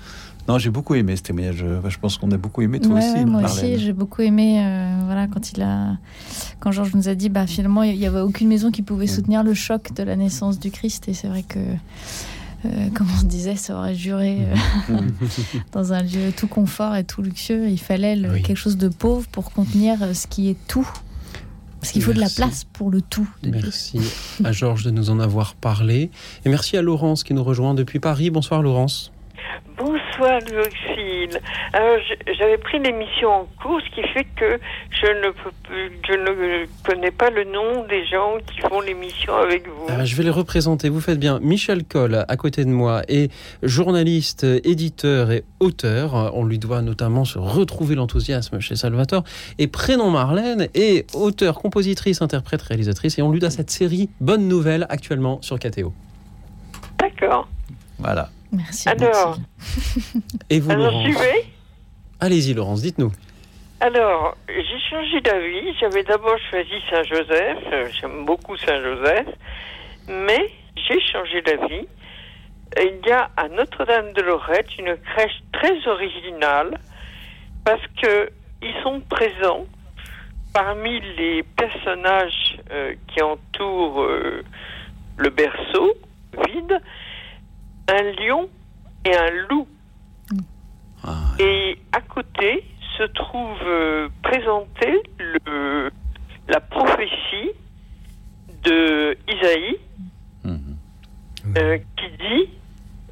Non, 0.48 0.56
j'ai 0.58 0.70
beaucoup 0.70 0.94
aimé 0.94 1.14
ce 1.14 1.22
témoignage. 1.22 1.56
Je, 1.56 1.90
je 1.90 1.98
pense 1.98 2.16
qu'on 2.16 2.30
a 2.32 2.38
beaucoup 2.38 2.62
aimé 2.62 2.80
toi 2.80 2.92
Ouais, 2.96 2.98
aussi. 3.06 3.18
ouais, 3.18 3.24
moi 3.26 3.42
Marlène. 3.42 3.74
aussi, 3.74 3.78
j'ai 3.84 3.92
beaucoup 3.92 4.22
aimé. 4.22 4.64
euh, 4.64 5.00
voilà, 5.04 5.26
quand 5.26 5.52
il 5.52 5.60
a, 5.60 5.98
quand 6.58 6.72
Georges 6.72 6.94
nous 6.94 7.08
a 7.10 7.14
dit, 7.14 7.28
bah 7.28 7.46
finalement, 7.46 7.82
il 7.82 7.96
y 7.96 8.06
avait 8.06 8.20
aucune 8.20 8.48
maison 8.48 8.70
qui 8.70 8.80
pouvait 8.80 9.06
soutenir 9.06 9.42
le 9.44 9.52
choc 9.52 9.92
de 9.94 10.02
la 10.02 10.16
naissance 10.16 10.58
du 10.58 10.70
Christ, 10.70 11.06
et 11.08 11.12
c'est 11.14 11.28
vrai 11.28 11.42
que, 11.42 11.58
euh, 12.64 12.88
comme 12.94 13.06
on 13.14 13.18
se 13.20 13.24
disait, 13.26 13.56
ça 13.56 13.76
aurait 13.78 13.94
juré 13.94 14.38
euh, 14.90 14.98
dans 15.72 15.92
un 15.92 16.02
lieu 16.02 16.32
tout 16.36 16.48
confort 16.48 16.96
et 16.96 17.04
tout 17.04 17.22
luxueux. 17.22 17.68
Il 17.68 17.78
fallait 17.78 18.16
le- 18.16 18.38
quelque 18.38 18.56
chose 18.56 18.76
de 18.76 18.88
pauvre 18.88 19.26
pour 19.28 19.52
contenir 19.52 20.02
euh, 20.02 20.12
ce 20.14 20.26
qui 20.26 20.48
est 20.48 20.56
tout, 20.66 20.88
parce 21.80 21.92
qu'il 21.92 22.02
faut 22.02 22.12
de 22.12 22.20
la 22.20 22.28
place 22.28 22.64
pour 22.64 22.90
le 22.90 23.00
tout. 23.00 23.28
de 23.42 23.50
Dieu. 23.50 23.60
Merci 23.62 24.00
à 24.44 24.50
Georges 24.52 24.82
de 24.84 24.90
nous 24.90 25.10
en 25.10 25.20
avoir 25.20 25.54
parlé. 25.54 26.10
Et 26.44 26.48
merci 26.48 26.76
à 26.76 26.82
Laurence 26.82 27.22
qui 27.22 27.32
nous 27.34 27.44
rejoint 27.44 27.74
depuis 27.74 28.00
Paris. 28.00 28.30
Bonsoir 28.30 28.60
Laurence. 28.62 29.12
Bonsoir 29.76 30.40
Luxile. 30.40 31.40
Alors 31.72 31.98
j'avais 32.38 32.58
pris 32.58 32.78
l'émission 32.80 33.28
en 33.30 33.48
cours, 33.62 33.80
ce 33.80 33.94
qui 33.94 34.06
fait 34.08 34.24
que 34.36 34.58
je 34.90 35.06
ne 35.06 35.30
peux 35.30 35.50
plus- 35.62 35.92
je 36.06 36.12
ne 36.14 36.66
connais 36.84 37.10
pas 37.10 37.30
le 37.30 37.44
nom 37.44 37.84
des 37.88 38.04
gens 38.06 38.38
qui 38.46 38.60
font 38.60 38.80
l'émission 38.80 39.34
avec 39.36 39.66
vous. 39.68 39.86
Ah, 39.88 40.04
je 40.04 40.16
vais 40.16 40.24
les 40.24 40.30
représenter, 40.30 40.88
vous 40.88 41.00
faites 41.00 41.20
bien. 41.20 41.38
Michel 41.40 41.84
Coll, 41.84 42.24
à 42.26 42.36
côté 42.36 42.64
de 42.64 42.70
moi, 42.70 43.02
est 43.08 43.30
journaliste, 43.62 44.44
éditeur 44.64 45.30
et 45.30 45.44
auteur. 45.60 46.32
On 46.34 46.44
lui 46.44 46.58
doit 46.58 46.82
notamment 46.82 47.24
se 47.24 47.38
retrouver 47.38 47.94
l'enthousiasme 47.94 48.60
chez 48.60 48.74
Salvatore. 48.76 49.22
Et 49.58 49.68
Prénom 49.68 50.10
Marlène 50.10 50.68
est 50.74 51.06
auteur, 51.14 51.60
compositrice, 51.60 52.20
interprète, 52.22 52.62
réalisatrice. 52.62 53.18
Et 53.18 53.22
on 53.22 53.30
lui 53.30 53.38
doit 53.40 53.50
cette 53.50 53.70
série 53.70 54.10
Bonne 54.20 54.48
Nouvelle 54.48 54.86
actuellement 54.88 55.40
sur 55.42 55.58
KTO. 55.58 55.92
D'accord. 56.98 57.48
Voilà. 57.98 58.28
Merci. 58.52 58.88
Alors, 58.88 59.38
Et 60.50 60.60
vous, 60.60 60.70
alors 60.70 60.90
Laurence 60.90 61.04
suivez. 61.04 61.44
Allez-y, 62.20 62.54
Laurence, 62.54 62.82
dites-nous. 62.82 63.12
Alors, 63.80 64.36
j'ai 64.48 64.80
changé 64.90 65.20
d'avis. 65.20 65.74
J'avais 65.80 66.02
d'abord 66.02 66.36
choisi 66.50 66.74
Saint-Joseph. 66.90 67.58
J'aime 68.00 68.24
beaucoup 68.24 68.56
Saint-Joseph. 68.56 69.28
Mais 70.08 70.50
j'ai 70.76 71.00
changé 71.12 71.42
d'avis. 71.42 71.86
Il 72.76 73.06
y 73.06 73.10
a 73.10 73.30
à 73.36 73.48
Notre-Dame-de-Lorette 73.48 74.78
une 74.78 74.96
crèche 74.96 75.40
très 75.52 75.86
originale 75.86 76.78
parce 77.64 77.82
que 78.02 78.30
ils 78.62 78.74
sont 78.82 79.00
présents 79.00 79.66
parmi 80.52 81.00
les 81.16 81.42
personnages 81.42 82.58
euh, 82.70 82.94
qui 83.08 83.22
entourent 83.22 84.02
euh, 84.02 84.42
le 85.16 85.30
berceau 85.30 85.94
vide, 86.46 86.80
un 87.88 88.02
lion 88.22 88.48
et 89.04 89.16
un 89.16 89.30
loup. 89.48 89.66
Et 91.38 91.78
à 91.92 92.00
côté 92.00 92.64
se 92.98 93.04
trouve 93.04 93.62
euh, 93.64 94.08
présentée 94.22 95.02
le, 95.18 95.90
la 96.48 96.60
prophétie 96.60 97.50
de 98.64 99.16
Isaïe 99.28 99.78
euh, 101.56 101.78
qui 101.96 102.10
dit 102.18 102.50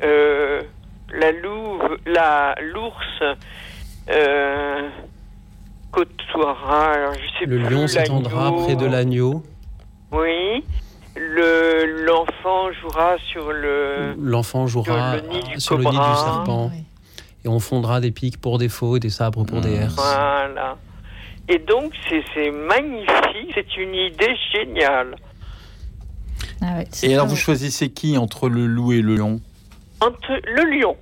euh, 0.03 0.62
la 1.15 1.32
louve, 1.32 1.98
la 2.07 2.55
l'ours 2.61 3.36
euh, 4.11 4.90
côtoiera, 5.90 6.93
alors 6.93 7.15
je 7.15 7.39
sais 7.39 7.47
Le 7.47 7.59
plus, 7.59 7.74
lion 7.74 7.86
s'étendra 7.86 8.53
près 8.53 8.77
de 8.77 8.86
l'agneau. 8.86 9.43
Oui. 10.12 10.65
Le 11.16 12.05
l'enfant 12.05 12.70
jouera 12.80 13.16
sur 13.30 13.51
le 13.52 14.14
L'enfant 14.20 14.66
jouera 14.66 15.16
sur 15.18 15.22
le 15.22 15.28
nid 15.32 15.43
du 15.55 15.60
sur 15.60 15.76
le 15.78 15.84
nid 15.84 15.90
du 15.90 15.97
cobra. 15.97 16.16
serpent. 16.16 16.70
Et 17.44 17.48
on 17.48 17.59
fondra 17.60 18.01
des 18.01 18.10
pics 18.10 18.40
pour 18.40 18.59
des 18.59 18.68
faux 18.68 18.97
et 18.97 19.01
des 19.01 19.10
sabres 19.10 19.44
pour 19.44 19.60
des 19.60 19.72
herses. 19.74 19.94
Voilà. 19.94 20.76
Et 21.48 21.59
donc, 21.59 21.93
c'est 22.09 22.22
c'est 22.34 22.51
magnifique, 22.51 23.52
c'est 23.55 23.76
une 23.76 23.94
idée 23.94 24.34
géniale. 24.52 25.14
Ah 26.60 26.80
Et 27.02 27.14
alors 27.14 27.26
vous 27.26 27.36
choisissez 27.36 27.90
qui 27.90 28.18
entre 28.18 28.48
le 28.48 28.66
loup 28.66 28.93
et 28.93 29.01
le 29.02 29.14
lion 29.16 29.40
Entre 30.01 30.40
le 30.44 30.78
lion, 30.80 30.97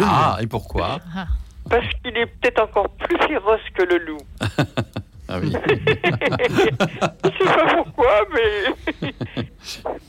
Ah, 0.00 0.38
et 0.40 0.46
pourquoi? 0.46 0.98
Parce 1.70 1.86
qu'il 2.02 2.16
est 2.16 2.26
peut-être 2.26 2.62
encore 2.62 2.88
plus 2.90 3.16
féroce 3.28 3.60
que 3.74 3.82
le 3.82 3.98
loup. 3.98 4.18
Ah 5.28 5.38
oui. 5.42 5.52
Je 6.44 7.30
sais 7.38 7.44
pas 7.44 7.74
pourquoi, 7.84 8.24
mais 8.32 9.10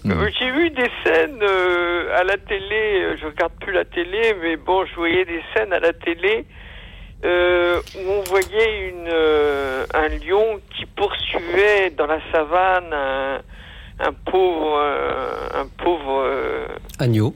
j'ai 0.39 0.51
vu 0.51 0.69
des 0.69 0.89
scènes 1.03 1.39
euh, 1.41 2.17
à 2.19 2.23
la 2.23 2.37
télé. 2.37 3.15
Je 3.19 3.25
regarde 3.25 3.53
plus 3.59 3.73
la 3.73 3.85
télé, 3.85 4.35
mais 4.41 4.57
bon, 4.57 4.85
je 4.85 4.95
voyais 4.95 5.25
des 5.25 5.41
scènes 5.53 5.73
à 5.73 5.79
la 5.79 5.93
télé 5.93 6.45
euh, 7.25 7.81
où 7.95 8.11
on 8.11 8.21
voyait 8.29 8.89
une, 8.89 9.07
euh, 9.11 9.85
un 9.93 10.07
lion 10.09 10.59
qui 10.75 10.85
poursuivait 10.85 11.89
dans 11.97 12.05
la 12.05 12.19
savane 12.31 12.93
un, 12.93 13.41
un 13.99 14.13
pauvre, 14.31 14.77
euh, 14.79 15.61
un 15.61 15.67
pauvre. 15.83 16.21
euh, 16.25 16.67
Agneau. 16.99 17.33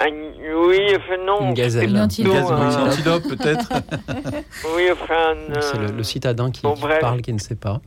Un- 0.00 0.66
oui, 0.66 0.78
enfin 0.96 1.16
non. 1.26 1.40
Une 1.48 1.54
gazelle. 1.54 1.90
Une 1.90 1.98
antilope. 2.00 2.50
antilope, 2.50 3.22
peut-être. 3.28 3.68
oui, 4.76 4.84
enfin. 4.92 5.34
C'est 5.60 5.78
le, 5.78 5.86
le 5.96 6.02
citadin 6.02 6.50
qui, 6.50 6.62
bon, 6.62 6.74
qui 6.74 6.82
bref. 6.82 7.00
parle, 7.00 7.20
qui 7.22 7.32
ne 7.32 7.38
sait 7.38 7.56
pas. 7.56 7.80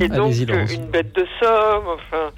Et 0.00 0.08
donc, 0.08 0.32
une 0.36 0.86
bête 0.86 1.14
de 1.14 1.24
somme, 1.40 1.84
enfin. 1.94 2.30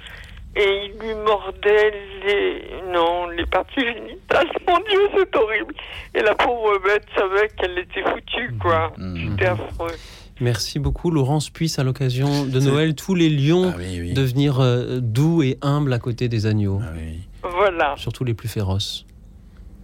Et 0.55 0.65
il 0.85 0.99
lui 0.99 1.13
mordait 1.15 1.91
les. 2.25 2.91
Non, 2.91 3.27
les 3.29 3.45
parties 3.45 3.81
génitales. 3.81 4.47
Mon 4.67 4.77
Dieu, 4.89 4.99
c'est 5.15 5.35
horrible. 5.35 5.73
Et 6.15 6.21
la 6.21 6.33
pauvre 6.35 6.79
bête 6.83 7.05
savait 7.15 7.47
qu'elle 7.57 7.77
était 7.77 8.01
foutue, 8.03 8.53
quoi. 8.59 8.91
C'était 8.97 9.45
affreux. 9.45 9.91
Merci 10.41 10.79
beaucoup, 10.79 11.11
Laurence. 11.11 11.49
Puisse, 11.49 11.79
à 11.79 11.83
l'occasion 11.83 12.45
de 12.45 12.59
Noël, 12.61 12.95
tous 12.95 13.13
les 13.13 13.29
lions 13.29 13.73
devenir 14.15 14.59
euh, 14.59 14.99
doux 15.01 15.43
et 15.43 15.57
humbles 15.61 15.91
à 15.93 15.99
côté 15.99 16.29
des 16.29 16.45
agneaux. 16.45 16.81
Voilà. 17.43 17.93
Surtout 17.97 18.23
les 18.23 18.33
plus 18.33 18.47
féroces. 18.47 19.05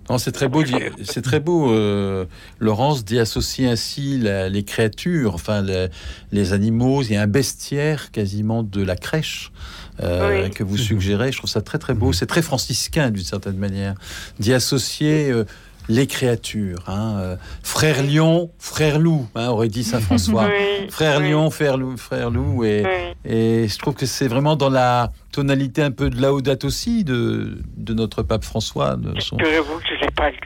Non, 0.10 0.18
c'est 0.20 0.32
très 0.32 0.48
beau. 0.48 0.64
C'est 1.04 1.22
très 1.24 1.40
beau. 1.40 1.72
euh, 1.72 2.26
Laurence 2.60 3.04
d'y 3.06 3.18
associer 3.20 3.68
ainsi 3.68 4.20
la- 4.20 4.50
les 4.50 4.64
créatures, 4.64 5.34
enfin 5.34 5.62
les, 5.64 5.88
les 6.32 6.54
animaux. 6.54 7.02
Il 7.02 7.12
y 7.12 7.16
a 7.16 7.22
un 7.24 7.28
bestiaire 7.28 8.12
quasiment 8.12 8.62
de 8.62 8.84
la 8.84 8.96
crèche 8.96 9.52
euh, 10.04 10.44
Oui. 10.44 10.52
que 10.52 10.64
vous 10.64 10.78
suggérez. 10.78 11.32
Je 11.32 11.38
trouve 11.40 11.50
ça 11.50 11.62
très 11.62 11.80
très 11.80 11.96
beau. 11.96 12.14
C'est 12.14 12.28
très 12.28 12.44
franciscain 12.44 13.10
d'une 13.10 13.24
certaine 13.24 13.58
manière 13.58 13.96
d'y 14.40 14.54
associer. 14.54 15.32
euh, 15.32 15.44
les 15.90 16.08
créatures, 16.08 16.84
hein, 16.88 17.18
euh, 17.20 17.36
frère 17.64 18.04
lion, 18.04 18.52
frère 18.60 19.00
loup, 19.00 19.28
hein, 19.36 19.50
aurait 19.50 19.68
dit 19.70 19.84
saint 19.84 20.00
François. 20.00 20.50
Oui, 20.56 20.90
frère 20.90 21.20
oui. 21.20 21.32
lion, 21.32 21.50
frère 21.50 21.78
loup, 21.78 21.98
frère 21.98 22.30
loup, 22.30 22.64
et, 22.64 22.84
et 23.26 23.68
je 23.68 23.78
trouve 23.80 23.96
que 23.96 24.06
c'est 24.06 24.28
vraiment 24.28 24.56
dans 24.56 24.70
la 24.70 25.12
tonalité 25.32 25.82
un 25.82 25.92
peu 25.92 26.10
de 26.10 26.22
Laudate 26.22 26.64
aussi 26.64 27.04
de, 27.04 27.58
de 27.78 27.94
notre 27.94 28.24
pape 28.24 28.44
François. 28.44 28.96
De 28.96 29.20
son... 29.20 29.38
Figurez-vous 29.38 29.80
que 29.80 29.96
je 30.00 30.06
l'ai 30.06 30.12
pas 30.12 30.30
lu. 30.30 30.38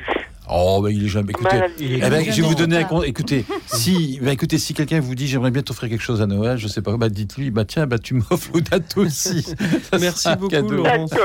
Oh, 0.52 0.82
ben 0.84 0.90
il 0.90 1.06
est 1.06 1.10
jamais. 1.10 1.30
Écoutez, 1.32 1.58
Mal 1.60 1.72
eh 1.80 1.98
ben, 2.00 2.24
je 2.26 2.42
vais 2.42 2.48
vous 2.48 2.56
donner 2.56 2.78
un 2.78 2.80
Jamais. 2.80 2.90
con- 2.90 3.04
Écoutez, 3.04 3.46
si, 3.68 4.20
ben, 4.22 4.32
écoutez, 4.32 4.58
si 4.58 4.74
quelqu'un 4.74 5.00
vous 5.00 5.14
dit 5.14 5.28
j'aimerais 5.28 5.52
bien 5.52 5.62
t'offrir 5.62 5.90
quelque 5.90 6.02
chose 6.02 6.22
à 6.22 6.26
Noël, 6.28 6.58
je 6.58 6.68
sais 6.68 6.82
pas, 6.82 6.98
bah 6.98 7.10
dites-lui, 7.10 7.52
bah 7.52 7.66
tiens, 7.66 7.86
bah 7.86 8.00
tu 8.00 8.16
m'offres 8.16 8.50
Laudate 8.54 8.98
aussi. 8.98 9.44
Ça 9.92 10.00
Merci 10.00 10.30
beaucoup, 10.36 10.48
cadeau. 10.48 10.72
Laurence. 10.72 11.12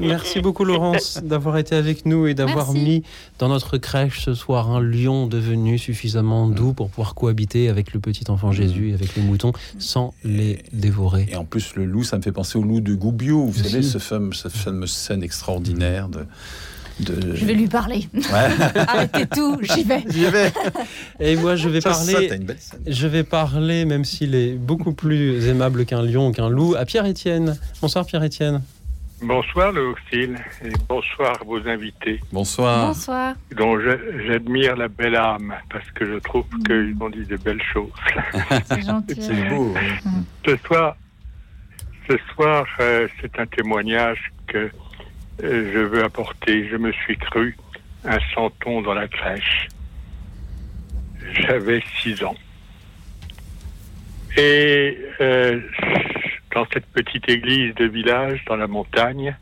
Merci 0.00 0.40
beaucoup, 0.40 0.64
Laurence, 0.64 1.20
d'avoir 1.22 1.56
été 1.58 1.74
avec 1.74 2.06
nous 2.06 2.26
et 2.26 2.34
d'avoir 2.34 2.72
mis 2.72 3.02
dans 3.38 3.48
notre 3.48 3.78
crèche 3.78 4.24
ce 4.24 4.34
soir 4.34 4.70
un 4.70 4.80
lion 4.80 5.26
devenu 5.26 5.78
suffisamment 5.78 6.48
doux 6.48 6.72
pour 6.74 6.90
pouvoir 6.90 7.14
cohabiter 7.14 7.68
avec 7.68 7.92
le 7.94 8.00
petit 8.00 8.30
enfant 8.30 8.52
Jésus 8.52 8.90
et 8.90 8.94
avec 8.94 9.16
les 9.16 9.22
moutons 9.22 9.52
sans 9.78 10.14
les 10.24 10.58
dévorer. 10.72 11.26
Et 11.30 11.36
en 11.36 11.44
plus, 11.44 11.74
le 11.74 11.84
loup, 11.84 12.04
ça 12.04 12.16
me 12.18 12.22
fait 12.22 12.32
penser 12.32 12.58
au 12.58 12.62
loup 12.62 12.80
de 12.80 12.94
Goubio, 12.94 13.44
vous 13.46 13.60
Aussi. 13.60 13.70
savez, 13.70 13.82
ce 13.82 13.98
fameux, 13.98 14.32
cette 14.32 14.52
fameuse 14.52 14.92
scène 14.92 15.22
extraordinaire 15.22 16.08
de. 16.08 16.20
De... 17.00 17.34
Je 17.34 17.44
vais 17.44 17.54
lui 17.54 17.66
parler. 17.66 18.08
Arrêtez 18.88 19.26
tout, 19.26 19.58
j'y 19.62 19.82
vais. 19.84 20.04
J'y 20.08 20.26
vais. 20.26 20.52
Et 21.20 21.36
moi, 21.36 21.56
je 21.56 21.68
vais 21.68 21.80
Ça, 21.80 21.92
ça, 21.94 22.12
parler. 22.12 22.28
une 22.34 22.44
belle 22.44 22.56
je 22.86 23.06
vais 23.06 23.24
parler, 23.24 23.84
même 23.84 24.04
s'il 24.04 24.34
est 24.34 24.54
beaucoup 24.54 24.92
plus 24.92 25.46
aimable 25.48 25.84
qu'un 25.86 26.02
lion, 26.02 26.32
qu'un 26.32 26.48
loup, 26.48 26.74
à 26.76 26.84
Pierre-Étienne. 26.84 27.58
Bonsoir, 27.80 28.06
Pierre-Étienne. 28.06 28.62
Bonsoir, 29.22 29.72
le 29.72 29.88
Auxil, 29.88 30.36
et 30.62 30.70
bonsoir 30.88 31.42
vos 31.46 31.66
invités. 31.66 32.20
Bonsoir. 32.32 32.88
Bonsoir. 32.88 33.34
dont 33.56 33.78
j'admire 34.26 34.76
la 34.76 34.88
belle 34.88 35.16
âme, 35.16 35.54
parce 35.70 35.88
que 35.92 36.04
je 36.04 36.18
trouve 36.18 36.44
qu'ils 36.66 36.94
ont 37.00 37.08
dit 37.08 37.24
de 37.24 37.36
belles 37.36 37.62
choses. 37.72 37.90
C'est 38.66 38.82
gentil. 38.82 39.16
C'est 39.18 39.48
beau. 39.48 39.72
Ce 40.46 40.56
soir, 40.66 40.96
ce 42.10 42.16
soir 42.34 42.66
euh, 42.80 43.08
c'est 43.20 43.38
un 43.38 43.46
témoignage 43.46 44.30
que 44.46 44.58
euh, 44.58 44.70
je 45.42 45.78
veux 45.80 46.04
apporter. 46.04 46.68
Je 46.68 46.76
me 46.76 46.92
suis 46.92 47.16
cru 47.16 47.56
un 48.04 48.18
santon 48.34 48.82
dans 48.82 48.94
la 48.94 49.08
crèche. 49.08 49.68
J'avais 51.32 51.82
six 52.00 52.22
ans. 52.22 52.36
Et 54.36 54.98
euh, 55.20 55.60
dans 56.54 56.66
cette 56.72 56.86
petite 56.86 57.28
église 57.28 57.74
de 57.76 57.86
village, 57.86 58.44
dans 58.46 58.56
la 58.56 58.66
montagne, 58.66 59.36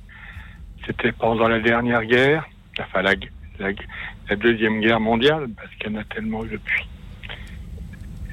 c'était 0.86 1.12
pendant 1.12 1.48
la 1.48 1.60
dernière 1.60 2.04
guerre, 2.04 2.46
enfin 2.78 3.02
la, 3.02 3.14
la- 3.58 4.36
deuxième 4.36 4.80
guerre 4.80 5.00
mondiale, 5.00 5.48
parce 5.56 5.68
qu'il 5.76 5.92
y 5.92 5.96
en 5.96 6.00
a 6.00 6.04
tellement 6.04 6.42
depuis. 6.44 6.86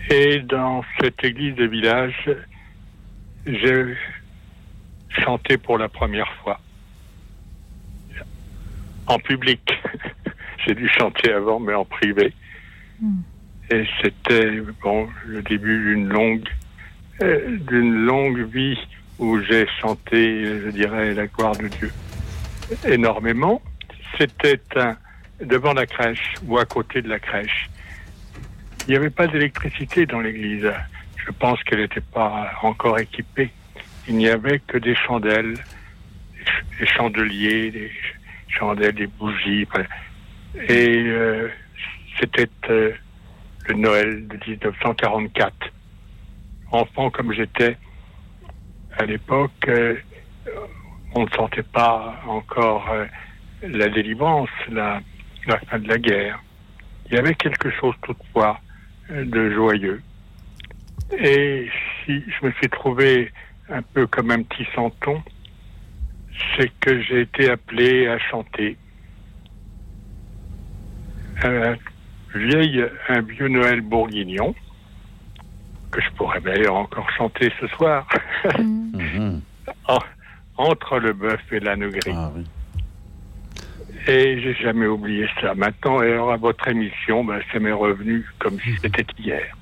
Et 0.10 0.40
dans 0.40 0.84
cette 1.00 1.24
église 1.24 1.56
de 1.56 1.66
village, 1.66 2.30
j'ai 3.46 3.96
chanté 5.24 5.58
pour 5.58 5.78
la 5.78 5.90
première 5.90 6.32
fois. 6.44 6.60
En 9.10 9.20
public. 9.20 9.62
j'ai 10.66 10.76
dû 10.76 10.88
chanter 10.90 11.32
avant, 11.34 11.60
mais 11.60 11.74
en 11.74 11.86
privé. 11.86 12.34
Et 13.72 13.86
c'était 14.02 14.62
bon 14.82 15.08
le 15.28 15.42
début 15.42 15.78
d'une 15.94 16.08
longue 16.10 16.48
euh, 17.22 17.58
d'une 17.70 18.06
longue 18.06 18.40
vie 18.52 18.78
où 19.20 19.40
j'ai 19.42 19.68
chanté, 19.82 20.46
je 20.64 20.70
dirais, 20.70 21.14
la 21.14 21.28
gloire 21.28 21.56
de 21.58 21.68
Dieu 21.68 21.92
énormément. 22.88 23.62
C'était 24.18 24.60
devant 25.42 25.74
la 25.74 25.86
crèche 25.86 26.36
ou 26.46 26.58
à 26.58 26.66
côté 26.66 27.02
de 27.02 27.10
la 27.10 27.20
crèche. 27.20 27.70
Il 28.88 28.92
n'y 28.92 28.98
avait 28.98 29.10
pas 29.10 29.28
d'électricité 29.28 30.06
dans 30.06 30.20
l'église. 30.20 30.70
Je 31.26 31.32
pense 31.32 31.62
qu'elle 31.64 31.80
n'était 31.82 32.02
pas 32.02 32.52
encore 32.64 32.98
équipée. 33.00 33.50
Il 34.08 34.16
n'y 34.16 34.30
avait 34.30 34.60
que 34.60 34.78
des 34.78 34.96
chandelles, 34.96 35.54
des 35.54 36.44
ch- 36.44 36.64
des 36.80 36.88
chandeliers, 36.88 37.72
des 37.72 37.92
chandelles, 38.60 38.94
des 38.94 39.08
bougies. 39.08 39.68
Et 40.68 41.04
euh, 41.08 41.50
c'était 42.20 42.50
euh, 42.70 42.92
le 43.68 43.74
Noël 43.76 44.28
de 44.28 44.38
1944. 44.48 45.54
Enfant 46.72 47.10
comme 47.10 47.34
j'étais 47.34 47.78
à 48.98 49.06
l'époque, 49.06 49.52
euh, 49.68 49.96
on 51.16 51.24
ne 51.24 51.30
sentait 51.30 51.64
pas 51.64 52.22
encore 52.28 52.88
la 53.64 53.90
délivrance, 53.90 54.50
la, 54.70 55.02
fin 55.68 55.80
de 55.80 55.88
la 55.88 55.98
guerre. 55.98 56.40
Il 57.08 57.16
y 57.16 57.18
avait 57.18 57.34
quelque 57.34 57.72
chose 57.72 57.96
toutefois 58.04 58.60
de 59.10 59.52
joyeux. 59.52 60.02
Et 61.18 61.68
si 62.06 62.24
je 62.28 62.46
me 62.46 62.52
suis 62.52 62.70
trouvé 62.70 63.32
un 63.70 63.82
peu 63.82 64.06
comme 64.06 64.30
un 64.30 64.44
petit 64.44 64.68
santon, 64.76 65.24
c'est 66.58 66.72
que 66.80 67.02
j'ai 67.02 67.22
été 67.22 67.50
appelé 67.50 68.08
à 68.08 68.18
chanter 68.20 68.78
un 71.44 71.76
vieil, 72.36 72.86
un 73.08 73.22
vieux 73.22 73.48
Noël 73.48 73.82
bourguignon, 73.82 74.54
que 75.92 76.02
je 76.02 76.10
pourrais 76.12 76.42
d'ailleurs 76.42 76.76
encore 76.76 77.10
chanter 77.12 77.52
ce 77.60 77.68
soir, 77.68 78.08
En- 79.88 80.00
entre 80.58 81.00
le 81.00 81.14
bœuf 81.14 81.42
et 81.52 81.60
l'âne 81.60 81.88
gris. 81.90 82.12
Et 84.08 84.40
j'ai 84.42 84.54
jamais 84.56 84.88
oublié 84.88 85.28
ça. 85.42 85.54
Maintenant, 85.56 86.00
alors 86.00 86.32
à 86.32 86.38
votre 86.38 86.68
émission, 86.68 87.24
ben, 87.24 87.40
ça 87.52 87.60
m'est 87.60 87.72
revenu 87.72 88.26
comme 88.40 88.60
si 88.60 88.76
c'était 88.82 89.06
hier. 89.20 89.56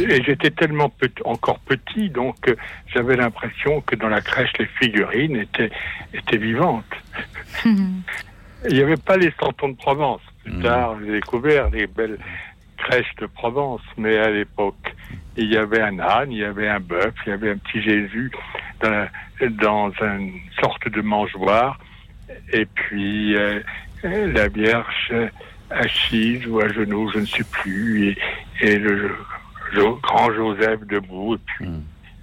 Et 0.00 0.22
j'étais 0.22 0.50
tellement 0.50 0.92
encore 1.24 1.58
petit, 1.60 2.08
donc 2.08 2.36
euh, 2.48 2.54
j'avais 2.94 3.16
l'impression 3.16 3.80
que 3.80 3.96
dans 3.96 4.08
la 4.08 4.20
crèche, 4.20 4.52
les 4.58 4.66
figurines 4.80 5.36
étaient, 5.36 5.70
étaient 6.14 6.36
vivantes. 6.36 6.84
Il 7.64 8.74
n'y 8.74 8.80
avait 8.80 8.96
pas 8.96 9.16
les 9.16 9.32
santons 9.38 9.68
de 9.68 9.76
Provence. 9.76 10.20
Plus 10.44 10.60
tard, 10.60 10.96
j'ai 11.00 11.12
découvert 11.12 11.70
les 11.70 11.86
belles 11.86 12.18
crèches 12.76 13.14
de 13.20 13.26
Provence, 13.26 13.82
mais 13.96 14.18
à 14.18 14.30
l'époque, 14.30 14.94
il 15.36 15.52
y 15.52 15.56
avait 15.56 15.80
un 15.80 15.98
âne, 16.00 16.32
il 16.32 16.38
y 16.38 16.44
avait 16.44 16.68
un 16.68 16.80
bœuf, 16.80 17.14
il 17.26 17.30
y 17.30 17.32
avait 17.32 17.50
un 17.50 17.56
petit 17.58 17.82
Jésus 17.82 18.32
dans, 18.80 19.08
dans 19.60 19.92
une 20.00 20.32
sorte 20.60 20.88
de 20.88 21.00
mangeoire, 21.00 21.78
et 22.52 22.66
puis 22.66 23.36
euh, 23.36 23.60
la 24.02 24.48
Vierge 24.48 25.12
assise 25.70 26.46
ou 26.46 26.60
à 26.60 26.68
genoux, 26.68 27.10
je 27.12 27.20
ne 27.20 27.26
sais 27.26 27.44
plus, 27.44 28.08
et, 28.08 28.18
et 28.60 28.78
le 28.78 29.12
Jo- 29.74 29.98
grand 30.02 30.32
Joseph 30.32 30.80
debout, 30.86 31.34
et 31.34 31.38
puis 31.46 31.68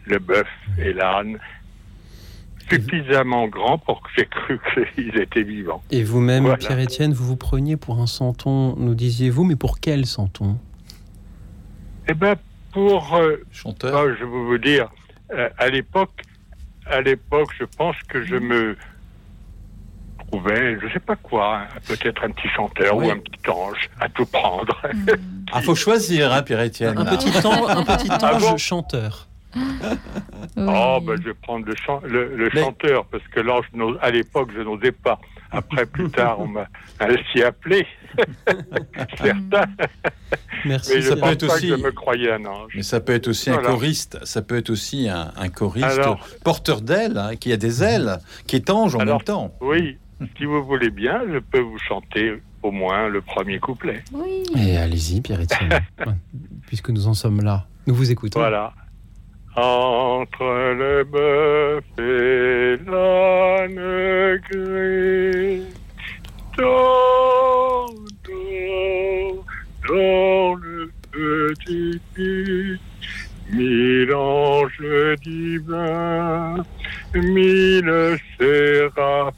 le 0.07 0.19
bœuf 0.19 0.47
et 0.77 0.93
l'âne, 0.93 1.37
suffisamment 2.69 3.47
grand 3.47 3.77
pour 3.77 4.01
que 4.01 4.09
j'ai 4.17 4.25
cru 4.25 4.59
qu'ils 4.95 5.17
étaient 5.17 5.43
vivants. 5.43 5.83
Et 5.91 6.03
vous-même, 6.03 6.43
Voilà. 6.43 6.57
Pierre-Étienne, 6.57 7.13
vous 7.13 7.25
vous 7.25 7.35
preniez 7.37 7.77
pour 7.77 7.99
un 7.99 8.07
santon, 8.07 8.75
nous 8.77 8.95
disiez-vous, 8.95 9.43
mais 9.43 9.55
pour 9.55 9.79
quel 9.79 10.05
santon 10.05 10.57
Eh 12.07 12.13
ben, 12.13 12.35
pour 12.71 13.15
euh, 13.15 13.37
ah, 13.83 14.03
je 14.19 14.23
veux 14.25 14.45
vous 14.45 14.57
dire, 14.57 14.89
euh, 15.31 15.49
à 15.57 15.69
l'époque, 15.69 16.21
à 16.87 17.01
l'époque, 17.01 17.49
je 17.59 17.65
pense 17.77 17.95
que 18.07 18.23
je 18.25 18.35
me 18.35 18.75
trouvais, 20.31 20.77
je 20.81 20.91
sais 20.93 20.99
pas 20.99 21.15
quoi, 21.15 21.57
hein, 21.59 21.67
peut-être 21.87 22.23
un 22.23 22.29
petit 22.31 22.47
chanteur 22.55 22.95
Oui. 22.97 23.07
ou 23.07 23.11
un 23.11 23.17
petit 23.17 23.49
ange 23.49 23.89
à 23.99 24.09
tout 24.09 24.25
prendre. 24.25 24.81
Ah, 25.53 25.61
faut 25.61 25.75
choisir, 25.75 26.33
hein, 26.33 26.41
Pierre-Étienne. 26.41 26.97
Un 26.97 27.03
là. 27.03 27.11
petit, 27.15 27.29
an- 27.45 27.67
un 27.69 27.83
petit 27.83 28.07
Ah 28.09 28.33
ange 28.35 28.41
bon 28.41 28.57
chanteur. 28.57 29.27
Oh, 30.57 30.99
ben, 31.01 31.15
je 31.21 31.27
vais 31.29 31.33
prendre 31.33 31.65
le, 31.65 31.75
chan- 31.75 32.01
le, 32.03 32.35
le 32.35 32.49
chanteur 32.49 33.05
parce 33.05 33.23
que 33.27 33.39
n'ose- 33.73 33.97
à 34.01 34.09
l'époque, 34.11 34.49
je 34.55 34.61
n'osais 34.61 34.91
pas. 34.91 35.19
Après, 35.51 35.85
plus 35.85 36.09
tard, 36.09 36.39
on 36.39 36.47
m'a 36.47 36.67
ainsi 36.99 37.43
appelé. 37.43 37.85
Certains. 39.17 39.65
Merci. 40.65 40.91
Mais 40.95 41.01
je 41.01 41.09
Ça 41.09 41.15
peut 41.15 41.27
être 41.31 41.47
pas 41.47 41.53
aussi- 41.53 41.69
que 41.69 41.77
je 41.77 41.81
me 41.83 41.91
croyais 41.91 42.31
un 42.31 42.45
ange. 42.45 42.71
Mais 42.75 42.83
ça 42.83 42.99
peut 42.99 43.13
être 43.13 43.27
aussi 43.27 43.49
un 43.49 43.57
choriste, 43.57 44.17
ça 44.25 44.41
peut 44.41 44.57
être 44.57 44.69
aussi 44.69 45.07
un, 45.09 45.31
un 45.37 45.49
choriste 45.49 45.85
Alors- 45.99 46.25
porteur 46.43 46.81
d'ailes, 46.81 47.17
hein, 47.17 47.35
qui 47.35 47.51
a 47.53 47.57
des 47.57 47.83
ailes, 47.83 48.17
qui 48.47 48.55
est 48.55 48.69
ange 48.69 48.95
en 48.95 48.99
Alors, 48.99 49.17
même 49.19 49.23
temps. 49.25 49.53
Oui, 49.61 49.97
si 50.37 50.45
vous 50.45 50.63
voulez 50.63 50.89
bien, 50.89 51.21
je 51.31 51.39
peux 51.39 51.59
vous 51.59 51.77
chanter 51.79 52.41
au 52.63 52.71
moins 52.71 53.09
le 53.09 53.21
premier 53.21 53.59
couplet. 53.59 54.03
Oui. 54.13 54.43
Et 54.57 54.77
allez-y, 54.77 55.21
Pierre-Étienne, 55.21 55.81
Ouais, 55.99 56.13
puisque 56.67 56.89
nous 56.89 57.07
en 57.07 57.13
sommes 57.13 57.41
là. 57.41 57.67
Nous 57.87 57.93
vous 57.95 58.11
écoutons. 58.11 58.39
Voilà. 58.39 58.73
Entre 59.55 60.43
le 60.43 61.03
bœuf 61.05 61.83
et 61.97 62.77
l'âne 62.89 64.39
gris, 64.51 65.63
dans, 66.57 67.85
dans, 68.25 69.43
dans 69.87 70.55
le 70.55 70.91
petit 71.11 72.01
puits, 72.13 72.79
mille 73.53 74.13
anges 74.13 74.81
divins, 75.23 76.55
mille 77.13 78.17
séraphins, 78.37 79.31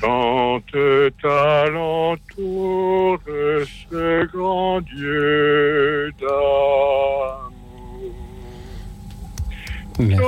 chantent 0.00 1.24
alentour 1.24 3.18
de 3.26 3.64
ce 3.90 4.26
grand 4.26 4.80
Dieu 4.80 6.12
d'amour. 6.20 7.48
Merci. 9.98 10.24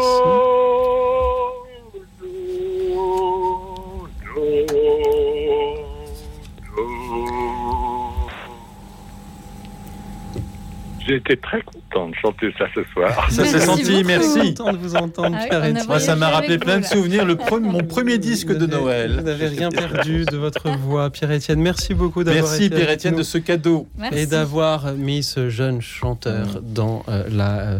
Été 11.17 11.37
très 11.37 11.63
content 11.63 12.09
de 12.09 12.15
chanter 12.15 12.53
ça 12.59 12.67
ce 12.75 12.83
soir. 12.93 13.31
Ça 13.31 13.45
s'est 13.45 13.61
senti, 13.61 14.05
merci. 14.05 14.55
Content 14.55 14.73
de 14.73 14.79
vous 14.79 14.97
entendre, 14.97 15.37
Ah 15.51 15.61
oui, 15.63 15.73
Moi, 15.87 16.01
ça 16.01 16.17
m'a 16.17 16.29
rappelé 16.29 16.59
plein 16.59 16.77
vous, 16.77 16.81
de 16.83 16.87
souvenirs. 16.87 17.25
Le 17.25 17.37
premier, 17.37 17.69
mon 17.69 17.83
premier 17.83 18.19
disque 18.19 18.57
de 18.57 18.67
Noël. 18.67 19.17
Vous 19.19 19.25
n'avez 19.25 19.49
rien 19.49 19.69
perdu 19.71 20.25
de 20.25 20.37
votre 20.37 20.69
voix, 20.79 21.11
Pierre-Étienne. 21.11 21.61
Merci 21.61 21.95
beaucoup 21.95 22.25
d'avoir 22.25 22.45
Merci, 22.45 22.71
Pierre-Étienne, 22.71 23.17
de 23.17 23.23
ce 23.23 23.39
cadeau. 23.39 23.89
et 24.13 24.27
d'avoir 24.27 24.93
mis 24.95 25.23
ce 25.23 25.49
jeune 25.49 25.81
chanteur 25.81 26.61
dans 26.63 27.03
euh, 27.09 27.25
la 27.31 27.59
euh, 27.61 27.79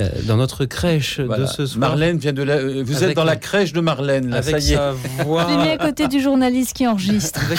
euh, 0.00 0.08
dans 0.26 0.36
notre 0.36 0.64
crèche 0.64 1.20
Voilà. 1.20 1.44
de 1.44 1.48
ce 1.48 1.66
soir. 1.66 1.80
Marlène 1.90 2.18
vient 2.18 2.32
de 2.32 2.42
la. 2.42 2.54
euh, 2.54 2.82
Vous 2.84 2.96
Avec 2.96 3.10
êtes 3.10 3.16
dans 3.16 3.24
la 3.24 3.32
la- 3.32 3.36
crèche 3.38 3.72
de 3.72 3.80
Marlène, 3.80 4.30
là, 4.30 4.38
avec 4.38 4.60
ça 4.60 4.68
y 4.68 4.72
est. 4.72 4.76
sa 4.76 4.92
voix, 5.24 5.46
Je 5.48 5.56
l'ai 5.56 5.62
mis 5.64 5.68
à 5.70 5.78
côté 5.78 6.08
du 6.08 6.20
journaliste 6.20 6.74
qui 6.76 6.86
enregistre. 6.86 7.40
avec 7.44 7.58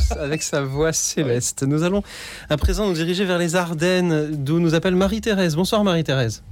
sa, 0.00 0.14
avec 0.22 0.42
sa 0.42 0.62
voix 0.62 0.92
céleste. 0.92 1.62
Nous 1.64 1.82
allons 1.82 2.02
à 2.50 2.56
présent 2.56 2.86
nous 2.86 2.94
diriger 2.94 3.24
vers 3.24 3.38
les 3.38 3.56
Ardennes, 3.56 4.30
d'où 4.32 4.58
nous 4.60 4.74
appelle 4.74 4.94
Marie-Thérèse. 4.94 5.56
Bonsoir 5.56 5.82
Marie-Thérèse. 5.84 6.42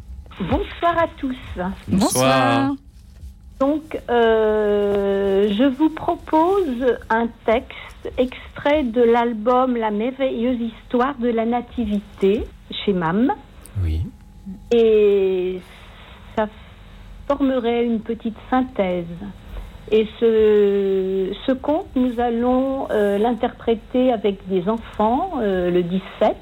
Bonsoir 0.41 0.99
à 0.99 1.07
tous. 1.19 1.37
Bonsoir. 1.89 2.73
Donc, 3.61 3.99
euh, 4.09 5.49
je 5.57 5.65
vous 5.65 5.91
propose 5.91 6.97
un 7.11 7.29
texte 7.45 7.77
extrait 8.17 8.83
de 8.85 9.03
l'album 9.03 9.77
La 9.77 9.91
merveilleuse 9.91 10.59
histoire 10.61 11.15
de 11.19 11.29
la 11.29 11.45
nativité 11.45 12.45
chez 12.85 12.93
MAM. 12.95 13.31
Oui. 13.85 14.01
Et 14.73 15.61
ça 16.37 16.49
formerait 17.29 17.85
une 17.85 18.01
petite 18.01 18.37
synthèse. 18.51 19.05
Et 19.91 20.07
ce, 20.21 21.33
ce 21.47 21.53
conte, 21.53 21.87
nous 21.97 22.21
allons 22.21 22.87
euh, 22.91 23.19
l'interpréter 23.19 24.13
avec 24.13 24.47
des 24.49 24.69
enfants 24.69 25.33
euh, 25.41 25.71
le 25.71 25.83
17 25.83 26.37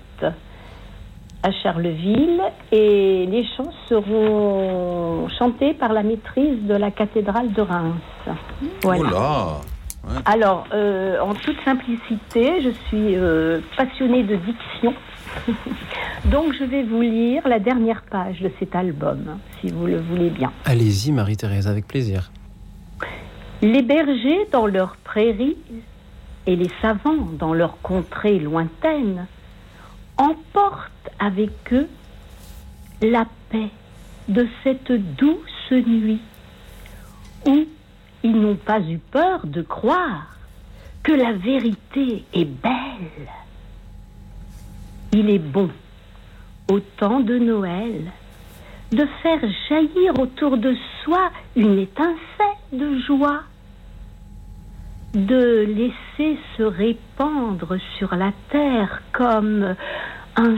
à 1.43 1.53
Charleville 1.63 2.43
et 2.73 3.27
les 3.27 3.47
chants 3.57 3.73
seront 3.89 5.29
chantés 5.39 5.73
par 5.73 5.93
la 5.93 6.03
maîtrise 6.03 6.63
de 6.65 6.75
la 6.75 6.91
cathédrale 6.91 7.53
de 7.53 7.63
Reims. 7.63 8.37
Voilà. 8.83 9.11
Oh 9.13 9.65
Ouais. 10.05 10.15
Alors, 10.25 10.65
euh, 10.73 11.21
en 11.21 11.35
toute 11.35 11.59
simplicité, 11.65 12.63
je 12.63 12.71
suis 12.89 13.17
passionnée 13.77 14.23
de 14.23 14.37
diction. 14.37 14.95
Donc, 16.25 16.55
je 16.59 16.65
vais 16.65 16.83
vous 16.83 17.01
lire 17.01 17.47
la 17.47 17.59
dernière 17.59 18.03
page 18.03 18.41
de 18.41 18.51
cet 18.59 18.75
album, 18.75 19.39
si 19.61 19.71
vous 19.71 19.87
le 19.87 20.01
voulez 20.01 20.31
bien. 20.31 20.53
Allez-y, 20.65 21.13
Marie-Thérèse, 21.13 21.67
avec 21.67 21.87
plaisir. 21.87 22.31
Les 23.63 23.83
bergers 23.83 24.47
dans 24.53 24.67
leurs 24.67 24.97
prairies 24.97 25.57
et 26.47 26.57
les 26.57 26.71
savants 26.81 27.29
dans 27.39 27.55
leurs 27.55 27.81
contrées 27.83 28.39
lointaines 28.39 29.27
emportent 30.17 31.11
avec 31.19 31.51
eux 31.73 31.89
la 33.03 33.27
paix 33.51 33.71
de 34.29 34.47
cette 34.63 34.93
douce 35.17 35.71
nuit 35.71 36.21
où 37.47 37.67
ils 38.23 38.41
n'ont 38.41 38.57
pas 38.57 38.81
eu 38.81 38.99
peur 38.99 39.47
de 39.47 39.63
croire 39.63 40.37
que 41.03 41.13
la 41.13 41.33
vérité 41.33 42.25
est 42.35 42.45
belle. 42.45 43.29
Il 45.13 45.31
est 45.31 45.39
bon, 45.39 45.71
au 46.71 46.81
temps 46.81 47.21
de 47.21 47.39
Noël, 47.39 48.13
de 48.93 49.07
faire 49.23 49.41
jaillir 49.69 50.19
autour 50.19 50.59
de 50.59 50.75
soi 51.03 51.31
une 51.57 51.79
étincelle 51.79 52.15
de 52.73 52.99
joie, 53.01 53.43
de 55.15 55.65
laisser 55.67 56.39
se 56.57 56.63
répandre 56.63 57.77
sur 57.97 58.15
la 58.15 58.33
terre 58.51 59.03
comme 59.13 59.75
un 60.37 60.57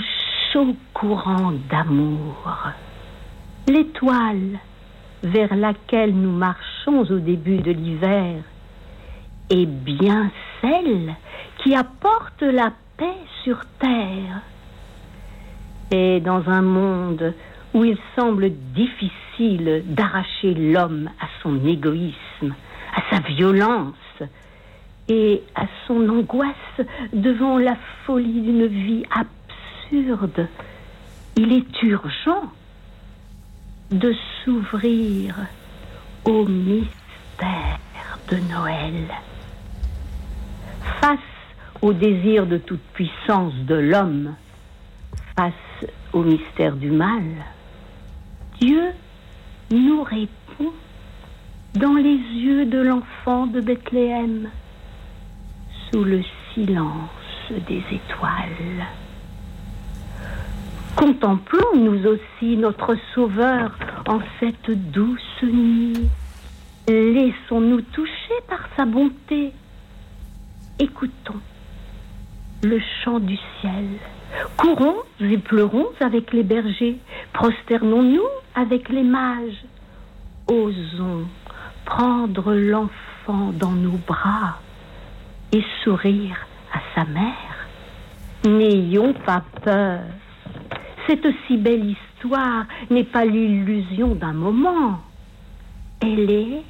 chaud 0.53 0.75
courant 0.95 1.53
d'amour. 1.71 2.73
L'étoile 3.69 4.59
vers 5.23 5.55
laquelle 5.55 6.15
nous 6.15 6.33
marchons 6.33 7.03
au 7.09 7.19
début 7.21 7.59
de 7.59 7.71
l'hiver 7.71 8.43
est 9.49 9.67
bien 9.67 10.31
celle 10.61 11.15
qui 11.63 11.75
apporte 11.75 12.43
la 12.43 12.73
sur 13.43 13.59
terre. 13.79 14.43
Et 15.91 16.21
dans 16.21 16.49
un 16.49 16.63
monde 16.63 17.35
où 17.75 17.85
il 17.85 17.97
semble 18.17 18.51
difficile 18.75 19.85
d'arracher 19.87 20.55
l'homme 20.55 21.11
à 21.21 21.27
son 21.43 21.65
égoïsme, 21.67 22.55
à 22.95 23.03
sa 23.11 23.21
violence 23.21 23.95
et 25.09 25.43
à 25.55 25.67
son 25.87 26.09
angoisse 26.09 26.87
devant 27.13 27.59
la 27.59 27.77
folie 28.05 28.41
d'une 28.41 28.67
vie 28.67 29.05
absurde, 29.11 30.49
il 31.37 31.53
est 31.53 31.83
urgent 31.83 32.53
de 33.91 34.15
s'ouvrir 34.45 35.35
au 36.25 36.45
mystère 36.47 37.79
de 38.31 38.37
Noël. 38.53 39.09
Face 41.01 41.19
au 41.83 41.93
désir 41.93 42.47
de 42.47 42.59
toute 42.59 42.83
puissance 42.93 43.55
de 43.67 43.75
l'homme, 43.75 44.35
face 45.37 45.55
au 46.13 46.23
mystère 46.23 46.77
du 46.77 46.91
mal, 46.91 47.23
Dieu 48.61 48.91
nous 49.71 50.03
répond 50.03 50.73
dans 51.75 51.95
les 51.95 52.17
yeux 52.17 52.67
de 52.67 52.79
l'enfant 52.79 53.47
de 53.47 53.61
Bethléem, 53.61 54.51
sous 55.91 56.05
le 56.05 56.23
silence 56.53 57.09
des 57.69 57.83
étoiles. 57.91 58.87
Contemplons 60.97 61.77
nous 61.77 62.07
aussi 62.07 62.57
notre 62.57 62.97
Sauveur 63.15 63.79
en 64.07 64.19
cette 64.39 64.71
douce 64.91 65.43
nuit. 65.43 66.09
Laissons-nous 66.89 67.81
toucher 67.83 68.35
par 68.49 68.69
sa 68.77 68.85
bonté. 68.85 69.53
Écoutons 70.79 71.41
le 72.63 72.81
chant 73.03 73.19
du 73.19 73.37
ciel. 73.61 73.87
Courons 74.57 74.97
et 75.21 75.39
pleurons 75.39 75.89
avec 76.01 76.33
les 76.33 76.43
bergers. 76.43 76.99
Prosternons-nous 77.33 78.29
avec 78.55 78.89
les 78.89 79.03
mages. 79.03 79.65
Osons 80.47 81.27
prendre 81.85 82.55
l'enfant 82.55 83.53
dans 83.53 83.73
nos 83.73 83.99
bras 84.07 84.59
et 85.53 85.65
sourire 85.83 86.37
à 86.73 86.79
sa 86.95 87.05
mère. 87.05 87.67
N'ayons 88.45 89.13
pas 89.13 89.43
peur. 89.63 90.01
Cette 91.07 91.27
si 91.47 91.57
belle 91.57 91.85
histoire 91.85 92.65
n'est 92.91 93.05
pas 93.05 93.25
l'illusion 93.25 94.15
d'un 94.15 94.33
moment. 94.33 95.01
Elle 96.01 96.31
est 96.31 96.63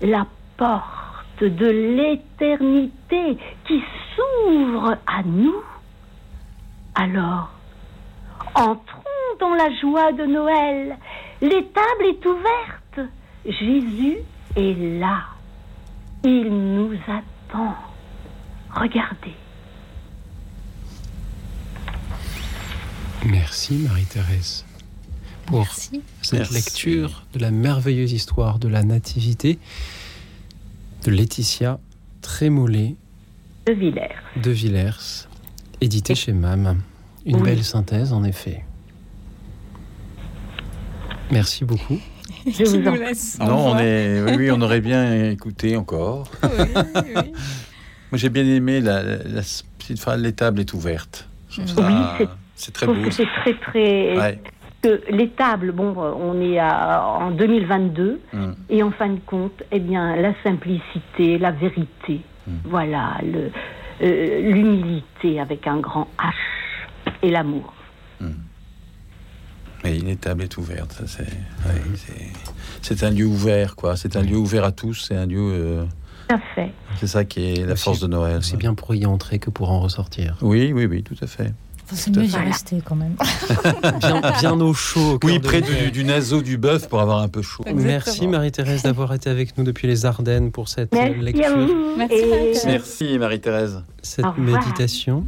la 0.00 0.26
porte 0.56 1.05
de 1.44 1.66
l'éternité 1.66 3.38
qui 3.66 3.82
s'ouvre 4.14 4.96
à 5.06 5.22
nous. 5.24 5.62
Alors, 6.94 7.50
entrons 8.54 9.02
dans 9.40 9.54
la 9.54 9.68
joie 9.80 10.12
de 10.12 10.24
Noël. 10.24 10.96
L'étable 11.42 12.04
est 12.08 12.26
ouverte. 12.26 13.10
Jésus 13.44 14.16
est 14.56 14.98
là. 14.98 15.24
Il 16.24 16.48
nous 16.48 16.94
attend. 17.06 17.74
Regardez. 18.74 19.34
Merci 23.24 23.74
Marie-Thérèse 23.88 24.64
pour 25.46 25.58
Merci. 25.60 26.02
cette 26.22 26.38
Merci. 26.40 26.54
lecture 26.54 27.24
de 27.32 27.38
la 27.40 27.50
merveilleuse 27.50 28.12
histoire 28.12 28.58
de 28.58 28.68
la 28.68 28.82
Nativité 28.82 29.58
de 31.06 31.12
Laetitia 31.12 31.78
Trémollet 32.20 32.96
De 33.66 33.72
Villers. 33.72 34.10
de 34.42 34.50
Villers, 34.50 35.28
édité 35.80 36.16
chez 36.16 36.32
MAM. 36.32 36.80
Une 37.24 37.36
Oui. 37.36 37.42
belle 37.42 37.62
synthèse 37.62 38.12
en 38.12 38.24
effet. 38.24 38.64
Merci 41.30 41.64
beaucoup. 41.64 41.98
Je 42.46 42.64
vous 42.64 42.88
en 42.88 42.92
prie. 42.92 43.00
Non, 43.40 43.72
on 43.74 43.78
est, 43.78 44.20
oui, 44.22 44.32
oui, 44.36 44.50
on 44.50 44.60
aurait 44.60 44.80
bien 44.80 45.30
écouté 45.30 45.76
encore. 45.76 46.28
Moi, 46.42 48.14
j'ai 48.14 48.28
bien 48.28 48.44
aimé 48.44 48.80
la, 48.80 49.02
la- 49.02 49.16
la 49.22 49.42
petite 49.78 50.00
phrase 50.00 50.20
l'étable 50.20 50.58
est 50.60 50.72
ouverte. 50.72 51.28
Ça- 51.50 51.62
Oui, 51.62 51.94
c'est- 52.18 52.28
c'est 52.56 52.72
très 52.72 52.86
beau. 52.86 52.94
c'est 53.12 53.26
très 53.42 53.54
très. 53.60 54.16
Ouais. 54.18 54.40
Que 54.86 55.02
l'étable, 55.10 55.72
bon, 55.72 55.94
on 55.96 56.40
est 56.40 56.58
à- 56.58 57.02
en 57.20 57.30
2022 57.30 58.20
Mm. 58.32 58.38
et 58.70 58.82
en 58.82 58.90
fin 58.92 59.08
de 59.08 59.20
compte, 59.26 59.62
eh 59.72 59.80
bien, 59.80 60.16
la 60.16 60.32
simplicité, 60.44 61.38
la 61.38 61.50
vérité, 61.50 62.20
Mm. 62.46 62.52
voilà, 62.64 63.18
euh, 63.24 63.48
l'humilité 64.52 65.40
avec 65.40 65.66
un 65.66 65.78
grand 65.78 66.08
H 66.18 66.32
et 67.22 67.30
l'amour. 67.30 67.72
Mais 69.84 69.92
l'étable 69.98 70.42
est 70.42 70.56
ouverte. 70.56 70.92
ça, 70.92 71.06
c'est, 71.06 71.22
ouais, 71.68 73.06
un 73.06 73.10
lieu 73.10 73.26
ouvert, 73.26 73.76
quoi. 73.76 73.94
C'est 73.96 74.16
un 74.16 74.22
lieu 74.22 74.36
ouvert 74.36 74.64
à 74.64 74.72
tous. 74.72 74.94
C'est 75.08 75.14
un 75.16 75.26
lieu. 75.26 75.38
euh, 75.52 75.84
Tout 76.28 76.34
à 76.34 76.38
fait. 76.54 76.72
c'est 76.96 77.06
ça 77.06 77.24
qui 77.24 77.52
est 77.52 77.64
la 77.66 77.74
Aussi- 77.74 77.84
force 77.84 78.00
de 78.00 78.08
Noël. 78.08 78.42
C'est 78.42 78.56
bien 78.56 78.74
pour 78.74 78.94
y 78.96 79.06
entrer 79.06 79.38
que 79.38 79.50
pour 79.50 79.70
en 79.70 79.78
ressortir. 79.80 80.38
Oui, 80.42 80.72
oui, 80.72 80.86
oui, 80.86 81.02
tout 81.04 81.14
à 81.22 81.26
fait. 81.28 81.52
C'est 81.94 82.14
mieux 82.16 82.26
d'y 82.26 82.36
rester 82.36 82.82
quand 82.84 82.96
même. 82.96 83.16
Bien, 84.00 84.20
bien 84.40 84.60
au 84.60 84.74
chaud. 84.74 85.18
au 85.22 85.26
Oui, 85.26 85.38
près 85.38 85.60
du, 85.60 85.90
du 85.90 86.04
naseau 86.04 86.42
du 86.42 86.56
bœuf 86.58 86.88
pour 86.88 87.00
avoir 87.00 87.20
un 87.22 87.28
peu 87.28 87.42
chaud. 87.42 87.64
Merci 87.74 88.26
Marie-Thérèse 88.26 88.82
d'avoir 88.82 89.12
été 89.14 89.30
avec 89.30 89.56
nous 89.56 89.64
depuis 89.64 89.86
les 89.88 90.04
Ardennes 90.06 90.50
pour 90.52 90.68
cette 90.68 90.92
euh, 90.94 90.98
Merci 90.98 91.20
lecture. 91.22 91.46
à 91.46 91.50
vous. 91.54 92.02
et- 92.10 92.52
Merci 92.66 93.18
Marie-Thérèse. 93.18 93.82
cette 94.02 94.36
méditation. 94.38 95.24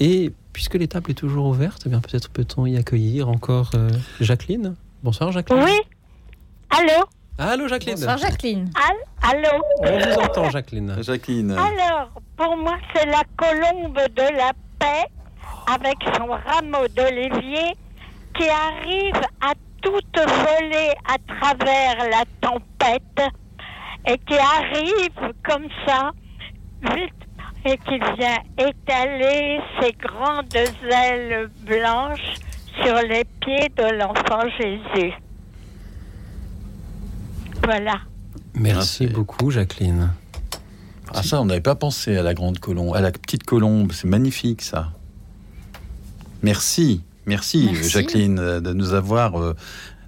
Et 0.00 0.32
puisque 0.52 0.74
l'étape 0.74 1.08
est 1.08 1.14
toujours 1.14 1.46
ouverte, 1.46 1.82
eh 1.86 1.88
bien 1.88 2.00
peut-être 2.00 2.30
peut-on 2.30 2.66
y 2.66 2.76
accueillir 2.76 3.28
encore 3.28 3.70
euh, 3.74 3.90
Jacqueline. 4.20 4.74
Bonsoir 5.02 5.32
Jacqueline. 5.32 5.62
Oui 5.64 5.78
Allô? 6.70 7.04
Allô 7.38 7.68
Jacqueline. 7.68 7.94
Bonsoir 7.96 8.18
Jacqueline. 8.18 8.70
Al- 8.74 9.36
Allô? 9.36 9.62
On 9.80 9.98
vous 9.98 10.20
entend 10.22 10.50
Jacqueline. 10.50 10.96
Jacqueline. 11.02 11.52
Alors, 11.52 12.10
pour 12.36 12.56
moi, 12.56 12.76
c'est 12.94 13.06
la 13.06 13.22
colombe 13.36 13.94
de 14.16 14.36
la 14.36 14.52
paix 14.78 15.06
avec 15.66 15.96
son 16.16 16.26
rameau 16.26 16.86
d'olivier 16.88 17.76
qui 18.34 18.48
arrive 18.48 19.20
à 19.40 19.52
toute 19.82 20.16
volée 20.16 20.94
à 21.06 21.16
travers 21.26 21.96
la 22.10 22.24
tempête 22.40 23.32
et 24.06 24.18
qui 24.18 24.34
arrive 24.34 25.32
comme 25.44 25.66
ça, 25.86 26.12
vite, 26.82 27.12
et 27.64 27.76
qui 27.78 27.98
vient 28.16 28.38
étaler 28.58 29.60
ses 29.80 29.92
grandes 29.92 30.54
ailes 30.54 31.48
blanches 31.60 32.34
sur 32.82 32.94
les 33.08 33.24
pieds 33.40 33.68
de 33.76 33.98
l'enfant 33.98 34.48
Jésus. 34.58 35.12
Voilà. 37.64 38.00
Merci 38.54 39.06
beaucoup, 39.06 39.50
Jacqueline. 39.50 40.10
Ah 41.14 41.22
ça, 41.22 41.40
on 41.40 41.44
n'avait 41.44 41.60
pas 41.60 41.74
pensé 41.74 42.16
à 42.16 42.22
la 42.22 42.34
grande 42.34 42.58
colombe, 42.58 42.94
à 42.96 43.00
la 43.00 43.12
petite 43.12 43.44
colombe. 43.44 43.92
C'est 43.92 44.08
magnifique, 44.08 44.62
ça. 44.62 44.88
Merci, 46.42 47.02
merci, 47.26 47.68
Merci. 47.72 47.88
Jacqueline, 47.88 48.38
euh, 48.38 48.60
de 48.60 48.72
nous 48.72 48.94
avoir, 48.94 49.40
euh, 49.40 49.54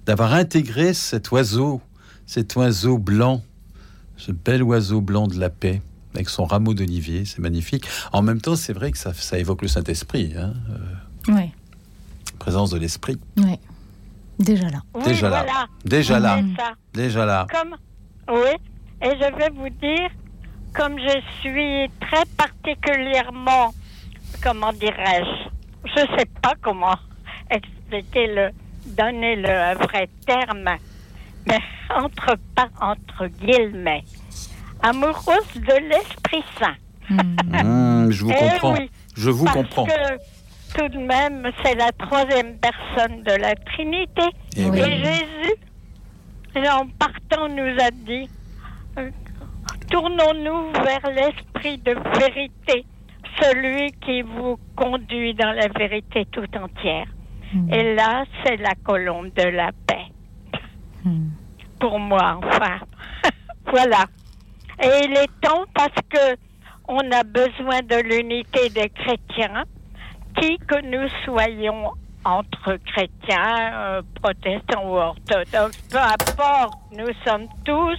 d'avoir 0.05 0.33
intégré 0.33 0.93
cet 0.93 1.31
oiseau, 1.31 1.81
cet 2.25 2.55
oiseau 2.55 2.97
blanc, 2.97 3.41
ce 4.17 4.31
bel 4.31 4.63
oiseau 4.63 5.01
blanc 5.01 5.27
de 5.27 5.39
la 5.39 5.49
paix, 5.49 5.81
avec 6.13 6.29
son 6.29 6.45
rameau 6.45 6.73
d'olivier. 6.73 7.25
C'est 7.25 7.39
magnifique. 7.39 7.85
En 8.11 8.21
même 8.21 8.41
temps, 8.41 8.55
c'est 8.55 8.73
vrai 8.73 8.91
que 8.91 8.97
ça, 8.97 9.13
ça 9.13 9.37
évoque 9.37 9.61
le 9.61 9.67
Saint-Esprit, 9.67 10.33
hein, 10.37 10.53
euh, 10.71 11.33
Oui, 11.33 11.51
présence 12.39 12.69
de 12.71 12.77
l'Esprit. 12.77 13.17
oui. 13.37 13.57
Déjà 14.37 14.69
là. 14.69 14.81
Déjà 15.05 15.29
là. 15.29 15.43
voilà. 15.45 15.67
Déjà 15.85 16.19
là. 16.19 16.41
C'est 16.41 16.61
ça. 16.61 16.71
Déjà 16.93 17.25
là. 17.25 17.47
Comme, 17.49 17.75
oui, 18.35 18.51
et 19.01 19.11
je 19.11 19.37
vais 19.37 19.49
vous 19.55 19.69
dire, 19.69 20.09
comme 20.73 20.99
je 20.99 21.21
suis 21.39 21.89
très 22.01 22.25
particulièrement, 22.35 23.73
comment 24.43 24.73
dirais-je, 24.73 25.49
je 25.85 26.01
ne 26.01 26.17
sais 26.17 26.25
pas 26.41 26.53
comment 26.61 26.95
expliquer 27.49 28.27
le, 28.27 28.49
donner 28.97 29.35
le 29.35 29.75
vrai 29.85 30.09
terme, 30.25 30.69
mais 31.47 31.59
entre, 31.95 32.35
pas 32.55 32.67
entre 32.81 33.27
guillemets, 33.27 34.03
amoureuse 34.81 35.53
de 35.55 35.89
l'Esprit 35.89 36.43
Saint. 36.59 36.75
Mmh, 37.09 38.11
je 38.11 38.23
vous 38.25 38.31
Eh 38.31 38.49
comprends. 38.49 38.73
oui, 38.73 38.89
je 39.15 39.29
vous 39.29 39.45
parce 39.45 39.57
comprends. 39.57 39.85
que 39.85 40.17
tout 40.77 40.89
de 40.89 40.97
même, 40.97 41.49
c'est 41.63 41.75
la 41.75 41.91
troisième 41.93 42.57
personne 42.57 43.21
de 43.23 43.31
la 43.31 43.55
Trinité. 43.55 44.23
Eh 44.57 44.61
Et 44.63 44.69
oui. 44.69 44.79
Jésus, 44.81 46.67
en 46.69 46.87
partant, 46.87 47.47
nous 47.49 47.75
a 47.79 47.91
dit 47.91 48.27
euh, 48.97 49.09
Tournons-nous 49.91 50.71
vers 50.83 51.11
l'esprit 51.13 51.77
de 51.77 51.95
vérité, 52.19 52.85
celui 53.41 53.91
qui 53.93 54.21
vous 54.21 54.57
conduit 54.75 55.33
dans 55.33 55.51
la 55.51 55.67
vérité 55.67 56.25
tout 56.31 56.47
entière. 56.57 57.07
Et 57.71 57.95
là, 57.95 58.25
c'est 58.43 58.57
la 58.57 58.73
colombe 58.83 59.31
de 59.33 59.43
la 59.49 59.71
paix. 59.87 60.07
Pour 61.79 61.99
moi, 61.99 62.39
enfin. 62.43 62.79
voilà. 63.65 64.05
Et 64.81 65.05
il 65.05 65.11
est 65.13 65.41
temps 65.41 65.63
parce 65.73 65.95
que 66.09 66.35
on 66.87 67.11
a 67.11 67.23
besoin 67.23 67.81
de 67.81 68.01
l'unité 68.01 68.69
des 68.69 68.89
chrétiens, 68.89 69.63
qui 70.39 70.57
que 70.59 70.81
nous 70.81 71.07
soyons 71.23 71.91
entre 72.23 72.77
chrétiens, 72.85 73.71
euh, 73.73 74.01
protestants 74.21 74.85
ou 74.85 74.95
orthodoxes, 74.95 75.81
peu 75.89 75.97
importe, 75.97 76.73
nous 76.91 77.13
sommes 77.25 77.47
tous, 77.63 77.97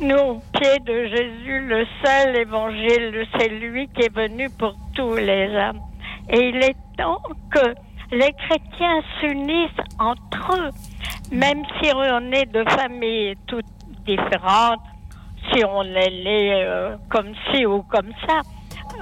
nous, 0.00 0.16
au 0.16 0.42
pied 0.52 0.78
de 0.80 1.06
Jésus, 1.06 1.60
le 1.66 1.84
seul 2.04 2.36
évangile, 2.36 3.26
c'est 3.36 3.48
lui 3.48 3.88
qui 3.88 4.02
est 4.02 4.14
venu 4.14 4.48
pour 4.50 4.74
tous 4.94 5.16
les 5.16 5.48
hommes. 5.56 5.80
Et 6.30 6.48
il 6.48 6.56
est 6.56 6.76
temps 6.96 7.20
que 7.50 7.74
les 8.12 8.32
chrétiens 8.32 9.02
s'unissent 9.18 9.84
entre 9.98 10.56
eux, 10.56 10.70
même 11.32 11.62
si 11.80 11.90
on 11.94 12.32
est 12.32 12.46
de 12.46 12.64
familles 12.70 13.34
toutes 13.46 13.66
différentes, 14.06 14.80
si 15.52 15.64
on 15.64 15.82
est 15.82 16.22
né 16.24 16.62
euh, 16.64 16.96
comme 17.08 17.32
ci 17.50 17.66
ou 17.66 17.82
comme 17.82 18.12
ça. 18.26 18.40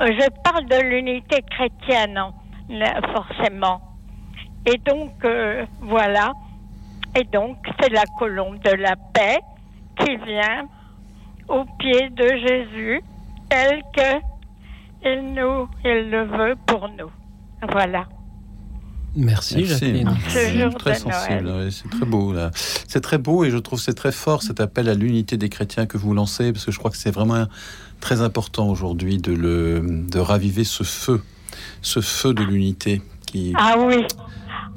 Euh, 0.01 0.07
Je 0.07 0.29
parle 0.43 0.65
de 0.67 0.81
l'unité 0.81 1.43
chrétienne, 1.51 2.17
hein, 2.17 2.33
forcément. 3.15 3.81
Et 4.65 4.79
donc, 4.79 5.13
euh, 5.25 5.65
voilà. 5.81 6.33
Et 7.15 7.25
donc, 7.25 7.59
c'est 7.81 7.93
la 7.93 8.05
colombe 8.19 8.59
de 8.61 8.73
la 8.73 8.95
paix 9.15 9.41
qui 9.99 10.17
vient 10.17 10.67
au 11.49 11.65
pied 11.79 12.11
de 12.11 12.27
Jésus, 12.47 13.01
tel 13.49 13.83
que 13.95 14.17
il, 15.05 15.35
nous, 15.35 15.69
il 15.85 16.11
le 16.11 16.25
veut 16.25 16.55
pour 16.67 16.89
nous. 16.99 17.11
Voilà. 17.71 18.07
Merci, 19.15 19.65
Jacqueline. 19.65 20.11
Ce 20.29 20.59
jour 20.59 20.75
très 20.75 20.95
sensible, 20.95 21.73
c'est 21.73 21.89
très 21.89 22.05
beau. 22.05 22.35
C'est 22.87 23.01
très 23.01 23.17
beau 23.19 23.45
et 23.45 23.51
je 23.51 23.57
trouve 23.57 23.81
c'est 23.81 23.95
très 23.95 24.13
fort 24.13 24.43
cet 24.43 24.61
appel 24.61 24.89
à 24.91 24.95
l'unité 24.95 25.39
des 25.39 25.49
chrétiens 25.49 25.87
que 25.87 25.97
vous 25.97 26.13
lancez 26.13 26.53
parce 26.53 26.67
que 26.67 26.73
je 26.73 26.79
crois 26.79 26.91
que 26.91 26.99
c'est 26.99 27.11
vraiment 27.13 27.47
très 28.01 28.21
important 28.21 28.69
aujourd'hui 28.69 29.17
de 29.17 29.33
le 29.33 29.81
de 30.11 30.19
raviver 30.19 30.65
ce 30.65 30.83
feu, 30.85 31.23
ce 31.81 32.01
feu 32.01 32.35
de 32.35 32.43
l'unité 32.43 33.01
qui 33.27 33.55
Ah 33.57 33.77
oui, 33.79 34.05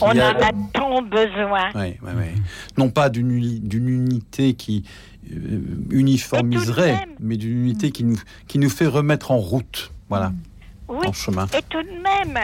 on 0.02 0.14
y 0.14 0.22
en 0.22 0.26
a- 0.26 0.46
a 0.46 0.52
tant 0.74 1.02
besoin. 1.02 1.72
Ouais, 1.76 2.00
ouais, 2.02 2.14
ouais. 2.14 2.34
non 2.78 2.90
pas 2.92 3.10
d'une 3.10 3.32
unité 3.74 4.54
qui 4.54 4.86
euh, 5.32 5.60
uniformiserait, 5.92 7.08
mais 7.20 7.38
d'une 7.38 7.64
unité 7.66 7.92
qui 7.92 8.04
nous 8.04 8.18
qui 8.48 8.60
nous 8.60 8.70
fait 8.70 8.88
remettre 8.88 9.32
en 9.32 9.38
route, 9.38 9.92
voilà, 10.10 10.32
Oui, 10.88 11.06
en 11.08 11.14
chemin. 11.14 11.46
et 11.58 11.62
tout 11.70 11.82
de 11.84 11.88
même, 11.90 12.38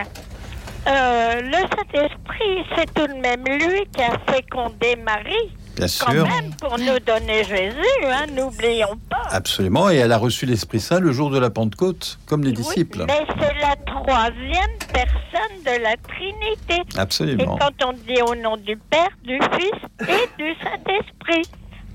euh, 0.87 1.41
le 1.41 1.51
Saint-Esprit, 1.75 2.63
c'est 2.75 2.93
tout 2.93 3.07
de 3.07 3.19
même 3.19 3.43
lui 3.45 3.81
qui 3.91 4.01
a 4.01 4.17
fécondé 4.31 4.95
Marie. 5.03 5.51
Bien 5.75 5.87
Quand 5.99 6.11
sûr. 6.13 6.25
même, 6.25 6.53
pour 6.55 6.77
nous 6.79 6.99
donner 7.05 7.43
Jésus, 7.43 7.75
hein, 8.05 8.27
n'oublions 8.33 8.97
pas. 9.09 9.23
Absolument, 9.29 9.89
et 9.89 9.95
elle 9.95 10.13
a 10.13 10.17
reçu 10.17 10.45
l'Esprit 10.45 10.79
Saint 10.79 11.01
le 11.01 11.11
jour 11.11 11.29
de 11.31 11.37
la 11.37 11.49
Pentecôte, 11.49 12.17
comme 12.27 12.43
les 12.45 12.51
Oui, 12.51 12.55
disciples. 12.57 13.03
mais 13.07 13.25
c'est 13.37 13.53
la 13.59 13.75
troisième 13.85 14.77
personne 14.93 15.57
de 15.65 15.81
la 15.83 15.95
Trinité. 15.97 16.81
Absolument. 16.97 17.57
Et 17.57 17.59
quand 17.59 17.85
on 17.87 17.91
dit 17.91 18.21
au 18.21 18.35
nom 18.35 18.55
du 18.55 18.77
Père, 18.89 19.09
du 19.25 19.37
Fils 19.57 20.07
et 20.07 20.29
du 20.41 20.53
Saint-Esprit, 20.63 21.41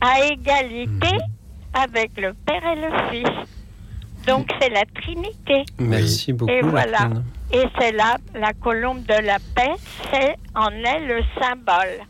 à 0.00 0.24
égalité 0.26 1.16
avec 1.74 2.10
le 2.16 2.32
Père 2.46 2.62
et 2.64 2.76
le 2.76 3.10
Fils. 3.10 3.48
Donc 4.26 4.50
c'est 4.60 4.68
la 4.70 4.84
Trinité. 4.94 5.64
Merci 5.78 6.32
beaucoup, 6.32 6.50
Et 6.52 6.60
voilà. 6.62 7.10
Et 7.52 7.64
c'est 7.78 7.92
là, 7.92 8.16
la 8.34 8.52
colombe 8.52 9.02
de 9.06 9.26
la 9.26 9.38
paix, 9.54 9.74
c'est 10.12 10.36
en 10.54 10.70
est 10.70 11.00
le 11.06 11.20
symbole. 11.40 12.06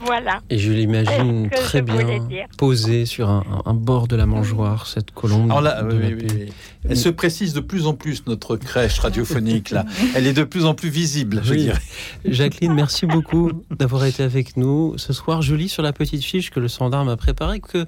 Voilà. 0.00 0.40
Et 0.50 0.58
je 0.58 0.72
l'imagine 0.72 1.50
très 1.54 1.82
bien 1.82 2.26
posée 2.56 3.06
sur 3.06 3.28
un, 3.30 3.74
bord 3.74 4.08
de 4.08 4.16
la 4.16 4.26
mangeoire, 4.26 4.86
cette 4.86 5.10
colombe. 5.10 5.50
Alors 5.50 5.60
là, 5.60 5.82
de 5.82 5.94
oui, 5.96 6.02
la 6.02 6.08
oui, 6.08 6.14
paix. 6.16 6.26
oui, 6.30 6.44
oui. 6.46 6.52
Elle 6.88 6.96
se 6.96 7.08
précise 7.08 7.52
de 7.54 7.60
plus 7.60 7.86
en 7.86 7.94
plus, 7.94 8.24
notre 8.26 8.56
crèche 8.56 8.98
radiophonique, 9.00 9.70
là. 9.70 9.84
Elle 10.14 10.26
est 10.26 10.32
de 10.32 10.44
plus 10.44 10.64
en 10.64 10.74
plus 10.74 10.88
visible, 10.88 11.40
je 11.42 11.52
Oui. 11.52 11.62
dirais. 11.64 11.80
Jacqueline, 12.24 12.72
merci 12.74 13.06
beaucoup 13.06 13.50
d'avoir 13.76 14.04
été 14.04 14.22
avec 14.22 14.56
nous 14.56 14.96
ce 14.98 15.12
soir. 15.12 15.42
Je 15.42 15.54
lis 15.54 15.68
sur 15.68 15.82
la 15.82 15.92
petite 15.92 16.22
fiche 16.24 16.50
que 16.50 16.60
le 16.60 16.68
standard 16.68 17.04
m'a 17.04 17.16
préparée 17.16 17.60
que 17.60 17.86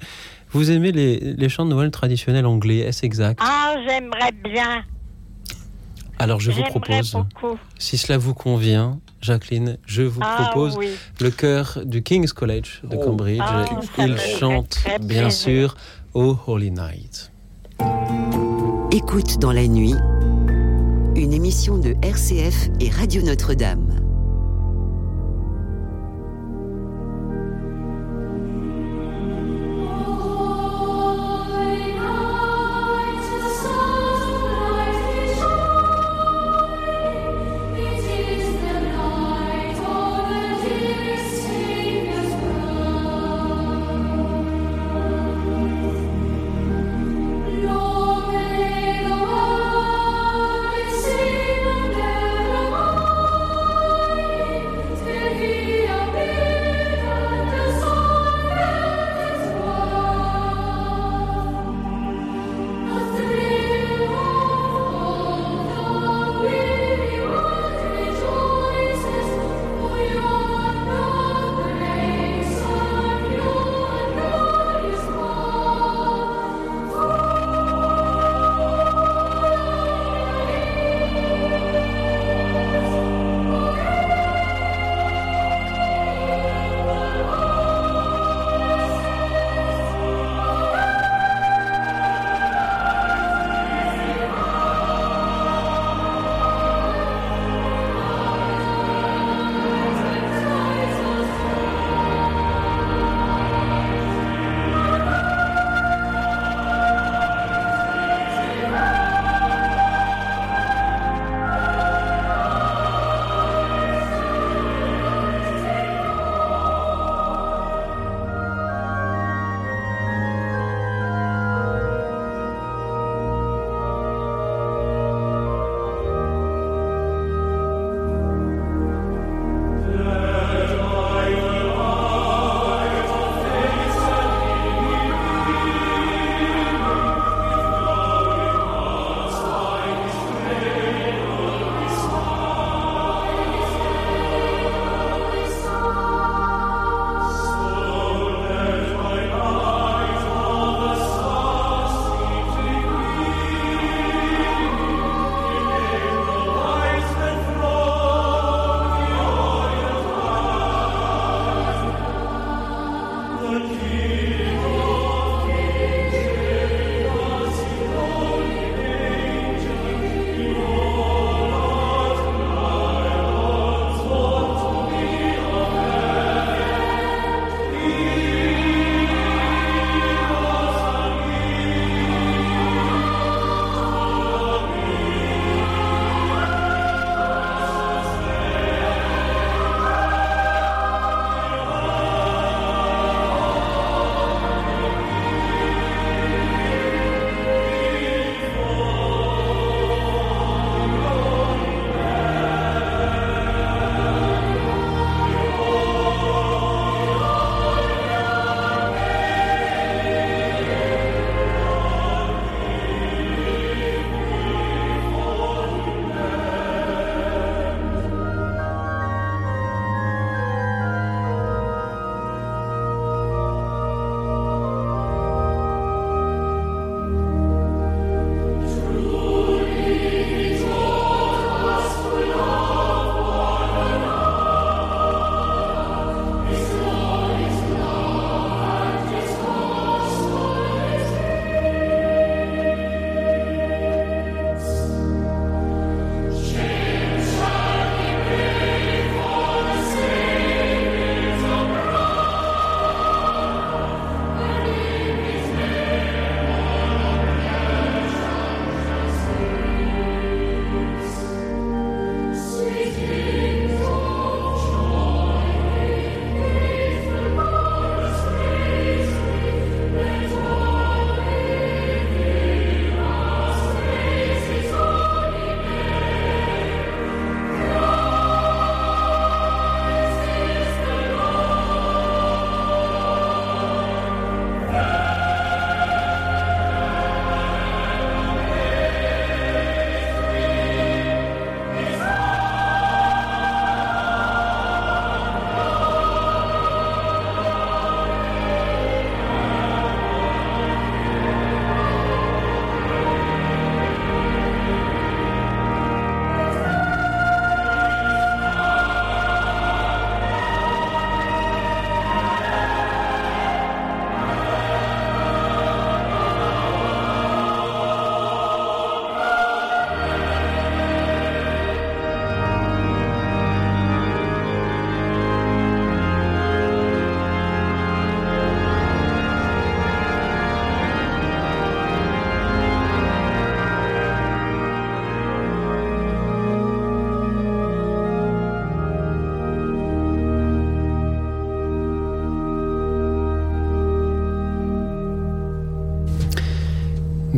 vous 0.51 0.71
aimez 0.71 0.93
les, 0.93 1.19
les 1.19 1.49
chants 1.49 1.65
de 1.65 1.71
Noël 1.71 1.91
traditionnels 1.91 2.47
anglais. 2.47 2.79
Est-ce 2.79 3.07
exact? 3.07 3.41
Ah, 3.43 3.75
j'aimerais 3.87 4.33
bien. 4.45 4.85
Alors 6.19 6.39
je 6.39 6.51
vous 6.51 6.63
propose, 6.65 7.13
beaucoup. 7.13 7.59
si 7.79 7.97
cela 7.97 8.19
vous 8.19 8.35
convient, 8.35 9.01
Jacqueline, 9.21 9.77
je 9.87 10.03
vous 10.03 10.21
Ah, 10.23 10.47
propose 10.51 10.77
oui. 10.79 10.89
le 11.21 11.31
chœur 11.31 11.79
du 11.85 12.03
King's 12.03 12.33
College 12.33 12.81
de 12.85 12.97
Cambridge. 12.97 13.41
Ah, 13.43 13.65
Il 13.99 14.17
chante 14.19 14.79
bien 15.03 15.23
plaisir. 15.25 15.31
sûr 15.33 15.77
Oh 16.15 16.37
Holy 16.47 16.71
Night. 16.71 17.31
Écoute 18.93 19.39
dans 19.39 19.53
la 19.53 19.67
nuit, 19.69 19.95
une 21.17 21.33
émission 21.33 21.79
de 21.79 21.95
RCF 22.03 22.69
et 22.81 22.91
Radio 22.91 23.23
Notre-Dame. 23.23 24.01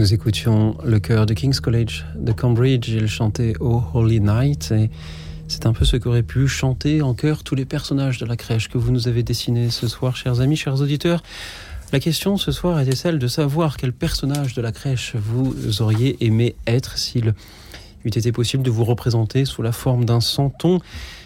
Nous 0.02 0.14
écoutions 0.14 0.76
le 0.84 0.98
chœur 0.98 1.26
de 1.26 1.32
King's 1.32 1.60
College 1.60 2.04
de 2.16 2.32
Cambridge. 2.32 2.88
Il 2.88 3.06
chantait 3.06 3.52
Oh 3.60 3.84
Holy 3.94 4.20
Night. 4.20 4.72
Et 4.72 4.90
c'est 5.46 5.64
un 5.64 5.72
peu 5.72 5.84
ce 5.84 5.96
qu'auraient 5.96 6.24
pu 6.24 6.48
chanter 6.48 7.02
en 7.02 7.14
chœur 7.14 7.44
tous 7.44 7.54
les 7.54 7.64
personnages 7.64 8.18
de 8.18 8.26
la 8.26 8.36
crèche 8.36 8.68
que 8.68 8.78
vous 8.78 8.90
nous 8.90 9.06
avez 9.06 9.22
dessinés 9.22 9.70
ce 9.70 9.86
soir, 9.86 10.16
chers 10.16 10.40
amis, 10.40 10.56
chers 10.56 10.80
auditeurs. 10.80 11.22
La 11.92 12.00
question 12.00 12.36
ce 12.36 12.50
soir 12.50 12.80
était 12.80 12.96
celle 12.96 13.20
de 13.20 13.28
savoir 13.28 13.76
quel 13.76 13.92
personnage 13.92 14.54
de 14.54 14.60
la 14.60 14.72
crèche 14.72 15.14
vous 15.14 15.80
auriez 15.80 16.16
aimé 16.26 16.56
être 16.66 16.98
s'il 16.98 17.32
eût 18.04 18.08
été 18.08 18.32
possible 18.32 18.62
de 18.62 18.70
vous 18.70 18.84
représenter 18.84 19.44
sous 19.44 19.62
la 19.62 19.72
forme 19.72 20.04
d'un 20.04 20.20
santon. 20.20 20.80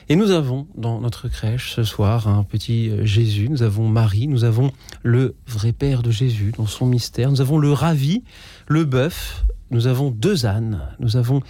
Et 0.09 0.17
nous 0.17 0.31
avons 0.31 0.67
dans 0.77 1.01
notre 1.01 1.29
crèche 1.29 1.75
ce 1.75 1.83
soir 1.83 2.29
un 2.29 2.45
petit 2.45 2.91
euh, 2.91 3.05
Jésus, 3.05 3.49
nous 3.49 3.63
avons 3.63 3.89
Marie, 3.89 4.29
nous 4.29 4.45
avons 4.45 4.71
le 5.03 5.35
vrai 5.47 5.73
Père 5.73 6.03
de 6.03 6.11
Jésus 6.11 6.53
dans 6.57 6.67
son 6.67 6.87
mystère, 6.87 7.31
nous 7.31 7.41
avons 7.41 7.59
le 7.59 7.73
ravi, 7.73 8.23
le 8.69 8.85
bœuf, 8.85 9.45
nous 9.71 9.89
avons 9.89 10.11
deux 10.11 10.47
ânes, 10.47 10.81
nous 11.01 11.17
avons 11.17 11.41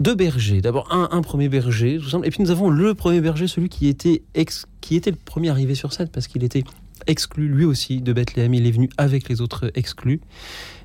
deux 0.00 0.14
bergers. 0.14 0.62
D'abord 0.62 0.90
un, 0.90 1.20
premier 1.20 1.50
berger, 1.50 1.98
tout 1.98 2.24
et 2.24 2.30
puis 2.30 2.42
nous 2.42 2.50
avons 2.50 2.70
le 2.70 2.94
premier 2.94 3.20
berger, 3.20 3.46
celui 3.46 3.68
qui 3.68 3.88
était, 3.88 4.22
ex, 4.34 4.66
qui 4.80 4.96
était 4.96 5.10
le 5.10 5.18
premier 5.22 5.50
arrivé 5.50 5.74
sur 5.74 5.92
scène 5.92 6.08
parce 6.08 6.26
qu'il 6.26 6.42
était 6.42 6.64
exclu 7.06 7.48
lui 7.48 7.64
aussi 7.64 8.00
de 8.00 8.12
Bethléem, 8.12 8.54
il 8.54 8.66
est 8.66 8.70
venu 8.70 8.88
avec 8.96 9.28
les 9.28 9.40
autres 9.40 9.70
exclus. 9.74 10.20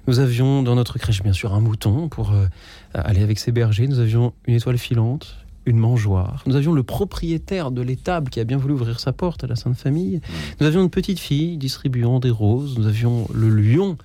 Nous 0.08 0.20
avions 0.20 0.62
dans 0.62 0.76
notre 0.76 1.00
crèche 1.00 1.24
bien 1.24 1.34
sûr 1.34 1.54
un 1.54 1.60
mouton 1.60 2.10
pour 2.10 2.32
euh, 2.32 2.46
aller 2.94 3.24
avec 3.24 3.40
ses 3.40 3.52
bergers, 3.52 3.88
nous 3.88 4.00
avions 4.00 4.34
une 4.46 4.56
étoile 4.56 4.78
filante, 4.78 5.38
une 5.66 5.78
mangeoire. 5.78 6.44
Nous 6.46 6.56
avions 6.56 6.74
le 6.74 6.84
propriétaire 6.84 7.72
de 7.72 7.82
l'étable 7.82 8.30
qui 8.30 8.40
a 8.40 8.44
bien 8.44 8.58
voulu 8.58 8.76
ouvrir 8.76 9.00
sa 9.00 9.14
porte 9.14 9.44
à 9.44 9.48
la 9.48 9.56
Sainte 9.56 9.78
Famille. 9.78 10.22
Nous 10.60 10.68
avions 10.68 10.84
une 10.84 10.92
petite 10.92 11.20
fille 11.20 11.58
distribuant 11.58 12.20
des 12.20 12.30
roses. 12.30 12.78
Nous 12.78 12.86
avions 12.86 13.28
le 13.34 13.50
lion 13.50 13.98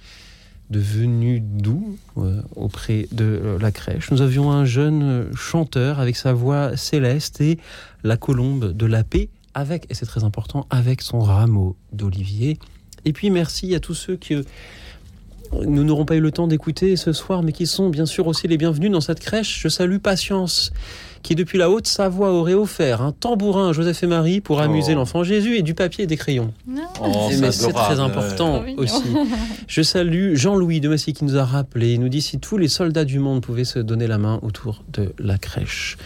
devenu 0.70 1.40
doux 1.40 1.98
euh, 2.16 2.40
auprès 2.56 3.08
de 3.12 3.24
euh, 3.24 3.58
la 3.58 3.72
crèche. 3.72 4.10
Nous 4.10 4.22
avions 4.22 4.50
un 4.50 4.64
jeune 4.64 5.28
chanteur 5.34 6.00
avec 6.00 6.16
sa 6.16 6.32
voix 6.32 6.76
céleste 6.76 7.40
et 7.40 7.58
la 8.04 8.16
colombe 8.16 8.72
de 8.72 8.86
la 8.86 9.04
paix 9.04 9.28
avec, 9.52 9.86
et 9.90 9.94
c'est 9.94 10.06
très 10.06 10.24
important, 10.24 10.66
avec 10.70 11.02
son 11.02 11.20
rameau 11.20 11.76
d'olivier. 11.92 12.58
Et 13.04 13.12
puis 13.12 13.30
merci 13.30 13.74
à 13.74 13.80
tous 13.80 13.94
ceux 13.94 14.16
que 14.16 14.44
nous 15.52 15.84
n'aurons 15.84 16.04
pas 16.04 16.16
eu 16.16 16.20
le 16.20 16.30
temps 16.30 16.46
d'écouter 16.46 16.96
ce 16.96 17.12
soir, 17.12 17.42
mais 17.42 17.52
qui 17.52 17.66
sont 17.66 17.88
bien 17.88 18.06
sûr 18.06 18.26
aussi 18.26 18.48
les 18.48 18.56
bienvenus 18.56 18.90
dans 18.90 19.00
cette 19.00 19.20
crèche. 19.20 19.60
Je 19.62 19.68
salue 19.68 19.98
Patience 19.98 20.72
qui 21.22 21.34
depuis 21.34 21.58
la 21.58 21.70
Haute-Savoie 21.70 22.32
aurait 22.32 22.54
offert 22.54 23.02
un 23.02 23.12
tambourin 23.12 23.70
à 23.70 23.72
Joseph 23.72 24.02
et 24.02 24.06
Marie 24.06 24.40
pour 24.40 24.60
amuser 24.60 24.92
oh. 24.92 24.96
l'enfant 24.96 25.22
Jésus 25.22 25.56
et 25.56 25.62
du 25.62 25.74
papier 25.74 26.04
et 26.04 26.06
des 26.06 26.16
crayons. 26.16 26.52
Oh, 27.00 27.28
mais 27.40 27.52
c'est 27.52 27.72
très 27.72 28.00
important 28.00 28.62
aussi. 28.76 29.02
Je 29.66 29.82
salue 29.82 30.34
Jean-Louis 30.34 30.80
de 30.80 30.88
Massy 30.88 31.12
qui 31.12 31.24
nous 31.24 31.36
a 31.36 31.44
rappelé, 31.44 31.92
il 31.94 32.00
nous 32.00 32.08
dit 32.08 32.22
si 32.22 32.38
tous 32.38 32.56
les 32.56 32.68
soldats 32.68 33.04
du 33.04 33.18
monde 33.18 33.42
pouvaient 33.42 33.64
se 33.64 33.78
donner 33.78 34.06
la 34.06 34.18
main 34.18 34.38
autour 34.42 34.82
de 34.92 35.12
la 35.18 35.36
crèche. 35.36 35.98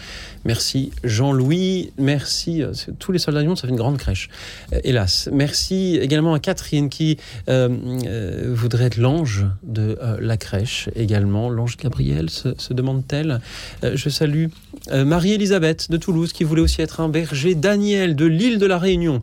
Merci 0.45 0.91
Jean-Louis, 1.03 1.91
merci. 1.97 2.63
Tous 2.99 3.11
les 3.11 3.19
soldats 3.19 3.41
du 3.41 3.47
monde, 3.47 3.57
ça 3.57 3.63
fait 3.63 3.69
une 3.69 3.75
grande 3.75 3.97
crèche, 3.97 4.29
euh, 4.73 4.79
hélas. 4.83 5.27
Merci 5.33 5.97
également 6.01 6.35
à 6.35 6.39
Catherine 6.39 6.89
qui 6.89 7.17
euh, 7.49 7.69
euh, 8.05 8.53
voudrait 8.53 8.85
être 8.85 8.97
l'ange 8.97 9.45
de 9.63 9.97
euh, 10.01 10.17
la 10.19 10.37
crèche 10.37 10.89
également. 10.95 11.49
L'ange 11.49 11.77
Gabriel 11.77 12.29
se, 12.29 12.73
demande-t-elle. 12.73 13.41
Euh, 13.83 13.93
je 13.95 14.09
salue 14.09 14.47
Marie-Elisabeth 14.91 15.89
de 15.89 15.97
Toulouse 15.97 16.31
qui 16.31 16.43
voulait 16.43 16.61
aussi 16.61 16.81
être 16.83 16.99
un 16.99 17.09
berger. 17.09 17.55
Daniel 17.55 18.15
de 18.15 18.25
l'île 18.25 18.59
de 18.59 18.67
la 18.67 18.77
Réunion 18.77 19.21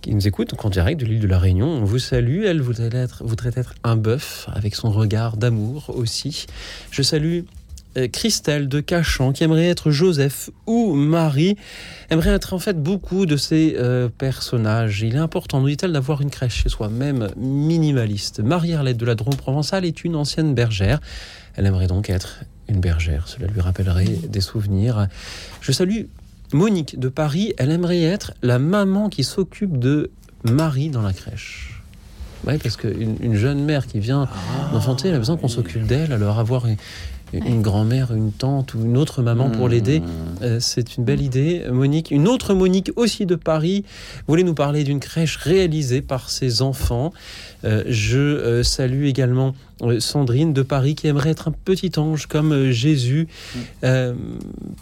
qui 0.00 0.12
nous 0.12 0.26
écoute 0.26 0.52
en 0.58 0.68
direct 0.68 1.00
de 1.00 1.06
l'île 1.06 1.20
de 1.20 1.28
la 1.28 1.38
Réunion. 1.38 1.68
On 1.68 1.84
vous 1.84 2.00
salue. 2.00 2.42
Elle 2.44 2.60
voudrait 2.60 2.90
être, 2.92 3.22
voudrait 3.24 3.52
être 3.54 3.74
un 3.84 3.94
bœuf 3.94 4.48
avec 4.52 4.74
son 4.74 4.90
regard 4.90 5.36
d'amour 5.36 5.92
aussi. 5.94 6.46
Je 6.90 7.02
salue 7.02 7.42
Christelle 8.12 8.68
de 8.68 8.80
Cachan, 8.80 9.32
qui 9.32 9.44
aimerait 9.44 9.68
être 9.68 9.90
Joseph 9.90 10.50
ou 10.66 10.94
Marie, 10.94 11.56
aimerait 12.10 12.30
être 12.30 12.54
en 12.54 12.58
fait 12.58 12.82
beaucoup 12.82 13.26
de 13.26 13.36
ces 13.36 13.74
euh, 13.78 14.08
personnages. 14.08 15.02
Il 15.02 15.14
est 15.14 15.18
important, 15.18 15.60
nous 15.60 15.68
dit-elle, 15.68 15.92
d'avoir 15.92 16.20
une 16.20 16.30
crèche 16.30 16.62
chez 16.62 16.68
soi, 16.68 16.88
même 16.88 17.28
minimaliste. 17.36 18.40
Marie-Arlette 18.40 18.96
de 18.96 19.06
la 19.06 19.14
Drôme 19.14 19.36
provençale 19.36 19.84
est 19.84 20.04
une 20.04 20.16
ancienne 20.16 20.54
bergère. 20.54 21.00
Elle 21.54 21.66
aimerait 21.66 21.86
donc 21.86 22.08
être 22.10 22.44
une 22.68 22.80
bergère. 22.80 23.28
Cela 23.28 23.46
lui 23.46 23.60
rappellerait 23.60 24.18
des 24.28 24.40
souvenirs. 24.40 25.08
Je 25.60 25.72
salue 25.72 26.04
Monique 26.52 26.98
de 26.98 27.08
Paris. 27.08 27.54
Elle 27.58 27.70
aimerait 27.70 28.02
être 28.02 28.32
la 28.42 28.58
maman 28.58 29.08
qui 29.08 29.24
s'occupe 29.24 29.78
de 29.78 30.10
Marie 30.44 30.90
dans 30.90 31.02
la 31.02 31.12
crèche. 31.12 31.82
Oui, 32.46 32.58
parce 32.58 32.76
qu'une 32.76 33.16
une 33.20 33.34
jeune 33.34 33.64
mère 33.64 33.86
qui 33.86 34.00
vient 34.00 34.28
ah, 34.28 34.72
d'enfanter, 34.72 35.08
elle 35.08 35.14
a 35.14 35.18
besoin 35.18 35.36
qu'on 35.36 35.48
s'occupe 35.48 35.86
d'elle, 35.86 36.12
alors 36.12 36.40
avoir 36.40 36.66
une, 37.32 37.62
grand-mère, 37.62 38.12
une 38.14 38.32
tante 38.32 38.74
ou 38.74 38.84
une 38.84 38.96
autre 38.96 39.22
maman 39.22 39.50
pour 39.50 39.68
l'aider. 39.68 40.02
Euh, 40.42 40.58
c'est 40.60 40.96
une 40.96 41.04
belle 41.04 41.20
idée. 41.20 41.64
Monique, 41.70 42.10
une 42.10 42.28
autre 42.28 42.54
Monique 42.54 42.90
aussi 42.96 43.26
de 43.26 43.34
Paris, 43.34 43.84
voulait 44.28 44.42
nous 44.42 44.54
parler 44.54 44.84
d'une 44.84 45.00
crèche 45.00 45.36
réalisée 45.36 46.02
par 46.02 46.30
ses 46.30 46.62
enfants. 46.62 47.12
Euh, 47.64 47.84
je 47.86 48.18
euh, 48.18 48.62
salue 48.62 49.04
également 49.04 49.54
Sandrine 49.98 50.52
de 50.52 50.62
Paris 50.62 50.94
qui 50.94 51.08
aimerait 51.08 51.30
être 51.30 51.48
un 51.48 51.52
petit 51.52 51.92
ange 51.96 52.26
comme 52.26 52.70
Jésus 52.70 53.26
euh, 53.82 54.14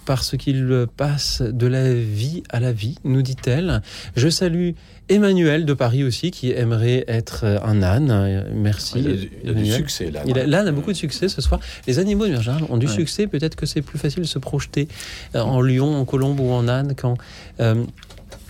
parce 0.05 0.37
qu'il 0.37 0.87
passe 0.97 1.41
de 1.43 1.67
la 1.67 1.95
vie 1.95 2.43
à 2.51 2.61
la 2.61 2.73
vie, 2.73 2.97
nous 3.05 3.23
dit-elle. 3.23 3.83
Je 4.17 4.29
salue 4.29 4.73
Emmanuel 5.11 5.65
de 5.67 5.75
Paris 5.75 6.05
aussi 6.05 6.31
qui 6.31 6.53
aimerait 6.53 7.05
être 7.09 7.45
un 7.45 7.83
âne. 7.83 8.47
Merci. 8.55 8.99
Il 8.99 9.05
y 9.05 9.13
a, 9.13 9.27
il 9.45 9.51
a 9.51 9.53
du 9.53 9.71
succès 9.71 10.11
là. 10.11 10.23
L'âne 10.47 10.69
a 10.69 10.73
beaucoup 10.73 10.93
de 10.93 10.97
succès 10.97 11.29
ce 11.29 11.43
soir. 11.43 11.61
Les 11.87 11.99
animaux 11.99 12.25
en 12.25 12.41
général 12.41 12.63
ont 12.69 12.77
du 12.77 12.87
ouais. 12.87 12.93
succès. 12.93 13.27
Peut-être 13.27 13.57
que 13.57 13.67
c'est 13.67 13.83
plus 13.83 13.99
facile 13.99 14.23
de 14.23 14.29
se 14.29 14.39
projeter 14.39 14.89
en 15.35 15.61
lion, 15.61 15.97
en 15.97 16.05
colombe 16.05 16.41
ou 16.41 16.51
en 16.51 16.69
âne 16.69 16.95
quand. 16.97 17.17
Euh, 17.61 17.85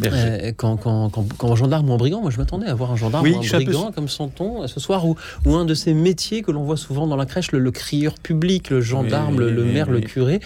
euh, 0.04 0.52
quand, 0.56 0.76
quand, 0.76 1.10
quand, 1.10 1.26
quand, 1.36 1.56
gendarme 1.56 1.90
ou 1.90 1.92
en 1.92 1.96
brigand, 1.96 2.20
moi 2.20 2.30
je 2.30 2.38
m'attendais 2.38 2.66
à 2.66 2.74
voir 2.74 2.92
un 2.92 2.96
gendarme 2.96 3.24
oui, 3.24 3.34
ou 3.34 3.38
un 3.38 3.60
brigand 3.60 3.86
peu... 3.86 3.92
comme 3.92 4.08
son 4.08 4.30
ce 4.66 4.80
soir, 4.80 5.06
ou, 5.06 5.16
ou 5.44 5.54
un 5.54 5.64
de 5.64 5.74
ces 5.74 5.94
métiers 5.94 6.42
que 6.42 6.50
l'on 6.50 6.64
voit 6.64 6.76
souvent 6.76 7.06
dans 7.06 7.16
la 7.16 7.26
crèche, 7.26 7.52
le, 7.52 7.58
le 7.58 7.70
crieur 7.70 8.14
public, 8.14 8.70
le 8.70 8.80
gendarme, 8.80 9.36
oui, 9.36 9.50
le, 9.50 9.64
maire, 9.64 9.90
le 9.90 10.00
curé. 10.00 10.40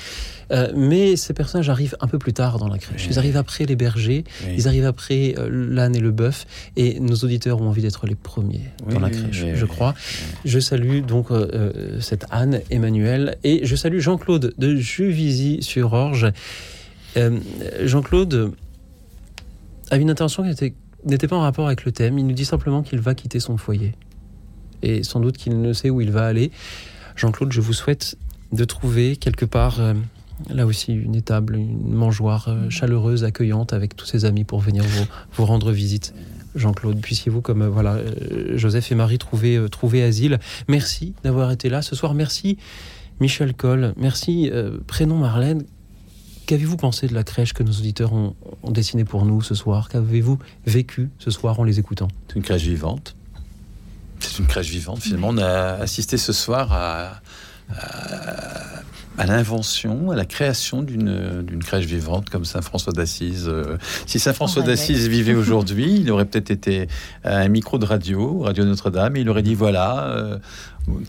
Euh, 0.50 0.70
mais 0.76 1.16
ces 1.16 1.32
personnages 1.32 1.70
arrivent 1.70 1.96
un 2.00 2.06
peu 2.06 2.18
plus 2.18 2.34
tard 2.34 2.58
dans 2.58 2.68
la 2.68 2.78
crèche. 2.78 3.06
Ils 3.08 3.18
arrivent 3.18 3.36
après 3.36 3.64
les 3.64 3.76
bergers, 3.76 4.24
ils 4.56 4.68
arrivent 4.68 4.84
après 4.84 5.34
euh, 5.38 5.48
l'âne 5.50 5.96
et 5.96 6.00
le 6.00 6.10
bœuf, 6.10 6.46
et 6.76 7.00
nos 7.00 7.16
auditeurs 7.16 7.62
ont 7.62 7.68
envie 7.68 7.82
d'être 7.82 8.06
les 8.06 8.14
premiers 8.14 8.68
dans 8.90 9.00
la 9.00 9.10
crèche, 9.10 9.44
je 9.54 9.64
crois. 9.64 9.94
Je 10.44 10.58
salue 10.58 11.00
donc 11.00 11.30
euh, 11.30 11.98
cette 12.00 12.26
Anne, 12.30 12.60
Emmanuel, 12.70 13.38
et 13.42 13.64
je 13.64 13.76
salue 13.76 14.00
Jean-Claude 14.00 14.54
de 14.58 14.76
Juvisy-sur-Orge. 14.76 16.30
Euh, 17.16 17.38
Jean-Claude 17.82 18.52
a 19.90 19.96
une 19.96 20.10
intention 20.10 20.42
qui 20.42 20.74
n'était 21.04 21.28
pas 21.28 21.36
en 21.36 21.40
rapport 21.40 21.66
avec 21.66 21.84
le 21.84 21.92
thème. 21.92 22.18
Il 22.18 22.26
nous 22.26 22.34
dit 22.34 22.44
simplement 22.44 22.82
qu'il 22.82 23.00
va 23.00 23.14
quitter 23.14 23.40
son 23.40 23.56
foyer. 23.56 23.92
Et 24.82 25.02
sans 25.02 25.20
doute 25.20 25.36
qu'il 25.36 25.60
ne 25.60 25.72
sait 25.72 25.90
où 25.90 26.00
il 26.00 26.10
va 26.10 26.26
aller. 26.26 26.50
Jean-Claude, 27.16 27.52
je 27.52 27.60
vous 27.60 27.72
souhaite 27.72 28.16
de 28.52 28.64
trouver 28.64 29.16
quelque 29.16 29.44
part, 29.44 29.80
euh, 29.80 29.94
là 30.48 30.66
aussi, 30.66 30.92
une 30.92 31.14
étable, 31.14 31.56
une 31.56 31.92
mangeoire 31.92 32.48
euh, 32.48 32.70
chaleureuse, 32.70 33.24
accueillante, 33.24 33.72
avec 33.72 33.96
tous 33.96 34.06
ses 34.06 34.24
amis 34.24 34.44
pour 34.44 34.60
venir 34.60 34.84
vous, 34.84 35.06
vous 35.32 35.44
rendre 35.44 35.72
visite. 35.72 36.14
Jean-Claude, 36.54 37.00
puissiez-vous, 37.00 37.40
comme 37.40 37.62
euh, 37.62 37.68
voilà, 37.68 37.98
Joseph 38.54 38.90
et 38.92 38.94
Marie, 38.94 39.18
trouver, 39.18 39.64
trouver 39.70 40.02
asile. 40.02 40.38
Merci 40.68 41.14
d'avoir 41.24 41.50
été 41.50 41.68
là 41.68 41.82
ce 41.82 41.96
soir. 41.96 42.14
Merci, 42.14 42.58
Michel 43.20 43.54
Coll. 43.54 43.94
Merci, 43.96 44.50
prénom 44.86 45.16
Marlène. 45.16 45.64
Qu'avez-vous 46.46 46.76
pensé 46.76 47.06
de 47.06 47.14
la 47.14 47.24
crèche 47.24 47.52
que 47.52 47.62
nos 47.62 47.72
auditeurs 47.72 48.12
ont, 48.12 48.34
ont 48.62 48.70
dessinée 48.70 49.04
pour 49.04 49.24
nous 49.24 49.42
ce 49.42 49.54
soir? 49.54 49.88
Qu'avez-vous 49.88 50.38
vécu 50.66 51.10
ce 51.18 51.30
soir 51.30 51.58
en 51.60 51.64
les 51.64 51.78
écoutant? 51.78 52.08
C'est 52.28 52.36
une 52.36 52.42
crèche 52.42 52.62
vivante. 52.64 53.16
C'est 54.20 54.38
une 54.38 54.46
crèche 54.46 54.68
vivante. 54.68 55.00
Finalement, 55.00 55.28
on 55.30 55.38
a 55.38 55.74
assisté 55.74 56.16
ce 56.16 56.32
soir 56.32 56.72
à, 56.72 57.20
à, 57.70 58.82
à 59.18 59.26
l'invention, 59.26 60.10
à 60.10 60.16
la 60.16 60.24
création 60.24 60.82
d'une 60.82 61.62
crèche 61.62 61.84
vivante 61.84 62.30
comme 62.30 62.44
Saint 62.44 62.62
François 62.62 62.92
d'Assise. 62.92 63.46
Euh, 63.48 63.76
si 64.06 64.18
Saint 64.18 64.32
François 64.32 64.62
d'Assise 64.62 65.08
vivait 65.08 65.34
aujourd'hui, 65.36 66.00
il 66.00 66.10
aurait 66.10 66.24
peut-être 66.24 66.50
été 66.50 66.88
à 67.22 67.38
un 67.38 67.48
micro 67.48 67.78
de 67.78 67.84
radio, 67.84 68.40
Radio 68.40 68.64
Notre-Dame, 68.64 69.16
et 69.16 69.20
il 69.20 69.28
aurait 69.28 69.42
dit 69.42 69.54
voilà. 69.54 70.08
Euh, 70.08 70.38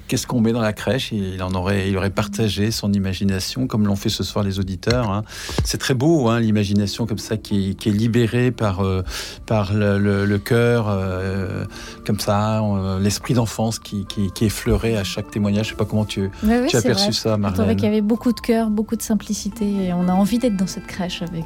qu'est-ce 0.08 0.28
qu'on 0.28 0.42
met 0.42 0.52
dans 0.52 0.62
la 0.62 0.74
crèche? 0.74 1.12
Il 1.12 1.42
en 1.44 1.52
aurait 1.52 1.90
il 1.90 1.98
aurait 1.98 2.10
partagé 2.10 2.72
son 2.72 2.94
imagination 2.94 3.68
comme 3.68 3.86
l'ont 3.86 3.96
fait 3.96 4.10
ce 4.10 4.24
soir 4.24 4.44
les 4.44 4.60
auditeurs 4.60 5.10
hein. 5.10 5.24
c'est 5.64 5.78
très 5.78 5.94
beau 5.94 6.30
hein, 6.30 6.40
l'imagination 6.40 7.06
comme 7.06 7.18
ça 7.18 7.38
qui, 7.38 7.76
qui, 7.76 7.90
est 7.90 7.92
libérée 7.92 8.52
par 8.52 8.82
euh, 8.82 9.04
par 9.46 9.74
le, 9.74 9.98
le, 9.98 10.26
le 10.26 10.38
cœur 10.38 10.88
euh, 10.90 11.66
comme 12.06 12.20
ça 12.20 12.62
euh, 12.64 13.00
l'esprit 13.00 13.34
d'enfance 13.34 13.80
qui, 13.80 14.06
qui, 14.06 14.32
qui, 14.32 14.46
est 14.46 14.50
fleuré 14.50 14.98
à 14.98 15.04
chaque 15.04 15.32
témoignage 15.32 15.66
je 15.66 15.70
sais 15.72 15.76
pas 15.76 15.86
comment 15.86 16.06
tu, 16.06 16.30
oui, 16.44 16.68
tu 16.68 16.78
as 16.78 16.82
perçu 16.82 17.06
vrai. 17.06 17.14
ça 17.14 17.38
Marlène 17.38 17.56
je 17.56 17.62
trouvais 17.62 17.76
qu'il 17.76 17.86
y 17.86 17.92
avait 17.92 18.02
beaucoup 18.02 18.32
de 18.32 18.40
cœur 18.40 18.70
beaucoup 18.70 18.96
de 18.96 19.02
simplicité 19.02 19.66
et 19.66 19.94
on 19.94 20.08
a 20.08 20.14
envie 20.14 20.40
d'être 20.40 20.58
dans 20.58 20.68
cette 20.68 20.88
crèche 20.88 21.22
avec. 21.22 21.46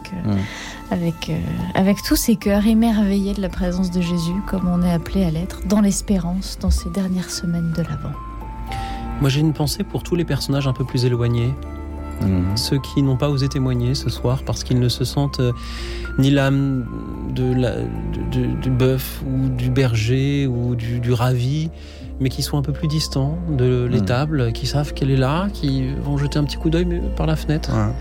Avec 0.92 1.32
avec 1.76 2.02
tous 2.04 2.16
ces 2.16 2.36
cœurs 2.36 2.66
émerveillés 2.66 3.34
de 3.34 3.42
la 3.42 3.50
présence 3.50 3.92
de 3.92 4.02
Jésus 4.02 4.42
comme 4.48 4.68
on 4.68 4.82
est 4.82 4.92
appelé 4.92 5.24
à 5.24 5.32
l'être 5.32 5.62
dans 5.68 5.82
l'espérance 5.82 6.58
dans 6.60 6.72
ces 6.72 6.90
dernières 6.90 7.30
semaines 7.30 7.72
de 7.76 7.82
l'avant 7.84 8.14
Moi 9.22 9.30
j'ai 9.30 9.40
une 9.42 9.54
pensée 9.54 9.84
pour 9.84 10.04
tous 10.04 10.16
les 10.16 10.26
personnages 10.26 10.68
un 10.68 10.74
peu 10.74 10.84
plus 10.86 11.06
éloignés. 11.06 11.54
Mhm. 12.22 12.58
Ceux 12.58 12.80
qui 12.80 13.02
n'ont 13.02 13.16
pas 13.16 13.30
osé 13.30 13.48
témoigner 13.48 13.96
ce 13.96 14.10
soir 14.10 14.44
parce 14.46 14.64
qu'ils 14.66 14.80
ne 14.80 14.90
se 14.90 15.06
sentent 15.06 15.40
euh, 15.40 15.54
ni 16.18 16.32
l'âme 16.32 16.86
de 17.34 17.54
la- 17.54 17.76
de- 17.78 17.86
de- 18.42 18.62
du 18.62 18.70
bœuf 18.70 19.22
ou 19.26 19.48
du 19.48 19.70
berger 19.70 20.46
ou 20.46 20.76
du, 20.76 21.00
du 21.00 21.14
ravi, 21.14 21.70
mais 22.20 22.28
qui 22.28 22.42
sont 22.44 22.58
un 22.58 22.62
peu 22.62 22.74
plus 22.74 22.90
distants 22.90 23.38
de 23.50 23.88
l'étable, 23.90 24.52
qui 24.52 24.68
savent 24.68 24.94
qu'elle 24.94 25.12
est 25.12 25.16
là, 25.16 25.48
qui 25.54 25.94
vont 26.04 26.18
jeter 26.18 26.38
un 26.40 26.44
petit 26.44 26.58
coup 26.58 26.70
d'œil 26.70 27.02
par 27.16 27.26
la 27.26 27.38
fenêtre. 27.38 27.72
Ouais, 27.74 27.94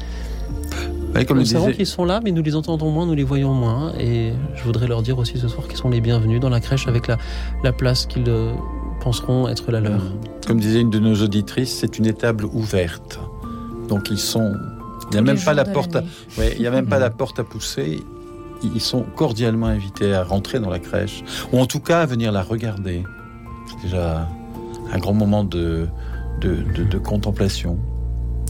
comme 1.26 1.38
nous 1.38 1.44
savons 1.44 1.72
qu'ils 1.72 1.86
sont 1.86 2.04
là, 2.04 2.20
mais 2.22 2.30
nous 2.32 2.42
les 2.42 2.54
entendons 2.54 2.90
moins, 2.90 3.06
nous 3.06 3.14
les 3.14 3.24
voyons 3.24 3.54
moins. 3.54 3.92
Et 3.98 4.32
je 4.54 4.62
voudrais 4.64 4.86
leur 4.86 5.02
dire 5.02 5.18
aussi 5.18 5.38
ce 5.38 5.48
soir 5.48 5.66
qu'ils 5.66 5.76
sont 5.78 5.90
les 5.90 6.00
bienvenus 6.00 6.40
dans 6.40 6.48
la 6.50 6.60
crèche 6.60 6.86
avec 6.88 7.06
la, 7.06 7.16
la 7.64 7.72
place 7.72 8.06
qu'ils 8.06 8.28
euh, 8.28 8.52
penseront 9.00 9.48
être 9.48 9.70
la 9.72 9.80
leur. 9.80 10.02
Comme 10.46 10.60
disait 10.60 10.80
une 10.80 10.90
de 10.90 10.98
nos 10.98 11.16
auditrices, 11.22 11.72
c'est 11.74 11.98
une 11.98 12.06
étable 12.06 12.44
ouverte. 12.46 13.18
Donc 13.88 14.10
ils 14.10 14.18
sont. 14.18 14.52
Il 15.10 15.14
n'y 15.14 15.18
a 15.18 15.22
même 15.22 15.40
pas 15.40 15.54
la 15.54 15.64
porte. 15.64 15.96
À... 15.96 16.00
l'année. 16.00 16.10
Ouais, 16.36 16.54
il 16.56 16.62
y 16.62 16.66
a 16.66 16.70
même 16.70 16.86
pas 16.86 16.98
la 16.98 17.10
porte 17.10 17.38
à 17.38 17.44
pousser. 17.44 18.00
Ils 18.62 18.80
sont 18.80 19.02
cordialement 19.16 19.66
invités 19.66 20.12
à 20.14 20.24
rentrer 20.24 20.58
dans 20.58 20.68
la 20.68 20.80
crèche, 20.80 21.22
ou 21.52 21.58
en 21.60 21.66
tout 21.66 21.80
cas 21.80 22.00
à 22.00 22.06
venir 22.06 22.32
la 22.32 22.42
regarder. 22.42 23.04
C'est 23.68 23.82
déjà 23.86 24.28
un 24.92 24.98
grand 24.98 25.14
moment 25.14 25.44
de 25.44 25.86
de, 26.40 26.56
de- 26.76 26.84
de 26.84 26.98
contemplation. 26.98 27.78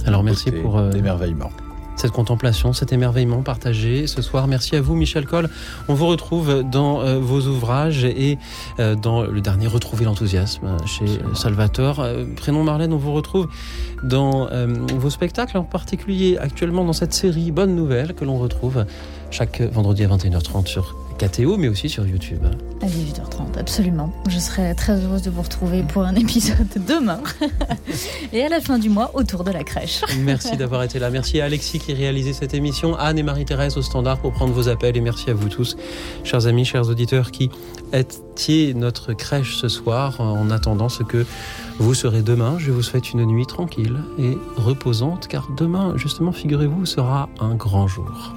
Alors 0.06 0.22
merci 0.24 0.50
pour 0.50 0.78
euh, 0.78 0.90
d'émerveillement. 0.90 1.50
Cette 1.98 2.12
contemplation, 2.12 2.72
cet 2.72 2.92
émerveillement 2.92 3.42
partagé 3.42 4.06
ce 4.06 4.22
soir. 4.22 4.46
Merci 4.46 4.76
à 4.76 4.80
vous, 4.80 4.94
Michel 4.94 5.26
Coll. 5.26 5.48
On 5.88 5.94
vous 5.94 6.06
retrouve 6.06 6.62
dans 6.62 7.00
euh, 7.00 7.18
vos 7.18 7.40
ouvrages 7.40 8.04
et 8.04 8.38
euh, 8.78 8.94
dans 8.94 9.22
le 9.22 9.40
dernier 9.40 9.66
Retrouver 9.66 10.04
l'enthousiasme 10.04 10.66
euh, 10.66 10.86
chez 10.86 11.06
Salvatore. 11.34 12.06
Prénom 12.36 12.62
Marlène, 12.62 12.92
on 12.92 12.98
vous 12.98 13.12
retrouve 13.12 13.48
dans 14.02 14.48
vos 14.96 15.10
spectacles, 15.10 15.58
en 15.58 15.64
particulier 15.64 16.38
actuellement 16.38 16.84
dans 16.84 16.92
cette 16.92 17.12
série 17.12 17.50
Bonne 17.50 17.74
Nouvelle 17.74 18.14
que 18.14 18.24
l'on 18.24 18.38
retrouve 18.38 18.84
chaque 19.30 19.60
vendredi 19.60 20.04
à 20.04 20.08
21h30 20.08 20.66
sur 20.66 21.07
KTO, 21.18 21.56
mais 21.56 21.68
aussi 21.68 21.88
sur 21.88 22.06
YouTube. 22.06 22.44
À 22.80 22.86
18h30, 22.86 23.58
absolument. 23.58 24.12
Je 24.28 24.38
serai 24.38 24.74
très 24.74 24.92
heureuse 25.04 25.22
de 25.22 25.30
vous 25.30 25.42
retrouver 25.42 25.82
pour 25.82 26.02
un 26.02 26.14
épisode 26.14 26.68
demain. 26.86 27.20
Et 28.32 28.42
à 28.42 28.48
la 28.48 28.60
fin 28.60 28.78
du 28.78 28.88
mois, 28.88 29.10
autour 29.14 29.44
de 29.44 29.50
la 29.50 29.64
crèche. 29.64 30.02
Merci 30.20 30.56
d'avoir 30.56 30.82
été 30.84 30.98
là. 30.98 31.10
Merci 31.10 31.40
à 31.40 31.46
Alexis 31.46 31.80
qui 31.80 31.92
réalisait 31.92 32.32
cette 32.32 32.54
émission, 32.54 32.96
Anne 32.96 33.18
et 33.18 33.22
Marie-Thérèse 33.22 33.76
au 33.76 33.82
standard 33.82 34.18
pour 34.18 34.32
prendre 34.32 34.52
vos 34.52 34.68
appels. 34.68 34.96
Et 34.96 35.00
merci 35.00 35.28
à 35.30 35.34
vous 35.34 35.48
tous, 35.48 35.76
chers 36.24 36.46
amis, 36.46 36.64
chers 36.64 36.88
auditeurs, 36.88 37.32
qui 37.32 37.50
étiez 37.92 38.74
notre 38.74 39.12
crèche 39.12 39.56
ce 39.56 39.68
soir 39.68 40.20
en 40.20 40.50
attendant 40.50 40.88
ce 40.88 41.02
que 41.02 41.26
vous 41.78 41.94
serez 41.94 42.22
demain. 42.22 42.56
Je 42.58 42.70
vous 42.70 42.82
souhaite 42.82 43.12
une 43.12 43.24
nuit 43.24 43.46
tranquille 43.46 43.98
et 44.18 44.36
reposante, 44.56 45.26
car 45.26 45.48
demain, 45.56 45.94
justement, 45.96 46.32
figurez-vous, 46.32 46.86
sera 46.86 47.28
un 47.40 47.54
grand 47.54 47.88
jour. 47.88 48.34